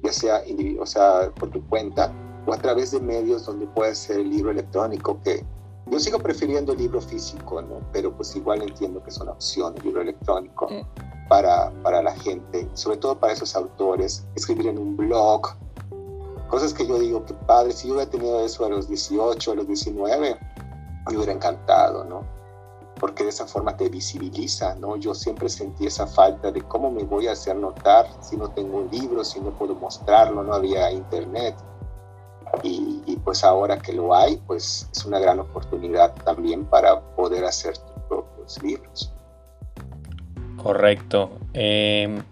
ya 0.03 0.11
sea, 0.11 0.43
o 0.79 0.85
sea 0.85 1.31
por 1.39 1.49
tu 1.49 1.65
cuenta, 1.67 2.11
o 2.45 2.53
a 2.53 2.57
través 2.57 2.91
de 2.91 2.99
medios 2.99 3.45
donde 3.45 3.65
puede 3.67 3.95
ser 3.95 4.19
el 4.19 4.29
libro 4.29 4.51
electrónico, 4.51 5.19
que 5.23 5.45
yo 5.87 5.99
sigo 5.99 6.19
prefiriendo 6.19 6.73
el 6.73 6.79
libro 6.79 7.01
físico, 7.01 7.61
¿no? 7.61 7.79
pero 7.91 8.15
pues 8.15 8.35
igual 8.35 8.61
entiendo 8.61 9.01
que 9.03 9.09
es 9.09 9.17
una 9.17 9.31
opción 9.31 9.73
el 9.77 9.83
libro 9.83 10.01
electrónico 10.01 10.69
para, 11.29 11.71
para 11.83 12.01
la 12.01 12.15
gente, 12.15 12.67
sobre 12.73 12.97
todo 12.97 13.17
para 13.17 13.33
esos 13.33 13.55
autores, 13.55 14.25
escribir 14.35 14.67
en 14.67 14.77
un 14.77 14.95
blog, 14.97 15.55
cosas 16.49 16.73
que 16.73 16.85
yo 16.85 16.99
digo 16.99 17.25
que 17.25 17.33
padre, 17.33 17.71
si 17.71 17.87
yo 17.87 17.95
hubiera 17.95 18.09
tenido 18.09 18.43
eso 18.45 18.65
a 18.65 18.69
los 18.69 18.87
18, 18.87 19.51
a 19.51 19.55
los 19.55 19.67
19, 19.67 20.37
me 21.09 21.15
hubiera 21.15 21.33
encantado, 21.33 22.03
¿no? 22.05 22.23
Porque 23.03 23.25
de 23.25 23.31
esa 23.31 23.45
forma 23.45 23.75
te 23.75 23.89
visibiliza, 23.89 24.75
¿no? 24.75 24.95
Yo 24.95 25.13
siempre 25.13 25.49
sentí 25.49 25.85
esa 25.85 26.07
falta 26.07 26.53
de 26.53 26.61
cómo 26.61 26.89
me 26.89 27.03
voy 27.03 27.27
a 27.27 27.33
hacer 27.33 27.53
notar 27.57 28.07
si 28.21 28.37
no 28.37 28.49
tengo 28.51 28.77
un 28.77 28.89
libro, 28.91 29.25
si 29.25 29.41
no 29.41 29.49
puedo 29.49 29.75
mostrarlo, 29.75 30.41
no 30.41 30.53
había 30.53 30.89
internet. 30.89 31.53
Y, 32.63 33.17
pues 33.25 33.43
ahora 33.43 33.77
que 33.77 33.91
lo 33.91 34.15
hay, 34.15 34.37
pues 34.47 34.87
es 34.89 35.03
una 35.03 35.19
gran 35.19 35.41
oportunidad 35.41 36.13
también 36.23 36.63
para 36.63 37.01
poder 37.01 37.43
hacer 37.43 37.77
tus 37.77 38.03
propios 38.07 38.63
libros. 38.63 39.11
Correcto. 40.55 41.31
Em, 41.51 42.23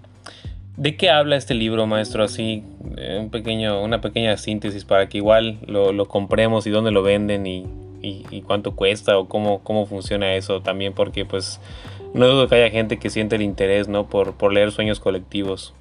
¿De 0.78 0.96
qué 0.96 1.10
habla 1.10 1.36
este 1.36 1.54
libro, 1.54 1.86
maestro? 1.86 2.24
Así, 2.24 2.64
eh, 2.96 3.18
un 3.20 3.30
pequeño, 3.30 3.84
una 3.84 4.00
pequeña 4.00 4.38
síntesis 4.38 4.86
para 4.86 5.10
que 5.10 5.18
igual 5.18 5.60
lo, 5.68 5.92
lo 5.92 6.08
compremos 6.08 6.66
y 6.66 6.70
dónde 6.70 6.92
lo 6.92 7.04
venden 7.04 7.46
y, 7.46 7.91
y, 8.02 8.42
cuánto 8.42 8.76
cuesta 8.76 9.18
o 9.18 9.28
cómo, 9.28 9.60
cómo 9.64 9.86
funciona 9.86 10.36
eso 10.36 10.62
también, 10.62 10.94
porque 10.94 11.26
pues 11.26 11.60
no 12.14 12.28
dudo 12.28 12.48
que 12.48 12.56
haya 12.56 12.70
gente 12.70 13.00
que 13.00 13.10
siente 13.10 13.36
el 13.36 13.42
interés, 13.42 13.88
¿no? 13.88 14.08
Por, 14.08 14.34
por 14.34 14.52
leer 14.54 14.72
sueños 14.72 15.00
colectivos. 15.00 15.74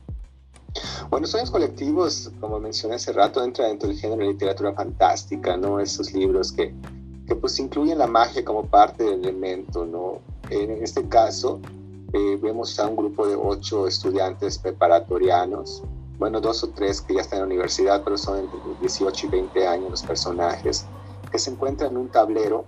Bueno, 1.09 1.27
Sueños 1.27 1.51
Colectivos, 1.51 2.31
como 2.41 2.61
mencioné 2.61 2.95
hace 2.95 3.13
rato, 3.13 3.43
entra 3.43 3.67
dentro 3.67 3.89
del 3.89 3.99
género 3.99 4.23
de 4.23 4.29
literatura 4.29 4.73
fantástica, 4.73 5.57
¿no? 5.57 5.81
Esos 5.81 6.13
libros 6.13 6.53
que, 6.53 6.73
que 7.27 7.35
pues 7.35 7.59
incluyen 7.59 7.99
la 7.99 8.07
magia 8.07 8.45
como 8.45 8.65
parte 8.65 9.03
del 9.03 9.21
elemento, 9.21 9.85
¿no? 9.85 10.21
En 10.51 10.83
este 10.83 11.09
caso, 11.09 11.61
eh, 12.13 12.39
vemos 12.41 12.79
a 12.79 12.87
un 12.87 12.97
grupo 12.97 13.27
de 13.27 13.35
ocho 13.35 13.87
estudiantes 13.87 14.59
preparatorianos, 14.59 15.83
bueno, 16.19 16.41
dos 16.41 16.63
o 16.63 16.69
tres 16.69 17.01
que 17.01 17.15
ya 17.15 17.23
están 17.23 17.39
en 17.39 17.43
la 17.43 17.47
universidad, 17.47 18.03
pero 18.05 18.19
son 18.19 18.41
entre 18.41 18.59
18 18.81 19.27
y 19.27 19.31
20 19.31 19.67
años 19.67 19.91
los 19.91 20.03
personajes, 20.03 20.87
que 21.31 21.39
se 21.39 21.51
encuentran 21.51 21.93
en 21.93 21.97
un 21.97 22.11
tablero 22.11 22.65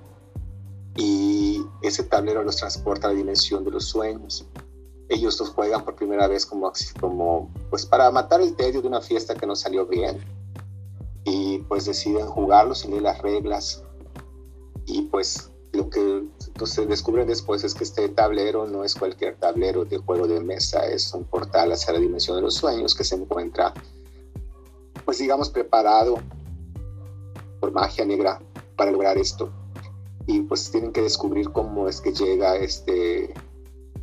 y 0.96 1.64
ese 1.82 2.04
tablero 2.04 2.42
los 2.42 2.56
transporta 2.56 3.08
a 3.08 3.10
la 3.10 3.16
dimensión 3.16 3.64
de 3.64 3.70
los 3.70 3.86
sueños. 3.86 4.46
Ellos 5.08 5.38
los 5.38 5.50
juegan 5.50 5.84
por 5.84 5.96
primera 5.96 6.26
vez 6.26 6.46
como, 6.46 6.72
como 7.00 7.50
pues 7.70 7.84
para 7.86 8.10
matar 8.10 8.40
el 8.40 8.54
tedio 8.54 8.82
de 8.82 8.88
una 8.88 9.00
fiesta 9.00 9.34
que 9.34 9.46
no 9.46 9.56
salió 9.56 9.86
bien. 9.86 10.18
Y 11.24 11.58
pues 11.60 11.84
deciden 11.84 12.26
jugarlos 12.26 12.80
sin 12.80 12.90
leer 12.90 13.02
las 13.02 13.20
reglas. 13.20 13.82
Y 14.86 15.02
pues 15.02 15.50
lo 15.72 15.88
que 15.88 16.24
entonces 16.46 16.88
descubren 16.88 17.26
después 17.26 17.64
es 17.64 17.74
que 17.74 17.84
este 17.84 18.08
tablero 18.10 18.66
no 18.66 18.84
es 18.84 18.94
cualquier 18.94 19.36
tablero 19.36 19.84
de 19.84 19.98
juego 19.98 20.26
de 20.26 20.40
mesa, 20.40 20.86
es 20.86 21.12
un 21.14 21.24
portal 21.24 21.72
hacia 21.72 21.94
la 21.94 22.00
dimensión 22.00 22.36
de 22.36 22.42
los 22.42 22.54
sueños 22.54 22.94
que 22.94 23.04
se 23.04 23.14
encuentra 23.14 23.72
pues 25.04 25.18
digamos 25.18 25.50
preparado 25.50 26.16
por 27.60 27.72
magia 27.72 28.04
negra 28.04 28.40
para 28.76 28.90
lograr 28.90 29.18
esto 29.18 29.50
y 30.26 30.40
pues 30.40 30.70
tienen 30.70 30.92
que 30.92 31.02
descubrir 31.02 31.50
cómo 31.50 31.88
es 31.88 32.00
que 32.00 32.12
llega 32.12 32.56
este 32.56 33.34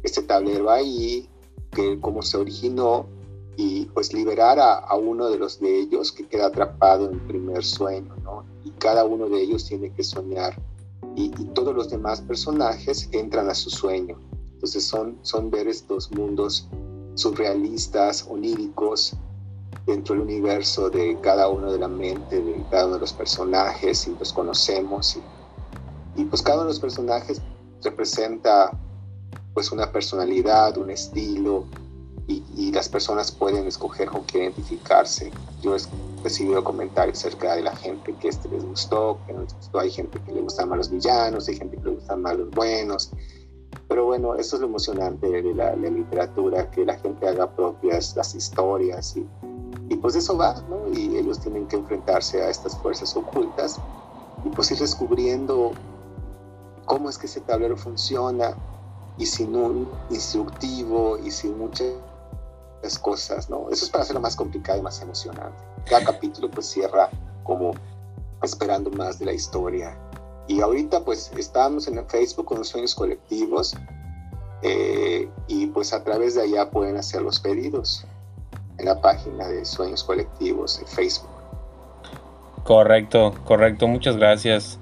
este 0.04 0.22
tablero 0.22 0.70
ahí, 0.70 1.30
que 1.72 2.00
cómo 2.00 2.22
se 2.22 2.38
originó 2.38 3.08
y 3.58 3.86
pues 3.88 4.14
liberar 4.14 4.58
a, 4.60 4.96
uno 4.96 5.30
de 5.30 5.38
los 5.38 5.60
de 5.60 5.80
ellos 5.80 6.14
que 6.14 6.26
queda 6.26 6.48
atrapado 6.48 7.08
en 7.08 7.16
el 7.16 7.22
primer 7.22 7.66
sueño, 7.66 8.16
¿no? 8.24 8.46
Y 8.64 8.72
cada 8.72 9.04
uno 9.04 9.28
de 9.28 9.42
ellos 9.42 9.66
tiene 9.66 9.92
que 9.92 10.04
soñar 10.04 10.56
y, 11.16 11.30
todos 11.54 11.76
los 11.76 11.90
demás 11.90 12.22
personajes 12.22 13.10
entran 13.12 13.50
a 13.50 13.54
su 13.54 13.70
sueño. 13.70 14.18
Entonces 14.54 14.86
son, 14.86 15.18
son 15.24 15.52
ver 15.52 15.68
estos 15.68 16.10
mundos 16.12 16.70
surrealistas, 17.16 18.26
oníricos, 18.30 19.18
dentro 19.90 20.16
del 20.16 20.24
universo 20.24 20.90
de 20.90 21.18
cada 21.22 21.50
uno 21.50 21.72
de 21.72 21.80
la 21.80 21.88
mente, 21.88 22.42
de 22.42 22.64
cada 22.70 22.86
uno 22.86 22.96
de 22.96 23.02
los 23.02 23.14
personajes 23.14 24.08
y 24.08 24.16
los 24.18 24.34
conocemos. 24.34 25.18
Y, 26.16 26.22
y 26.22 26.26
pues 26.26 26.42
cada 26.42 26.58
uno 26.58 26.66
de 26.66 26.72
los 26.72 26.80
personajes 26.80 27.42
representa 27.84 28.72
pues 29.54 29.72
una 29.72 29.92
personalidad, 29.92 30.78
un 30.78 30.90
estilo 30.90 31.66
y, 32.30 32.72
las 32.72 32.88
personas 32.88 33.32
pueden 33.32 33.66
escoger 33.66 34.10
con 34.10 34.24
qué 34.26 34.44
identificarse. 34.44 35.32
Yo 35.62 35.76
he 35.76 35.80
recibido 36.24 36.64
comentarios 36.64 37.18
acerca 37.18 37.56
de 37.56 37.64
la 37.64 37.76
gente 37.76 38.14
que 38.22 38.28
este 38.28 38.48
les 38.50 38.64
gustó, 38.64 39.20
que 39.26 39.34
no 39.34 39.42
les 39.42 39.54
gustó. 39.56 39.80
Hay 39.80 39.90
gente 39.90 40.20
que 40.22 40.32
le 40.32 40.42
gustan 40.42 40.70
más 40.70 40.78
los 40.78 40.92
villanos, 40.92 41.48
hay 41.48 41.58
gente 41.58 41.78
que 41.78 41.84
le 41.84 41.96
gustan 41.96 42.22
más 42.22 42.38
los 42.38 42.50
buenos. 42.52 43.12
Pero 43.88 44.06
bueno, 44.06 44.36
eso 44.36 44.56
es 44.56 44.62
lo 44.62 44.68
emocionante 44.68 45.28
de 45.28 45.54
la, 45.56 45.76
literatura, 45.76 46.70
que 46.70 46.86
la 46.86 46.98
gente 47.00 47.28
haga 47.28 47.50
propias 47.56 48.16
las 48.16 48.36
historias 48.36 49.18
y, 49.18 49.26
y 49.90 49.96
pues 49.98 50.16
eso 50.16 50.38
va, 50.38 50.62
¿no? 50.70 50.88
Y 50.94 51.18
ellos 51.18 51.40
tienen 51.40 51.68
que 51.68 51.76
enfrentarse 51.76 52.42
a 52.44 52.50
estas 52.50 52.78
fuerzas 52.78 53.16
ocultas 53.16 53.80
y 54.46 54.50
pues 54.50 54.72
ir 54.72 54.80
descubriendo 54.80 55.72
cómo 56.86 57.10
es 57.10 57.18
que 57.18 57.26
ese 57.26 57.42
tablero 57.42 57.76
funciona, 57.76 58.56
y 59.20 59.26
sin 59.26 59.56
un 59.56 59.88
instructivo 60.10 61.20
y 61.20 61.30
sin 61.30 61.58
muchas 61.58 61.94
cosas, 63.02 63.50
¿no? 63.50 63.70
Eso 63.70 63.84
es 63.86 63.92
para 63.92 64.04
hacerlo 64.04 64.22
más 64.22 64.36
complicado 64.36 64.80
y 64.80 64.82
más 64.82 65.02
emocionante. 65.02 65.62
Cada 65.88 66.06
capítulo 66.06 66.50
pues 66.50 66.68
cierra 66.68 67.10
como 67.44 67.74
esperando 68.42 68.90
más 68.92 69.20
de 69.20 69.26
la 69.26 69.34
historia. 69.34 69.96
Y 70.48 70.62
ahorita 70.62 71.04
pues 71.04 71.32
estamos 71.38 71.88
en 71.88 72.04
Facebook 72.08 72.46
con 72.46 72.60
los 72.60 72.70
sueños 72.70 72.96
colectivos 72.96 73.76
eh, 74.62 75.30
y 75.48 75.68
pues 75.68 75.94
a 75.94 76.04
través 76.04 76.36
de 76.36 76.44
allá 76.44 76.72
pueden 76.72 76.96
hacer 76.96 77.22
los 77.22 77.40
pedidos 77.40 78.06
en 78.80 78.86
la 78.86 79.02
página 79.02 79.48
de 79.48 79.66
sueños 79.66 80.04
colectivos 80.04 80.80
en 80.80 80.88
Facebook. 80.88 81.30
Correcto, 82.64 83.34
correcto, 83.46 83.88
muchas 83.88 84.18
gracias. 84.18 84.80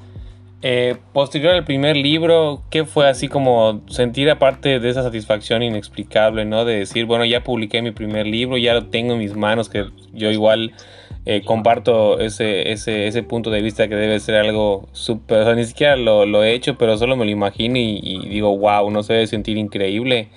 Eh, 0.64 0.96
posterior 1.14 1.54
al 1.54 1.66
primer 1.66 1.96
libro, 1.96 2.64
¿qué 2.72 2.84
fue 2.84 3.08
así 3.08 3.28
como 3.28 3.82
sentir 3.90 4.30
aparte 4.32 4.80
de 4.80 4.90
esa 4.90 5.04
satisfacción 5.04 5.62
inexplicable, 5.62 6.46
¿no? 6.46 6.66
De 6.66 6.80
decir, 6.80 7.06
bueno, 7.06 7.26
ya 7.26 7.44
publiqué 7.44 7.82
mi 7.84 7.92
primer 7.92 8.26
libro, 8.26 8.58
ya 8.58 8.74
lo 8.74 8.88
tengo 8.88 9.14
en 9.14 9.20
mis 9.20 9.36
manos, 9.36 9.70
que 9.70 9.86
yo 10.14 10.32
igual 10.32 10.74
eh, 11.26 11.44
comparto 11.46 12.20
ese, 12.20 12.72
ese, 12.72 13.08
ese, 13.08 13.22
punto 13.22 13.52
de 13.52 13.62
vista 13.62 13.88
que 13.88 13.96
debe 13.96 14.20
ser 14.20 14.36
algo 14.36 14.88
súper, 14.94 15.42
o 15.42 15.44
sea, 15.46 15.54
ni 15.54 15.66
siquiera 15.66 15.96
lo, 15.96 16.26
lo, 16.26 16.44
he 16.44 16.54
hecho, 16.54 16.76
pero 16.78 16.98
solo 16.98 17.16
me 17.16 17.26
lo 17.26 17.32
imagino 17.32 17.78
y, 17.78 18.00
y 18.02 18.28
digo, 18.28 18.58
wow, 18.58 18.90
no 18.90 19.04
se 19.04 19.14
debe 19.14 19.28
sentir 19.28 19.58
increíble. 19.58 20.30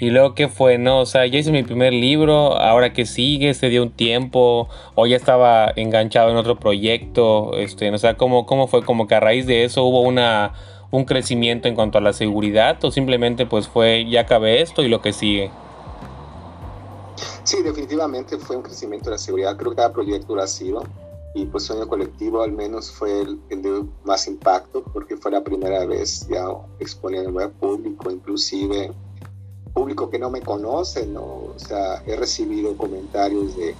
Y 0.00 0.10
luego, 0.10 0.34
¿qué 0.34 0.46
fue? 0.46 0.78
No, 0.78 1.00
o 1.00 1.06
sea, 1.06 1.26
ya 1.26 1.40
hice 1.40 1.50
mi 1.50 1.64
primer 1.64 1.92
libro, 1.92 2.56
ahora 2.56 2.92
que 2.92 3.04
sigue, 3.04 3.52
se 3.54 3.68
dio 3.68 3.82
un 3.82 3.90
tiempo, 3.90 4.68
o 4.94 5.06
ya 5.06 5.16
estaba 5.16 5.72
enganchado 5.74 6.30
en 6.30 6.36
otro 6.36 6.56
proyecto, 6.56 7.56
este, 7.56 7.90
o 7.90 7.98
sea, 7.98 8.16
¿cómo, 8.16 8.46
cómo 8.46 8.68
fue? 8.68 8.84
Como 8.84 9.08
que 9.08 9.16
a 9.16 9.20
raíz 9.20 9.46
de 9.46 9.64
eso 9.64 9.82
hubo 9.82 10.02
una, 10.02 10.52
un 10.92 11.04
crecimiento 11.04 11.66
en 11.66 11.74
cuanto 11.74 11.98
a 11.98 12.00
la 12.00 12.12
seguridad, 12.12 12.82
o 12.84 12.92
simplemente 12.92 13.44
pues 13.44 13.66
fue, 13.66 14.08
ya 14.08 14.20
acabé 14.20 14.62
esto 14.62 14.84
y 14.84 14.88
lo 14.88 15.02
que 15.02 15.12
sigue. 15.12 15.50
Sí, 17.42 17.62
definitivamente 17.62 18.38
fue 18.38 18.56
un 18.56 18.62
crecimiento 18.62 19.06
de 19.06 19.16
la 19.16 19.18
seguridad, 19.18 19.56
creo 19.56 19.72
que 19.72 19.78
cada 19.78 19.92
proyecto 19.92 20.36
lo 20.36 20.42
ha 20.42 20.46
sido, 20.46 20.84
y 21.34 21.44
pues 21.46 21.64
Sueño 21.64 21.88
Colectivo 21.88 22.42
al 22.42 22.52
menos 22.52 22.92
fue 22.92 23.22
el, 23.22 23.40
de 23.48 23.84
más 24.04 24.28
impacto, 24.28 24.84
porque 24.92 25.16
fue 25.16 25.32
la 25.32 25.42
primera 25.42 25.84
vez 25.86 26.28
ya 26.28 26.46
exponiendo 26.78 27.40
al 27.40 27.50
público, 27.50 28.12
inclusive 28.12 28.92
público 29.78 30.10
que 30.10 30.18
no 30.18 30.28
me 30.28 30.40
conoce, 30.40 31.06
¿no? 31.06 31.22
O 31.22 31.54
sea, 31.56 32.02
he 32.04 32.16
recibido 32.16 32.76
comentarios 32.76 33.56
de 33.56 33.76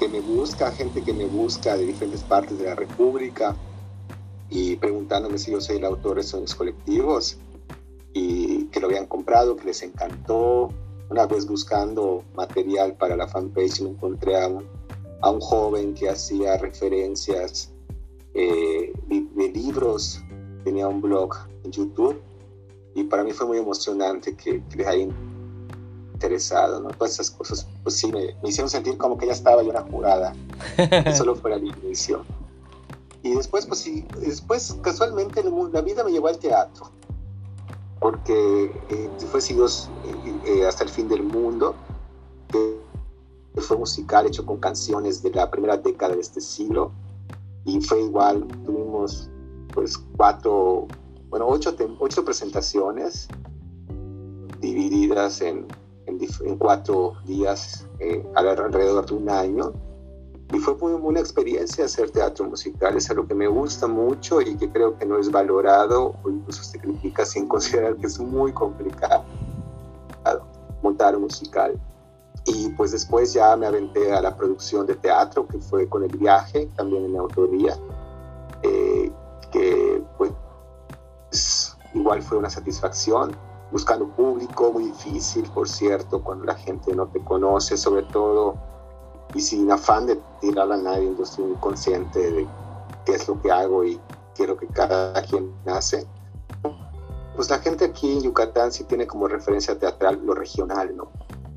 que 0.00 0.08
me 0.08 0.20
busca, 0.20 0.72
gente 0.72 1.00
que 1.04 1.12
me 1.12 1.26
busca 1.26 1.76
de 1.76 1.86
diferentes 1.86 2.24
partes 2.24 2.58
de 2.58 2.64
la 2.64 2.74
República 2.74 3.54
y 4.50 4.74
preguntándome 4.74 5.38
si 5.38 5.52
yo 5.52 5.60
soy 5.60 5.76
el 5.76 5.84
autor 5.84 6.16
de 6.16 6.22
esos 6.22 6.56
colectivos 6.56 7.38
y 8.14 8.64
que 8.64 8.80
lo 8.80 8.88
habían 8.88 9.06
comprado, 9.06 9.54
que 9.54 9.66
les 9.66 9.80
encantó. 9.84 10.70
Una 11.08 11.24
vez 11.26 11.46
buscando 11.46 12.24
material 12.34 12.96
para 12.96 13.16
la 13.16 13.28
fanpage 13.28 13.82
me 13.82 13.90
encontré 13.90 14.42
a 14.42 14.48
un, 14.48 14.64
a 15.22 15.30
un 15.30 15.40
joven 15.40 15.94
que 15.94 16.08
hacía 16.08 16.56
referencias 16.56 17.72
eh, 18.34 18.92
de 19.06 19.48
libros, 19.50 20.20
tenía 20.64 20.88
un 20.88 21.00
blog 21.00 21.32
en 21.62 21.70
YouTube 21.70 22.20
y 22.96 23.04
para 23.04 23.22
mí 23.22 23.32
fue 23.32 23.46
muy 23.46 23.58
emocionante 23.58 24.34
que, 24.34 24.62
les 24.74 24.86
haya 24.86 25.06
interesado, 26.14 26.80
¿no? 26.80 26.88
Todas 26.88 27.12
esas 27.12 27.30
cosas, 27.30 27.68
pues 27.82 27.94
sí, 27.94 28.10
me, 28.10 28.34
hicieron 28.42 28.70
sentir 28.70 28.96
como 28.96 29.18
que 29.18 29.26
ya 29.26 29.32
estaba 29.32 29.62
yo 29.62 29.68
una 29.68 29.82
jurada, 29.82 30.34
solo 31.14 31.34
fuera 31.36 31.56
el 31.56 31.66
inicio. 31.66 32.24
Y 33.22 33.34
después, 33.34 33.66
pues 33.66 33.80
sí, 33.80 34.06
después 34.18 34.78
casualmente 34.80 35.44
la 35.72 35.82
vida 35.82 36.04
me 36.04 36.10
llevó 36.10 36.28
al 36.28 36.38
teatro, 36.38 36.90
porque 38.00 38.72
eh, 38.88 39.10
fue 39.30 39.42
Siglos 39.42 39.90
eh, 40.46 40.64
hasta 40.66 40.84
el 40.84 40.88
fin 40.88 41.06
del 41.06 41.22
mundo, 41.22 41.74
que 42.50 43.60
fue 43.60 43.76
musical 43.76 44.26
hecho 44.26 44.46
con 44.46 44.56
canciones 44.56 45.22
de 45.22 45.30
la 45.32 45.50
primera 45.50 45.76
década 45.76 46.14
de 46.14 46.22
este 46.22 46.40
siglo, 46.40 46.92
y 47.66 47.78
fue 47.82 48.00
igual, 48.00 48.46
tuvimos 48.64 49.28
pues 49.74 49.98
cuatro, 50.16 50.86
bueno, 51.28 51.46
ocho, 51.48 51.74
ocho 51.98 52.24
presentaciones 52.24 53.28
divididas 54.60 55.40
en, 55.40 55.66
en, 56.06 56.56
cuatro 56.58 57.14
días 57.24 57.86
eh, 57.98 58.24
alrededor 58.34 59.06
de 59.06 59.14
un 59.14 59.28
año. 59.28 59.72
Y 60.52 60.58
fue 60.58 60.76
muy, 60.76 60.92
una 60.92 61.18
experiencia 61.18 61.84
hacer 61.86 62.10
teatro 62.10 62.44
musical, 62.44 62.96
es 62.96 63.10
algo 63.10 63.26
que 63.26 63.34
me 63.34 63.48
gusta 63.48 63.88
mucho 63.88 64.40
y 64.40 64.56
que 64.56 64.70
creo 64.70 64.96
que 64.96 65.04
no 65.04 65.18
es 65.18 65.30
valorado 65.30 66.14
o 66.22 66.30
incluso 66.30 66.62
se 66.62 66.78
critica 66.78 67.26
sin 67.26 67.48
considerar 67.48 67.96
que 67.96 68.06
es 68.06 68.18
muy 68.20 68.52
complicado 68.52 69.24
montar 70.82 71.16
un 71.16 71.22
musical. 71.22 71.80
Y 72.44 72.68
pues 72.70 72.92
después 72.92 73.32
ya 73.32 73.56
me 73.56 73.66
aventé 73.66 74.12
a 74.12 74.20
la 74.20 74.36
producción 74.36 74.86
de 74.86 74.94
teatro, 74.94 75.48
que 75.48 75.58
fue 75.58 75.88
con 75.88 76.04
el 76.04 76.16
viaje, 76.16 76.68
también 76.76 77.04
en 77.04 77.16
autoría, 77.16 77.76
eh, 78.62 79.10
que 79.50 80.00
pues 80.16 80.30
igual 81.94 82.22
fue 82.22 82.38
una 82.38 82.50
satisfacción, 82.50 83.36
buscando 83.72 84.08
público, 84.08 84.72
muy 84.72 84.84
difícil, 84.84 85.48
por 85.50 85.68
cierto, 85.68 86.22
cuando 86.22 86.44
la 86.44 86.54
gente 86.54 86.94
no 86.94 87.06
te 87.08 87.22
conoce, 87.24 87.76
sobre 87.76 88.02
todo, 88.04 88.54
y 89.34 89.40
sin 89.40 89.70
afán 89.70 90.06
de 90.06 90.18
tirar 90.40 90.70
a 90.70 90.76
nadie, 90.76 91.14
yo 91.16 91.24
estoy 91.24 91.46
muy 91.46 91.56
consciente 91.56 92.30
de 92.30 92.46
qué 93.04 93.14
es 93.14 93.26
lo 93.28 93.40
que 93.40 93.50
hago 93.50 93.84
y 93.84 94.00
quiero 94.34 94.56
que 94.56 94.66
cada 94.68 95.20
quien 95.22 95.52
hace. 95.66 96.06
Pues 97.34 97.50
la 97.50 97.58
gente 97.58 97.84
aquí 97.84 98.12
en 98.12 98.22
Yucatán 98.22 98.72
sí 98.72 98.84
tiene 98.84 99.06
como 99.06 99.28
referencia 99.28 99.78
teatral 99.78 100.20
lo 100.24 100.34
regional, 100.34 100.96
¿no? 100.96 101.10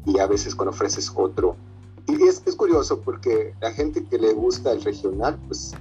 y 0.05 0.19
a 0.19 0.27
veces 0.27 0.55
cuando 0.55 0.71
ofreces 0.71 1.11
otro. 1.15 1.55
Y 2.07 2.23
es, 2.23 2.41
es 2.45 2.55
curioso 2.55 3.01
porque 3.01 3.53
la 3.61 3.71
gente 3.71 4.03
que 4.05 4.17
le 4.17 4.33
gusta 4.33 4.71
el 4.71 4.81
regional, 4.83 5.39
pues, 5.47 5.73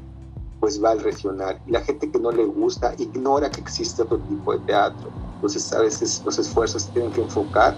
pues 0.61 0.83
va 0.83 0.91
al 0.91 1.01
regional. 1.01 1.61
Y 1.67 1.73
la 1.73 1.81
gente 1.81 2.11
que 2.11 2.19
no 2.19 2.31
le 2.31 2.45
gusta 2.45 2.95
ignora 2.99 3.51
que 3.51 3.61
existe 3.61 4.03
otro 4.03 4.19
tipo 4.19 4.53
de 4.53 4.59
teatro. 4.61 5.11
Entonces 5.35 5.73
a 5.73 5.81
veces 5.81 6.23
los 6.25 6.39
esfuerzos 6.39 6.87
tienen 6.89 7.13
que 7.13 7.23
enfocar 7.23 7.77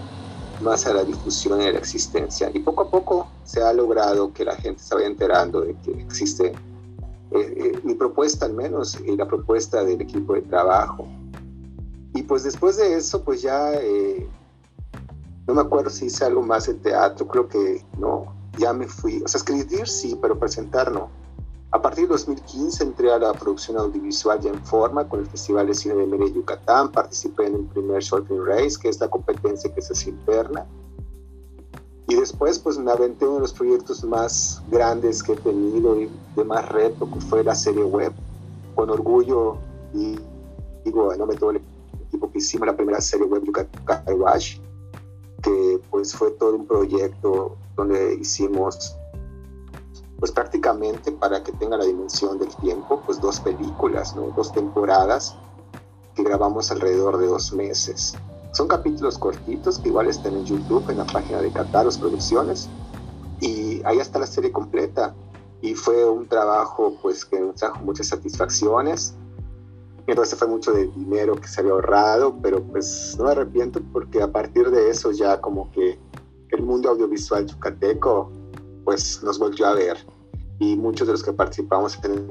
más 0.61 0.87
a 0.87 0.95
la 0.95 1.05
difusión 1.05 1.61
a 1.61 1.71
la 1.71 1.79
existencia. 1.79 2.51
Y 2.53 2.61
poco 2.61 2.83
a 2.83 2.91
poco 2.91 3.29
se 3.45 3.63
ha 3.63 3.73
logrado 3.73 4.33
que 4.33 4.45
la 4.45 4.57
gente 4.57 4.83
se 4.83 4.95
vaya 4.95 5.07
enterando 5.07 5.63
de 5.63 5.75
que 5.77 5.93
existe 5.93 6.47
eh, 6.47 6.55
eh, 7.33 7.81
mi 7.85 7.95
propuesta 7.95 8.47
al 8.47 8.55
menos 8.55 8.99
y 9.01 9.17
la 9.17 9.27
propuesta 9.27 9.85
del 9.85 10.01
equipo 10.01 10.35
de 10.35 10.43
trabajo. 10.43 11.07
Y 12.15 12.23
pues 12.23 12.43
después 12.43 12.77
de 12.77 12.97
eso, 12.97 13.23
pues 13.23 13.43
ya 13.43 13.73
eh, 13.75 14.29
no 15.47 15.55
me 15.55 15.61
acuerdo 15.61 15.91
si 15.91 16.07
hice 16.07 16.25
algo 16.25 16.43
más 16.43 16.69
en 16.69 16.81
teatro, 16.81 17.27
creo 17.27 17.49
que 17.49 17.85
no, 17.99 18.35
ya 18.59 18.73
me 18.73 18.87
fui. 18.87 19.23
O 19.25 19.29
sea, 19.29 19.39
escribir 19.39 19.87
sí, 19.87 20.19
pero 20.21 20.39
presentar 20.39 20.91
no. 20.91 21.09
A 21.73 21.81
partir 21.81 22.05
de 22.05 22.15
2015 22.15 22.83
entré 22.83 23.13
a 23.13 23.19
la 23.19 23.33
producción 23.33 23.77
audiovisual 23.77 24.41
ya 24.41 24.51
en 24.51 24.65
forma 24.65 25.09
con 25.09 25.21
el 25.21 25.27
Festival 25.27 25.69
de 25.69 25.75
Cine 25.75 25.95
de 25.95 26.07
Mérida 26.07 26.35
Yucatán. 26.35 26.91
Participé 26.91 27.47
en 27.47 27.55
el 27.55 27.65
primer 27.67 28.03
Short 28.03 28.27
Film 28.27 28.45
Race, 28.45 28.77
que 28.81 28.89
es 28.89 28.99
la 28.99 29.09
competencia 29.09 29.73
que 29.73 29.81
se 29.81 29.93
hace 29.93 30.11
interna. 30.11 30.67
Y 32.09 32.17
después 32.17 32.59
pues 32.59 32.77
me 32.77 32.91
aventé 32.91 33.25
uno 33.25 33.37
de 33.37 33.41
los 33.43 33.53
proyectos 33.53 34.03
más 34.03 34.61
grandes 34.69 35.23
que 35.23 35.35
he 35.35 35.37
tenido 35.37 36.01
y 36.01 36.11
de 36.35 36.45
más 36.45 36.69
reto, 36.71 37.09
que 37.09 37.21
fue 37.21 37.45
la 37.45 37.55
serie 37.55 37.85
web. 37.85 38.13
Con 38.75 38.91
orgullo 38.91 39.59
y 39.95 40.19
digo, 40.85 41.15
no 41.15 41.27
me 41.27 41.37
todo 41.37 41.53
el 41.53 41.63
equipo 42.09 42.33
que 42.33 42.39
hicimos 42.39 42.67
la 42.67 42.77
primera 42.77 43.01
serie 43.01 43.27
web 43.27 43.45
Yucatán 43.45 43.87
que 45.43 45.81
pues 45.91 46.15
fue 46.15 46.33
todo 46.33 46.57
un 46.57 46.67
proyecto 46.67 47.57
donde 47.77 48.15
hicimos 48.15 48.97
pues 50.21 50.31
prácticamente 50.31 51.11
para 51.11 51.43
que 51.43 51.51
tenga 51.53 51.79
la 51.79 51.85
dimensión 51.85 52.39
del 52.39 52.55
tiempo, 52.57 53.03
pues 53.07 53.21
dos 53.21 53.41
películas, 53.41 54.15
¿no? 54.15 54.31
dos 54.37 54.53
temporadas 54.53 55.35
que 56.15 56.23
grabamos 56.23 56.71
alrededor 56.71 57.17
de 57.19 57.27
dos 57.27 57.53
meses. 57.53 58.15
Son 58.53 58.69
capítulos 58.69 59.17
cortitos 59.17 59.79
que 59.79 59.89
igual 59.89 60.09
están 60.09 60.35
en 60.35 60.45
YouTube, 60.45 60.89
en 60.91 60.99
la 60.99 61.07
página 61.07 61.41
de 61.41 61.51
Cataros 61.51 61.97
Producciones, 61.97 62.69
y 63.41 63.81
ahí 63.85 63.99
está 63.99 64.19
la 64.19 64.27
serie 64.27 64.53
completa. 64.53 65.15
Y 65.63 65.75
fue 65.75 66.09
un 66.09 66.27
trabajo 66.27 66.97
pues 67.01 67.25
que 67.25 67.41
nos 67.41 67.55
trajo 67.57 67.79
muchas 67.81 68.09
satisfacciones, 68.09 69.15
entonces 70.07 70.39
fue 70.39 70.49
mucho 70.49 70.73
de 70.73 70.89
dinero 70.89 71.37
que 71.37 71.47
se 71.47 71.61
había 71.61 71.73
ahorrado, 71.73 72.37
pero 72.43 72.63
pues 72.63 73.15
no 73.17 73.25
me 73.25 73.31
arrepiento 73.31 73.81
porque 73.93 74.21
a 74.21 74.31
partir 74.31 74.71
de 74.71 74.91
eso 74.91 75.13
ya 75.13 75.41
como 75.41 75.71
que 75.73 75.99
el 76.51 76.63
mundo 76.63 76.91
audiovisual 76.91 77.47
yucateco 77.47 78.33
pues 78.91 79.23
nos 79.23 79.39
volvió 79.39 79.69
a 79.69 79.75
ver 79.75 80.05
y 80.59 80.75
muchos 80.75 81.07
de 81.07 81.13
los 81.13 81.23
que 81.23 81.33
participamos 81.33 81.97
en 82.03 82.29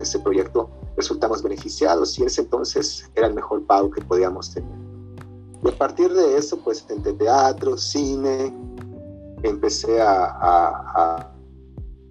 ese 0.00 0.18
proyecto 0.18 0.68
resultamos 0.96 1.40
beneficiados 1.40 2.18
y 2.18 2.22
en 2.22 2.26
ese 2.26 2.40
entonces 2.40 3.08
era 3.14 3.28
el 3.28 3.34
mejor 3.34 3.64
pago 3.64 3.92
que 3.92 4.02
podíamos 4.02 4.52
tener. 4.52 4.76
Y 5.62 5.68
a 5.68 5.78
partir 5.78 6.12
de 6.12 6.36
eso 6.36 6.58
pues 6.58 6.84
entre 6.88 7.12
teatro, 7.12 7.76
cine, 7.76 8.52
empecé 9.44 10.02
a, 10.02 10.24
a, 10.24 11.32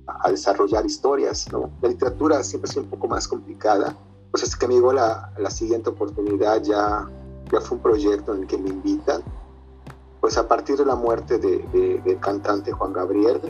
a, 0.07 0.31
desarrollar 0.31 0.86
historias, 0.86 1.51
¿no? 1.51 1.69
La 1.81 1.89
literatura 1.89 2.41
siempre 2.41 2.71
sido 2.71 2.84
un 2.84 2.89
poco 2.89 3.09
más 3.09 3.27
complicada 3.27 3.97
pues 4.31 4.43
es 4.43 4.55
que 4.55 4.65
me 4.65 4.75
llegó 4.75 4.93
la, 4.93 5.34
la 5.38 5.49
siguiente 5.49 5.89
oportunidad, 5.89 6.63
ya, 6.63 7.05
ya 7.51 7.59
fue 7.59 7.75
un 7.75 7.84
proyecto 7.84 8.34
en 8.34 8.43
el 8.43 8.47
que 8.47 8.57
me 8.57 8.69
invitan, 8.69 9.21
pues 10.23 10.38
a 10.38 10.47
partir 10.47 10.77
de 10.77 10.86
la 10.86 10.95
muerte 10.95 11.38
de, 11.38 11.99
del 12.05 12.17
cantante 12.21 12.71
Juan 12.71 12.93
Gabriel, 12.93 13.41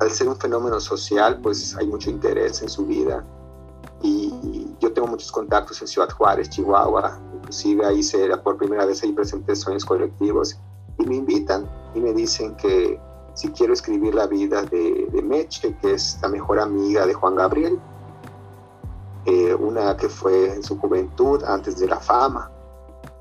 al 0.00 0.10
ser 0.10 0.28
un 0.28 0.36
fenómeno 0.36 0.80
social, 0.80 1.38
pues 1.42 1.76
hay 1.76 1.86
mucho 1.86 2.10
interés 2.10 2.62
en 2.62 2.68
su 2.68 2.86
vida. 2.86 3.24
Y 4.02 4.74
yo 4.80 4.92
tengo 4.92 5.08
muchos 5.08 5.30
contactos 5.30 5.80
en 5.82 5.88
Ciudad 5.88 6.08
Juárez, 6.10 6.48
Chihuahua, 6.48 7.18
inclusive 7.34 7.94
hice 7.94 8.28
por 8.38 8.56
primera 8.56 8.86
vez 8.86 9.02
ahí 9.02 9.12
presenté 9.12 9.54
Sueños 9.54 9.84
Colectivos 9.84 10.58
y 10.98 11.04
me 11.04 11.16
invitan 11.16 11.68
y 11.94 12.00
me 12.00 12.14
dicen 12.14 12.56
que 12.56 12.98
si 13.34 13.50
quiero 13.50 13.74
escribir 13.74 14.14
la 14.14 14.26
vida 14.26 14.62
de, 14.62 15.06
de 15.12 15.22
Meche, 15.22 15.76
que 15.80 15.94
es 15.94 16.18
la 16.22 16.28
mejor 16.28 16.58
amiga 16.58 17.06
de 17.06 17.14
Juan 17.14 17.36
Gabriel, 17.36 17.78
eh, 19.26 19.54
una 19.54 19.96
que 19.96 20.08
fue 20.08 20.54
en 20.54 20.62
su 20.62 20.78
juventud, 20.78 21.44
antes 21.44 21.78
de 21.78 21.86
la 21.86 22.00
fama. 22.00 22.50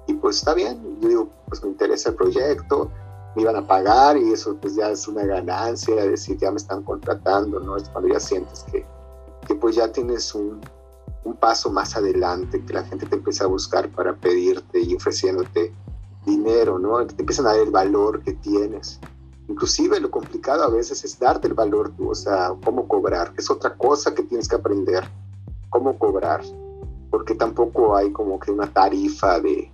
Y 0.07 0.13
pues 0.13 0.37
está 0.37 0.53
bien, 0.53 0.97
yo 1.01 1.09
digo, 1.09 1.29
pues 1.47 1.61
me 1.61 1.69
interesa 1.69 2.09
el 2.09 2.15
proyecto, 2.15 2.89
me 3.35 3.43
iban 3.43 3.55
a 3.55 3.65
pagar 3.65 4.17
y 4.17 4.31
eso 4.31 4.55
pues 4.59 4.75
ya 4.75 4.89
es 4.89 5.07
una 5.07 5.25
ganancia, 5.25 5.95
decir, 5.95 6.37
ya 6.37 6.51
me 6.51 6.57
están 6.57 6.83
contratando, 6.83 7.59
¿no? 7.59 7.77
Es 7.77 7.89
cuando 7.89 8.11
ya 8.13 8.19
sientes 8.19 8.65
que, 8.71 8.85
que 9.47 9.55
pues 9.55 9.75
ya 9.75 9.91
tienes 9.91 10.33
un, 10.33 10.61
un 11.23 11.35
paso 11.35 11.71
más 11.71 11.95
adelante, 11.95 12.63
que 12.63 12.73
la 12.73 12.83
gente 12.83 13.05
te 13.05 13.15
empieza 13.15 13.45
a 13.45 13.47
buscar 13.47 13.89
para 13.89 14.15
pedirte 14.15 14.79
y 14.81 14.95
ofreciéndote 14.95 15.73
dinero, 16.25 16.79
¿no? 16.79 16.97
Que 17.05 17.13
te 17.13 17.21
empiezan 17.21 17.47
a 17.47 17.51
dar 17.51 17.59
el 17.59 17.71
valor 17.71 18.23
que 18.23 18.33
tienes. 18.33 18.99
Inclusive 19.47 19.99
lo 19.99 20.11
complicado 20.11 20.63
a 20.63 20.69
veces 20.69 21.03
es 21.03 21.17
darte 21.17 21.47
el 21.47 21.55
valor 21.55 21.91
tú, 21.97 22.11
o 22.11 22.15
sea, 22.15 22.53
cómo 22.63 22.87
cobrar, 22.87 23.33
que 23.33 23.41
es 23.41 23.49
otra 23.49 23.75
cosa 23.75 24.13
que 24.13 24.23
tienes 24.23 24.47
que 24.47 24.55
aprender 24.55 25.03
cómo 25.69 25.97
cobrar, 25.97 26.41
porque 27.09 27.35
tampoco 27.35 27.95
hay 27.95 28.11
como 28.11 28.39
que 28.39 28.51
una 28.51 28.71
tarifa 28.71 29.39
de 29.39 29.71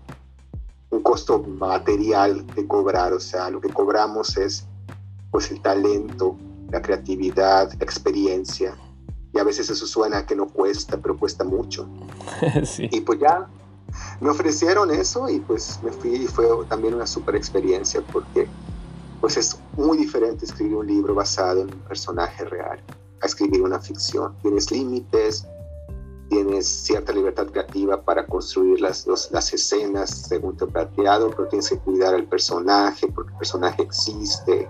costo 1.06 1.38
material 1.38 2.48
de 2.56 2.66
cobrar, 2.66 3.14
o 3.14 3.20
sea, 3.20 3.52
lo 3.52 3.62
que 3.62 3.70
cobramos 3.70 4.36
es 4.38 4.66
pues 5.30 5.52
el 5.52 5.62
talento, 5.62 6.36
la 6.72 6.82
creatividad, 6.82 7.72
la 7.74 7.86
experiencia, 7.86 8.76
y 9.32 9.38
a 9.38 9.44
veces 9.44 9.70
eso 9.70 9.86
suena 9.86 10.26
que 10.26 10.36
no 10.36 10.48
cuesta, 10.48 10.98
pero 10.98 11.16
cuesta 11.16 11.44
mucho. 11.44 11.88
Y 12.92 13.02
pues 13.02 13.20
ya 13.20 13.48
me 14.20 14.32
ofrecieron 14.32 14.90
eso 14.90 15.30
y 15.30 15.40
pues 15.40 15.80
me 15.84 15.92
fui 15.92 16.16
y 16.16 16.28
fue 16.28 16.48
también 16.70 16.96
una 16.96 17.06
super 17.06 17.36
experiencia 17.36 18.02
porque 18.12 18.48
pues 19.22 19.38
es 19.38 19.60
muy 19.78 20.00
diferente 20.00 20.46
escribir 20.46 20.76
un 20.76 20.88
libro 20.88 21.14
basado 21.14 21.62
en 21.62 21.68
un 21.72 21.80
personaje 21.82 22.46
real 22.46 22.82
a 23.22 23.26
escribir 23.28 23.62
una 23.62 23.80
ficción. 23.80 24.36
Tienes 24.42 24.72
límites, 24.72 25.46
tienes 26.36 26.68
cierta 26.68 27.14
libertad 27.14 27.48
creativa 27.48 28.02
para 28.02 28.26
construir 28.26 28.82
las, 28.82 29.08
las 29.08 29.54
escenas 29.54 30.10
según 30.10 30.58
tu 30.58 30.68
planteado, 30.68 31.30
pero 31.30 31.48
tienes 31.48 31.70
que 31.70 31.78
cuidar 31.78 32.14
al 32.14 32.26
personaje 32.26 33.08
porque 33.08 33.32
el 33.32 33.38
personaje 33.38 33.84
existe 33.84 34.68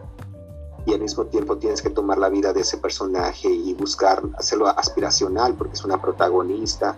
y 0.85 0.93
al 0.93 1.01
mismo 1.01 1.25
tiempo 1.25 1.57
tienes 1.57 1.81
que 1.81 1.89
tomar 1.89 2.19
la 2.19 2.29
vida 2.29 2.53
de 2.53 2.61
ese 2.61 2.77
personaje 2.77 3.49
y 3.49 3.73
buscar 3.73 4.21
hacerlo 4.37 4.67
aspiracional 4.67 5.55
porque 5.55 5.73
es 5.73 5.83
una 5.83 5.99
protagonista. 5.99 6.95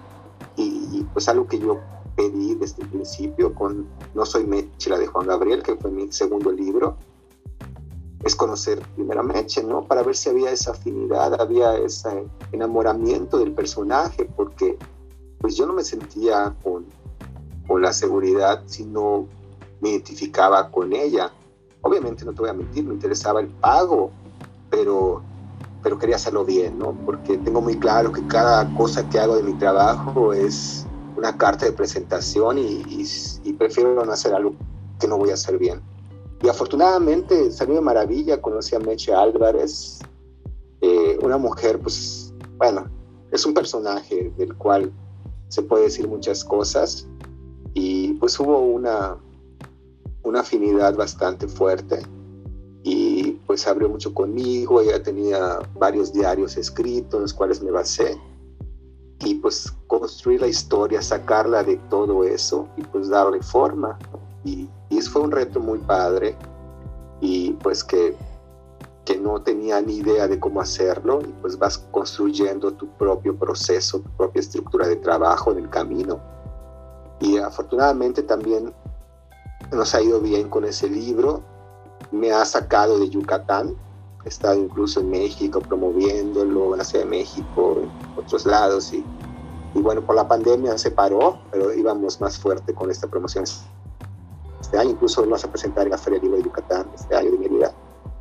Y, 0.57 1.05
pues 1.13 1.29
algo 1.29 1.47
que 1.47 1.59
yo 1.59 1.79
pedí 2.17 2.55
desde 2.55 2.83
el 2.83 2.89
principio 2.89 3.55
con 3.55 3.87
No 4.15 4.25
soy 4.25 4.43
Mechela 4.43 4.97
de 4.97 5.07
Juan 5.07 5.27
Gabriel, 5.27 5.63
que 5.63 5.77
fue 5.77 5.91
mi 5.91 6.11
segundo 6.11 6.51
libro, 6.51 6.97
es 8.23 8.35
conocer 8.35 8.81
primeramente, 8.95 9.63
¿no? 9.63 9.83
Para 9.83 10.03
ver 10.03 10.15
si 10.15 10.29
había 10.29 10.51
esa 10.51 10.71
afinidad, 10.71 11.39
había 11.39 11.75
ese 11.77 12.25
enamoramiento 12.51 13.37
del 13.37 13.51
personaje, 13.53 14.27
porque 14.35 14.77
pues 15.39 15.55
yo 15.55 15.65
no 15.65 15.73
me 15.73 15.83
sentía 15.83 16.55
con, 16.63 16.85
con 17.67 17.81
la 17.81 17.93
seguridad 17.93 18.63
si 18.65 18.85
no 18.85 19.27
me 19.81 19.89
identificaba 19.89 20.71
con 20.71 20.93
ella. 20.93 21.31
Obviamente 21.81 22.25
no 22.25 22.33
te 22.33 22.41
voy 22.41 22.49
a 22.49 22.53
mentir, 22.53 22.83
me 22.83 22.95
interesaba 22.95 23.39
el 23.39 23.47
pago, 23.47 24.11
pero, 24.69 25.21
pero 25.83 25.99
quería 25.99 26.15
hacerlo 26.15 26.43
bien, 26.43 26.79
¿no? 26.79 26.93
Porque 27.05 27.37
tengo 27.37 27.61
muy 27.61 27.77
claro 27.77 28.11
que 28.11 28.25
cada 28.25 28.73
cosa 28.75 29.07
que 29.07 29.19
hago 29.19 29.35
de 29.35 29.43
mi 29.43 29.53
trabajo 29.53 30.33
es 30.33 30.85
una 31.15 31.37
carta 31.37 31.65
de 31.65 31.71
presentación 31.71 32.57
y, 32.57 32.83
y 33.43 33.53
prefiero 33.53 33.93
no 33.93 34.11
hacer 34.11 34.33
algo 34.33 34.53
que 34.99 35.07
no 35.07 35.17
voy 35.17 35.29
a 35.29 35.35
hacer 35.35 35.57
bien. 35.57 35.81
Y 36.41 36.49
afortunadamente 36.49 37.51
salió 37.51 37.75
de 37.75 37.81
maravilla, 37.81 38.41
conocí 38.41 38.75
a 38.75 38.79
Meche 38.79 39.13
Álvarez, 39.13 39.99
eh, 40.81 41.17
una 41.23 41.37
mujer, 41.37 41.79
pues, 41.79 42.33
bueno, 42.57 42.85
es 43.31 43.45
un 43.45 43.53
personaje 43.53 44.31
del 44.37 44.55
cual 44.55 44.91
se 45.47 45.63
puede 45.63 45.85
decir 45.85 46.07
muchas 46.07 46.43
cosas 46.43 47.07
y 47.73 48.13
pues 48.13 48.39
hubo 48.39 48.59
una, 48.59 49.17
una 50.23 50.41
afinidad 50.41 50.95
bastante 50.95 51.47
fuerte 51.47 52.01
y 52.83 53.33
pues 53.45 53.67
abrió 53.67 53.89
mucho 53.89 54.13
conmigo, 54.13 54.81
ella 54.81 55.01
tenía 55.01 55.59
varios 55.75 56.13
diarios 56.13 56.57
escritos 56.57 57.21
los 57.21 57.33
cuales 57.33 57.61
me 57.61 57.71
basé 57.71 58.19
y 59.19 59.35
pues 59.35 59.73
construir 59.87 60.41
la 60.41 60.47
historia, 60.47 61.01
sacarla 61.01 61.63
de 61.63 61.77
todo 61.89 62.23
eso 62.23 62.67
y 62.77 62.83
pues 62.83 63.09
darle 63.09 63.41
forma 63.41 63.97
y, 64.47 64.69
y 64.89 65.01
fue 65.01 65.21
un 65.21 65.31
reto 65.31 65.59
muy 65.59 65.79
padre 65.79 66.35
y 67.19 67.51
pues 67.53 67.83
que, 67.83 68.15
que 69.03 69.17
no 69.17 69.41
tenía 69.41 69.81
ni 69.81 69.97
idea 69.97 70.27
de 70.27 70.39
cómo 70.39 70.61
hacerlo 70.61 71.19
y 71.21 71.33
pues 71.41 71.57
vas 71.57 71.77
construyendo 71.91 72.71
tu 72.73 72.87
propio 72.97 73.35
proceso, 73.35 73.99
tu 73.99 74.09
propia 74.11 74.39
estructura 74.39 74.87
de 74.87 74.95
trabajo 74.97 75.51
en 75.51 75.59
el 75.59 75.69
camino. 75.69 76.19
Y 77.19 77.37
afortunadamente 77.37 78.23
también 78.23 78.73
nos 79.71 79.93
ha 79.93 80.01
ido 80.01 80.21
bien 80.21 80.49
con 80.49 80.63
ese 80.65 80.87
libro. 80.87 81.41
Me 82.11 82.31
ha 82.31 82.45
sacado 82.45 82.99
de 82.99 83.09
Yucatán. 83.09 83.75
He 84.23 84.29
estado 84.29 84.55
incluso 84.55 84.99
en 84.99 85.09
México 85.09 85.59
promoviéndolo, 85.59 86.73
en 86.73 86.77
la 86.77 86.83
Ciudad 86.83 87.05
de 87.05 87.09
México, 87.09 87.77
en 87.81 88.19
otros 88.19 88.45
lados. 88.45 88.93
Y, 88.93 89.03
y 89.73 89.81
bueno, 89.81 90.01
por 90.01 90.15
la 90.15 90.27
pandemia 90.27 90.77
se 90.77 90.91
paró, 90.91 91.39
pero 91.51 91.73
íbamos 91.73 92.21
más 92.21 92.37
fuerte 92.37 92.73
con 92.73 92.91
esta 92.91 93.07
promoción 93.07 93.45
este 94.61 94.77
año, 94.77 94.91
incluso 94.91 95.21
vamos 95.21 95.43
a 95.43 95.49
presentar 95.49 95.85
en 95.85 95.91
la 95.91 95.97
Feria 95.97 96.19
Libre 96.19 96.37
de 96.37 96.43
Yucatán 96.43 96.89
este 96.93 97.15
año 97.15 97.31
de 97.31 97.49
vida. 97.49 97.73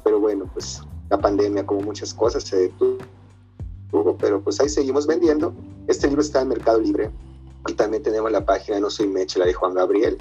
Pero 0.05 0.21
bueno, 0.21 0.49
pues 0.53 0.83
la 1.09 1.19
pandemia, 1.19 1.67
como 1.67 1.81
muchas 1.81 2.13
cosas, 2.15 2.45
se 2.45 2.57
detuvo, 2.57 4.17
pero 4.19 4.41
pues 4.41 4.61
ahí 4.61 4.69
seguimos 4.69 5.07
vendiendo. 5.07 5.55
Este 5.87 6.07
libro 6.07 6.23
está 6.23 6.43
en 6.43 6.49
Mercado 6.49 6.81
Libre 6.81 7.11
y 7.69 7.75
también 7.75 8.03
tenemos 8.03 8.31
la 8.31 8.45
página 8.45 8.81
No 8.81 8.91
Soy 8.91 9.07
Meche, 9.07 9.39
la 9.39 9.47
de 9.47 9.55
Juan 9.55 9.75
Gabriel. 9.75 10.19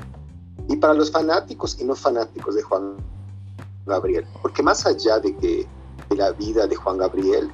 Y 0.68 0.78
para 0.78 0.94
los 0.94 1.12
fanáticos 1.12 1.80
y 1.80 1.84
no 1.84 1.96
fanáticos 1.96 2.56
de 2.56 2.64
Juan 2.64 2.96
Gabriel, 3.86 4.26
porque 4.42 4.64
más 4.64 4.86
allá 4.86 5.20
de 5.20 5.36
que 5.36 5.68
de 6.10 6.16
la 6.16 6.32
vida 6.32 6.66
de 6.66 6.76
Juan 6.76 6.98
Gabriel, 6.98 7.52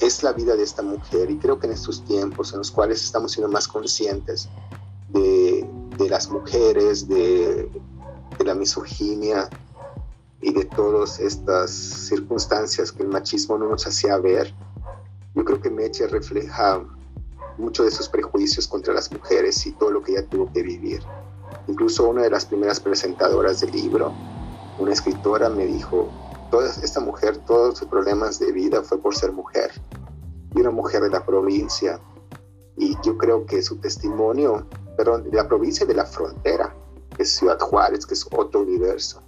es 0.00 0.22
la 0.22 0.32
vida 0.32 0.54
de 0.54 0.62
esta 0.62 0.82
mujer 0.82 1.30
y 1.30 1.38
creo 1.38 1.58
que 1.58 1.66
en 1.66 1.72
estos 1.72 2.04
tiempos 2.04 2.52
en 2.52 2.58
los 2.58 2.70
cuales 2.70 3.02
estamos 3.02 3.32
siendo 3.32 3.50
más 3.50 3.66
conscientes 3.66 4.48
las 6.08 6.30
mujeres, 6.30 7.08
de, 7.08 7.70
de, 8.38 8.44
la 8.44 8.54
misoginia 8.54 9.48
y 10.40 10.52
de 10.52 10.64
todas 10.64 11.20
estas 11.20 11.70
circunstancias 11.70 12.92
que 12.92 13.02
el 13.02 13.08
machismo 13.08 13.58
no 13.58 13.68
nos 13.68 13.86
hacía 13.86 14.16
ver. 14.18 14.54
Yo 15.34 15.44
creo 15.44 15.60
que 15.60 15.70
Meche 15.70 16.06
refleja 16.06 16.82
mucho 17.58 17.82
de 17.82 17.88
esos 17.88 18.08
prejuicios 18.08 18.66
contra 18.66 18.94
las 18.94 19.10
mujeres 19.12 19.66
y 19.66 19.72
todo 19.72 19.90
lo 19.90 20.02
que 20.02 20.12
ella 20.12 20.26
tuvo 20.26 20.50
que 20.52 20.62
vivir. 20.62 21.02
Incluso 21.66 22.08
una 22.08 22.22
de 22.22 22.30
las 22.30 22.44
primeras 22.46 22.80
presentadoras 22.80 23.60
del 23.60 23.72
libro, 23.72 24.12
una 24.78 24.92
escritora, 24.92 25.48
me 25.48 25.66
dijo, 25.66 26.08
toda 26.50 26.70
esta 26.82 27.00
mujer, 27.00 27.38
todos 27.46 27.78
sus 27.78 27.88
problemas 27.88 28.38
de 28.38 28.52
vida 28.52 28.82
fue 28.82 28.98
por 28.98 29.14
ser 29.14 29.32
mujer. 29.32 29.72
Y 30.54 30.60
una 30.60 30.70
mujer 30.70 31.02
de 31.02 31.10
la 31.10 31.24
provincia. 31.24 32.00
Y 32.76 32.96
yo 33.02 33.18
creo 33.18 33.44
que 33.44 33.60
su 33.62 33.76
testimonio 33.76 34.66
perdón, 34.98 35.30
de 35.30 35.36
la 35.36 35.46
provincia 35.46 35.86
de 35.86 35.94
la 35.94 36.04
frontera, 36.04 36.74
que 37.16 37.22
es 37.22 37.36
Ciudad 37.36 37.58
Juárez, 37.60 38.04
que 38.04 38.14
es 38.14 38.26
otro 38.32 38.62
universo. 38.62 39.22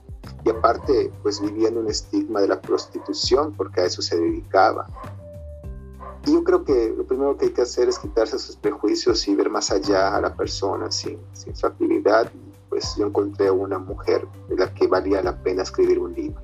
Y 0.45 0.51
aparte, 0.51 1.13
pues 1.23 1.41
viviendo 1.41 1.79
un 1.79 1.89
estigma 1.89 2.41
de 2.41 2.49
la 2.49 2.61
prostitución, 2.61 3.55
porque 3.57 3.83
a 3.83 3.85
eso 3.85 4.03
se 4.03 4.19
dedicaba. 4.19 4.89
Y 6.27 6.33
yo 6.33 6.43
creo 6.43 6.65
que 6.65 6.93
lo 6.97 7.07
primero 7.07 7.37
que 7.37 7.47
hay 7.47 7.53
que 7.53 7.63
hacer 7.63 7.89
es 7.89 8.01
quitarse 8.01 8.35
esos 8.35 8.57
prejuicios 8.57 9.27
y 9.29 9.35
ver 9.37 9.49
más 9.49 9.71
allá 9.71 10.17
a 10.17 10.21
la 10.21 10.35
persona 10.35 10.91
sin, 10.91 11.21
sin 11.35 11.55
su 11.55 11.67
actividad. 11.69 12.29
Pues 12.69 12.97
yo 12.99 13.07
encontré 13.07 13.49
una 13.49 13.79
mujer 13.79 14.27
de 14.49 14.57
la 14.57 14.75
que 14.75 14.89
valía 14.89 15.23
la 15.23 15.41
pena 15.41 15.63
escribir 15.63 16.01
un 16.01 16.13
libro. 16.15 16.43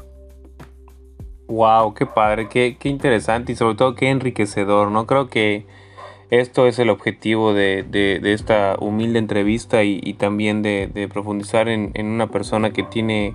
Wow, 1.49 1.95
qué 1.95 2.07
padre, 2.07 2.49
qué, 2.49 2.77
qué 2.79 2.89
interesante 2.89 3.53
y 3.53 3.57
sobre 3.57 3.75
todo 3.75 3.97
qué 3.97 4.09
enriquecedor, 4.09 4.93
¿no? 4.93 5.05
Creo 5.07 5.29
que 5.29 5.67
esto 6.31 6.67
es 6.67 6.79
el 6.79 6.91
objetivo 6.91 7.53
de, 7.53 7.85
de, 7.85 8.33
esta 8.33 8.77
humilde 8.81 9.19
entrevista 9.19 9.85
y, 9.85 10.15
también 10.15 10.63
de, 10.63 11.09
profundizar 11.13 11.69
en, 11.69 11.91
en, 11.95 12.07
una 12.07 12.29
persona 12.29 12.71
que 12.71 12.83
tiene 12.83 13.35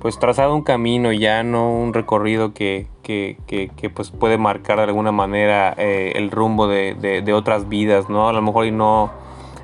pues 0.00 0.18
trazado 0.18 0.54
un 0.54 0.62
camino 0.62 1.12
ya, 1.12 1.42
no 1.42 1.70
un 1.70 1.92
recorrido 1.92 2.54
que, 2.54 2.86
que, 3.02 3.36
que, 3.46 3.90
pues 3.90 4.10
puede 4.10 4.38
marcar 4.38 4.78
de 4.78 4.84
alguna 4.84 5.12
manera 5.12 5.74
eh, 5.76 6.12
el 6.14 6.30
rumbo 6.30 6.68
de, 6.68 7.32
otras 7.34 7.68
vidas, 7.68 8.08
¿no? 8.08 8.28
A 8.28 8.32
lo 8.32 8.40
mejor 8.40 8.66
y 8.66 8.70
no 8.70 9.12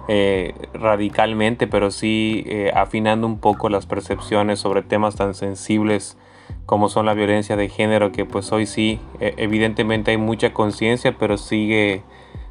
eh, 0.08 0.54
radicalmente, 0.74 1.66
pero 1.66 1.90
sí 1.90 2.44
eh, 2.46 2.70
afinando 2.74 3.26
un 3.26 3.38
poco 3.38 3.70
las 3.70 3.86
percepciones 3.86 4.58
sobre 4.58 4.82
temas 4.82 5.16
tan 5.16 5.34
sensibles 5.34 6.18
como 6.66 6.88
son 6.88 7.06
la 7.06 7.14
violencia 7.14 7.56
de 7.56 7.68
género, 7.68 8.12
que 8.12 8.24
pues 8.24 8.52
hoy 8.52 8.66
sí, 8.66 9.00
evidentemente 9.20 10.10
hay 10.10 10.16
mucha 10.16 10.52
conciencia, 10.52 11.16
pero 11.18 11.38
sigue 11.38 12.02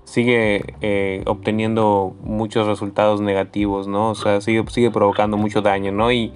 sigue 0.05 0.75
eh, 0.81 1.23
obteniendo 1.25 2.15
muchos 2.21 2.67
resultados 2.67 3.21
negativos, 3.21 3.87
¿no? 3.87 4.11
O 4.11 4.15
sea, 4.15 4.39
sigue, 4.39 4.63
sigue 4.69 4.91
provocando 4.91 5.35
mucho 5.35 5.61
daño, 5.61 5.91
¿no? 5.91 6.11
Y 6.11 6.31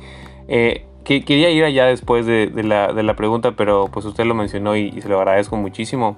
eh, 0.48 0.86
que, 1.06 1.24
quería 1.24 1.50
ir 1.52 1.64
allá 1.64 1.86
después 1.86 2.26
de, 2.26 2.52
la, 2.64 2.92
de, 2.92 3.04
la, 3.04 3.16
pregunta, 3.16 3.54
pero 3.54 3.88
pues 3.92 4.06
usted 4.06 4.26
lo 4.26 4.36
mencionó 4.36 4.76
y, 4.76 5.00
se 5.02 5.08
lo 5.08 5.18
agradezco 5.20 5.56
muchísimo. 5.56 6.18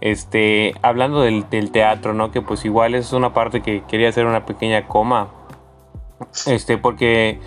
Este, 0.00 0.74
hablando 0.82 1.22
del, 1.22 1.48
del, 1.48 1.70
teatro, 1.70 2.12
¿no? 2.12 2.30
Que 2.30 2.42
pues 2.42 2.64
igual 2.64 2.94
es 2.94 3.12
una 3.12 3.32
parte 3.32 3.62
que 3.62 3.82
quería 3.88 4.08
hacer 4.08 4.26
una 4.26 4.44
pequeña 4.44 4.86
coma 4.88 5.30
este, 6.46 6.78
porque, 6.78 7.38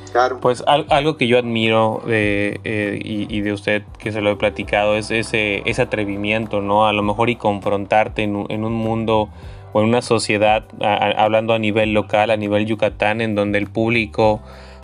pues, 0.42 0.64
algo 0.68 1.18
que 1.18 1.28
yo 1.28 1.40
admiro 1.40 2.04
eh, 2.08 3.00
y, 3.04 3.42
de 3.42 3.52
usted, 3.52 3.84
que 3.98 4.12
se 4.12 4.22
lo 4.22 4.32
he 4.32 4.36
platicado, 4.36 4.96
es 4.96 5.10
ese, 5.12 5.64
ese 5.66 5.82
atrevimiento, 5.82 6.62
¿no? 6.62 6.88
A 6.88 6.94
lo 6.94 7.02
mejor 7.02 7.30
y 7.30 7.36
confrontarte 7.36 8.24
en, 8.24 8.36
un 8.36 8.74
mundo 8.74 9.30
o 9.74 9.82
en 9.82 9.88
una 9.88 10.02
sociedad, 10.02 10.66
hablando 10.82 11.54
a 11.54 11.60
nivel 11.60 11.94
local, 11.94 12.30
a 12.30 12.38
nivel 12.38 12.66
Yucatán, 12.66 13.22
en 13.22 13.34
donde 13.34 13.58
el 13.58 13.68
público, 13.68 14.42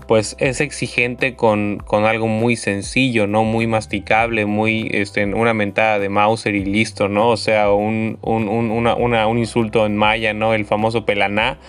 pues, 0.08 0.36
es 0.40 0.62
exigente 0.62 1.36
con, 1.36 1.78
con 1.78 2.06
algo 2.06 2.28
muy 2.28 2.56
sencillo, 2.56 3.28
¿no? 3.28 3.44
Muy 3.44 3.68
masticable, 3.68 4.48
muy, 4.48 4.90
este, 4.94 5.26
una 5.26 5.54
mentada 5.54 6.00
de 6.00 6.10
Mauser 6.10 6.56
y 6.56 6.66
listo, 6.66 7.08
¿no? 7.08 7.30
O 7.30 7.38
sea, 7.38 7.72
un, 7.72 8.18
un, 8.22 8.48
un, 8.48 8.72
una, 8.72 9.28
un 9.28 9.38
insulto 9.38 9.86
en 9.86 9.96
maya, 9.96 10.34
¿no? 10.34 10.56
El 10.56 10.66
famoso 10.66 11.06
pelaná 11.06 11.60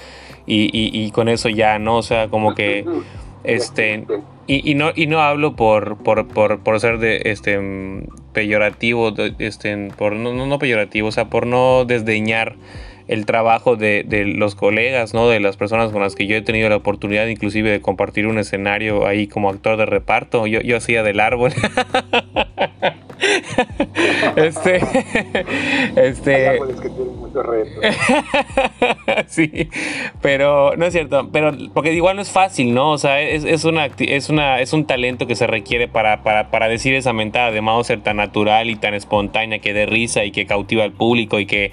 y, 0.46 0.70
y, 0.72 1.10
con 1.10 1.28
eso 1.28 1.48
ya, 1.48 1.78
¿no? 1.78 1.96
O 1.96 2.02
sea, 2.02 2.28
como 2.28 2.54
que 2.54 2.84
este 3.44 4.04
y, 4.46 4.70
y, 4.70 4.74
no 4.74 4.92
y 4.94 5.06
no 5.06 5.20
hablo 5.20 5.56
por 5.56 5.96
por, 5.98 6.28
por, 6.28 6.60
por 6.60 6.80
ser 6.80 6.98
de 6.98 7.22
este 7.26 7.58
peyorativo 8.32 9.12
este 9.38 9.88
por 9.96 10.14
no, 10.14 10.32
no 10.46 10.58
peyorativo 10.58 11.08
o 11.08 11.12
sea 11.12 11.26
por 11.26 11.46
no 11.46 11.84
desdeñar 11.84 12.56
el 13.08 13.24
trabajo 13.24 13.76
de, 13.76 14.04
de, 14.04 14.24
los 14.24 14.56
colegas, 14.56 15.14
¿no? 15.14 15.28
De 15.28 15.38
las 15.38 15.56
personas 15.56 15.92
con 15.92 16.02
las 16.02 16.16
que 16.16 16.26
yo 16.26 16.34
he 16.34 16.42
tenido 16.42 16.68
la 16.68 16.74
oportunidad 16.74 17.28
inclusive 17.28 17.70
de 17.70 17.80
compartir 17.80 18.26
un 18.26 18.36
escenario 18.36 19.06
ahí 19.06 19.28
como 19.28 19.48
actor 19.48 19.76
de 19.76 19.86
reparto. 19.86 20.48
Yo, 20.48 20.60
yo 20.60 20.76
hacía 20.76 21.04
del 21.04 21.20
árbol. 21.20 21.52
este, 24.36 24.80
este, 25.96 26.58
sí, 29.26 29.68
pero 30.20 30.76
no 30.76 30.86
es 30.86 30.92
cierto, 30.92 31.28
pero 31.32 31.52
porque 31.72 31.92
igual 31.92 32.16
no 32.16 32.22
es 32.22 32.30
fácil, 32.30 32.74
¿no? 32.74 32.92
O 32.92 32.98
sea, 32.98 33.20
es, 33.20 33.44
es, 33.44 33.64
una, 33.64 33.86
es, 33.86 34.28
una, 34.28 34.60
es 34.60 34.72
un 34.72 34.86
talento 34.86 35.26
que 35.26 35.34
se 35.34 35.46
requiere 35.46 35.88
para, 35.88 36.22
para, 36.22 36.50
para 36.50 36.68
decir 36.68 36.94
esa 36.94 37.12
mentada 37.12 37.50
de 37.50 37.62
ser 37.84 38.02
tan 38.02 38.16
natural 38.16 38.70
y 38.70 38.76
tan 38.76 38.94
espontánea 38.94 39.58
que 39.58 39.72
dé 39.72 39.86
risa 39.86 40.24
y 40.24 40.30
que 40.30 40.46
cautiva 40.46 40.84
al 40.84 40.92
público 40.92 41.38
y 41.38 41.46
que 41.46 41.72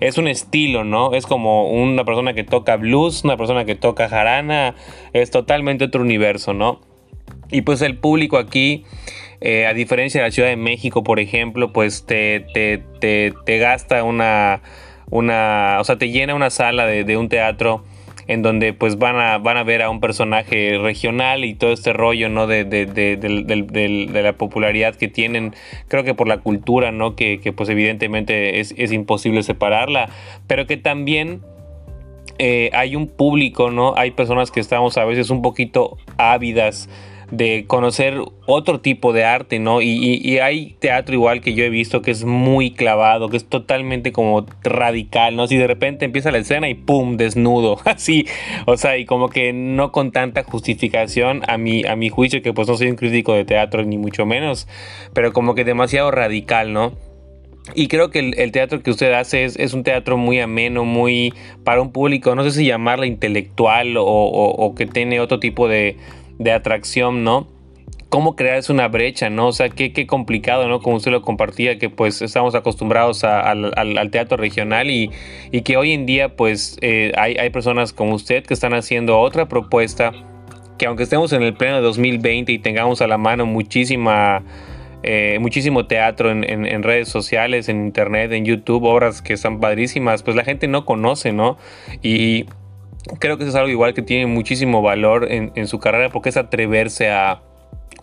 es 0.00 0.18
un 0.18 0.28
estilo, 0.28 0.84
¿no? 0.84 1.14
Es 1.14 1.26
como 1.26 1.70
una 1.70 2.04
persona 2.04 2.34
que 2.34 2.44
toca 2.44 2.76
blues, 2.76 3.24
una 3.24 3.36
persona 3.36 3.64
que 3.64 3.74
toca 3.74 4.08
jarana, 4.08 4.74
es 5.12 5.30
totalmente 5.30 5.84
otro 5.84 6.02
universo, 6.02 6.54
¿no? 6.54 6.80
Y 7.50 7.62
pues 7.62 7.82
el 7.82 7.98
público 7.98 8.38
aquí 8.38 8.84
eh, 9.46 9.66
a 9.66 9.74
diferencia 9.74 10.22
de 10.22 10.28
la 10.28 10.32
Ciudad 10.32 10.48
de 10.48 10.56
México, 10.56 11.04
por 11.04 11.20
ejemplo, 11.20 11.70
pues 11.70 12.06
te, 12.06 12.46
te, 12.54 12.82
te, 12.98 13.58
gasta 13.58 14.02
una, 14.02 14.62
una, 15.10 15.76
o 15.80 15.84
sea, 15.84 15.98
te 15.98 16.08
llena 16.08 16.34
una 16.34 16.48
sala 16.48 16.86
de, 16.86 17.16
un 17.18 17.28
teatro 17.28 17.84
en 18.26 18.40
donde 18.40 18.72
pues 18.72 18.96
van 18.96 19.16
a, 19.16 19.36
van 19.36 19.58
a 19.58 19.62
ver 19.62 19.82
a 19.82 19.90
un 19.90 20.00
personaje 20.00 20.78
regional 20.80 21.44
y 21.44 21.52
todo 21.52 21.74
este 21.74 21.92
rollo, 21.92 22.30
¿no? 22.30 22.46
De, 22.46 22.64
de, 22.64 24.22
la 24.22 24.32
popularidad 24.32 24.94
que 24.94 25.08
tienen, 25.08 25.54
creo 25.88 26.04
que 26.04 26.14
por 26.14 26.26
la 26.26 26.38
cultura, 26.38 26.90
¿no? 26.90 27.14
Que, 27.14 27.38
pues 27.54 27.68
evidentemente 27.68 28.60
es, 28.60 28.74
es 28.78 28.92
imposible 28.92 29.42
separarla, 29.42 30.08
pero 30.46 30.66
que 30.66 30.78
también 30.78 31.42
eh, 32.38 32.70
hay 32.72 32.96
un 32.96 33.08
público, 33.08 33.70
¿no? 33.70 33.92
Hay 33.94 34.12
personas 34.12 34.50
que 34.50 34.60
estamos 34.60 34.96
a 34.96 35.04
veces 35.04 35.28
un 35.28 35.42
poquito 35.42 35.98
ávidas 36.16 36.88
de 37.30 37.64
conocer 37.66 38.18
otro 38.46 38.80
tipo 38.80 39.12
de 39.12 39.24
arte, 39.24 39.58
¿no? 39.58 39.80
Y, 39.80 40.38
hay 40.38 40.76
teatro 40.78 41.14
igual 41.14 41.40
que 41.40 41.54
yo 41.54 41.64
he 41.64 41.70
visto 41.70 42.02
que 42.02 42.10
es 42.10 42.24
muy 42.24 42.72
clavado, 42.72 43.28
que 43.28 43.36
es 43.36 43.46
totalmente 43.46 44.12
como 44.12 44.46
radical, 44.62 45.36
¿no? 45.36 45.46
Si 45.46 45.56
de 45.56 45.66
repente 45.66 46.04
empieza 46.04 46.30
la 46.30 46.38
escena 46.38 46.68
y 46.68 46.74
¡pum! 46.74 47.16
desnudo, 47.16 47.78
así, 47.84 48.26
o 48.66 48.76
sea, 48.76 48.98
y 48.98 49.04
como 49.04 49.28
que 49.28 49.52
no 49.52 49.92
con 49.92 50.12
tanta 50.12 50.42
justificación 50.44 51.42
a 51.48 51.56
mi, 51.58 51.84
a 51.86 51.96
mi 51.96 52.08
juicio, 52.08 52.42
que 52.42 52.52
pues 52.52 52.68
no 52.68 52.76
soy 52.76 52.88
un 52.88 52.96
crítico 52.96 53.34
de 53.34 53.44
teatro 53.44 53.84
ni 53.84 53.98
mucho 53.98 54.26
menos, 54.26 54.68
pero 55.12 55.32
como 55.32 55.54
que 55.54 55.64
demasiado 55.64 56.10
radical, 56.10 56.72
¿no? 56.72 56.92
Y 57.72 57.88
creo 57.88 58.10
que 58.10 58.18
el, 58.18 58.52
teatro 58.52 58.82
que 58.82 58.90
usted 58.90 59.12
hace 59.14 59.44
es, 59.44 59.72
un 59.72 59.84
teatro 59.84 60.18
muy 60.18 60.38
ameno, 60.38 60.84
muy 60.84 61.32
para 61.64 61.80
un 61.80 61.92
público, 61.92 62.34
no 62.34 62.44
sé 62.44 62.50
si 62.50 62.66
llamarla 62.66 63.06
intelectual 63.06 63.94
o, 63.96 64.74
que 64.76 64.84
tiene 64.84 65.18
otro 65.20 65.40
tipo 65.40 65.66
de, 65.66 65.96
atracción, 66.52 67.24
¿no? 67.24 67.46
Cómo 68.08 68.36
crear 68.36 68.58
es 68.58 68.70
una 68.70 68.86
brecha, 68.88 69.28
¿no? 69.28 69.48
O 69.48 69.52
sea, 69.52 69.68
qué, 69.70 69.92
qué, 69.92 70.06
complicado, 70.06 70.68
¿no? 70.68 70.80
Como 70.80 70.96
usted 70.96 71.10
lo 71.10 71.22
compartía, 71.22 71.78
que 71.78 71.90
pues 71.90 72.22
estamos 72.22 72.54
acostumbrados 72.54 73.24
al, 73.24 74.10
teatro 74.12 74.36
regional 74.36 74.90
y, 74.90 75.10
que 75.64 75.76
hoy 75.76 75.92
en 75.92 76.06
día 76.06 76.36
pues 76.36 76.76
eh, 76.80 77.12
hay, 77.16 77.36
hay 77.36 77.50
personas 77.50 77.92
como 77.92 78.14
usted 78.14 78.44
que 78.44 78.54
están 78.54 78.74
haciendo 78.74 79.18
otra 79.18 79.48
propuesta, 79.48 80.12
que 80.78 80.86
aunque 80.86 81.04
estemos 81.04 81.32
en 81.32 81.42
el 81.42 81.54
pleno 81.54 81.76
de 81.76 81.82
2020 81.82 82.52
y 82.52 82.58
tengamos 82.58 83.00
a 83.02 83.06
la 83.06 83.18
mano 83.18 83.46
muchísima 83.46 84.44
eh, 85.06 85.36
muchísimo 85.38 85.86
teatro 85.86 86.30
en, 86.30 86.82
redes 86.82 87.10
sociales, 87.10 87.68
en 87.68 87.84
internet, 87.84 88.32
en 88.32 88.46
YouTube, 88.46 88.84
obras 88.84 89.20
que 89.20 89.34
están 89.34 89.60
padrísimas, 89.60 90.22
pues 90.22 90.34
la 90.34 90.44
gente 90.44 90.66
no 90.66 90.86
conoce, 90.86 91.30
¿no? 91.30 91.58
Y 92.02 92.46
creo 93.18 93.36
que 93.36 93.44
eso 93.44 93.50
es 93.50 93.56
algo 93.56 93.68
igual 93.68 93.94
que 93.94 94.02
tiene 94.02 94.26
muchísimo 94.26 94.82
valor 94.82 95.28
en, 95.30 95.66
su 95.66 95.78
carrera 95.78 96.10
porque 96.10 96.28
es 96.30 96.36
atreverse 96.36 97.10
a, 97.10 97.40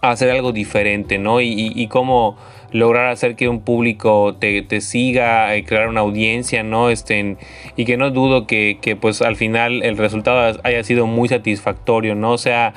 hacer 0.01 0.31
algo 0.31 0.51
diferente, 0.51 1.19
¿no? 1.19 1.41
Y, 1.41 1.87
cómo 1.87 2.37
lograr 2.71 3.07
hacer 3.07 3.35
que 3.35 3.49
un 3.49 3.61
público 3.61 4.35
te, 4.39 4.81
siga, 4.81 5.55
eh, 5.55 5.63
crear 5.63 5.89
una 5.89 6.01
audiencia, 6.01 6.63
¿no? 6.63 6.89
Estén, 6.89 7.37
y 7.75 7.85
que 7.85 7.97
no 7.97 8.09
dudo 8.09 8.47
que, 8.47 8.79
que, 8.81 8.95
pues 8.95 9.21
al 9.21 9.35
final 9.35 9.83
el 9.83 9.97
resultado 9.97 10.59
haya 10.63 10.83
sido 10.83 11.05
muy 11.05 11.29
satisfactorio, 11.29 12.15
¿no? 12.15 12.31
O 12.31 12.37
sea, 12.37 12.73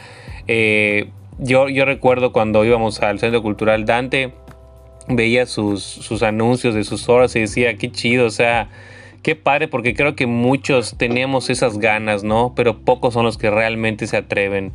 eh, 0.48 1.10
yo, 1.38 1.68
yo 1.68 1.84
recuerdo 1.84 2.32
cuando 2.32 2.64
íbamos 2.64 3.00
al 3.00 3.18
Centro 3.18 3.42
Cultural 3.42 3.86
Dante, 3.86 4.32
veía 5.08 5.46
sus, 5.46 5.82
sus 5.82 6.22
anuncios 6.22 6.74
de 6.74 6.84
sus 6.84 7.08
horas 7.08 7.34
y 7.36 7.40
decía, 7.40 7.76
qué 7.76 7.90
chido, 7.90 8.26
o 8.26 8.30
sea, 8.30 8.68
qué 9.24 9.34
padre, 9.34 9.66
porque 9.66 9.94
creo 9.94 10.14
que 10.14 10.26
muchos 10.26 10.96
tenemos 10.96 11.50
esas 11.50 11.78
ganas, 11.78 12.22
¿no? 12.22 12.52
Pero 12.54 12.78
pocos 12.78 13.14
son 13.14 13.24
los 13.24 13.38
que 13.38 13.50
realmente 13.50 14.06
se 14.06 14.18
atreven. 14.18 14.72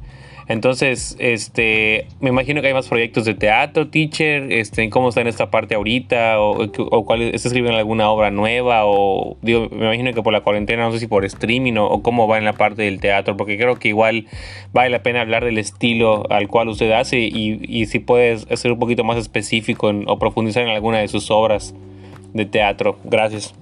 Entonces, 0.50 1.16
este, 1.20 2.08
me 2.22 2.30
imagino 2.30 2.60
que 2.62 2.68
hay 2.70 2.74
más 2.74 2.88
proyectos 2.88 3.24
de 3.24 3.36
teatro, 3.36 3.90
teacher, 3.90 4.52
este, 4.52 4.90
¿cómo 4.90 5.10
está 5.10 5.22
en 5.22 5.28
esta 5.28 5.52
parte 5.52 5.76
ahorita? 5.76 6.42
¿O, 6.42 6.64
o 6.64 7.06
cuál, 7.06 7.22
está 7.22 7.50
escribiendo 7.50 7.78
alguna 7.78 8.10
obra 8.10 8.32
nueva? 8.32 8.82
O, 8.86 9.38
digo, 9.44 9.70
me 9.70 9.86
imagino 9.86 10.12
que 10.12 10.24
por 10.24 10.34
la 10.34 10.42
cuarentena, 10.42 10.86
no 10.86 10.92
sé 10.92 10.98
si 10.98 11.06
por 11.06 11.24
streaming 11.24 11.76
o, 11.78 12.02
cómo 12.02 12.28
va 12.28 12.40
en 12.40 12.46
la 12.46 12.54
parte 12.54 12.82
del 12.82 13.00
teatro, 13.00 13.38
porque 13.38 13.60
creo 13.60 13.76
que 13.76 13.90
igual 13.90 14.26
vale 14.74 14.90
la 14.90 15.04
pena 15.04 15.22
hablar 15.22 15.46
del 15.46 15.60
estilo 15.60 16.24
al 16.32 16.48
cual 16.48 16.70
usted 16.70 16.92
hace 16.94 17.20
y, 17.20 17.62
y 17.62 17.86
si 17.86 18.00
puedes 18.00 18.48
ser 18.52 18.72
un 18.72 18.80
poquito 18.80 19.04
más 19.04 19.18
específico 19.20 19.94
o 20.08 20.18
profundizar 20.18 20.64
en 20.64 20.70
alguna 20.70 20.98
de 20.98 21.08
sus 21.08 21.30
obras 21.30 21.76
de 22.34 22.46
teatro. 22.46 22.98
Gracias. 23.04 23.54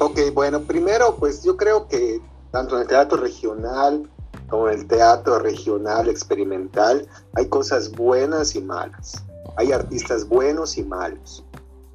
Ok, 0.00 0.18
bueno, 0.32 0.62
primero, 0.62 1.16
pues 1.16 1.42
yo 1.42 1.58
creo 1.58 1.86
que 1.86 2.22
tanto 2.50 2.76
en 2.76 2.82
el 2.82 2.88
teatro 2.88 3.18
regional 3.18 4.10
como 4.48 4.68
en 4.68 4.80
el 4.80 4.86
teatro 4.86 5.38
regional 5.38 6.08
experimental, 6.08 7.06
hay 7.34 7.46
cosas 7.48 7.92
buenas 7.92 8.54
y 8.56 8.62
malas. 8.62 9.22
Hay 9.56 9.72
artistas 9.72 10.26
buenos 10.26 10.76
y 10.76 10.84
malos. 10.84 11.44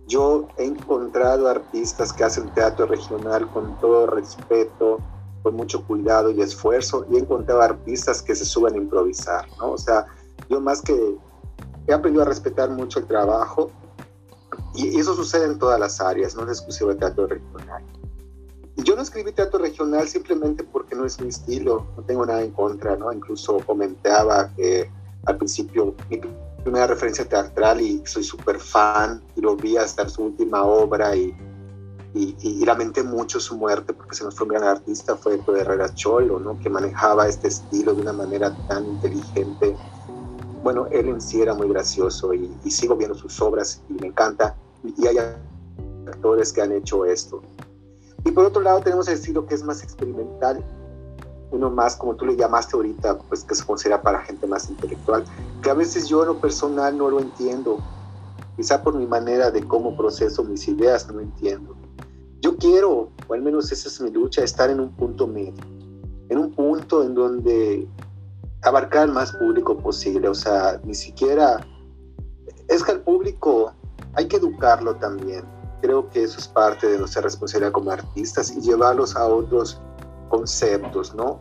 Yo 0.07 0.47
he 0.57 0.65
encontrado 0.65 1.49
artistas 1.49 2.13
que 2.13 2.23
hacen 2.23 2.53
teatro 2.53 2.85
regional 2.85 3.49
con 3.51 3.77
todo 3.79 4.07
respeto, 4.07 4.99
con 5.43 5.55
mucho 5.55 5.83
cuidado 5.85 6.29
y 6.29 6.41
esfuerzo, 6.41 7.05
y 7.09 7.15
he 7.15 7.19
encontrado 7.19 7.61
artistas 7.61 8.21
que 8.21 8.35
se 8.35 8.45
suben 8.45 8.75
a 8.75 8.77
improvisar, 8.77 9.47
¿no? 9.57 9.71
O 9.71 9.77
sea, 9.77 10.05
yo 10.47 10.61
más 10.61 10.81
que 10.81 11.17
he 11.87 11.93
aprendido 11.93 12.23
a 12.23 12.27
respetar 12.27 12.69
mucho 12.69 12.99
el 12.99 13.07
trabajo, 13.07 13.71
y 14.73 14.99
eso 14.99 15.15
sucede 15.15 15.45
en 15.45 15.57
todas 15.57 15.79
las 15.79 15.99
áreas, 15.99 16.35
no 16.35 16.43
es 16.43 16.49
exclusivo 16.49 16.89
de 16.89 16.95
teatro 16.95 17.27
regional. 17.27 17.83
Yo 18.77 18.95
no 18.95 19.01
escribí 19.01 19.31
teatro 19.31 19.59
regional 19.59 20.07
simplemente 20.07 20.63
porque 20.63 20.95
no 20.95 21.05
es 21.05 21.19
mi 21.21 21.29
estilo, 21.29 21.87
no 21.95 22.03
tengo 22.03 22.25
nada 22.25 22.41
en 22.41 22.51
contra, 22.51 22.97
¿no? 22.97 23.11
Incluso 23.13 23.59
comentaba 23.59 24.49
que 24.55 24.89
al 25.25 25.37
principio 25.37 25.95
mi 26.09 26.19
primera 26.63 26.87
referencia 26.87 27.27
teatral 27.27 27.79
y 27.79 28.01
soy 28.05 28.23
súper 28.23 28.59
fan 28.59 29.21
y 29.35 29.41
lo 29.41 29.55
vi 29.55 29.77
hasta 29.77 30.09
su 30.09 30.23
última 30.23 30.63
obra 30.63 31.15
y, 31.15 31.33
y, 32.13 32.65
lamenté 32.65 33.03
mucho 33.03 33.39
su 33.39 33.57
muerte 33.57 33.93
porque 33.93 34.15
se 34.15 34.23
nos 34.23 34.35
fue 34.35 34.47
un 34.47 34.53
gran 34.53 34.63
artista, 34.63 35.15
fue 35.15 35.37
de 35.37 35.61
Herrera 35.61 35.93
Cholo, 35.93 36.39
¿no? 36.39 36.59
Que 36.59 36.69
manejaba 36.69 37.27
este 37.27 37.47
estilo 37.47 37.93
de 37.93 38.01
una 38.01 38.13
manera 38.13 38.55
tan 38.67 38.85
inteligente. 38.85 39.75
Bueno, 40.63 40.87
él 40.91 41.07
en 41.09 41.21
sí 41.21 41.41
era 41.41 41.53
muy 41.53 41.69
gracioso 41.69 42.33
y, 42.33 42.51
y 42.63 42.71
sigo 42.71 42.95
viendo 42.95 43.15
sus 43.15 43.41
obras 43.41 43.81
y 43.89 43.93
me 43.93 44.07
encanta. 44.07 44.55
Y 44.97 45.07
hay 45.07 45.17
actores 46.07 46.51
que 46.51 46.61
han 46.61 46.71
hecho 46.71 47.05
esto. 47.05 47.41
Y 48.25 48.31
por 48.31 48.45
otro 48.45 48.61
lado 48.61 48.81
tenemos 48.81 49.07
el 49.07 49.13
estilo 49.13 49.45
que 49.45 49.53
es 49.55 49.63
más 49.63 49.83
experimental, 49.83 50.63
uno 51.51 51.69
más, 51.69 51.95
como 51.95 52.15
tú 52.15 52.25
le 52.25 52.35
llamaste 52.35 52.75
ahorita, 52.75 53.19
pues 53.19 53.43
que 53.43 53.55
se 53.55 53.63
considera 53.63 54.01
para 54.01 54.19
gente 54.21 54.47
más 54.47 54.69
intelectual, 54.69 55.23
que 55.61 55.69
a 55.69 55.75
veces 55.75 56.07
yo 56.07 56.23
en 56.23 56.29
lo 56.29 56.41
personal 56.41 56.97
no 56.97 57.09
lo 57.09 57.19
entiendo, 57.19 57.77
quizá 58.57 58.81
por 58.81 58.95
mi 58.95 59.05
manera 59.05 59.51
de 59.51 59.63
cómo 59.63 59.95
proceso 59.95 60.43
mis 60.43 60.67
ideas 60.67 61.07
no 61.07 61.13
lo 61.13 61.21
entiendo. 61.21 61.75
Yo 62.41 62.57
quiero, 62.57 63.09
o 63.27 63.33
al 63.33 63.41
menos 63.41 63.71
esa 63.71 63.87
es 63.87 64.01
mi 64.01 64.09
lucha, 64.09 64.43
estar 64.43 64.69
en 64.69 64.79
un 64.79 64.91
punto 64.95 65.27
medio, 65.27 65.63
en 66.29 66.37
un 66.37 66.51
punto 66.51 67.03
en 67.03 67.13
donde 67.13 67.87
abarcar 68.63 69.07
más 69.09 69.31
público 69.33 69.77
posible, 69.77 70.27
o 70.27 70.35
sea, 70.35 70.81
ni 70.83 70.95
siquiera, 70.95 71.65
es 72.67 72.83
que 72.83 72.91
al 72.91 73.01
público 73.01 73.71
hay 74.15 74.27
que 74.27 74.37
educarlo 74.37 74.95
también, 74.95 75.43
creo 75.85 76.09
que 76.09 76.23
eso 76.23 76.39
es 76.39 76.47
parte 76.47 76.87
de 76.87 76.97
nuestra 76.97 77.21
responsabilidad 77.21 77.71
como 77.71 77.91
artistas 77.91 78.51
y 78.51 78.59
llevarlos 78.59 79.15
a 79.15 79.27
otros 79.27 79.79
conceptos, 80.29 81.13
¿no? 81.13 81.39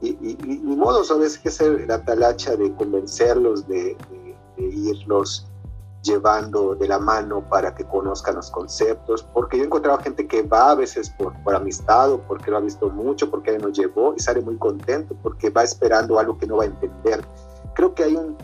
Y, 0.00 0.08
y, 0.08 0.36
y 0.44 1.18
veces 1.18 1.38
que 1.38 1.50
ser 1.50 1.86
la 1.86 2.04
talacha 2.04 2.56
de 2.56 2.74
convencerlos, 2.74 3.66
de, 3.68 3.96
irlos 4.58 5.46
llevando 6.02 6.74
de 6.74 6.88
la 6.88 6.98
mano 6.98 7.42
para 7.48 7.74
que 7.74 7.84
conozcan 7.84 8.36
los 8.36 8.50
conceptos, 8.50 9.22
porque 9.32 9.56
yo 9.56 9.64
he 9.64 9.66
encontrado 9.66 9.98
gente 9.98 10.26
que 10.26 10.42
va 10.42 10.70
a 10.70 10.74
veces 10.74 11.10
por, 11.10 11.32
por 11.42 11.54
amistad 11.54 12.12
o 12.12 12.18
porque 12.18 12.50
lo 12.50 12.58
ha 12.58 12.60
visto 12.60 12.88
mucho, 12.90 13.30
porque 13.30 13.58
nos 13.58 13.78
llevó 13.78 14.14
y 14.16 14.20
sale 14.20 14.40
muy 14.40 14.56
contento 14.56 15.14
porque 15.22 15.50
va 15.50 15.62
esperando 15.62 16.18
algo 16.18 16.38
que 16.38 16.46
no 16.46 16.56
va 16.56 16.64
a 16.64 16.66
entender. 16.66 17.24
Creo 17.74 17.94
que 17.94 18.04
hay 18.04 18.16
un, 18.16 18.36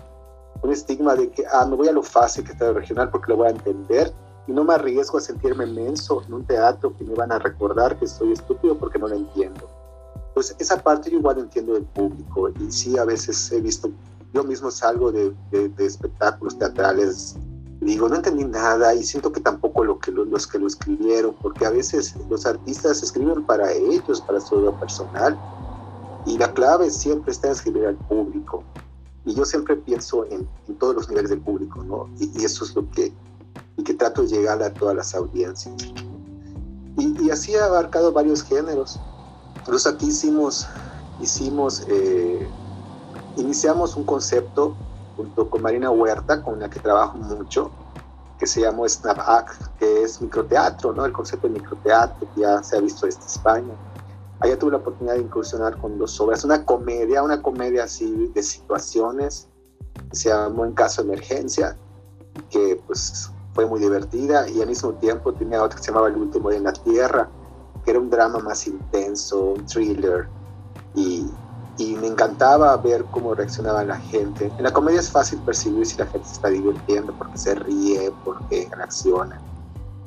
un 0.63 0.73
estigma 0.73 1.15
de 1.15 1.31
que, 1.31 1.45
ah, 1.53 1.67
me 1.67 1.77
voy 1.77 1.89
a 1.89 1.93
lo 1.93 2.03
fácil 2.03 2.45
que 2.45 2.53
está 2.53 2.69
el 2.69 2.75
regional 2.75 3.11
porque 3.11 3.31
lo 3.31 3.39
voy 3.39 3.49
a 3.49 3.51
entender 3.51 4.13
y 4.47 4.53
no 4.53 4.65
me 4.65 4.75
arriesgo 4.75 5.19
a 5.19 5.21
sentirme 5.21 5.67
menso 5.67 6.23
en 6.27 6.35
un 6.35 6.45
teatro 6.45 6.97
que 6.97 7.05
me 7.05 7.15
van 7.15 7.33
a 7.33 7.39
recordar 7.39 7.99
que 7.99 8.07
estoy 8.07 8.33
estúpido 8.33 8.77
porque 8.77 8.99
no 8.99 9.09
lo 9.09 9.17
entiendo. 9.17 9.69
Pues 10.35 10.55
esa 10.59 10.83
parte 10.83 11.11
yo 11.11 11.19
igual 11.19 11.39
entiendo 11.39 11.75
del 11.75 11.85
público 11.85 12.49
y 12.49 12.71
sí 12.73 12.99
a 12.99 13.05
veces 13.05 13.53
he 13.53 13.61
visto, 13.61 13.91
yo 14.33 14.43
mismo 14.43 14.71
salgo 14.71 15.13
de, 15.13 15.33
de, 15.51 15.87
espectáculos 15.87 16.59
teatrales 16.59 17.37
digo, 17.81 18.09
no 18.09 18.17
entendí 18.17 18.45
nada 18.45 18.95
y 18.95 19.03
siento 19.03 19.33
que 19.33 19.41
tampoco 19.41 19.85
lo 19.85 19.99
que 19.99 20.13
los 20.13 20.47
que 20.47 20.59
lo 20.59 20.67
escribieron, 20.69 21.35
porque 21.41 21.67
a 21.67 21.71
veces 21.71 22.15
los 22.31 22.47
artistas 22.47 23.03
escriben 23.03 23.45
para 23.45 23.73
ellos, 23.73 24.21
para 24.21 24.41
su 24.41 24.61
vida 24.61 24.79
personal, 24.79 25.39
y 26.25 26.39
la 26.39 26.53
clave 26.53 26.91
siempre 26.91 27.33
está 27.33 27.49
en 27.49 27.55
escribir 27.55 27.87
al 27.87 27.97
público. 27.97 28.63
Y 29.25 29.35
yo 29.35 29.45
siempre 29.45 29.77
pienso 29.77 30.25
en, 30.27 30.49
en 30.69 30.75
todos 30.79 30.95
los 30.95 31.09
niveles 31.09 31.31
del 31.31 31.41
público, 31.41 31.83
¿no? 31.83 32.09
Y, 32.19 32.31
y, 32.41 32.45
eso 32.45 32.65
es 32.65 32.75
lo 32.75 32.89
que 32.91 33.13
y 33.77 33.85
que 33.85 33.95
trato 33.95 34.23
de 34.23 34.29
llegar 34.29 34.63
a 34.63 34.73
todas 34.73 34.97
las 34.97 35.15
audiencias. 35.15 35.75
Y, 36.99 37.31
así 37.31 37.57
ha 37.57 37.65
abarcado 37.65 38.13
varios 38.13 38.43
géneros. 38.43 39.01
Nosotros 39.61 39.87
aquí 39.87 40.07
hicimos, 40.09 40.67
hicimos 41.21 41.85
eh, 41.89 42.47
iniciamos 43.37 43.97
un 43.97 44.05
concepto 44.05 44.77
junto 45.17 45.49
con 45.49 45.63
Marina 45.63 45.91
Huerta, 45.91 46.43
con 46.43 46.59
la 46.61 46.69
que 46.69 46.81
trabajo 46.81 47.17
mucho, 47.19 47.71
que 48.39 48.47
se 48.47 48.61
llamó 48.61 48.89
Snap 48.89 49.19
Act, 49.21 49.79
que 49.79 50.03
es 50.03 50.21
microteatro, 50.21 50.93
¿no? 50.93 51.05
El 51.05 51.13
concepto 51.13 51.49
de 51.49 51.55
microteatro 51.55 52.29
que 52.35 52.41
ya 52.41 52.63
se 52.63 52.77
ha 52.77 52.81
visto 52.81 53.07
desde 53.07 53.25
España. 53.25 53.75
Allá 54.41 54.59
tuve 54.59 54.73
la 54.73 54.79
oportunidad 54.79 55.15
de 55.15 55.23
incursionar 55.23 55.77
con 55.79 55.99
dos 55.99 56.21
obras, 56.21 56.45
una 56.45 56.65
comedia, 56.65 57.23
una 57.23 57.41
comedia 57.41 57.85
así 57.85 58.31
de 58.35 58.43
situaciones, 58.43 59.49
que 60.11 60.17
se 60.17 60.31
llamó 60.31 60.65
En 60.65 60.73
caso 60.73 61.03
de 61.03 61.13
emergencia, 61.13 61.77
que 62.51 62.83
pues 62.87 63.31
fue 63.55 63.67
muy 63.67 63.81
divertida 63.81 64.49
y 64.49 64.61
al 64.61 64.69
mismo 64.69 64.93
tiempo 64.95 65.33
tenía 65.33 65.63
otra 65.63 65.77
que 65.77 65.85
se 65.85 65.91
llamaba 65.91 66.09
El 66.09 66.17
último 66.17 66.51
en 66.51 66.65
la 66.65 66.73
tierra, 66.73 67.29
que 67.85 67.91
era 67.91 68.01
un 68.01 68.11
drama 68.11 68.39
más 68.39 68.67
intenso, 68.67 69.53
un 69.57 69.67
thriller 69.67 70.29
y, 70.95 71.27
y 71.79 71.97
me 71.97 72.07
encantaba 72.07 72.77
ver 72.77 73.05
cómo 73.11 73.35
reaccionaba 73.35 73.85
la 73.85 73.99
gente. 73.99 74.51
En 74.57 74.63
la 74.63 74.73
comedia 74.73 75.01
es 75.01 75.11
fácil 75.11 75.39
percibir 75.41 75.87
si 75.87 75.97
la 75.99 76.07
gente 76.07 76.27
se 76.27 76.35
está 76.35 76.49
divirtiendo 76.49 77.13
porque 77.19 77.39
se 77.39 77.55
ríe, 77.55 78.13
porque 78.25 78.69
reacciona 78.77 79.41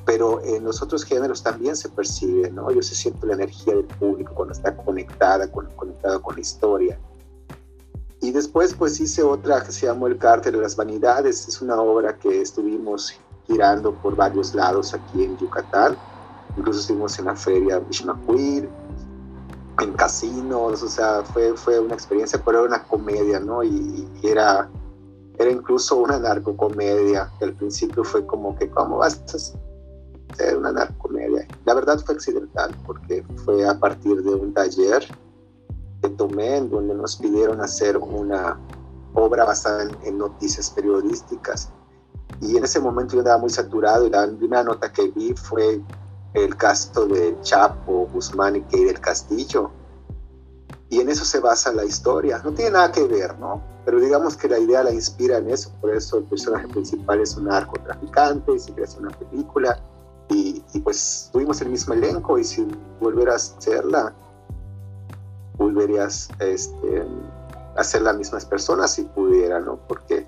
pero 0.06 0.40
en 0.44 0.64
los 0.64 0.80
otros 0.80 1.04
géneros 1.04 1.42
también 1.42 1.76
se 1.76 1.88
percibe, 1.88 2.48
¿no? 2.50 2.70
Yo 2.70 2.80
se 2.80 2.94
siento 2.94 3.26
la 3.26 3.34
energía 3.34 3.74
del 3.74 3.84
público 3.84 4.32
cuando 4.34 4.54
está 4.54 4.74
conectada, 4.76 5.50
con, 5.50 5.66
conectado 5.74 6.22
con 6.22 6.36
la 6.36 6.40
historia. 6.40 6.98
Y 8.22 8.30
después 8.30 8.72
pues 8.72 8.98
hice 9.00 9.24
otra 9.24 9.62
que 9.64 9.72
se 9.72 9.86
llamó 9.86 10.06
El 10.06 10.16
Cártel 10.16 10.52
de 10.52 10.60
las 10.60 10.76
Vanidades, 10.76 11.48
es 11.48 11.60
una 11.60 11.80
obra 11.82 12.16
que 12.16 12.40
estuvimos 12.40 13.18
girando 13.46 13.94
por 13.94 14.16
varios 14.16 14.54
lados 14.54 14.94
aquí 14.94 15.24
en 15.24 15.36
Yucatán, 15.36 15.96
incluso 16.56 16.80
estuvimos 16.80 17.18
en 17.18 17.26
la 17.26 17.36
feria 17.36 17.78
Bishmaquil, 17.78 18.68
en 19.82 19.92
casinos, 19.92 20.82
o 20.82 20.88
sea, 20.88 21.22
fue, 21.24 21.54
fue 21.56 21.78
una 21.78 21.94
experiencia, 21.94 22.40
pero 22.44 22.60
era 22.60 22.68
una 22.68 22.84
comedia, 22.84 23.40
¿no? 23.40 23.62
Y, 23.62 24.08
y 24.22 24.26
era, 24.26 24.70
era 25.38 25.50
incluso 25.50 25.96
una 25.96 26.18
narcocomedia, 26.18 27.30
al 27.40 27.54
principio 27.54 28.02
fue 28.02 28.24
como 28.26 28.56
que, 28.56 28.70
¿cómo 28.70 28.98
vas 28.98 29.20
a 29.34 29.38
ser 30.34 30.56
una 30.56 30.72
narcomedia. 30.72 31.46
La 31.64 31.74
verdad 31.74 31.98
fue 32.04 32.14
accidental 32.14 32.74
porque 32.84 33.24
fue 33.44 33.66
a 33.66 33.78
partir 33.78 34.22
de 34.22 34.34
un 34.34 34.52
taller 34.52 35.06
que 36.02 36.08
tomé 36.10 36.56
en 36.56 36.70
donde 36.70 36.94
nos 36.94 37.16
pidieron 37.16 37.60
hacer 37.60 37.96
una 37.96 38.58
obra 39.14 39.44
basada 39.44 39.88
en, 40.02 40.18
noticias 40.18 40.70
periodísticas. 40.70 41.72
Y 42.40 42.56
en 42.56 42.64
ese 42.64 42.80
momento 42.80 43.14
yo 43.14 43.20
andaba 43.20 43.38
muy 43.38 43.50
saturado 43.50 44.06
y 44.06 44.10
la 44.10 44.26
primera 44.26 44.62
nota 44.62 44.92
que 44.92 45.08
vi 45.08 45.32
fue 45.34 45.80
el 46.34 46.56
caso 46.56 47.06
de 47.06 47.36
Chapo, 47.42 48.08
Guzmán 48.12 48.56
y 48.56 48.62
Key 48.62 48.84
del 48.84 49.00
Castillo. 49.00 49.70
Y 50.88 51.00
en 51.00 51.08
eso 51.08 51.24
se 51.24 51.40
basa 51.40 51.72
la 51.72 51.84
historia. 51.84 52.40
No 52.44 52.52
tiene 52.52 52.72
nada 52.72 52.92
que 52.92 53.04
ver, 53.04 53.38
¿no? 53.38 53.62
Pero 53.84 54.00
digamos 54.00 54.36
que 54.36 54.48
la 54.48 54.58
idea 54.58 54.82
la 54.84 54.92
inspira 54.92 55.38
en 55.38 55.50
eso. 55.50 55.70
Por 55.80 55.94
eso 55.94 56.18
el 56.18 56.24
personaje 56.24 56.68
principal 56.68 57.20
es 57.20 57.36
un 57.36 57.44
narcotraficante 57.44 58.54
y 58.54 58.58
se 58.58 58.72
hace 58.82 58.98
una 58.98 59.10
película 59.10 59.80
y, 60.28 60.60
pues 60.80 61.30
tuvimos 61.32 61.60
el 61.60 61.70
mismo 61.70 61.94
elenco 61.94 62.38
y 62.38 62.44
si 62.44 62.66
volvieras 63.00 63.52
a 63.52 63.58
hacerla, 63.58 64.14
volverías 65.56 66.28
este, 66.40 67.06
a 67.76 67.84
ser 67.84 68.02
las 68.02 68.16
mismas 68.16 68.44
personas 68.44 68.92
si 68.92 69.02
pudiera, 69.02 69.60
¿no? 69.60 69.78
Porque 69.88 70.26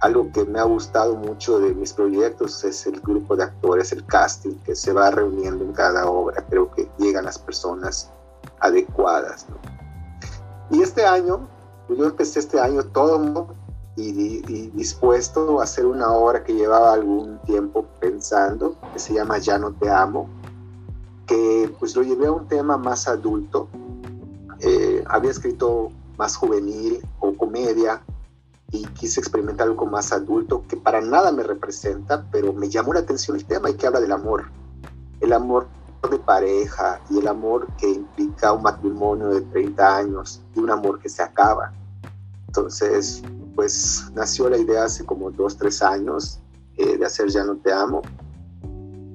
algo 0.00 0.32
que 0.32 0.44
me 0.44 0.58
ha 0.58 0.64
gustado 0.64 1.14
mucho 1.14 1.58
de 1.60 1.74
mis 1.74 1.92
proyectos 1.92 2.64
es 2.64 2.86
el 2.86 3.00
grupo 3.00 3.36
de 3.36 3.44
actores, 3.44 3.92
el 3.92 4.04
casting 4.06 4.54
que 4.64 4.74
se 4.74 4.92
va 4.92 5.10
reuniendo 5.10 5.62
en 5.62 5.72
cada 5.72 6.08
obra. 6.08 6.44
Creo 6.48 6.70
que 6.70 6.90
llegan 6.98 7.26
las 7.26 7.38
personas 7.38 8.10
adecuadas, 8.60 9.46
¿no? 9.48 9.56
Y 10.70 10.82
este 10.82 11.04
año, 11.04 11.46
yo 11.88 12.04
empecé 12.06 12.38
este 12.38 12.58
año 12.58 12.82
todo 12.84 13.54
y, 13.96 14.70
dispuesto 14.70 15.60
a 15.60 15.64
hacer 15.64 15.84
una 15.84 16.10
obra 16.10 16.44
que 16.44 16.54
llevaba 16.54 16.94
algún 16.94 17.38
tiempo 17.40 17.84
pensando, 18.00 18.76
que 18.92 18.98
se 18.98 19.12
llama 19.12 19.38
Ya 19.38 19.58
no 19.58 19.72
te 19.72 19.90
amo, 19.90 20.28
que 21.26 21.70
pues 21.78 21.94
lo 21.94 22.02
llevé 22.02 22.28
a 22.28 22.32
un 22.32 22.48
tema 22.48 22.78
más 22.78 23.06
adulto. 23.06 23.68
Eh, 24.60 25.04
había 25.08 25.30
escrito 25.30 25.90
más 26.16 26.36
juvenil 26.36 27.04
o 27.18 27.34
comedia 27.34 28.02
y 28.72 28.84
quise 28.88 29.20
experimentar 29.20 29.66
algo 29.66 29.86
más 29.86 30.12
adulto 30.12 30.64
que 30.68 30.76
para 30.76 31.00
nada 31.00 31.32
me 31.32 31.42
representa, 31.42 32.24
pero 32.30 32.52
me 32.52 32.68
llamó 32.68 32.94
la 32.94 33.00
atención 33.00 33.36
el 33.36 33.44
tema 33.44 33.70
y 33.70 33.74
que 33.74 33.86
habla 33.86 34.00
del 34.00 34.12
amor. 34.12 34.44
El 35.20 35.32
amor 35.32 35.66
de 36.08 36.18
pareja 36.18 37.00
y 37.10 37.18
el 37.18 37.28
amor 37.28 37.66
que 37.76 37.88
implica 37.88 38.52
un 38.52 38.62
matrimonio 38.62 39.28
de 39.28 39.40
30 39.42 39.96
años 39.96 40.40
y 40.54 40.60
un 40.60 40.70
amor 40.70 40.98
que 41.00 41.08
se 41.08 41.22
acaba. 41.22 41.72
Entonces, 42.46 43.22
pues 43.54 44.06
nació 44.14 44.48
la 44.48 44.56
idea 44.56 44.84
hace 44.84 45.04
como 45.04 45.30
dos, 45.30 45.56
tres 45.56 45.82
años 45.82 46.40
eh, 46.76 46.96
de 46.96 47.04
hacer 47.04 47.28
Ya 47.28 47.44
no 47.44 47.56
te 47.56 47.72
amo. 47.72 48.02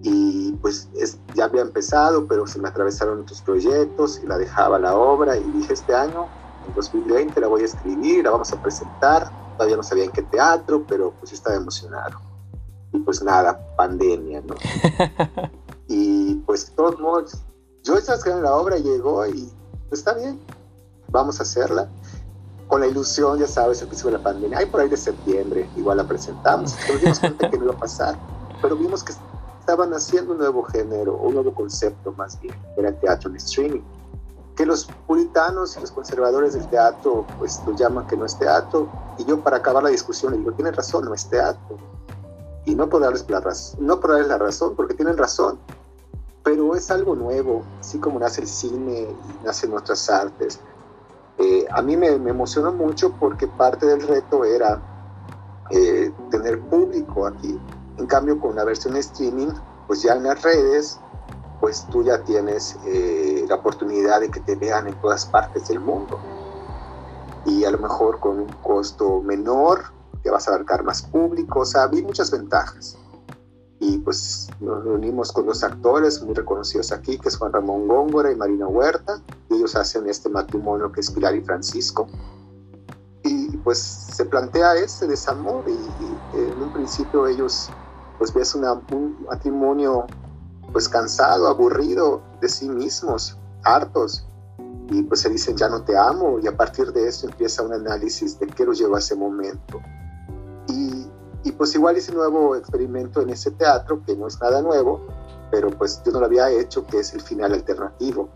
Y 0.03 0.51
pues 0.61 0.87
ya 1.33 1.45
había 1.45 1.61
empezado, 1.61 2.27
pero 2.27 2.45
se 2.45 2.59
me 2.59 2.67
atravesaron 2.67 3.21
otros 3.21 3.41
proyectos 3.41 4.21
y 4.23 4.27
la 4.27 4.37
dejaba 4.37 4.77
la 4.77 4.95
obra 4.95 5.35
y 5.35 5.43
dije 5.51 5.73
este 5.73 5.95
año, 5.95 6.27
en 6.67 6.75
2020, 6.75 7.41
la 7.41 7.47
voy 7.47 7.63
a 7.63 7.65
escribir, 7.65 8.23
la 8.23 8.31
vamos 8.31 8.53
a 8.53 8.61
presentar. 8.61 9.31
Todavía 9.55 9.77
no 9.77 9.83
sabía 9.83 10.05
en 10.05 10.11
qué 10.11 10.21
teatro, 10.21 10.85
pero 10.87 11.11
pues 11.19 11.33
estaba 11.33 11.55
emocionado. 11.55 12.19
Y 12.91 12.99
pues 12.99 13.21
nada, 13.21 13.59
pandemia, 13.75 14.41
¿no? 14.41 14.55
y 15.87 16.35
pues 16.45 16.69
de 16.69 16.75
todos 16.75 16.99
modos, 16.99 17.37
yo 17.83 17.97
estaba 17.97 18.17
escribiendo 18.17 18.49
la 18.49 18.55
obra, 18.55 18.77
llegó 18.77 19.25
y 19.27 19.51
pues 19.89 19.99
está 19.99 20.13
bien, 20.13 20.39
vamos 21.09 21.39
a 21.39 21.43
hacerla 21.43 21.87
con 22.67 22.81
la 22.81 22.87
ilusión, 22.87 23.37
ya 23.37 23.47
sabes, 23.47 23.81
el 23.81 23.87
principio 23.87 24.11
de 24.11 24.17
la 24.17 24.23
pandemia, 24.23 24.57
ay, 24.57 24.65
por 24.65 24.81
ahí 24.81 24.89
de 24.89 24.97
septiembre, 24.97 25.69
igual 25.75 25.97
la 25.97 26.07
presentamos, 26.07 26.75
pero 26.87 26.99
dimos 26.99 27.19
cuenta 27.19 27.49
que 27.49 27.57
no 27.57 27.65
iba 27.65 27.73
a 27.73 27.77
pasar, 27.77 28.17
pero 28.61 28.75
vimos 28.75 29.03
que 29.03 29.13
estaban 29.59 29.93
haciendo 29.93 30.31
un 30.31 30.39
nuevo 30.39 30.63
género, 30.63 31.15
un 31.17 31.35
nuevo 31.35 31.53
concepto 31.53 32.11
más 32.13 32.39
bien, 32.39 32.55
era 32.77 32.89
el 32.89 32.99
teatro 32.99 33.29
en 33.29 33.35
streaming, 33.37 33.81
que 34.55 34.65
los 34.65 34.85
puritanos 35.07 35.75
y 35.77 35.81
los 35.81 35.91
conservadores 35.91 36.53
del 36.53 36.67
teatro, 36.69 37.25
pues 37.37 37.61
lo 37.65 37.75
llaman 37.75 38.07
que 38.07 38.15
no 38.15 38.25
es 38.25 38.37
teatro, 38.37 38.87
y 39.17 39.25
yo 39.25 39.41
para 39.41 39.57
acabar 39.57 39.83
la 39.83 39.89
discusión 39.89 40.31
le 40.31 40.39
digo, 40.39 40.51
tienen 40.53 40.73
razón, 40.73 41.05
no 41.05 41.13
es 41.13 41.29
teatro, 41.29 41.77
y 42.65 42.73
no 42.75 42.89
por 42.89 43.01
darles 43.01 43.29
la 43.29 43.41
razón, 43.41 43.85
no 43.85 43.99
por 43.99 44.11
darles 44.11 44.27
la 44.27 44.37
razón, 44.37 44.75
porque 44.75 44.93
tienen 44.93 45.17
razón, 45.17 45.59
pero 46.43 46.75
es 46.75 46.89
algo 46.91 47.15
nuevo, 47.15 47.63
así 47.79 47.97
como 47.97 48.19
nace 48.19 48.41
el 48.41 48.47
cine 48.47 49.07
y 49.09 49.45
nacen 49.45 49.71
nuestras 49.71 50.09
artes, 50.09 50.59
eh, 51.37 51.65
a 51.69 51.81
mí 51.81 51.97
me, 51.97 52.07
emocionó 52.07 52.71
mucho 52.71 53.11
porque 53.19 53.47
parte 53.47 53.85
del 53.85 54.07
reto 54.07 54.45
era 54.45 54.81
eh, 55.71 56.11
tener 56.31 56.61
público 56.61 57.27
aquí. 57.27 57.59
En 57.97 58.07
cambio, 58.07 58.39
con 58.39 58.55
la 58.55 58.63
versión 58.63 58.95
streaming, 58.95 59.49
pues 59.87 60.01
ya 60.01 60.13
en 60.13 60.23
las 60.23 60.41
redes, 60.43 60.99
pues 61.59 61.85
tú 61.91 62.03
ya 62.03 62.23
tienes 62.23 62.77
eh, 62.85 63.45
la 63.47 63.55
oportunidad 63.55 64.21
de 64.21 64.29
que 64.29 64.39
te 64.39 64.55
vean 64.55 64.87
en 64.87 64.99
todas 65.01 65.25
partes 65.25 65.67
del 65.67 65.79
mundo. 65.79 66.19
Y 67.45 67.63
a 67.63 67.71
lo 67.71 67.77
mejor 67.77 68.19
con 68.19 68.39
un 68.39 68.47
costo 68.63 69.21
menor, 69.21 69.83
que 70.23 70.31
vas 70.31 70.47
a 70.47 70.55
abarcar 70.55 70.83
más 70.83 71.03
público. 71.03 71.59
O 71.59 71.65
sea, 71.65 71.87
vi 71.87 72.01
muchas 72.01 72.31
ventajas 72.31 72.97
y 73.79 73.99
pues 73.99 74.47
nos 74.59 74.83
reunimos 74.83 75.31
con 75.31 75.45
dos 75.45 75.63
actores 75.63 76.21
muy 76.23 76.33
reconocidos 76.33 76.91
aquí, 76.91 77.19
que 77.19 77.29
es 77.29 77.37
Juan 77.37 77.53
Ramón 77.53 77.87
Góngora 77.87 78.31
y 78.31 78.35
Marina 78.35 78.67
Huerta, 78.67 79.21
y 79.49 79.55
ellos 79.55 79.75
hacen 79.75 80.09
este 80.09 80.29
matrimonio 80.29 80.91
que 80.91 81.01
es 81.01 81.11
Pilar 81.11 81.35
y 81.35 81.41
Francisco. 81.41 82.07
Y 83.23 83.57
pues 83.57 83.77
se 83.79 84.25
plantea 84.25 84.75
este 84.75 85.07
desamor 85.07 85.63
y, 85.67 86.37
en 86.37 86.61
un 86.61 86.73
principio 86.73 87.27
ellos 87.27 87.69
pues 88.17 88.33
ves 88.33 88.55
una, 88.55 88.73
un 88.91 89.25
matrimonio 89.29 90.05
pues 90.75 90.89
cansado, 90.89 91.47
aburrido 91.47 92.21
de 92.41 92.49
sí 92.49 92.67
mismos, 92.67 93.37
hartos, 93.63 94.27
y 94.89 95.01
pues 95.03 95.21
se 95.21 95.29
dicen 95.29 95.55
ya 95.55 95.69
no 95.69 95.81
te 95.83 95.97
amo 95.97 96.37
y 96.43 96.47
a 96.47 96.55
partir 96.55 96.91
de 96.91 97.07
eso 97.07 97.27
empieza 97.27 97.63
un 97.63 97.71
análisis 97.71 98.37
de 98.39 98.47
qué 98.47 98.65
los 98.65 98.77
llevó 98.77 98.97
a 98.97 98.99
ese 98.99 99.15
momento 99.15 99.79
y 101.45 101.51
pues 101.51 101.75
igual 101.75 101.95
un 102.09 102.15
nuevo 102.15 102.55
experimento 102.55 103.21
en 103.21 103.29
ese 103.29 103.51
teatro, 103.51 104.01
que 104.03 104.15
no 104.15 104.27
es 104.27 104.41
nada 104.41 104.63
nuevo, 104.63 104.99
pero 105.51 105.69
pues 105.69 106.01
yo 106.03 106.11
no 106.11 106.19
lo 106.19 106.25
había 106.25 106.49
hecho, 106.49 106.85
que 106.87 106.99
es 106.99 107.13
el 107.13 107.21
final 107.21 107.53
alternativo. 107.53 108.27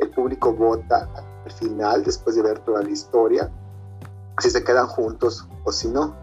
El 0.00 0.10
público 0.10 0.52
vota 0.52 1.08
al 1.44 1.52
final, 1.52 2.02
después 2.02 2.34
de 2.34 2.42
ver 2.42 2.58
toda 2.58 2.82
la 2.82 2.90
historia, 2.90 3.48
si 4.40 4.50
se 4.50 4.64
quedan 4.64 4.88
juntos 4.88 5.46
o 5.64 5.70
si 5.70 5.88
no. 5.88 6.16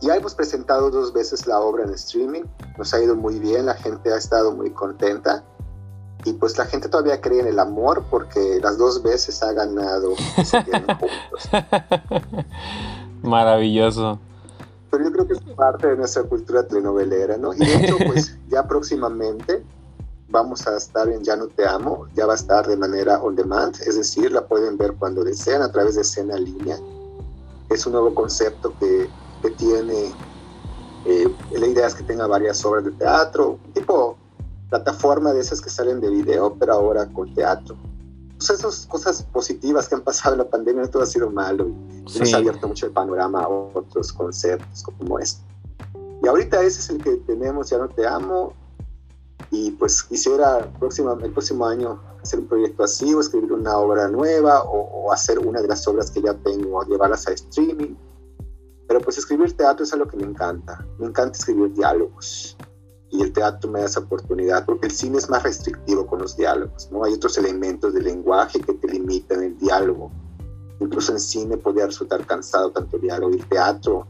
Ya 0.00 0.16
hemos 0.16 0.34
presentado 0.34 0.90
dos 0.90 1.12
veces 1.12 1.46
la 1.46 1.60
obra 1.60 1.84
en 1.84 1.90
streaming, 1.90 2.42
nos 2.76 2.92
ha 2.92 3.02
ido 3.02 3.16
muy 3.16 3.38
bien, 3.38 3.66
la 3.66 3.74
gente 3.74 4.12
ha 4.12 4.16
estado 4.16 4.52
muy 4.52 4.70
contenta 4.70 5.42
y 6.24 6.32
pues 6.34 6.58
la 6.58 6.66
gente 6.66 6.88
todavía 6.88 7.20
cree 7.20 7.40
en 7.40 7.46
el 7.46 7.58
amor 7.58 8.04
porque 8.10 8.60
las 8.62 8.78
dos 8.78 9.02
veces 9.02 9.42
ha 9.42 9.52
ganado. 9.52 10.14
Maravilloso 13.22 14.18
pero 14.96 15.04
yo 15.04 15.12
creo 15.12 15.26
que 15.26 15.34
es 15.34 15.54
parte 15.54 15.88
de 15.88 15.96
nuestra 15.96 16.22
cultura 16.22 16.66
telenovelera, 16.66 17.36
¿no? 17.36 17.52
Y 17.52 17.58
de 17.58 17.74
hecho, 17.74 17.96
pues 18.06 18.38
ya 18.48 18.66
próximamente 18.66 19.62
vamos 20.28 20.66
a 20.66 20.76
estar 20.76 21.08
en 21.08 21.22
Ya 21.22 21.36
no 21.36 21.48
te 21.48 21.66
amo, 21.66 22.06
ya 22.14 22.26
va 22.26 22.32
a 22.32 22.36
estar 22.36 22.66
de 22.66 22.76
manera 22.76 23.20
on 23.22 23.36
demand, 23.36 23.76
es 23.86 23.96
decir, 23.96 24.32
la 24.32 24.46
pueden 24.46 24.76
ver 24.76 24.94
cuando 24.94 25.22
desean 25.22 25.62
a 25.62 25.70
través 25.70 25.96
de 25.96 26.02
escena 26.02 26.36
línea. 26.36 26.78
Es 27.68 27.84
un 27.86 27.92
nuevo 27.92 28.14
concepto 28.14 28.72
que, 28.78 29.08
que 29.42 29.50
tiene, 29.50 30.12
eh, 31.04 31.32
la 31.52 31.66
idea 31.66 31.86
es 31.86 31.94
que 31.94 32.02
tenga 32.02 32.26
varias 32.26 32.64
obras 32.64 32.84
de 32.84 32.92
teatro, 32.92 33.58
tipo 33.74 34.16
plataforma 34.68 35.32
de 35.32 35.40
esas 35.40 35.60
que 35.60 35.70
salen 35.70 36.00
de 36.00 36.10
video, 36.10 36.54
pero 36.58 36.74
ahora 36.74 37.06
con 37.06 37.32
teatro. 37.34 37.76
Pues 38.36 38.50
esas 38.50 38.86
cosas 38.86 39.22
positivas 39.22 39.88
que 39.88 39.94
han 39.94 40.02
pasado 40.02 40.34
en 40.34 40.40
la 40.40 40.48
pandemia, 40.50 40.82
no 40.82 40.90
todo 40.90 41.02
ha 41.02 41.06
sido 41.06 41.30
malo. 41.30 41.68
Y 41.68 42.18
nos 42.18 42.34
ha 42.34 42.36
abierto 42.36 42.68
mucho 42.68 42.86
el 42.86 42.92
panorama 42.92 43.42
a 43.42 43.48
otros 43.48 44.12
conceptos 44.12 44.82
como 44.82 45.18
este. 45.18 45.42
Y 46.22 46.28
ahorita 46.28 46.62
ese 46.62 46.80
es 46.80 46.90
el 46.90 47.02
que 47.02 47.16
tenemos, 47.26 47.70
Ya 47.70 47.78
no 47.78 47.88
te 47.88 48.06
amo. 48.06 48.52
Y 49.50 49.70
pues 49.72 50.02
quisiera 50.02 50.58
el 50.58 50.68
próximo, 50.78 51.12
el 51.12 51.32
próximo 51.32 51.66
año 51.66 52.00
hacer 52.22 52.40
un 52.40 52.46
proyecto 52.46 52.82
así, 52.82 53.14
o 53.14 53.20
escribir 53.20 53.52
una 53.52 53.78
obra 53.78 54.08
nueva, 54.08 54.64
o, 54.64 55.06
o 55.06 55.12
hacer 55.12 55.38
una 55.38 55.62
de 55.62 55.68
las 55.68 55.86
obras 55.86 56.10
que 56.10 56.20
ya 56.20 56.34
tengo, 56.34 56.82
llevarlas 56.82 57.26
a 57.28 57.32
streaming. 57.32 57.94
Pero 58.88 59.00
pues 59.00 59.18
escribir 59.18 59.56
teatro 59.56 59.84
es 59.84 59.92
algo 59.92 60.06
que 60.06 60.16
me 60.16 60.24
encanta. 60.24 60.86
Me 60.98 61.06
encanta 61.06 61.38
escribir 61.38 61.72
diálogos 61.72 62.56
y 63.10 63.22
el 63.22 63.32
teatro 63.32 63.70
me 63.70 63.80
da 63.80 63.86
esa 63.86 64.00
oportunidad, 64.00 64.64
porque 64.64 64.86
el 64.86 64.92
cine 64.92 65.18
es 65.18 65.28
más 65.28 65.42
restrictivo 65.42 66.06
con 66.06 66.20
los 66.20 66.36
diálogos, 66.36 66.90
¿no? 66.90 67.04
Hay 67.04 67.14
otros 67.14 67.38
elementos 67.38 67.94
del 67.94 68.04
lenguaje 68.04 68.60
que 68.60 68.74
te 68.74 68.88
limitan 68.88 69.42
el 69.42 69.58
diálogo. 69.58 70.10
Incluso 70.80 71.12
en 71.12 71.20
cine 71.20 71.56
podría 71.56 71.86
resultar 71.86 72.26
cansado 72.26 72.70
tanto 72.70 72.96
el 72.96 73.02
diálogo 73.02 73.32
y 73.32 73.38
el 73.38 73.48
teatro 73.48 74.06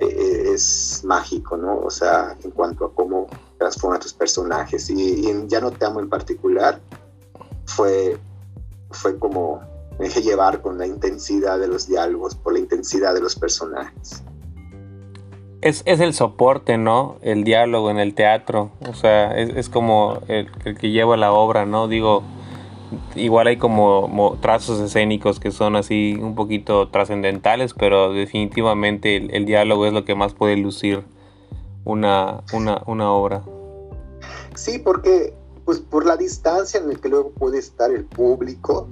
eh, 0.00 0.50
es 0.52 1.02
mágico, 1.04 1.56
¿no? 1.56 1.80
O 1.80 1.90
sea, 1.90 2.36
en 2.42 2.50
cuanto 2.50 2.84
a 2.86 2.94
cómo 2.94 3.28
transforma 3.58 3.98
tus 3.98 4.12
personajes. 4.12 4.90
Y, 4.90 5.28
en 5.28 5.48
Ya 5.48 5.60
no 5.60 5.70
te 5.70 5.84
amo 5.84 6.00
en 6.00 6.08
particular, 6.08 6.80
fue, 7.66 8.18
fue 8.90 9.18
como 9.18 9.60
me 9.98 10.06
dejé 10.06 10.22
llevar 10.22 10.62
con 10.62 10.78
la 10.78 10.86
intensidad 10.86 11.58
de 11.58 11.68
los 11.68 11.86
diálogos, 11.86 12.34
por 12.34 12.52
la 12.52 12.60
intensidad 12.60 13.14
de 13.14 13.20
los 13.20 13.36
personajes 13.36 14.22
es, 15.60 15.82
es, 15.86 16.00
el 16.00 16.14
soporte, 16.14 16.78
¿no? 16.78 17.16
El 17.22 17.44
diálogo 17.44 17.90
en 17.90 17.98
el 17.98 18.14
teatro. 18.14 18.70
O 18.88 18.94
sea, 18.94 19.36
es, 19.36 19.50
es 19.50 19.68
como 19.68 20.20
el, 20.28 20.50
que 20.76 20.90
lleva 20.90 21.16
la 21.16 21.32
obra, 21.32 21.66
¿no? 21.66 21.88
Digo, 21.88 22.22
igual 23.16 23.48
hay 23.48 23.56
como, 23.56 24.38
trazos 24.40 24.80
escénicos 24.80 25.40
que 25.40 25.50
son 25.50 25.76
así 25.76 26.16
un 26.20 26.34
poquito 26.34 26.88
trascendentales, 26.88 27.74
pero 27.74 28.12
definitivamente 28.12 29.16
el, 29.16 29.46
diálogo 29.46 29.86
es 29.86 29.92
lo 29.92 30.04
que 30.04 30.14
más 30.14 30.34
puede 30.34 30.56
lucir 30.56 31.02
una, 31.84 32.42
una, 32.52 32.82
una 32.86 33.12
obra. 33.12 33.42
Sí, 34.54 34.78
porque 34.78 35.34
pues 35.64 35.80
por 35.80 36.06
la 36.06 36.16
distancia 36.16 36.80
en 36.80 36.88
la 36.88 36.94
que 36.94 37.08
luego 37.08 37.30
puede 37.30 37.58
estar 37.58 37.90
el 37.90 38.04
público, 38.04 38.88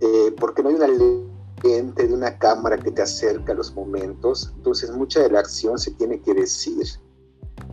eh, 0.00 0.34
porque 0.38 0.62
no 0.62 0.68
hay 0.68 0.74
una 0.76 0.88
ley 0.88 1.30
de 1.62 2.12
una 2.12 2.36
cámara 2.38 2.76
que 2.76 2.90
te 2.90 3.00
acerca 3.00 3.52
a 3.52 3.54
los 3.54 3.74
momentos, 3.74 4.52
entonces 4.56 4.90
mucha 4.90 5.20
de 5.20 5.30
la 5.30 5.40
acción 5.40 5.78
se 5.78 5.92
tiene 5.92 6.20
que 6.20 6.34
decir. 6.34 6.86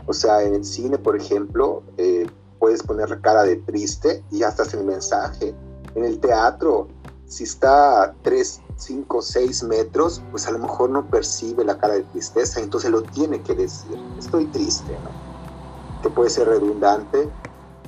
O 0.06 0.14
sea, 0.14 0.44
en 0.44 0.56
el 0.56 0.64
cine, 0.64 0.98
por 0.98 1.18
ejemplo, 1.18 1.84
eh, 1.98 2.26
puedes 2.60 2.84
poner 2.84 3.10
la 3.10 3.20
cara 3.20 3.44
de 3.44 3.58
triste 3.58 4.24
y 4.32 4.40
ya 4.40 4.50
estás 4.50 4.74
en 4.74 4.82
el 4.82 4.86
mensaje. 4.86 5.54
En 5.96 6.06
el 6.06 6.20
teatro, 6.20 6.88
si 7.26 7.44
está 7.44 8.04
a 8.04 8.14
3, 8.22 8.62
5, 8.78 9.22
6 9.22 9.64
metros, 9.64 10.22
pues 10.32 10.48
a 10.48 10.52
lo 10.52 10.60
mejor 10.60 10.90
no 10.90 11.10
percibe 11.10 11.66
la 11.66 11.78
cara 11.78 11.96
de 11.96 12.04
tristeza, 12.04 12.62
entonces 12.62 12.92
lo 12.92 13.02
tiene 13.04 13.42
que 13.42 13.56
decir. 13.56 13.98
Estoy 14.18 14.46
triste, 14.46 14.94
¿no? 15.04 15.12
Que 16.02 16.10
puede 16.10 16.30
ser 16.30 16.48
redundante, 16.48 17.30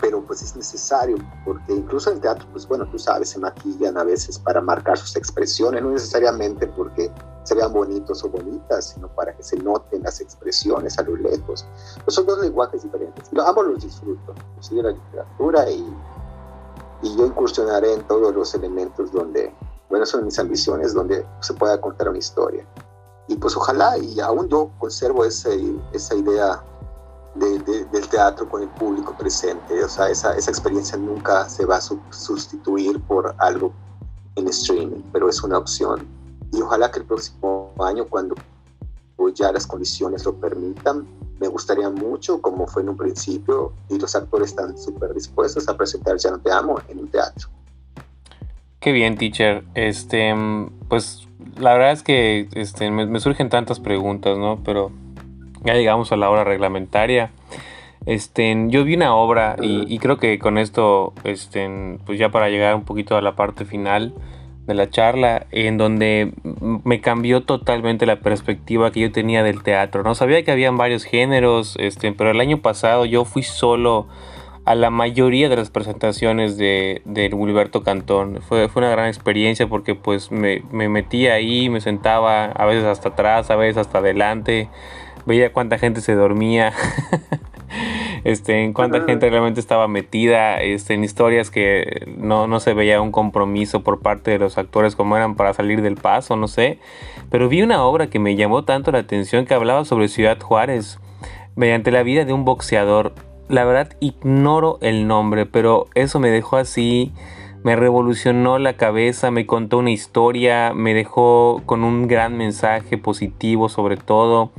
pero 0.04 0.22
pues 0.22 0.41
es 0.41 0.54
necesario, 0.54 1.16
porque 1.45 1.72
incluso 1.72 2.12
en 2.12 2.20
teatro, 2.20 2.45
pues 2.51 2.68
bueno, 2.68 2.86
tú 2.91 2.99
sabes, 2.99 3.30
se 3.30 3.39
maquillan 3.39 3.97
a 3.97 4.04
veces 4.04 4.38
para 4.38 4.60
marcar 4.60 4.97
sus 4.97 5.16
expresiones, 5.16 5.82
no 5.82 5.91
necesariamente 5.91 6.68
porque 6.68 7.10
se 7.43 7.56
vean 7.56 7.72
bonitos 7.72 8.22
o 8.26 8.28
bonitas, 8.28 8.89
sino 8.89 9.08
para 9.08 9.34
que 9.34 9.41
se 9.41 9.56
noten 9.56 10.04
las 10.04 10.20
expresiones 10.20 10.99
a 10.99 11.04
lo 11.04 11.16
lejos. 11.16 11.66
Pues 12.04 12.16
son 12.16 12.26
dos 12.26 12.38
lenguajes 12.39 12.84
diferentes. 12.84 13.30
Yo 13.32 13.47
ambos 13.47 13.66
los 13.66 13.82
disfruto, 13.82 14.36
yo 14.70 14.82
la 14.82 14.91
literatura 14.91 15.72
y, 15.72 15.95
y 17.01 17.16
yo 17.16 17.26
incursionaré 17.26 17.93
en 17.93 18.06
todos 18.06 18.36
los 18.36 18.54
elementos 18.56 19.10
donde, 19.10 19.56
bueno, 19.89 20.06
son 20.06 20.26
mis 20.26 20.38
ambiciones, 20.38 20.93
donde 20.93 21.26
se 21.39 21.54
pueda 21.54 21.80
contar 21.80 22.10
una 22.10 22.20
historia. 22.20 22.68
Y 23.30 23.38
pues 23.38 23.56
ojalá, 23.56 23.97
y 23.97 24.20
aún 24.20 24.49
yo 24.49 24.70
conservo 24.80 25.24
ese, 25.24 25.78
esa 25.93 26.14
idea 26.14 26.62
del 27.36 28.08
teatro 28.10 28.48
con 28.48 28.62
el 28.62 28.70
público 28.70 29.16
presente. 29.18 29.84
O 29.84 29.90
sea, 29.90 30.10
esa, 30.10 30.36
esa 30.36 30.52
experiencia 30.52 30.98
nunca 30.98 31.50
se 31.50 31.66
va 31.66 31.78
a 31.78 31.82
sustituir 31.82 33.00
por 33.02 33.36
algo 33.40 33.74
en 34.36 34.48
streaming, 34.48 35.02
pero 35.12 35.30
es 35.30 35.42
una 35.44 35.58
opción. 35.58 36.08
Y 36.52 36.62
ojalá 36.62 36.92
que 36.92 37.00
el 37.00 37.06
próximo 37.06 37.74
año, 37.80 38.06
cuando 38.08 38.36
ya 39.34 39.52
las 39.52 39.66
condiciones 39.66 40.26
lo 40.26 40.36
permitan, 40.36 41.08
me 41.40 41.48
gustaría 41.48 41.90
mucho, 41.90 42.42
como 42.42 42.68
fue 42.68 42.82
en 42.84 42.90
un 42.90 42.98
principio, 42.98 43.74
y 43.90 43.98
los 43.98 44.16
actores 44.16 44.50
están 44.50 44.78
súper 44.78 45.14
dispuestos 45.14 45.68
a 45.68 45.76
presentar 45.76 46.18
Ya 46.18 46.32
no 46.32 46.40
te 46.40 46.52
amo 46.52 46.80
en 46.88 47.00
un 47.00 47.08
teatro. 47.08 47.50
Qué 48.80 48.92
bien, 48.92 49.18
teacher. 49.18 49.64
Este, 49.76 50.34
pues 50.90 51.28
la 51.58 51.74
verdad 51.74 51.94
es 51.94 52.04
que 52.04 52.50
este, 52.54 52.92
me, 52.92 53.06
me 53.06 53.20
surgen 53.20 53.50
tantas 53.50 53.80
preguntas, 53.80 54.38
¿no? 54.38 54.62
Pero 54.64 54.92
ya 55.64 55.74
llegamos 55.74 56.11
a 56.11 56.18
la 56.18 56.30
hora 56.30 56.43
reglamentaria. 56.43 57.32
Este, 58.05 58.55
yo 58.68 58.84
vi 58.84 58.95
una 58.95 59.16
obra 59.16 59.55
y, 59.61 59.97
creo 59.99 60.18
que 60.18 60.38
con 60.38 60.57
esto, 60.57 61.14
este, 61.24 61.97
pues 62.05 62.20
ya 62.20 62.30
para 62.30 62.49
llegar 62.49 62.76
un 62.76 62.84
poquito 62.84 63.16
a 63.16 63.22
la 63.22 63.36
parte 63.36 63.66
final 63.66 64.14
de 64.68 64.74
la 64.74 64.89
charla, 64.89 65.45
en 65.51 65.78
donde 65.78 66.34
me 66.84 67.01
cambió 67.01 67.43
totalmente 67.43 68.05
la 68.05 68.20
perspectiva 68.20 68.91
que 68.91 69.01
yo 69.01 69.11
tenía 69.11 69.43
del 69.43 69.64
teatro. 69.64 70.03
No 70.03 70.16
sabía 70.16 70.43
que 70.43 70.51
habían 70.51 70.78
varios 70.78 71.03
géneros, 71.03 71.76
este, 71.80 72.11
pero 72.14 72.32
el 72.32 72.39
año 72.39 72.61
pasado 72.61 73.05
yo 73.05 73.26
fui 73.26 73.43
solo 73.43 74.07
a 74.66 74.76
la 74.76 74.89
mayoría 74.89 75.49
de 75.49 75.57
las 75.57 75.70
presentaciones 75.70 76.57
de, 76.57 77.01
de 77.03 77.28
Wilberto 77.34 77.84
Cantón. 77.84 78.39
Fue, 78.41 78.70
fue 78.70 78.82
una 78.82 78.91
gran 78.91 79.07
experiencia 79.07 79.68
porque 79.68 79.95
pues 79.95 80.32
me, 80.32 80.64
me 80.72 80.88
metí 80.88 81.28
ahí, 81.28 81.70
me 81.70 81.82
sentaba 81.82 82.45
a 82.45 82.66
veces 82.66 82.86
hasta 82.86 83.09
atrás, 83.09 83.51
a 83.51 83.57
veces 83.57 83.78
hasta 83.78 83.97
adelante 83.97 84.70
veía 85.26 85.53
cuánta 85.53 85.78
gente 85.78 86.01
se 86.01 86.15
dormía, 86.15 86.74
este, 88.24 88.63
en 88.63 88.74
cuánta 88.74 89.01
gente 89.01 89.30
realmente 89.30 89.59
estaba 89.59 89.88
metida 89.88 90.61
este, 90.61 90.93
en 90.93 91.03
historias 91.03 91.51
que 91.51 92.05
no, 92.17 92.47
no 92.47 92.59
se 92.59 92.74
veía 92.74 93.01
un 93.01 93.11
compromiso 93.11 93.84
por 93.84 94.01
parte 94.01 94.32
de 94.32 94.39
los 94.39 94.57
actores 94.57 94.95
como 94.95 95.17
eran 95.17 95.36
para 95.36 95.53
salir 95.53 95.82
del 95.82 95.95
paso, 95.95 96.36
no 96.36 96.47
sé. 96.47 96.80
Pero 97.30 97.49
vi 97.49 97.61
una 97.61 97.84
obra 97.84 98.07
que 98.07 98.19
me 98.19 98.36
llamó 98.36 98.63
tanto 98.63 98.91
la 98.91 98.99
atención 98.99 99.45
que 99.45 99.53
hablaba 99.53 99.86
sobre 99.86 100.07
Ciudad 100.07 100.39
Juárez, 100.39 100.99
mediante 101.55 101.91
la 101.91 102.03
vida 102.03 102.26
de 102.26 102.34
un 102.34 102.45
boxeador. 102.45 103.13
La 103.49 103.65
verdad 103.65 103.95
ignoro 103.99 104.78
el 104.82 105.07
nombre, 105.07 105.45
pero 105.45 105.88
eso 105.95 106.19
me 106.19 106.30
dejó 106.30 106.57
así 106.57 107.11
me 107.63 107.78
revolucionó 107.78 108.59
la 108.59 108.74
cabeza, 108.74 109.32
me 109.32 109.45
contó 109.45 109.78
una 109.78 109.91
historia, 109.91 110.74
me 110.74 110.93
dejó 110.93 111.61
con 111.65 111.86
un 111.86 112.07
gran 112.07 112.38
mensaje 112.38 112.97
positivo 112.97 113.69
sobre 113.69 113.95
todo 113.95 114.51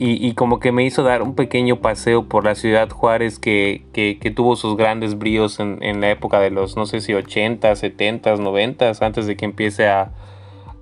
y, 0.00 0.34
como 0.34 0.60
que 0.60 0.70
me 0.70 0.84
hizo 0.84 1.02
dar 1.02 1.22
un 1.22 1.34
pequeño 1.34 1.80
paseo 1.80 2.28
por 2.28 2.44
la 2.44 2.54
ciudad 2.54 2.88
Juárez 2.88 3.40
que, 3.40 3.82
que, 3.92 4.30
tuvo 4.30 4.54
sus 4.54 4.76
grandes 4.76 5.18
bríos 5.18 5.58
en, 5.58 5.82
en, 5.82 6.00
la 6.00 6.10
época 6.10 6.38
de 6.38 6.52
los, 6.52 6.76
no 6.76 6.86
sé 6.86 7.00
si 7.00 7.14
80, 7.14 7.74
70, 7.74 8.36
90, 8.36 8.92
antes 9.00 9.26
de 9.26 9.36
que 9.36 9.44
empiece 9.44 9.88
a, 9.88 10.12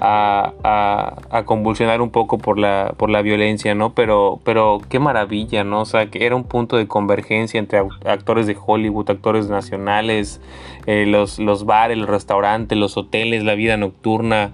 a, 0.01 1.15
a, 1.31 1.45
convulsionar 1.45 2.03
un 2.03 2.11
poco 2.11 2.37
por 2.37 2.59
la, 2.59 2.93
por 2.99 3.09
la 3.09 3.23
violencia, 3.23 3.75
¿no? 3.75 3.95
Pero, 3.95 4.41
pero 4.45 4.81
qué 4.89 4.99
maravilla, 4.99 5.65
¿no? 5.65 5.81
O 5.81 5.87
sea, 5.87 6.11
que 6.11 6.27
era 6.27 6.37
un 6.37 6.45
punto 6.45 6.77
de 6.77 6.87
convergencia 6.87 7.59
entre 7.59 7.81
actores 8.05 8.47
de 8.47 8.57
Hollywood, 8.65 9.11
actores 9.11 9.49
nacionales, 9.49 10.41
eh, 10.87 11.07
los, 11.07 11.39
los 11.39 11.65
bares, 11.65 11.97
los 11.97 12.09
restaurantes, 12.09 12.77
los 12.77 12.97
hoteles, 12.99 13.45
la 13.45 13.55
vida 13.55 13.77
nocturna. 13.79 14.53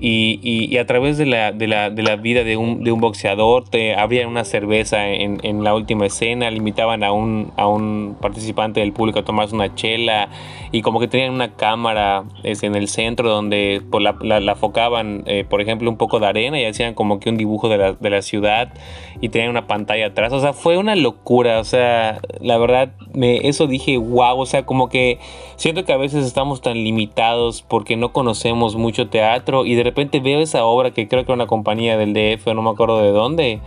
Y, 0.00 0.76
a 0.78 0.86
través 0.86 1.18
de 1.18 1.26
la, 1.26 1.52
de 1.52 1.68
la, 1.68 1.90
de 1.90 2.02
la 2.02 2.16
vida 2.16 2.44
de 2.44 2.56
un, 2.56 2.82
de 2.82 2.92
un, 2.92 3.00
boxeador 3.00 3.68
te 3.68 3.94
abrían 3.94 4.28
una 4.28 4.44
cerveza 4.44 5.08
en, 5.08 5.38
en, 5.42 5.64
la 5.64 5.74
última 5.74 6.06
escena, 6.06 6.50
limitaban 6.50 7.04
a 7.04 7.12
un, 7.12 7.52
a 7.56 7.68
un 7.68 8.16
participante 8.20 8.80
del 8.80 8.92
público 8.92 9.20
a 9.20 9.24
tomarse 9.24 9.54
una 9.54 9.74
chela 9.74 10.28
y 10.72 10.82
como 10.82 10.98
que 10.98 11.08
tenían 11.08 11.32
una 11.32 11.54
cámara 11.54 12.24
es, 12.42 12.62
en 12.62 12.74
el 12.74 12.88
centro 12.88 13.28
donde 13.28 13.82
pues, 13.90 14.02
la, 14.02 14.16
la, 14.20 14.40
la 14.40 14.54
focaban, 14.54 15.22
eh, 15.26 15.44
por 15.48 15.60
ejemplo, 15.60 15.90
un 15.90 15.96
poco 15.96 16.18
de 16.20 16.26
arena 16.26 16.60
y 16.60 16.64
hacían 16.64 16.94
como 16.94 17.20
que 17.20 17.30
un 17.30 17.36
dibujo 17.36 17.68
de 17.68 17.78
la, 17.78 17.92
de 17.92 18.10
la 18.10 18.22
ciudad 18.22 18.72
y 19.20 19.28
tenían 19.28 19.50
una 19.50 19.66
pantalla 19.66 20.06
atrás. 20.06 20.32
O 20.32 20.40
sea, 20.40 20.52
fue 20.52 20.78
una 20.78 20.96
locura. 20.96 21.60
O 21.60 21.64
sea, 21.64 22.20
la 22.40 22.58
verdad, 22.58 22.92
me, 23.14 23.48
eso 23.48 23.66
dije, 23.66 23.96
wow. 23.96 24.40
O 24.40 24.46
sea, 24.46 24.64
como 24.64 24.88
que 24.88 25.18
siento 25.56 25.84
que 25.84 25.92
a 25.92 25.96
veces 25.96 26.24
estamos 26.24 26.60
tan 26.60 26.74
limitados 26.74 27.62
porque 27.62 27.96
no 27.96 28.12
conocemos 28.12 28.76
mucho 28.76 29.08
teatro 29.08 29.64
y 29.66 29.74
de 29.74 29.81
repente 29.82 30.20
veo 30.20 30.40
esa 30.40 30.64
obra 30.64 30.92
que 30.92 31.08
creo 31.08 31.24
que 31.24 31.32
era 31.32 31.36
una 31.36 31.46
compañía 31.46 31.96
del 31.96 32.12
DF, 32.12 32.46
no 32.54 32.62
me 32.62 32.70
acuerdo 32.70 33.00
de 33.00 33.12
dónde 33.12 33.60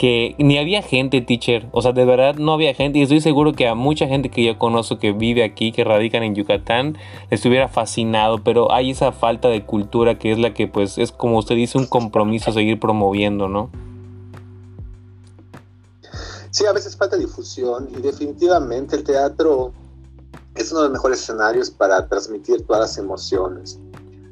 que 0.00 0.34
ni 0.38 0.56
había 0.56 0.80
gente, 0.80 1.20
teacher. 1.20 1.68
O 1.72 1.82
sea, 1.82 1.92
de 1.92 2.06
verdad 2.06 2.36
no 2.36 2.54
había 2.54 2.72
gente. 2.72 2.98
Y 2.98 3.02
estoy 3.02 3.20
seguro 3.20 3.52
que 3.52 3.68
a 3.68 3.74
mucha 3.74 4.06
gente 4.06 4.30
que 4.30 4.42
yo 4.42 4.58
conozco 4.58 4.98
que 4.98 5.12
vive 5.12 5.44
aquí, 5.44 5.72
que 5.72 5.84
radican 5.84 6.22
en 6.22 6.34
Yucatán, 6.34 6.96
estuviera 7.28 7.68
fascinado. 7.68 8.42
Pero 8.42 8.72
hay 8.72 8.92
esa 8.92 9.12
falta 9.12 9.48
de 9.48 9.66
cultura 9.66 10.18
que 10.18 10.32
es 10.32 10.38
la 10.38 10.54
que, 10.54 10.68
pues, 10.68 10.96
es 10.96 11.12
como 11.12 11.36
usted 11.36 11.54
dice, 11.54 11.76
un 11.76 11.84
compromiso 11.84 12.50
seguir 12.50 12.80
promoviendo, 12.80 13.46
¿no? 13.46 13.68
Sí, 16.50 16.64
a 16.64 16.72
veces 16.72 16.96
falta 16.96 17.18
difusión 17.18 17.90
y 17.94 18.00
definitivamente 18.00 18.96
el 18.96 19.04
teatro 19.04 19.74
es 20.54 20.72
uno 20.72 20.80
de 20.80 20.88
los 20.88 20.92
mejores 20.94 21.20
escenarios 21.20 21.70
para 21.70 22.08
transmitir 22.08 22.66
todas 22.66 22.80
las 22.80 22.96
emociones. 22.96 23.78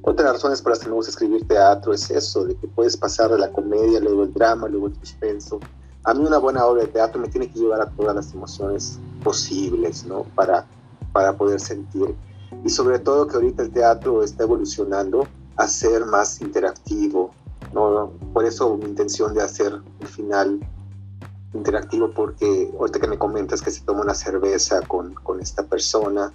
Otra 0.09 0.25
de 0.25 0.33
las 0.33 0.37
razones 0.41 0.63
por 0.63 0.73
las 0.73 0.79
que 0.79 0.87
me 0.89 0.95
gusta 0.95 1.11
escribir 1.11 1.47
teatro 1.47 1.93
es 1.93 2.11
eso, 2.11 2.47
de 2.47 2.57
que 2.57 2.67
puedes 2.67 2.97
pasar 2.97 3.31
de 3.31 3.39
la 3.39 3.53
comedia, 3.53 4.01
luego 4.01 4.23
el 4.23 4.33
drama, 4.33 4.67
luego 4.67 4.87
el 4.87 4.95
suspenso. 4.95 5.61
A 6.05 6.15
mí 6.15 6.25
una 6.25 6.39
buena 6.39 6.65
obra 6.65 6.85
de 6.85 6.89
teatro 6.89 7.21
me 7.21 7.29
tiene 7.29 7.51
que 7.51 7.59
llevar 7.59 7.83
a 7.83 7.91
todas 7.91 8.17
las 8.17 8.33
emociones 8.33 8.99
posibles, 9.23 10.07
¿no? 10.07 10.23
Para, 10.35 10.65
para 11.13 11.37
poder 11.37 11.61
sentir. 11.61 12.17
Y 12.65 12.71
sobre 12.71 13.01
todo 13.01 13.27
que 13.27 13.37
ahorita 13.37 13.63
el 13.63 13.71
teatro 13.71 14.23
está 14.23 14.45
evolucionando 14.45 15.29
a 15.57 15.69
ser 15.69 16.07
más 16.07 16.41
interactivo, 16.41 17.31
¿no? 17.75 18.11
Por 18.33 18.47
eso 18.47 18.79
mi 18.79 18.87
intención 18.87 19.35
de 19.35 19.43
hacer 19.43 19.79
el 20.01 20.07
final 20.07 20.59
interactivo 21.53 22.13
porque 22.13 22.73
ahorita 22.79 22.99
que 22.99 23.09
me 23.09 23.19
comentas 23.19 23.61
que 23.61 23.71
se 23.71 23.83
toma 23.83 24.01
una 24.01 24.15
cerveza 24.15 24.81
con, 24.89 25.13
con 25.13 25.39
esta 25.39 25.65
persona, 25.65 26.33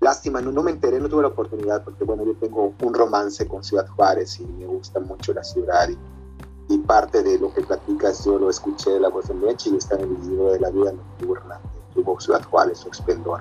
lástima, 0.00 0.40
no, 0.40 0.52
no, 0.52 0.62
me 0.62 0.70
enteré, 0.70 1.00
no 1.00 1.08
tuve 1.08 1.22
la 1.22 1.28
oportunidad 1.28 1.82
porque 1.84 2.04
bueno, 2.04 2.24
yo 2.24 2.34
tengo 2.36 2.74
un 2.82 2.94
romance 2.94 3.46
con 3.46 3.64
Ciudad 3.64 3.86
Juárez 3.88 4.38
y 4.40 4.44
me 4.44 4.66
gusta 4.66 5.00
mucho 5.00 5.32
la 5.32 5.42
ciudad 5.42 5.88
y, 5.88 6.74
y 6.74 6.78
parte 6.78 7.22
de 7.22 7.38
lo 7.38 7.52
que 7.52 7.62
platicas 7.62 8.24
yo 8.24 8.38
lo 8.38 8.50
escuché 8.50 8.90
de 8.90 9.00
la 9.00 9.08
voz 9.08 9.28
de 9.28 9.34
Meche 9.34 9.70
y 9.70 9.76
está 9.76 9.96
en 9.96 10.02
el 10.02 10.28
libro 10.28 10.52
de 10.52 10.60
la 10.60 10.70
vida 10.70 10.92
nocturna 10.92 11.60
que 11.62 12.02
tuvo 12.02 12.20
Ciudad 12.20 12.44
Juárez, 12.44 12.78
su 12.78 12.90
esplendor. 12.90 13.40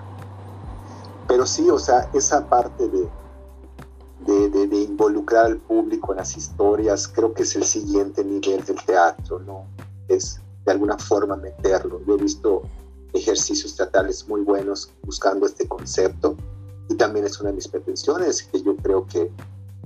Pero 1.28 1.46
sí, 1.46 1.70
o 1.70 1.80
sea, 1.80 2.10
esa 2.14 2.48
parte 2.48 2.88
de, 2.88 3.10
de, 4.26 4.50
de, 4.50 4.68
de, 4.68 4.78
involucrar 4.78 5.48
al 5.48 5.58
público 5.58 6.12
en 6.12 6.18
las 6.18 6.38
historias, 6.38 7.08
creo 7.08 7.34
que 7.34 7.44
es 7.44 7.56
el 7.56 7.64
siguiente 7.64 8.24
nivel 8.24 8.64
del 8.64 8.78
teatro, 8.86 9.40
¿no? 9.40 9.66
Es 10.08 10.40
de 10.66 10.72
alguna 10.72 10.98
forma 10.98 11.36
meterlo. 11.36 12.00
Yo 12.06 12.16
he 12.16 12.18
visto 12.18 12.62
ejercicios 13.16 13.76
teatrales 13.76 14.28
muy 14.28 14.42
buenos 14.42 14.92
buscando 15.04 15.46
este 15.46 15.68
concepto 15.68 16.38
y 16.90 16.96
también 16.96 17.26
es 17.26 17.40
una 17.40 17.50
de 17.50 17.56
mis 17.56 17.68
pretensiones 17.68 18.44
que 18.44 18.62
yo 18.62 18.76
creo 18.78 19.08
que, 19.08 19.32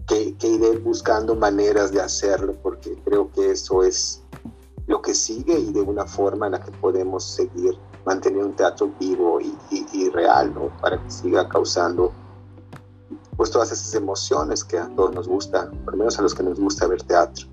que, 0.07 0.35
que 0.35 0.47
iré 0.47 0.77
buscando 0.77 1.35
maneras 1.35 1.91
de 1.91 2.01
hacerlo 2.01 2.55
porque 2.61 2.95
creo 3.05 3.31
que 3.31 3.51
eso 3.51 3.83
es 3.83 4.21
lo 4.87 5.01
que 5.01 5.13
sigue 5.13 5.57
y 5.57 5.71
de 5.71 5.81
una 5.81 6.05
forma 6.05 6.47
en 6.47 6.53
la 6.53 6.63
que 6.63 6.71
podemos 6.71 7.23
seguir 7.23 7.77
manteniendo 8.05 8.49
un 8.49 8.55
teatro 8.55 8.91
vivo 8.99 9.39
y, 9.39 9.55
y, 9.69 9.85
y 9.93 10.09
real, 10.09 10.53
¿no? 10.53 10.75
Para 10.81 11.01
que 11.01 11.11
siga 11.11 11.47
causando 11.47 12.11
pues 13.37 13.51
todas 13.51 13.71
esas 13.71 13.93
emociones 13.95 14.65
que 14.65 14.77
a 14.77 14.89
todos 14.95 15.15
nos 15.15 15.27
gustan, 15.27 15.71
por 15.85 15.93
lo 15.93 15.99
menos 15.99 16.19
a 16.19 16.21
los 16.21 16.35
que 16.35 16.43
nos 16.43 16.59
gusta 16.59 16.87
ver 16.87 17.01
teatro. 17.03 17.47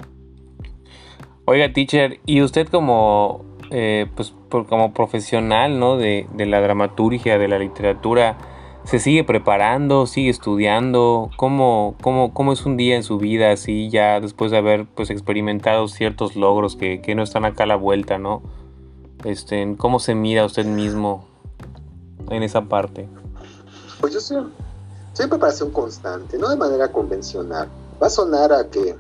Oiga, 1.44 1.72
teacher, 1.72 2.18
¿y 2.26 2.42
usted 2.42 2.66
como, 2.66 3.44
eh, 3.70 4.06
pues, 4.14 4.34
por, 4.48 4.66
como 4.66 4.92
profesional 4.92 5.78
¿no? 5.78 5.96
de, 5.96 6.26
de, 6.34 6.46
la 6.46 6.60
dramaturgia, 6.60 7.38
de 7.38 7.48
la 7.48 7.58
literatura, 7.58 8.36
se 8.84 9.00
sigue 9.00 9.24
preparando, 9.24 10.06
sigue 10.06 10.30
estudiando? 10.30 11.30
¿Cómo, 11.36 11.96
cómo, 12.00 12.32
cómo 12.32 12.52
es 12.52 12.64
un 12.66 12.76
día 12.76 12.94
en 12.96 13.02
su 13.02 13.18
vida 13.18 13.50
así 13.50 13.90
ya 13.90 14.20
después 14.20 14.50
de 14.52 14.58
haber 14.58 14.86
pues, 14.86 15.10
experimentado 15.10 15.88
ciertos 15.88 16.36
logros 16.36 16.76
que, 16.76 17.00
que 17.00 17.14
no 17.14 17.22
están 17.22 17.44
acá 17.44 17.64
a 17.64 17.66
la 17.66 17.76
vuelta, 17.76 18.18
¿no? 18.18 18.42
Este, 19.24 19.74
¿Cómo 19.76 19.98
se 19.98 20.14
mira 20.14 20.44
usted 20.44 20.66
mismo 20.66 21.26
en 22.30 22.42
esa 22.44 22.62
parte? 22.62 23.08
Pues 24.00 24.14
yo 24.14 24.20
soy, 24.20 24.46
soy 25.14 25.26
preparación 25.26 25.70
constante, 25.70 26.38
no 26.38 26.48
de 26.48 26.56
manera 26.56 26.92
convencional. 26.92 27.68
Va 28.00 28.06
a 28.06 28.10
sonar 28.10 28.52
a 28.52 28.68
que 28.68 28.94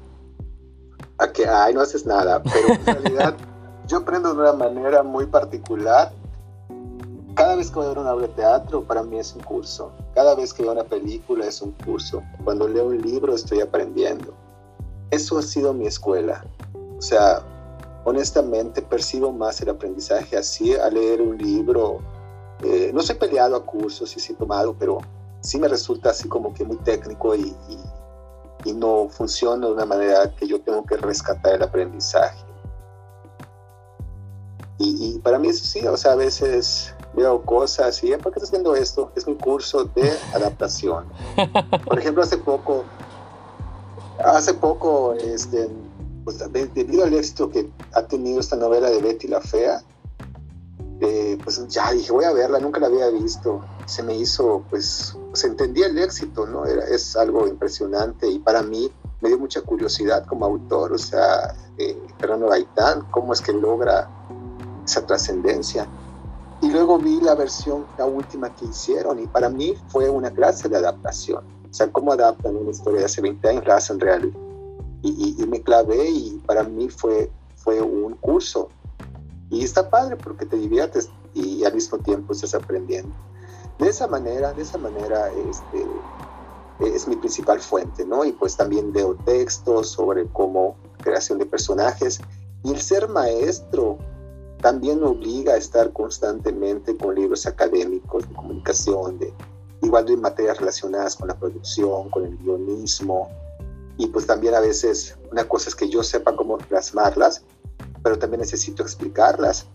a 1.18 1.32
que, 1.32 1.46
ay, 1.46 1.72
no 1.72 1.80
haces 1.80 2.04
nada, 2.04 2.42
pero 2.42 2.68
en 2.74 2.84
realidad 2.84 3.36
yo 3.86 3.98
aprendo 3.98 4.34
de 4.34 4.40
una 4.40 4.52
manera 4.52 5.02
muy 5.02 5.26
particular. 5.26 6.12
Cada 7.34 7.56
vez 7.56 7.70
que 7.70 7.76
voy 7.76 7.86
a 7.86 7.88
ver 7.90 7.98
una 7.98 8.14
obra 8.14 8.26
de 8.26 8.34
teatro, 8.34 8.82
para 8.82 9.02
mí 9.02 9.18
es 9.18 9.34
un 9.34 9.42
curso. 9.42 9.92
Cada 10.14 10.34
vez 10.34 10.54
que 10.54 10.62
veo 10.62 10.72
una 10.72 10.84
película 10.84 11.46
es 11.46 11.60
un 11.60 11.72
curso. 11.72 12.22
Cuando 12.44 12.66
leo 12.66 12.86
un 12.86 13.00
libro 13.00 13.34
estoy 13.34 13.60
aprendiendo. 13.60 14.32
Eso 15.10 15.38
ha 15.38 15.42
sido 15.42 15.74
mi 15.74 15.86
escuela. 15.86 16.44
O 16.98 17.02
sea, 17.02 17.42
honestamente 18.04 18.80
percibo 18.80 19.32
más 19.32 19.60
el 19.60 19.68
aprendizaje 19.68 20.36
así, 20.36 20.74
a 20.74 20.88
leer 20.88 21.20
un 21.20 21.36
libro. 21.36 21.98
Eh, 22.62 22.90
no 22.94 23.02
soy 23.02 23.16
peleado 23.16 23.54
a 23.54 23.64
cursos 23.64 24.16
y 24.16 24.20
sí 24.20 24.32
tomado, 24.32 24.74
pero 24.78 24.98
sí 25.40 25.58
me 25.58 25.68
resulta 25.68 26.10
así 26.10 26.26
como 26.26 26.54
que 26.54 26.64
muy 26.64 26.76
técnico 26.78 27.34
y 27.34 27.54
y 28.66 28.72
no 28.72 29.08
funciona 29.08 29.66
de 29.66 29.72
una 29.72 29.86
manera 29.86 30.30
que 30.34 30.46
yo 30.46 30.60
tengo 30.60 30.84
que 30.84 30.96
rescatar 30.96 31.54
el 31.54 31.62
aprendizaje. 31.62 32.45
Y, 34.78 35.14
y, 35.14 35.18
para 35.20 35.38
mí 35.38 35.48
eso 35.48 35.64
sí, 35.64 35.86
o 35.86 35.96
sea, 35.96 36.12
a 36.12 36.16
veces 36.16 36.94
veo 37.14 37.42
cosas 37.42 38.02
y, 38.04 38.10
¿por 38.16 38.32
qué 38.32 38.38
estás 38.38 38.50
haciendo 38.50 38.76
esto? 38.76 39.10
Es 39.16 39.26
un 39.26 39.36
curso 39.36 39.84
de 39.84 40.12
adaptación. 40.34 41.06
Por 41.86 41.98
ejemplo, 41.98 42.22
hace 42.22 42.36
poco, 42.36 42.84
hace 44.22 44.52
poco, 44.54 45.14
este, 45.14 45.68
pues, 46.24 46.38
debido 46.52 47.04
al 47.04 47.14
éxito 47.14 47.50
que 47.50 47.70
ha 47.94 48.02
tenido 48.02 48.40
esta 48.40 48.56
novela 48.56 48.90
de 48.90 49.00
Betty 49.00 49.28
la 49.28 49.40
Fea, 49.40 49.82
eh, 51.00 51.38
pues 51.42 51.66
ya 51.68 51.92
dije, 51.92 52.10
voy 52.12 52.24
a 52.24 52.32
verla, 52.32 52.58
nunca 52.58 52.80
la 52.80 52.86
había 52.86 53.08
visto. 53.10 53.64
Se 53.86 54.02
me 54.02 54.14
hizo, 54.14 54.62
pues, 54.70 55.16
se 55.32 55.46
entendía 55.46 55.86
el 55.86 55.98
éxito, 55.98 56.46
¿no? 56.46 56.66
Era, 56.66 56.84
es 56.84 57.16
algo 57.16 57.46
impresionante 57.46 58.28
y 58.28 58.38
para 58.38 58.62
mí 58.62 58.90
me 59.20 59.28
dio 59.28 59.38
mucha 59.38 59.60
curiosidad 59.62 60.26
como 60.26 60.46
autor, 60.46 60.92
o 60.92 60.98
sea, 60.98 61.54
eh, 61.78 61.98
Fernando 62.18 62.48
Gaitán, 62.48 63.06
cómo 63.10 63.32
es 63.32 63.40
que 63.40 63.52
logra 63.52 64.08
esa 64.86 65.06
trascendencia. 65.06 65.86
Y 66.62 66.70
luego 66.70 66.98
vi 66.98 67.20
la 67.20 67.34
versión, 67.34 67.84
la 67.98 68.06
última 68.06 68.54
que 68.54 68.64
hicieron, 68.64 69.18
y 69.22 69.26
para 69.26 69.50
mí 69.50 69.74
fue 69.88 70.08
una 70.08 70.30
clase 70.30 70.68
de 70.68 70.76
adaptación. 70.76 71.44
O 71.70 71.74
sea, 71.74 71.92
cómo 71.92 72.12
adaptan 72.12 72.56
una 72.56 72.70
historia 72.70 73.00
de 73.00 73.04
hace 73.04 73.20
20 73.20 73.48
años, 73.48 73.66
la 73.66 73.76
hacen 73.76 74.00
real. 74.00 74.32
Y, 75.02 75.36
y, 75.38 75.42
y 75.42 75.46
me 75.46 75.60
clavé 75.60 76.08
y 76.08 76.42
para 76.46 76.62
mí 76.62 76.88
fue, 76.88 77.30
fue 77.56 77.82
un 77.82 78.14
curso 78.16 78.70
y 79.50 79.62
está 79.62 79.88
padre 79.88 80.16
porque 80.16 80.46
te 80.46 80.56
diviertes 80.56 81.10
y 81.34 81.64
al 81.64 81.74
mismo 81.74 81.98
tiempo 81.98 82.32
estás 82.32 82.54
aprendiendo. 82.54 83.14
De 83.78 83.88
esa 83.88 84.06
manera, 84.06 84.52
de 84.52 84.62
esa 84.62 84.78
manera, 84.78 85.30
este, 85.50 85.86
es 86.80 87.06
mi 87.06 87.16
principal 87.16 87.60
fuente, 87.60 88.04
¿no? 88.04 88.24
Y 88.24 88.32
pues 88.32 88.56
también 88.56 88.92
veo 88.92 89.14
textos 89.24 89.90
sobre 89.90 90.26
cómo 90.28 90.76
creación 91.02 91.38
de 91.38 91.46
personajes. 91.46 92.20
Y 92.64 92.72
el 92.72 92.80
ser 92.80 93.08
maestro 93.08 93.98
también 94.60 95.02
obliga 95.02 95.54
a 95.54 95.56
estar 95.56 95.92
constantemente 95.92 96.96
con 96.96 97.14
libros 97.14 97.46
académicos 97.46 98.28
de 98.28 98.34
comunicación, 98.34 99.18
de, 99.18 99.32
igual 99.82 100.06
de 100.06 100.16
materias 100.16 100.58
relacionadas 100.58 101.16
con 101.16 101.28
la 101.28 101.38
producción, 101.38 102.10
con 102.10 102.24
el 102.24 102.36
guionismo. 102.38 103.28
Y 103.98 104.08
pues 104.08 104.26
también 104.26 104.54
a 104.54 104.60
veces 104.60 105.16
una 105.30 105.44
cosa 105.44 105.68
es 105.68 105.74
que 105.74 105.88
yo 105.88 106.02
sepa 106.02 106.34
cómo 106.36 106.58
plasmarlas, 106.58 107.42
pero 108.02 108.18
también 108.18 108.40
necesito 108.40 108.82
explicarlas. 108.82 109.66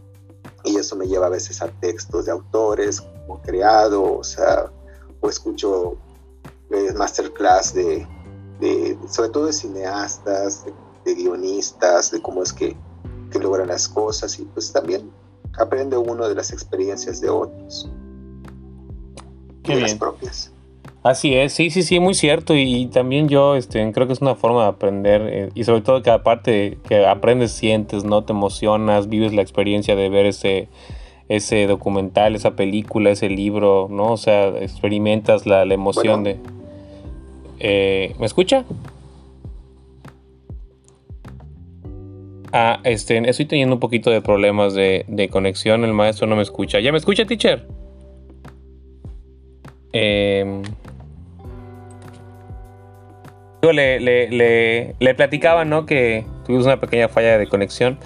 Y 0.63 0.77
eso 0.77 0.95
me 0.95 1.07
lleva 1.07 1.27
a 1.27 1.29
veces 1.29 1.61
a 1.61 1.67
textos 1.67 2.25
de 2.25 2.31
autores 2.31 3.01
como 3.01 3.41
creado, 3.41 4.17
o 4.17 4.23
sea, 4.23 4.71
o 5.21 5.29
escucho 5.29 5.97
eh, 6.69 6.93
masterclass 6.93 7.73
de, 7.73 8.07
sobre 9.09 9.29
todo 9.29 9.45
de 9.47 9.53
cineastas, 9.53 10.65
de, 10.65 10.73
de, 11.05 11.15
guionistas, 11.15 12.11
de 12.11 12.21
cómo 12.21 12.43
es 12.43 12.53
que, 12.53 12.77
que 13.31 13.39
logran 13.39 13.67
las 13.67 13.87
cosas 13.87 14.37
y 14.39 14.43
pues 14.43 14.71
también 14.71 15.09
aprende 15.57 15.97
uno 15.97 16.27
de 16.27 16.35
las 16.35 16.51
experiencias 16.51 17.21
de 17.21 17.29
otros. 17.29 17.89
Qué 19.63 19.73
de 19.73 19.77
bien. 19.77 19.81
las 19.81 19.95
propias. 19.95 20.51
Así 21.03 21.33
es, 21.33 21.53
sí, 21.53 21.71
sí, 21.71 21.81
sí, 21.81 21.99
muy 21.99 22.13
cierto. 22.13 22.53
Y, 22.53 22.75
y 22.75 22.85
también 22.87 23.27
yo 23.27 23.55
este, 23.55 23.91
creo 23.91 24.05
que 24.05 24.13
es 24.13 24.21
una 24.21 24.35
forma 24.35 24.63
de 24.63 24.69
aprender. 24.69 25.21
Eh, 25.25 25.49
y 25.55 25.63
sobre 25.63 25.81
todo 25.81 26.03
que 26.03 26.11
aparte 26.11 26.77
que 26.87 27.05
aprendes, 27.07 27.51
sientes, 27.51 28.03
¿no? 28.03 28.23
Te 28.23 28.33
emocionas, 28.33 29.09
vives 29.09 29.33
la 29.33 29.41
experiencia 29.41 29.95
de 29.95 30.09
ver 30.09 30.27
ese, 30.27 30.67
ese 31.27 31.65
documental, 31.65 32.35
esa 32.35 32.55
película, 32.55 33.09
ese 33.09 33.29
libro, 33.29 33.87
¿no? 33.89 34.11
O 34.11 34.17
sea, 34.17 34.49
experimentas 34.49 35.47
la, 35.47 35.65
la 35.65 35.73
emoción 35.73 36.21
bueno. 36.23 36.39
de... 36.39 36.51
Eh, 37.63 38.15
¿Me 38.19 38.25
escucha? 38.27 38.65
Ah, 42.53 42.81
este, 42.83 43.17
estoy 43.29 43.45
teniendo 43.45 43.75
un 43.75 43.79
poquito 43.79 44.09
de 44.09 44.21
problemas 44.21 44.73
de, 44.73 45.29
conexión. 45.31 45.85
El 45.85 45.93
maestro 45.93 46.27
no 46.27 46.35
me 46.35 46.41
escucha. 46.41 46.79
¿Ya 46.79 46.91
me 46.91 46.97
escucha, 46.97 47.25
teacher? 47.25 47.65
Eh, 49.93 50.61
le, 53.71 55.13
platicaba, 55.15 55.63
¿no? 55.63 55.85
Que 55.85 56.25
tuvimos 56.45 56.65
una 56.65 56.79
pequeña 56.79 57.07
falla 57.07 57.37
de 57.37 57.47
conexión. 57.47 57.97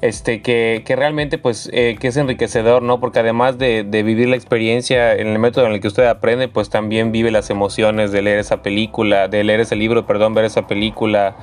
Este, 0.00 0.40
que, 0.40 0.82
que 0.86 0.96
realmente, 0.96 1.36
pues, 1.36 1.68
eh, 1.74 1.98
que 2.00 2.08
es 2.08 2.16
enriquecedor, 2.16 2.80
¿no? 2.82 3.00
Porque 3.00 3.18
además 3.18 3.58
de, 3.58 3.84
de, 3.84 4.02
vivir 4.02 4.30
la 4.30 4.36
experiencia 4.36 5.14
en 5.14 5.26
el 5.26 5.38
método 5.38 5.66
en 5.66 5.72
el 5.72 5.80
que 5.82 5.88
usted 5.88 6.06
aprende, 6.06 6.48
pues 6.48 6.70
también 6.70 7.12
vive 7.12 7.30
las 7.30 7.50
emociones 7.50 8.10
de 8.10 8.22
leer 8.22 8.38
esa 8.38 8.62
película, 8.62 9.28
de 9.28 9.44
leer 9.44 9.60
ese 9.60 9.76
libro, 9.76 10.06
perdón, 10.06 10.32
ver 10.32 10.46
esa 10.46 10.66
película, 10.66 11.36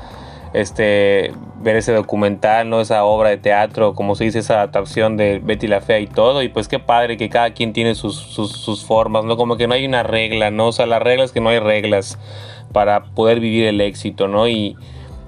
este, 0.53 1.31
ver 1.61 1.75
ese 1.75 1.93
documental, 1.93 2.69
¿no? 2.69 2.81
Esa 2.81 3.03
obra 3.03 3.29
de 3.29 3.37
teatro, 3.37 3.93
como 3.93 4.15
se 4.15 4.25
dice, 4.25 4.39
esa 4.39 4.55
adaptación 4.55 5.17
de 5.17 5.39
Betty 5.39 5.67
la 5.67 5.81
Fea 5.81 5.99
y 5.99 6.07
todo. 6.07 6.43
Y 6.43 6.49
pues 6.49 6.67
qué 6.67 6.79
padre 6.79 7.17
que 7.17 7.29
cada 7.29 7.51
quien 7.51 7.73
tiene 7.73 7.95
sus, 7.95 8.15
sus, 8.15 8.85
formas, 8.85 9.25
¿no? 9.25 9.37
Como 9.37 9.57
que 9.57 9.67
no 9.67 9.73
hay 9.73 9.85
una 9.85 10.03
regla, 10.03 10.51
¿no? 10.51 10.67
O 10.67 10.71
sea, 10.71 10.85
la 10.85 10.99
regla 10.99 11.25
es 11.25 11.31
que 11.31 11.41
no 11.41 11.49
hay 11.49 11.59
reglas 11.59 12.17
para 12.71 13.03
poder 13.03 13.39
vivir 13.39 13.65
el 13.65 13.81
éxito, 13.81 14.27
¿no? 14.27 14.47
Y, 14.47 14.77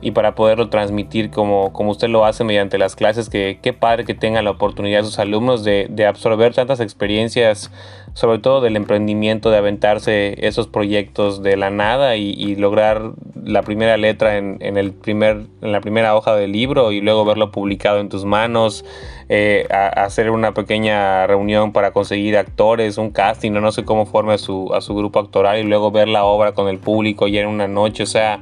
y 0.02 0.12
para 0.12 0.36
poderlo 0.36 0.70
transmitir 0.70 1.30
como, 1.30 1.74
como 1.74 1.92
usted 1.92 2.08
lo 2.08 2.26
hace 2.26 2.44
mediante 2.44 2.78
las 2.78 2.96
clases, 2.96 3.30
que 3.30 3.60
qué 3.62 3.74
padre 3.74 4.06
que 4.06 4.14
tengan 4.14 4.46
la 4.46 4.52
oportunidad 4.52 5.04
sus 5.04 5.20
alumnos 5.20 5.64
de, 5.64 5.88
de, 5.90 6.06
absorber 6.06 6.54
tantas 6.54 6.80
experiencias, 6.80 7.72
sobre 8.14 8.40
todo 8.40 8.62
del 8.62 8.78
emprendimiento, 8.78 9.52
de 9.52 9.58
aventarse 9.58 10.48
esos 10.48 10.68
proyectos 10.68 11.44
de 11.44 11.58
la 11.58 11.70
nada 11.70 12.16
y, 12.16 12.30
y 12.30 12.56
lograr 12.56 13.12
la 13.44 13.62
primera 13.64 13.98
letra 13.98 14.38
en, 14.38 14.58
en, 14.62 14.78
el 14.78 14.94
primer, 14.94 15.48
en 15.62 15.72
la 15.72 15.82
primera 15.82 16.16
hoja 16.16 16.36
del 16.36 16.52
libro 16.52 16.92
y 16.92 17.02
luego 17.02 17.26
verlo 17.26 17.52
publicado 17.52 18.00
en 18.00 18.08
tus 18.10 18.24
manos, 18.24 18.86
eh, 19.28 19.68
hacer 19.70 20.32
una 20.32 20.54
pequeña 20.54 21.28
reunión 21.28 21.74
para 21.74 21.92
conseguir 21.92 22.38
actores, 22.38 22.98
un 22.98 23.12
casting, 23.12 23.52
no, 23.52 23.62
no 23.62 23.72
sé 23.72 23.84
cómo 23.84 24.06
forme 24.06 24.34
a 24.34 24.38
su, 24.38 24.74
a 24.74 24.82
su 24.82 24.96
grupo 24.96 25.20
actoral 25.20 25.60
y 25.60 25.64
luego 25.64 25.92
ver 25.92 26.08
la 26.08 26.24
obra 26.24 26.54
con 26.54 26.70
el 26.70 26.80
público 26.80 27.28
ya 27.28 27.42
en 27.42 27.48
una 27.48 27.68
noche, 27.68 28.04
o 28.04 28.08
sea, 28.08 28.40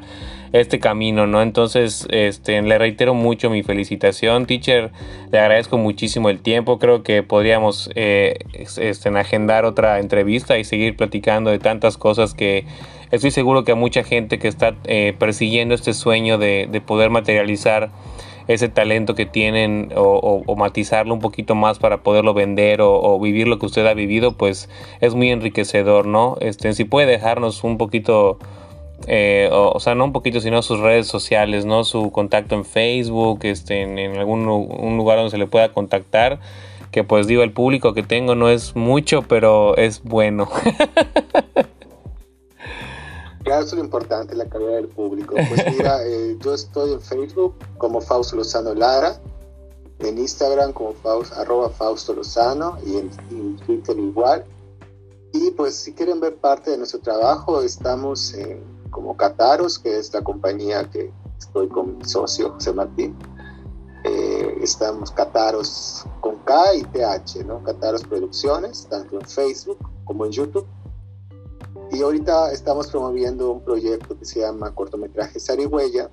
este 0.60 0.80
camino, 0.80 1.28
¿no? 1.28 1.42
Entonces, 1.42 2.08
este, 2.10 2.62
le 2.62 2.78
reitero 2.78 3.14
mucho 3.14 3.50
mi 3.50 3.64
felicitación, 3.64 4.46
teacher. 4.46 4.92
Le 5.32 5.40
agradezco 5.40 5.78
muchísimo 5.78 6.30
el 6.30 6.40
tiempo. 6.40 6.80
Creo 6.80 7.04
que 7.04 7.24
podríamos 7.24 7.90
eh, 7.96 8.40
este, 8.54 9.10
agendar 9.10 9.66
otra 9.66 10.00
entrevista 10.00 10.58
y 10.58 10.64
seguir 10.64 10.96
platicando 10.96 11.52
de 11.52 11.60
tantas 11.60 11.98
cosas 11.98 12.34
que 12.34 12.66
estoy 13.12 13.32
seguro 13.32 13.64
que 13.64 13.72
a 13.72 13.76
mucha 13.76 14.04
gente 14.04 14.40
que 14.40 14.48
está 14.48 14.76
eh, 14.86 15.14
persiguiendo 15.18 15.76
este 15.76 15.94
sueño 15.94 16.38
de, 16.38 16.68
de, 16.70 16.82
poder 16.82 17.10
materializar 17.10 17.90
ese 18.48 18.70
talento 18.70 19.14
que 19.16 19.26
tienen 19.26 19.92
o, 19.96 20.56
matizarlo 20.56 21.14
un 21.14 21.20
poquito 21.20 21.54
más 21.54 21.80
para 21.80 21.98
poderlo 21.98 22.34
vender 22.34 22.82
o, 22.82 23.02
o, 23.02 23.20
vivir 23.20 23.48
lo 23.48 23.60
que 23.60 23.66
usted 23.66 23.86
ha 23.86 23.94
vivido, 23.94 24.38
pues 24.38 24.70
es 25.02 25.16
muy 25.16 25.32
enriquecedor, 25.32 26.08
¿no? 26.08 26.38
Este, 26.40 26.74
si 26.74 26.86
puede 26.86 27.08
dejarnos 27.08 27.64
un 27.64 27.78
poquito 27.78 28.40
eh, 29.06 29.50
o, 29.52 29.72
o, 29.76 29.80
sea, 29.80 29.96
no 29.96 30.06
un 30.06 30.14
poquito, 30.14 30.40
sino 30.42 30.62
sus 30.62 30.80
redes 30.80 31.08
sociales, 31.08 31.66
¿no? 31.66 31.84
Su 31.84 32.12
contacto 32.12 32.56
en 32.56 32.66
Facebook, 32.66 33.40
este, 33.44 33.84
en, 33.84 34.00
en 34.00 34.18
algún 34.18 34.48
un 34.48 34.98
lugar 34.98 35.18
donde 35.18 35.32
se 35.32 35.38
le 35.38 35.48
pueda 35.48 35.72
contactar. 35.72 36.40
Que 36.92 37.04
pues 37.04 37.28
digo, 37.28 37.44
el 37.44 37.52
público 37.52 37.94
que 37.94 38.02
tengo 38.02 38.34
no 38.34 38.50
es 38.50 38.76
mucho, 38.76 39.22
pero 39.22 39.78
es 39.78 40.04
bueno. 40.04 40.50
Claro, 43.48 43.64
eso 43.64 43.76
es 43.76 43.80
lo 43.80 43.86
importante, 43.86 44.36
la 44.36 44.50
calidad 44.50 44.74
del 44.74 44.90
público. 44.90 45.34
Pues 45.36 45.72
mira, 45.72 46.04
eh, 46.06 46.36
yo 46.38 46.54
estoy 46.54 46.92
en 46.92 47.00
Facebook 47.00 47.56
como 47.78 48.02
Fausto 48.02 48.36
Lozano 48.36 48.74
Lara, 48.74 49.22
en 50.00 50.18
Instagram 50.18 50.74
como 50.74 50.92
Faust, 50.92 51.32
arroba 51.32 51.70
Fausto 51.70 52.14
Lozano 52.14 52.78
y 52.86 52.98
en, 52.98 53.10
en 53.32 53.56
Twitter 53.56 53.98
igual. 53.98 54.44
Y 55.32 55.52
pues 55.52 55.76
si 55.76 55.94
quieren 55.94 56.20
ver 56.20 56.36
parte 56.36 56.72
de 56.72 56.78
nuestro 56.78 57.00
trabajo, 57.00 57.62
estamos 57.62 58.34
en 58.34 58.62
como 58.98 59.16
Cataros, 59.16 59.78
que 59.78 60.00
es 60.00 60.12
la 60.12 60.24
compañía 60.24 60.90
que 60.90 61.14
estoy 61.38 61.68
con 61.68 62.00
mi 62.00 62.04
socio 62.04 62.54
José 62.54 62.74
Martín. 62.74 63.16
Eh, 64.04 64.58
estamos 64.60 65.12
Cataros 65.12 66.04
con 66.20 66.38
K 66.38 66.74
y 66.74 66.82
TH, 66.82 67.46
¿no? 67.46 67.62
Cataros 67.62 68.04
Producciones, 68.04 68.88
tanto 68.90 69.20
en 69.20 69.28
Facebook 69.28 69.78
como 70.04 70.26
en 70.26 70.32
YouTube. 70.32 70.66
Y 71.92 72.02
ahorita 72.02 72.52
estamos 72.52 72.88
promoviendo 72.88 73.52
un 73.52 73.64
proyecto 73.64 74.18
que 74.18 74.26
se 74.26 74.40
llama 74.40 74.74
Cortometraje 74.74 75.40
Sarigüeya. 75.40 76.10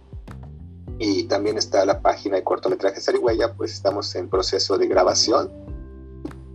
Y 0.99 1.23
también 1.23 1.57
está 1.57 1.87
la 1.87 2.03
página 2.03 2.37
de 2.37 2.45
Cortometraje 2.45 3.01
Sarigüeya, 3.01 3.55
pues 3.55 3.73
estamos 3.73 4.15
en 4.15 4.29
proceso 4.29 4.77
de 4.77 4.89
grabación. 4.89 5.51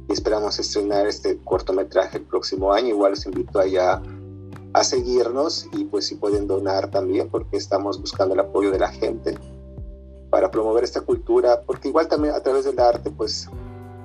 Y 0.08 0.14
esperamos 0.14 0.60
estrenar 0.60 1.08
este 1.08 1.40
cortometraje 1.40 2.20
el 2.20 2.26
próximo 2.26 2.72
año. 2.72 2.90
Igual 2.90 3.14
los 3.14 3.26
invito 3.26 3.58
allá 3.58 4.00
a 4.74 4.84
seguirnos 4.84 5.68
y 5.74 5.86
pues 5.86 6.08
si 6.08 6.16
pueden 6.16 6.48
donar 6.48 6.92
también 6.92 7.30
porque 7.30 7.58
estamos 7.58 8.00
buscando 8.00 8.34
el 8.34 8.40
apoyo 8.40 8.72
de 8.72 8.80
la 8.80 8.90
gente 8.90 9.38
para 10.30 10.52
promover 10.52 10.84
esta 10.84 11.02
cultura 11.02 11.62
porque 11.66 11.90
igual 11.90 12.08
también 12.08 12.36
a 12.36 12.42
través 12.42 12.66
del 12.66 12.80
arte 12.80 13.10
pues 13.10 13.50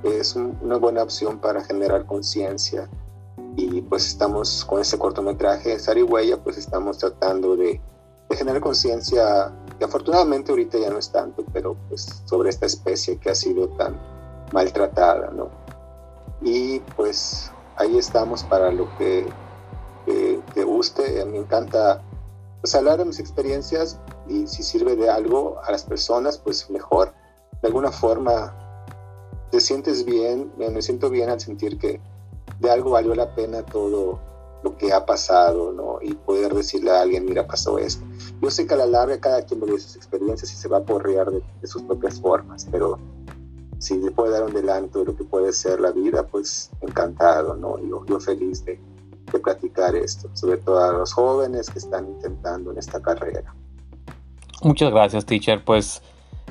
es 0.03 0.35
un, 0.37 0.59
una 0.63 0.77
buena 0.77 1.03
opción 1.03 1.39
para 1.39 1.65
generar 1.65 2.05
conciencia. 2.07 2.89
Y 3.57 3.81
pues 3.83 4.09
estamos 4.09 4.65
con 4.65 4.81
este 4.81 4.99
cortometraje 4.99 5.79
Sarigüeya 5.79 6.43
pues 6.43 6.59
estamos 6.59 6.99
tratando 6.99 7.57
de, 7.57 7.81
de 8.29 8.37
generar 8.37 8.61
conciencia 8.61 9.53
que 9.79 9.85
afortunadamente 9.85 10.51
ahorita 10.51 10.79
ya 10.79 10.91
no 10.91 10.99
es 10.99 11.11
tanto 11.11 11.45
pero 11.53 11.77
pues 11.89 12.23
sobre 12.25 12.51
esta 12.51 12.67
especie 12.67 13.17
que 13.19 13.31
ha 13.31 13.35
sido 13.35 13.69
tan 13.77 13.97
maltratada 14.53 15.31
no 15.31 15.51
y 16.43 16.81
pues 16.97 17.53
ahí 17.77 17.97
estamos 17.97 18.43
para 18.43 18.73
lo 18.73 18.89
que 18.99 19.25
que 20.05 20.41
te 20.55 20.65
guste. 20.65 21.25
Me 21.25 21.39
encanta 21.39 22.03
pues, 22.61 22.75
hablar 22.75 22.99
de 22.99 23.05
mis 23.05 23.19
experiencias 23.19 23.99
y 24.29 24.47
si 24.47 24.63
sirve 24.63 24.97
de 24.97 25.11
algo 25.11 25.59
a 25.65 25.71
las 25.73 25.85
personas, 25.85 26.39
pues 26.39 26.71
mejor. 26.71 27.13
De 27.63 27.69
alguna 27.69 27.91
forma 27.91 28.55
te 29.51 29.61
sientes 29.61 30.05
bien, 30.05 30.53
me 30.57 30.83
siento 30.83 31.11
bien 31.11 31.31
al 31.31 31.41
sentir 31.41 31.79
que 31.79 32.01
de 32.61 32.71
algo 32.71 32.91
valió 32.91 33.15
la 33.15 33.35
pena 33.35 33.65
todo 33.65 34.19
lo 34.63 34.77
que 34.79 34.93
ha 34.93 35.05
pasado, 35.05 35.73
¿no? 35.73 35.99
Y 36.01 36.15
poder 36.15 36.55
decirle 36.55 36.91
a 36.91 37.03
alguien, 37.03 37.25
mira, 37.27 37.47
pasó 37.47 37.79
esto. 37.79 38.05
Yo 38.41 38.51
sé 38.51 38.67
que 38.67 38.75
a 38.75 38.79
la 38.79 38.87
larga 38.87 39.21
cada 39.21 39.45
quien 39.45 39.61
vive 39.61 39.79
sus 39.79 39.95
experiencias 39.97 40.51
y 40.53 40.57
se 40.57 40.69
va 40.69 40.79
a 40.79 40.83
porrear 40.83 41.31
de, 41.31 41.43
de 41.61 41.67
sus 41.67 41.83
propias 41.83 42.21
formas, 42.21 42.67
pero 42.71 42.99
si 43.79 43.99
le 43.99 44.11
puede 44.11 44.33
dar 44.33 44.45
un 44.45 44.51
adelanto 44.51 45.01
de 45.01 45.05
lo 45.05 45.17
que 45.17 45.25
puede 45.25 45.53
ser 45.53 45.81
la 45.81 45.93
vida, 45.93 46.27
pues 46.27 46.71
encantado, 46.81 47.55
¿no? 47.55 47.79
Yo, 47.79 48.05
yo 48.07 48.19
feliz 48.19 48.65
de, 48.65 48.81
de 49.33 49.39
platicar 49.39 49.95
esto, 49.95 50.29
sobre 50.35 50.59
todo 50.59 50.83
a 50.83 50.93
los 50.93 51.13
jóvenes 51.13 51.71
que 51.71 51.79
están 51.79 52.09
intentando 52.09 52.73
en 52.73 52.79
esta 52.79 53.01
carrera. 53.01 53.55
Muchas 54.63 54.91
gracias, 54.91 55.27
teacher. 55.27 55.63
Pues 55.65 56.03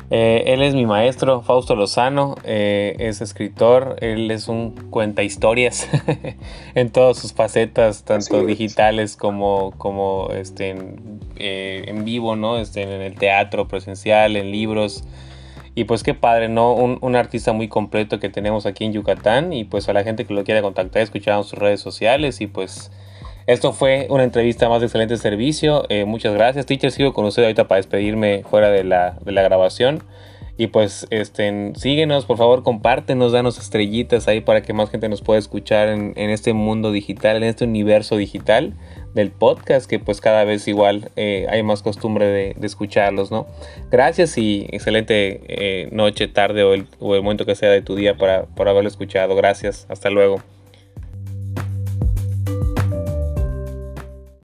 eh, 0.09 0.43
él 0.53 0.61
es 0.61 0.75
mi 0.75 0.85
maestro, 0.85 1.41
Fausto 1.41 1.75
Lozano, 1.75 2.35
eh, 2.43 2.95
es 2.99 3.21
escritor, 3.21 3.95
él 3.99 4.29
es 4.31 4.47
un 4.47 4.71
cuenta 4.89 5.23
historias 5.23 5.87
en 6.75 6.91
todas 6.91 7.17
sus 7.17 7.33
facetas, 7.33 8.03
tanto 8.03 8.45
digitales 8.45 9.11
es. 9.11 9.17
como, 9.17 9.71
como 9.77 10.29
este, 10.31 10.69
en, 10.69 11.19
eh, 11.37 11.85
en, 11.87 12.05
vivo, 12.05 12.35
¿no? 12.35 12.57
Este, 12.57 12.83
en 12.83 13.01
el 13.01 13.15
teatro 13.15 13.67
presencial, 13.67 14.35
en 14.35 14.51
libros. 14.51 15.03
Y 15.75 15.85
pues 15.85 16.03
qué 16.03 16.13
padre, 16.13 16.49
¿no? 16.49 16.73
Un, 16.73 16.99
un, 17.01 17.15
artista 17.15 17.51
muy 17.51 17.67
completo 17.67 18.19
que 18.19 18.29
tenemos 18.29 18.65
aquí 18.65 18.85
en 18.85 18.93
Yucatán. 18.93 19.53
Y 19.53 19.63
pues 19.63 19.89
a 19.89 19.93
la 19.93 20.03
gente 20.03 20.25
que 20.25 20.33
lo 20.33 20.43
quiera 20.43 20.61
contactar, 20.61 21.01
escucharon 21.01 21.43
sus 21.43 21.57
redes 21.57 21.81
sociales. 21.81 22.41
Y 22.41 22.47
pues 22.47 22.91
esto 23.47 23.73
fue 23.73 24.07
una 24.09 24.23
entrevista 24.23 24.69
más 24.69 24.81
de 24.81 24.85
excelente 24.85 25.17
servicio. 25.17 25.85
Eh, 25.89 26.05
muchas 26.05 26.33
gracias, 26.33 26.65
teacher. 26.65 26.91
Sigo 26.91 27.13
con 27.13 27.25
usted 27.25 27.43
ahorita 27.43 27.67
para 27.67 27.77
despedirme 27.77 28.43
fuera 28.49 28.69
de 28.69 28.83
la, 28.83 29.17
de 29.25 29.31
la 29.31 29.41
grabación. 29.41 30.03
Y 30.55 30.67
pues 30.67 31.07
este, 31.09 31.73
síguenos, 31.75 32.25
por 32.25 32.37
favor, 32.37 32.61
compártenos, 32.61 33.31
danos 33.31 33.57
estrellitas 33.57 34.27
ahí 34.27 34.41
para 34.41 34.61
que 34.61 34.73
más 34.73 34.91
gente 34.91 35.09
nos 35.09 35.21
pueda 35.21 35.39
escuchar 35.39 35.87
en, 35.87 36.13
en 36.15 36.29
este 36.29 36.53
mundo 36.53 36.91
digital, 36.91 37.37
en 37.37 37.43
este 37.43 37.65
universo 37.65 38.15
digital 38.17 38.75
del 39.13 39.31
podcast, 39.31 39.89
que 39.89 39.99
pues 39.99 40.21
cada 40.21 40.43
vez 40.43 40.67
igual 40.67 41.11
eh, 41.15 41.45
hay 41.49 41.63
más 41.63 41.81
costumbre 41.81 42.25
de, 42.25 42.55
escucharlos, 42.63 43.31
¿no? 43.31 43.47
Gracias 43.91 44.37
y 44.37 44.67
excelente 44.71 45.41
eh, 45.47 45.89
noche, 45.91 46.27
tarde 46.27 46.63
o 46.63 46.73
el, 46.73 46.87
o 46.99 47.15
el, 47.15 47.21
momento 47.21 47.45
que 47.45 47.55
sea 47.55 47.69
de 47.69 47.81
tu 47.81 47.95
día 47.95 48.15
para, 48.15 48.43
por 48.43 48.67
haberlo 48.67 48.89
escuchado. 48.89 49.35
Gracias, 49.35 49.85
hasta 49.89 50.09
luego. 50.09 50.41